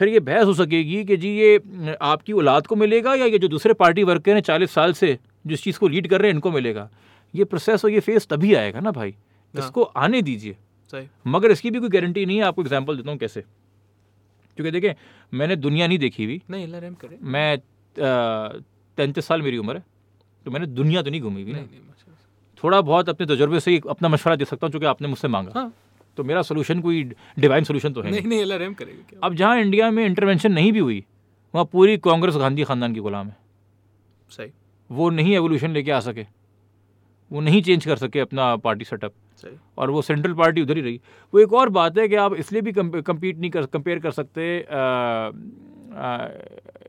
फिर 0.00 0.08
ये 0.08 0.20
बहस 0.20 0.44
हो 0.44 0.54
सकेगी 0.54 1.04
कि 1.04 1.16
जी 1.16 1.28
ये 1.28 1.96
आपकी 2.02 2.32
औलाद 2.32 2.66
को 2.66 2.76
मिलेगा 2.76 3.14
या 3.14 3.24
ये 3.24 3.38
जो 3.38 3.48
दूसरे 3.48 3.74
पार्टी 3.74 4.02
वर्कर 4.02 4.34
हैं 4.34 4.40
चालीस 4.40 4.70
साल 4.70 4.92
से 4.92 5.18
जिस 5.46 5.62
चीज़ 5.62 5.78
को 5.78 5.88
लीड 5.88 6.08
कर 6.08 6.20
रहे 6.20 6.30
हैं 6.30 6.34
इनको 6.34 6.50
मिलेगा? 6.50 6.88
ये 7.34 7.44
प्रोसेस 7.44 7.84
और 7.84 7.90
ये 7.90 8.00
फेस 8.00 8.26
तभी 8.26 8.54
आएगा 8.54 8.80
ना 8.80 8.90
भाई? 8.90 9.10
हाँ। 9.10 9.64
इसको 9.64 9.82
आने 9.82 10.22
दीजिए। 10.22 10.56
मगर 11.26 11.50
इसकी 11.50 11.70
भी 11.70 11.80
कोई 11.80 11.88
गारंटी 11.90 12.24
नहीं 12.26 12.36
है। 12.36 12.44
आपको 12.44 12.62
एग्ज़ाम्पल 12.62 12.96
देता 12.96 13.10
हूँ 13.10 13.18
कैसे। 13.18 13.40
क्योंकि 14.56 14.70
देखें 14.70 14.94
मैंने 15.32 15.56
दुनिया 15.58 15.86
नहीं 15.86 15.98
देखी 15.98 16.24
हुई। 16.24 16.40
नहीं 16.50 16.64
अल्लाह 16.64 16.80
रहम 16.80 16.94
करे। 16.96 17.18
मैं 17.22 17.58
तैंतीस 18.98 19.26
साल 19.26 19.42
मेरी 19.42 19.58
उम्र 19.58 19.76
है 19.76 19.84
तो 20.46 20.50
मैंने 20.50 20.66
दुनिया 20.68 21.02
तो 21.02 21.10
नहीं 21.10 21.20
घूमी 21.20 21.42
हुई 21.42 21.52
नहीं 21.52 21.62
नहीं 21.62 22.16
थोड़ा 22.58 22.80
बहुत 22.82 23.08
अपने 23.08 23.26
तजुर्बे 23.26 23.60
से 23.60 23.70
ही 23.70 23.80
अपना 23.90 24.08
मशवरा 24.08 24.36
दे 24.36 24.44
सकता 24.44 24.66
हूँ 24.66 24.72
चूँकि 24.72 24.86
आपने 24.86 25.08
मुझसे 25.08 25.28
मांगा। 25.28 25.52
हाँ। 25.54 25.72
तो 26.16 26.24
मेरा 26.24 26.42
सोल्यूशन 26.42 26.80
कोई 26.80 27.02
डिवाइन 27.38 27.64
सोल्यूशन 27.64 27.92
तो 27.92 28.02
है 28.02 28.10
नहीं 28.10 28.22
नहीं। 28.22 28.40
अल्लाह 28.42 28.58
रहम 28.58 28.74
करेगा 28.74 29.26
अब 29.26 29.34
जहाँ 29.34 29.60
इंडिया 29.60 29.90
में 29.90 30.04
इंटरवेंशन 30.06 30.52
नहीं 30.52 30.72
भी 30.72 30.78
हुई 30.80 31.04
वहाँ 31.54 31.64
पूरी 31.72 31.96
कांग्रेस 31.98 32.36
गांधी 32.36 32.64
खानदान 32.64 32.94
की 32.94 33.00
गुलाम 33.00 33.26
है। 33.26 33.36
सही। 34.30 34.50
वो 34.90 35.10
नहीं 35.10 35.34
एवोल्यूशन 35.34 35.70
लेके 35.72 35.90
आ 35.90 36.00
सके। 36.00 36.26
वो 37.30 37.40
नहीं 37.40 37.62
चेंज 37.62 37.84
कर 37.84 37.96
सके 37.98 38.20
अपना 38.20 38.54
पार्टी 38.58 38.84
सेटअप 38.84 39.12
और 39.78 39.90
वो 39.90 40.02
सेंट्रल 40.02 40.32
पार्टी 40.34 40.62
उधर 40.62 40.76
ही 40.76 40.82
रही। 40.82 41.00
वो 41.32 41.40
एक 41.40 41.52
और 41.52 41.68
बात 41.70 41.98
है 41.98 42.08
कि 42.08 42.14
आप 42.16 42.34
इसलिए 42.36 42.62
भी 42.62 42.72
कम्पीट 42.72 43.38
नहीं 43.38 43.50
कर 43.50 43.66
कंपेयर 43.68 43.98
कर 43.98 44.10
सकते 44.12 44.56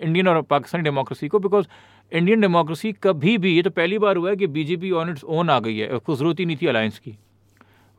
इंडियन 0.01 0.27
और 0.27 0.41
पाकिस्तानी 0.43 0.83
डेमोक्रेसी 0.83 1.27
को 1.27 1.39
बिकॉज़ 1.39 1.65
इंडियन 2.11 2.41
डेमोक्रेसी 2.41 2.91
कभी 3.03 3.37
भी, 3.37 3.55
ये 3.55 3.61
तो 3.61 3.69
पहली 3.71 3.97
बार 3.99 4.17
हुआ 4.17 4.29
है 4.29 4.35
कि 4.35 4.47
बीजेपी 4.49 4.91
ऑन 4.93 5.09
इट्स 5.09 5.23
ओन 5.25 5.49
आ 5.49 5.59
गई 5.59 5.77
है 5.77 5.89
उसको 5.89 6.15
ज़रूरत 6.15 6.39
ही 6.39 6.45
नहीं 6.45 6.57
थी 6.57 6.67
अलायंस 6.67 6.99
की। 6.99 7.17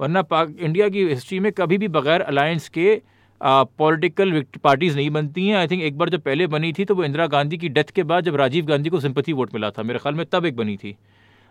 वरना 0.01 0.23
पाक 0.25 0.55
इंडिया 0.59 0.89
की 0.89 1.05
हिस्ट्री 1.09 1.39
में 1.41 1.51
कभी 1.53 1.79
भी 1.79 1.89
बगैर 1.91 2.21
अलायंस 2.23 2.69
के 2.69 3.01
पॉलिटिकल 3.41 4.45
पार्टीज़ 4.65 4.97
नहीं 4.97 5.11
बनती 5.11 5.47
हैं। 5.47 5.57
आई 5.57 5.69
थिंक 5.69 5.83
एक 5.83 5.99
बार 5.99 6.09
जब 6.09 6.21
पहले 6.23 6.47
बनी 6.49 6.73
थी 6.73 6.85
तो 6.85 6.95
वो 6.95 7.05
इंदिरा 7.05 7.27
गांधी 7.29 7.59
की 7.59 7.69
डेथ 7.71 7.91
के 7.95 8.03
बाद 8.05 8.25
जब 8.25 8.37
राजीव 8.37 8.67
गांधी 8.67 8.91
को 8.91 9.01
सिंपथी 9.01 9.33
वोट 9.33 9.55
मिला 9.55 9.71
था, 9.71 9.83
मेरे 9.83 9.99
ख्याल 9.99 10.15
में 10.15 10.25
तब 10.27 10.47
एक 10.47 10.57
बनी 10.57 10.77
थी। 10.77 10.97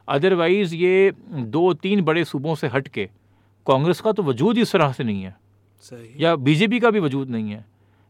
अदरवाइज़ 0.10 0.76
ये 0.76 1.12
दो 1.32 1.74
तीन 1.76 2.02
बड़े 2.04 2.26
सूबों 2.26 2.56
से 2.56 2.68
हट 2.70 2.88
के 2.90 3.10
कांग्रेस 3.68 4.02
का 4.02 4.12
तो 4.12 4.24
वजूद 4.24 4.58
इस 4.58 4.72
तरह 4.72 4.92
से 4.92 5.04
नहीं 5.04 5.24
है। 5.24 5.36
सही। 5.84 6.24
या 6.24 6.36
बीजेपी 6.38 6.80
का 6.80 6.92
भी 6.92 7.00
वजूद 7.00 7.30
नहीं 7.30 7.52
है। 7.52 7.66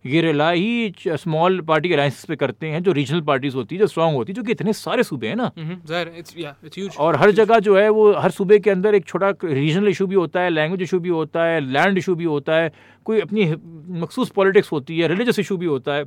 ये 0.06 0.22
रिला 0.22 0.50
ही 0.50 0.94
स्मॉल 1.00 1.60
पार्टी 1.62 1.92
अलायंस 1.94 2.24
पे 2.26 2.36
करते 2.36 2.68
हैं 2.68 2.82
जो 2.84 2.92
रीजनल 2.92 3.22
पार्टीज़ 3.22 3.56
होती 3.56 3.76
है 3.76 3.80
जो 3.80 3.88
स्ट्रांग 3.88 4.16
होती 4.16 4.32
है 4.32 4.36
जो 4.36 4.44
कि 4.44 4.52
इतने 4.52 4.74
सारे 4.74 5.04
सूबे 5.04 5.28
हैं 5.28 5.36
ना। 5.36 5.52
हम्म 5.58 5.76
ज़ाहिर 5.88 6.14
इट्स 6.18 6.38
या 6.38 6.56
इट्स 6.66 6.78
ह्यूज 6.78 6.96
और 7.00 7.16
हर 7.16 7.32
जगह 7.32 7.60
जो 7.60 7.78
है 7.78 7.90
वो 7.90 8.12
हर 8.16 8.32
सूबे 8.32 8.60
के 8.60 8.70
अंदर 8.70 8.96
एक 8.96 9.06
छोटा 9.06 9.34
रीजनल 9.44 9.88
इशू 9.88 10.08
भी 10.08 10.16
होता 10.16 10.42
है 10.42 10.50
लैंग्वेज 10.50 10.82
इशू 10.82 11.00
भी 11.00 11.10
होता 11.10 11.44
है 11.46 11.60
लैंड 11.62 11.98
इशू 11.98 12.16
भी 12.16 12.26
होता 12.26 12.56
है 12.56 12.72
कोई 13.06 13.20
अपनी 13.22 13.46
मखसूस 14.00 14.30
पॉलिटिक्स 14.32 14.72
होती 14.72 15.00
है 15.00 15.08
रिलीजियस 15.08 15.40
इशू 15.40 15.58
भी 15.58 15.66
होता 15.66 15.94
है। 15.94 16.04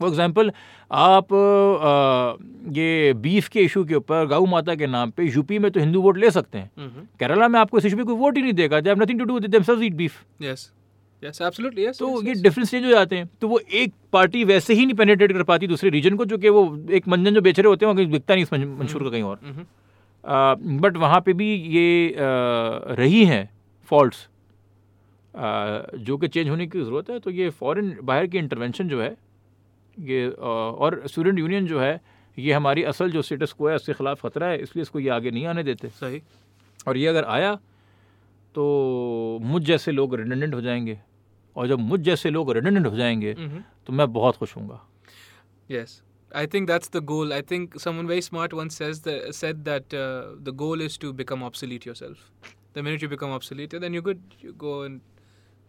फॉर 0.00 0.08
एग्ज़ाम्पल 0.08 0.50
आप 0.90 1.32
आ, 1.32 2.34
ये 2.72 3.12
बीफ 3.16 3.48
के 3.48 3.60
इशू 3.60 3.84
के 3.84 3.94
ऊपर 3.94 4.26
गौ 4.26 4.44
माता 4.46 4.74
के 4.74 4.86
नाम 4.88 5.10
पे 5.10 5.24
यूपी 5.24 5.58
में 5.58 5.70
तो 5.70 5.80
हिंदू 5.80 6.00
वोट 6.02 6.18
ले 6.18 6.30
सकते 6.30 6.58
हैं। 6.58 7.08
केरला 7.20 7.48
में 7.48 7.58
आपको 7.60 7.78
इस 7.78 7.84
इशू 7.86 7.96
पे 7.96 8.04
कोई 8.04 8.16
वोट 8.16 8.36
ही 8.36 8.42
नहीं 8.42 8.52
देगा। 8.54 8.80
They 8.80 8.90
have 8.90 9.02
nothing 9.02 9.18
to 9.18 9.24
do 9.24 9.34
with 9.34 9.50
themselves 9.50 9.84
eat 9.84 9.94
beef 9.94 10.14
yes 10.42 10.70
yes 11.22 11.40
absolutely 11.42 11.84
yes 11.84 11.98
तो 11.98 12.22
ये 12.22 12.34
डिफरेंस 12.42 12.70
चेंज 12.70 12.84
हो 12.84 12.90
जाते 12.90 13.16
हैं। 13.16 13.28
तो 13.40 13.48
वो 13.48 13.58
एक 13.58 13.92
पार्टी 14.12 14.44
वैसे 14.44 14.74
ही 14.74 14.86
नहीं 14.86 14.96
पेनिट्रेट 14.96 15.32
कर 15.32 15.42
पाती 15.44 15.66
दूसरे 15.66 15.90
रीजन 15.90 16.16
को 16.16 16.24
जो 16.24 16.38
कि 16.38 16.48
वो 16.48 16.64
एक 16.90 17.08
मंजन 17.08 17.34
जो 17.34 17.40
बेच 17.40 17.60
रहे 17.60 17.68
होते 17.68 17.86
हैं 17.86 17.92
वो 17.92 17.96
कहीं 17.96 18.10
बिकता 18.10 18.34
नहीं 18.34 18.44
इस 18.44 18.52
मंशूर 18.52 19.02
का 19.02 19.10
कहीं 19.10 19.22
और। 19.22 19.66
बट 20.80 20.96
वहाँ 20.96 21.20
पे 21.20 21.32
भी 21.32 21.54
ये 21.70 22.14
रही 22.18 23.24
हैं 23.26 23.48
फॉल्ट्स 23.88 24.26
जो 25.98 26.16
कि 26.16 26.28
चेंज 26.28 26.48
होने 26.48 26.66
की 26.66 26.80
ज़रूरत 26.80 27.10
है। 27.10 27.18
तो 27.18 27.30
ये 27.32 27.50
फॉरेन 27.50 27.96
बाहर 28.02 28.26
की 28.26 28.38
इंटरवेंशन 28.38 28.88
जो 28.88 29.00
है 29.02 29.14
ये 29.98 30.28
और 30.30 31.02
स्टूडेंट 31.06 31.38
यूनियन 31.38 31.66
जो 31.66 31.80
है 31.80 32.00
ये 32.38 32.52
हमारी 32.52 32.82
असल 32.90 33.10
जो 33.10 33.22
स्टेटस 33.22 33.52
को 33.52 33.68
है 33.68 33.74
उसके 33.76 33.92
ख़िलाफ़ 33.92 34.26
ख़तरा 34.26 34.46
है 34.46 34.58
इसलिए 34.62 34.82
इसको 34.82 35.00
ये 35.00 35.08
आगे 35.10 35.30
नहीं 35.30 35.46
आने 35.46 35.62
देते 35.62 35.88
सही 36.00 36.22
और 36.88 36.96
ये 36.96 37.06
अगर 37.06 37.24
आया 37.24 37.54
तो 38.54 39.38
मुझ 39.42 39.62
जैसे 39.62 39.92
लोग 39.92 40.14
रिडेंडेंट 40.14 40.54
हो 40.54 40.60
जाएँगे 40.60 40.98
और 41.56 41.66
जब 41.68 41.78
मुझ 41.78 42.00
जैसे 42.00 42.30
लोग 42.30 42.52
रिडेंडेंट 42.52 42.86
हो 42.86 42.96
जाएँगे 42.96 43.32
हम्म 43.38 43.62
तो 43.86 43.92
मैं 43.92 44.12
बहुत 44.12 44.36
खुश 44.36 44.56
हूँगा 44.56 44.86
Yes, 45.70 45.90
I 46.32 46.46
think 46.46 46.66
that's 46.68 46.88
the 46.88 47.00
goal. 47.00 47.32
I 47.32 47.42
think 47.42 47.78
someone 47.78 48.08
very 48.08 48.22
smart 48.22 48.52
once 48.52 48.76
says 48.76 49.02
that, 49.02 49.34
said 49.34 49.64
that 49.64 49.94
uh, 49.94 50.32
the 50.42 50.52
goal 50.52 50.80
is 50.80 50.96
to 50.98 51.12
become 51.12 51.44
obsolete 51.44 51.86
yourself. 51.86 52.24
The 52.72 52.82
minute 52.82 53.02
you 53.02 53.08
become 53.08 53.30
obsolete, 53.30 53.76
then 53.84 53.92
you're 53.92 54.02
good. 54.02 54.20
You 54.40 54.52
go 54.52 54.82
and 54.82 55.00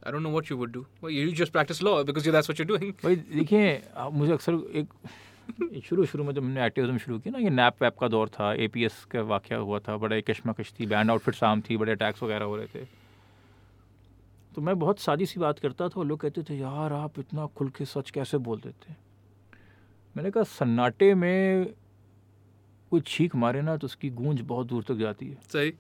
I 0.04 0.12
don't 0.12 0.24
know 0.24 0.30
what 0.30 0.50
you 0.50 0.58
would 0.58 0.72
do. 0.72 0.86
Well, 1.00 1.12
you 1.12 1.32
just 1.32 1.52
practice 1.52 1.82
law 1.82 2.04
because 2.04 2.26
you, 2.26 2.32
that's 2.32 2.48
what 2.48 2.60
you're 2.60 2.72
doing. 2.72 2.94
भाई 3.04 3.16
देखिए 3.16 3.82
मुझे 4.14 4.32
अक्सर 4.34 4.54
एक 4.76 5.84
शुरू 5.86 6.06
शुरू 6.06 6.24
में 6.24 6.34
जब 6.34 6.44
हमने 6.44 6.66
एक्टिविज्म 6.66 6.98
शुरू 6.98 7.20
किया 7.20 7.32
ना 7.32 7.40
ये 7.40 7.50
नैप 7.50 7.82
वैप 7.82 7.98
का 8.00 8.08
दौर 8.08 8.30
था 8.30 8.54
एपीएस 8.66 9.04
का 9.12 9.22
वाक़ 9.32 9.54
हुआ 9.54 9.80
था 9.88 9.98
बड़े 9.98 10.22
कश्मकश 10.30 10.74
थी 10.80 10.86
बैंड 10.94 11.12
आउटफिट 11.12 11.44
आम 11.44 11.62
थी 11.70 11.78
बड़े 11.78 11.92
अटैक्स 11.92 12.24
वगैरह 12.24 12.46
हो 12.46 12.56
रहे 12.56 12.68
थे 12.74 12.86
तो 14.56 14.62
मैं 14.62 14.78
बहुत 14.80 15.00
सादी 15.00 15.26
सी 15.26 15.40
बात 15.40 15.60
करता 15.60 15.88
था 15.90 16.00
और 16.00 16.06
लोग 16.06 16.20
कहते 16.20 16.44
थे 16.50 16.58
यार 16.58 16.94
आप 16.94 17.20
इतना 17.20 17.46
खुल 17.58 17.70
के 17.78 17.86
सच 17.86 18.10
कैसे 18.12 18.38
बोल 18.48 18.60
देते 18.60 18.96
मैंने 20.16 20.32
कहा 20.32 20.44
सन्नाटे 20.58 21.14
में 21.16 21.74
कोई 22.92 23.02
छीक 23.08 23.36
मारे 23.44 23.62
ना 23.62 23.78
तो 23.78 23.86
उसकी 23.88 24.10
गूंज 24.10 24.42
बहुत 24.48 24.68
दूर 24.68 24.84
तक 24.84 24.96
जाती 25.06 25.30
है 25.30 25.38
सही 25.54 25.74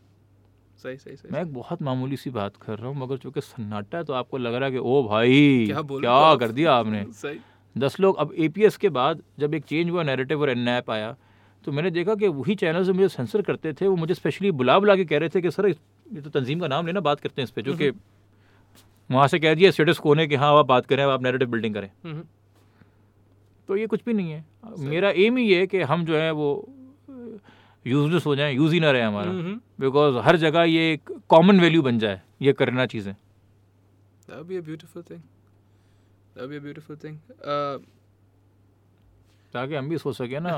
सही 0.83 0.97
सही 0.97 1.15
सही 1.15 1.33
मैं 1.33 1.41
एक 1.41 1.53
बहुत 1.53 1.81
मामूली 1.81 2.17
सी 2.17 2.29
बात 2.29 2.55
कर 2.55 2.77
रहा 2.77 2.87
हूँ 2.87 2.95
मगर 2.97 3.17
चूँकि 3.17 3.41
सन्नाटा 3.41 3.97
है 3.97 4.03
तो 4.03 4.13
आपको 4.13 4.37
लग 4.37 4.53
रहा 4.53 4.65
है 4.65 4.71
कि 4.71 4.77
ओ 4.77 5.03
भाई 5.07 5.63
क्या 5.67 5.81
बोल 5.81 6.01
क्या? 6.01 6.35
कर 6.35 6.51
दिया 6.51 6.73
आपने? 6.73 7.05
सही। 7.11 7.39
दस 7.77 7.99
लोग 7.99 8.17
अब 8.17 8.33
एपीएस 8.37 8.77
के 8.77 8.89
बाद 8.89 9.21
जब 9.39 9.53
एक 9.53 9.63
चेंज 9.63 9.89
हुआ 9.89 10.03
नैरेटिव 10.03 10.41
और 10.41 10.49
एनएप 10.49 10.89
आया 10.91 11.15
तो 11.65 11.71
मैंने 11.71 11.91
देखा 11.91 12.15
कि 12.15 12.27
वही 12.27 12.55
चैनल 12.55 12.83
जो 12.83 12.93
मुझे 12.93 13.07
सेंसर 13.09 13.41
करते 13.41 13.73
थे 13.73 13.87
वो 13.87 13.95
मुझे 13.95 14.13
स्पेशली 14.13 14.51
बुला 14.51 14.79
बुला 14.79 14.95
के 14.95 15.05
कह 15.05 15.17
रहे 15.17 15.29
थे 15.29 15.41
कि 15.41 15.51
सर 15.51 15.67
ये 15.67 16.21
तो 16.21 16.29
तंजीम 16.29 16.59
का 16.59 16.67
नाम 16.67 16.87
लेना 16.87 16.99
बात 16.99 17.19
करते 17.19 17.41
हैं 17.41 17.43
इस 17.43 17.51
पर 17.51 17.61
जो 17.61 17.75
कि 17.77 17.89
वहाँ 19.11 19.27
से 19.27 19.39
कह 19.39 19.53
दिया 19.53 19.71
स्टेटस 19.71 19.97
कोने 19.97 20.27
कि 20.27 20.35
हाँ 20.35 20.57
आप 20.59 20.65
बात 20.65 20.85
करें 20.85 21.03
आप 21.03 21.23
नैरेटिव 21.23 21.49
बिल्डिंग 21.49 21.73
करें। 21.73 21.89
हम्म। 22.05 22.23
तो 23.67 23.75
ये 23.77 23.87
कुछ 23.87 24.01
भी 24.05 24.13
नहीं 24.13 24.31
है। 24.31 24.45
मेरा 24.79 25.09
एम 25.09 25.37
ही 25.37 25.53
है 25.53 25.67
कि 25.67 25.81
हम 25.81 26.05
जो 26.05 26.17
है 26.17 26.31
वो 26.31 26.69
यूजलेस 27.87 28.25
हो 28.25 28.35
जाए 28.35 28.53
यूज़ 28.53 28.73
ही 28.73 28.79
ना 28.79 28.91
रहे 28.91 29.01
हमारा। 29.01 29.31
हम्म, 29.31 29.41
हम्म। 29.41 29.61
बिकॉज़ 29.79 30.17
हर 30.25 30.37
जगह 30.37 30.63
ये 30.63 30.91
एक 30.93 31.11
कॉमन 31.29 31.59
वैल्यू 31.59 31.81
बन 31.81 31.99
जाए 31.99 32.21
ये 32.41 32.53
करना 32.53 32.85
चीज़ें। 32.85 33.13
uh, 37.41 37.79
ताकि 39.53 39.75
हम 39.75 39.89
भी 39.89 39.97
सोच 39.97 40.15
सके 40.15 40.39
ना 40.39 40.51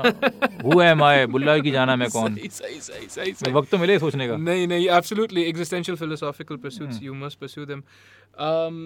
हु 0.64 0.80
एम 0.80 1.02
आई 1.02 1.26
बुल्ला 1.26 1.58
की 1.58 1.70
जाना 1.70 1.96
मैं 1.96 2.08
कौन? 2.10 2.34
सही 2.34 2.48
सही 2.48 2.80
सही 2.80 3.06
सही, 3.08 3.32
सही. 3.32 3.52
वक्त 3.52 3.70
तो 3.70 3.78
मिले 3.78 3.98
सोचने 3.98 4.28
का। 4.28 4.36
नहीं 4.36 4.66
नहीं 4.68 4.88
absolutely 4.88 5.42
existential 5.42 5.96
philosophical 5.98 6.56
pursuits 6.66 7.02
you 7.02 7.14
must 7.14 7.38
pursue 7.38 7.64
them 7.64 7.82
um 8.44 8.76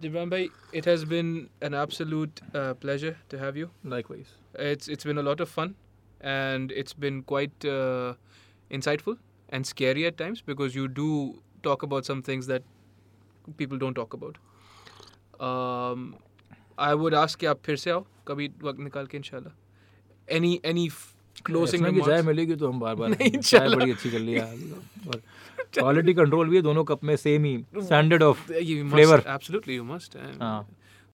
jibran 0.00 0.30
bhai 0.30 0.44
it 0.78 0.86
has 0.90 1.02
been 1.10 1.28
an 1.66 1.74
absolute 1.80 2.40
uh, 2.60 2.74
pleasure 2.84 3.10
to 3.32 3.38
have 3.42 3.58
you. 3.60 3.66
Likewise. 3.92 4.30
It's 4.68 4.88
it's 4.94 5.08
been 5.08 5.20
a 5.22 5.24
lot 5.26 5.42
of 5.44 5.50
and 6.21 6.71
it's 6.81 6.93
been 7.05 7.21
quite 7.33 7.65
uh, 7.65 8.13
insightful 8.71 9.17
and 9.49 9.65
scary 9.65 10.05
at 10.11 10.17
times 10.17 10.41
because 10.51 10.75
you 10.75 10.87
do 11.01 11.09
talk 11.63 11.83
about 11.83 12.05
some 12.11 12.21
things 12.29 12.47
that 12.47 12.63
people 13.57 13.77
don't 13.77 13.99
talk 14.01 14.13
about. 14.13 14.39
Um, 15.39 16.15
I 16.77 16.93
would 16.95 17.13
ask 17.13 17.39
कि 17.39 17.45
आप 17.45 17.59
फिर 17.65 17.75
से 17.77 17.91
आओ 17.91 18.05
कभी 18.27 18.49
वक्त 18.63 18.79
निकाल 18.79 19.05
के 19.07 19.17
इंशाल्लाह. 19.17 19.53
Any 20.37 20.53
any 20.71 20.87
f- 20.93 21.13
closing 21.49 21.83
की 21.85 21.99
चाय 21.99 22.05
remarks. 22.05 22.25
मिलेगी 22.27 22.55
तो 22.55 22.71
हम 22.71 22.79
बार 22.79 22.95
बार 22.95 23.09
नहीं, 23.09 23.31
चाय 23.37 23.59
चलो। 23.67 23.77
बड़ी 23.77 23.91
अच्छी 23.91 24.11
चल 24.11 24.23
रही 24.23 24.33
है 24.33 24.45
और 25.07 25.21
क्वालिटी 25.73 26.13
कंट्रोल 26.13 26.49
भी 26.49 26.55
है 26.55 26.61
दोनों 26.61 26.83
कप 26.91 27.03
में 27.03 27.15
same 27.15 27.43
he 27.45 27.57
standard 27.83 28.23
of 28.23 28.49
You 28.51 28.77
must, 28.83 28.91
flavour 28.93 29.23
absolutely, 29.35 29.77
you 29.79 29.87
must. 29.93 30.15
And 30.25 30.41
हाँ 30.41 30.67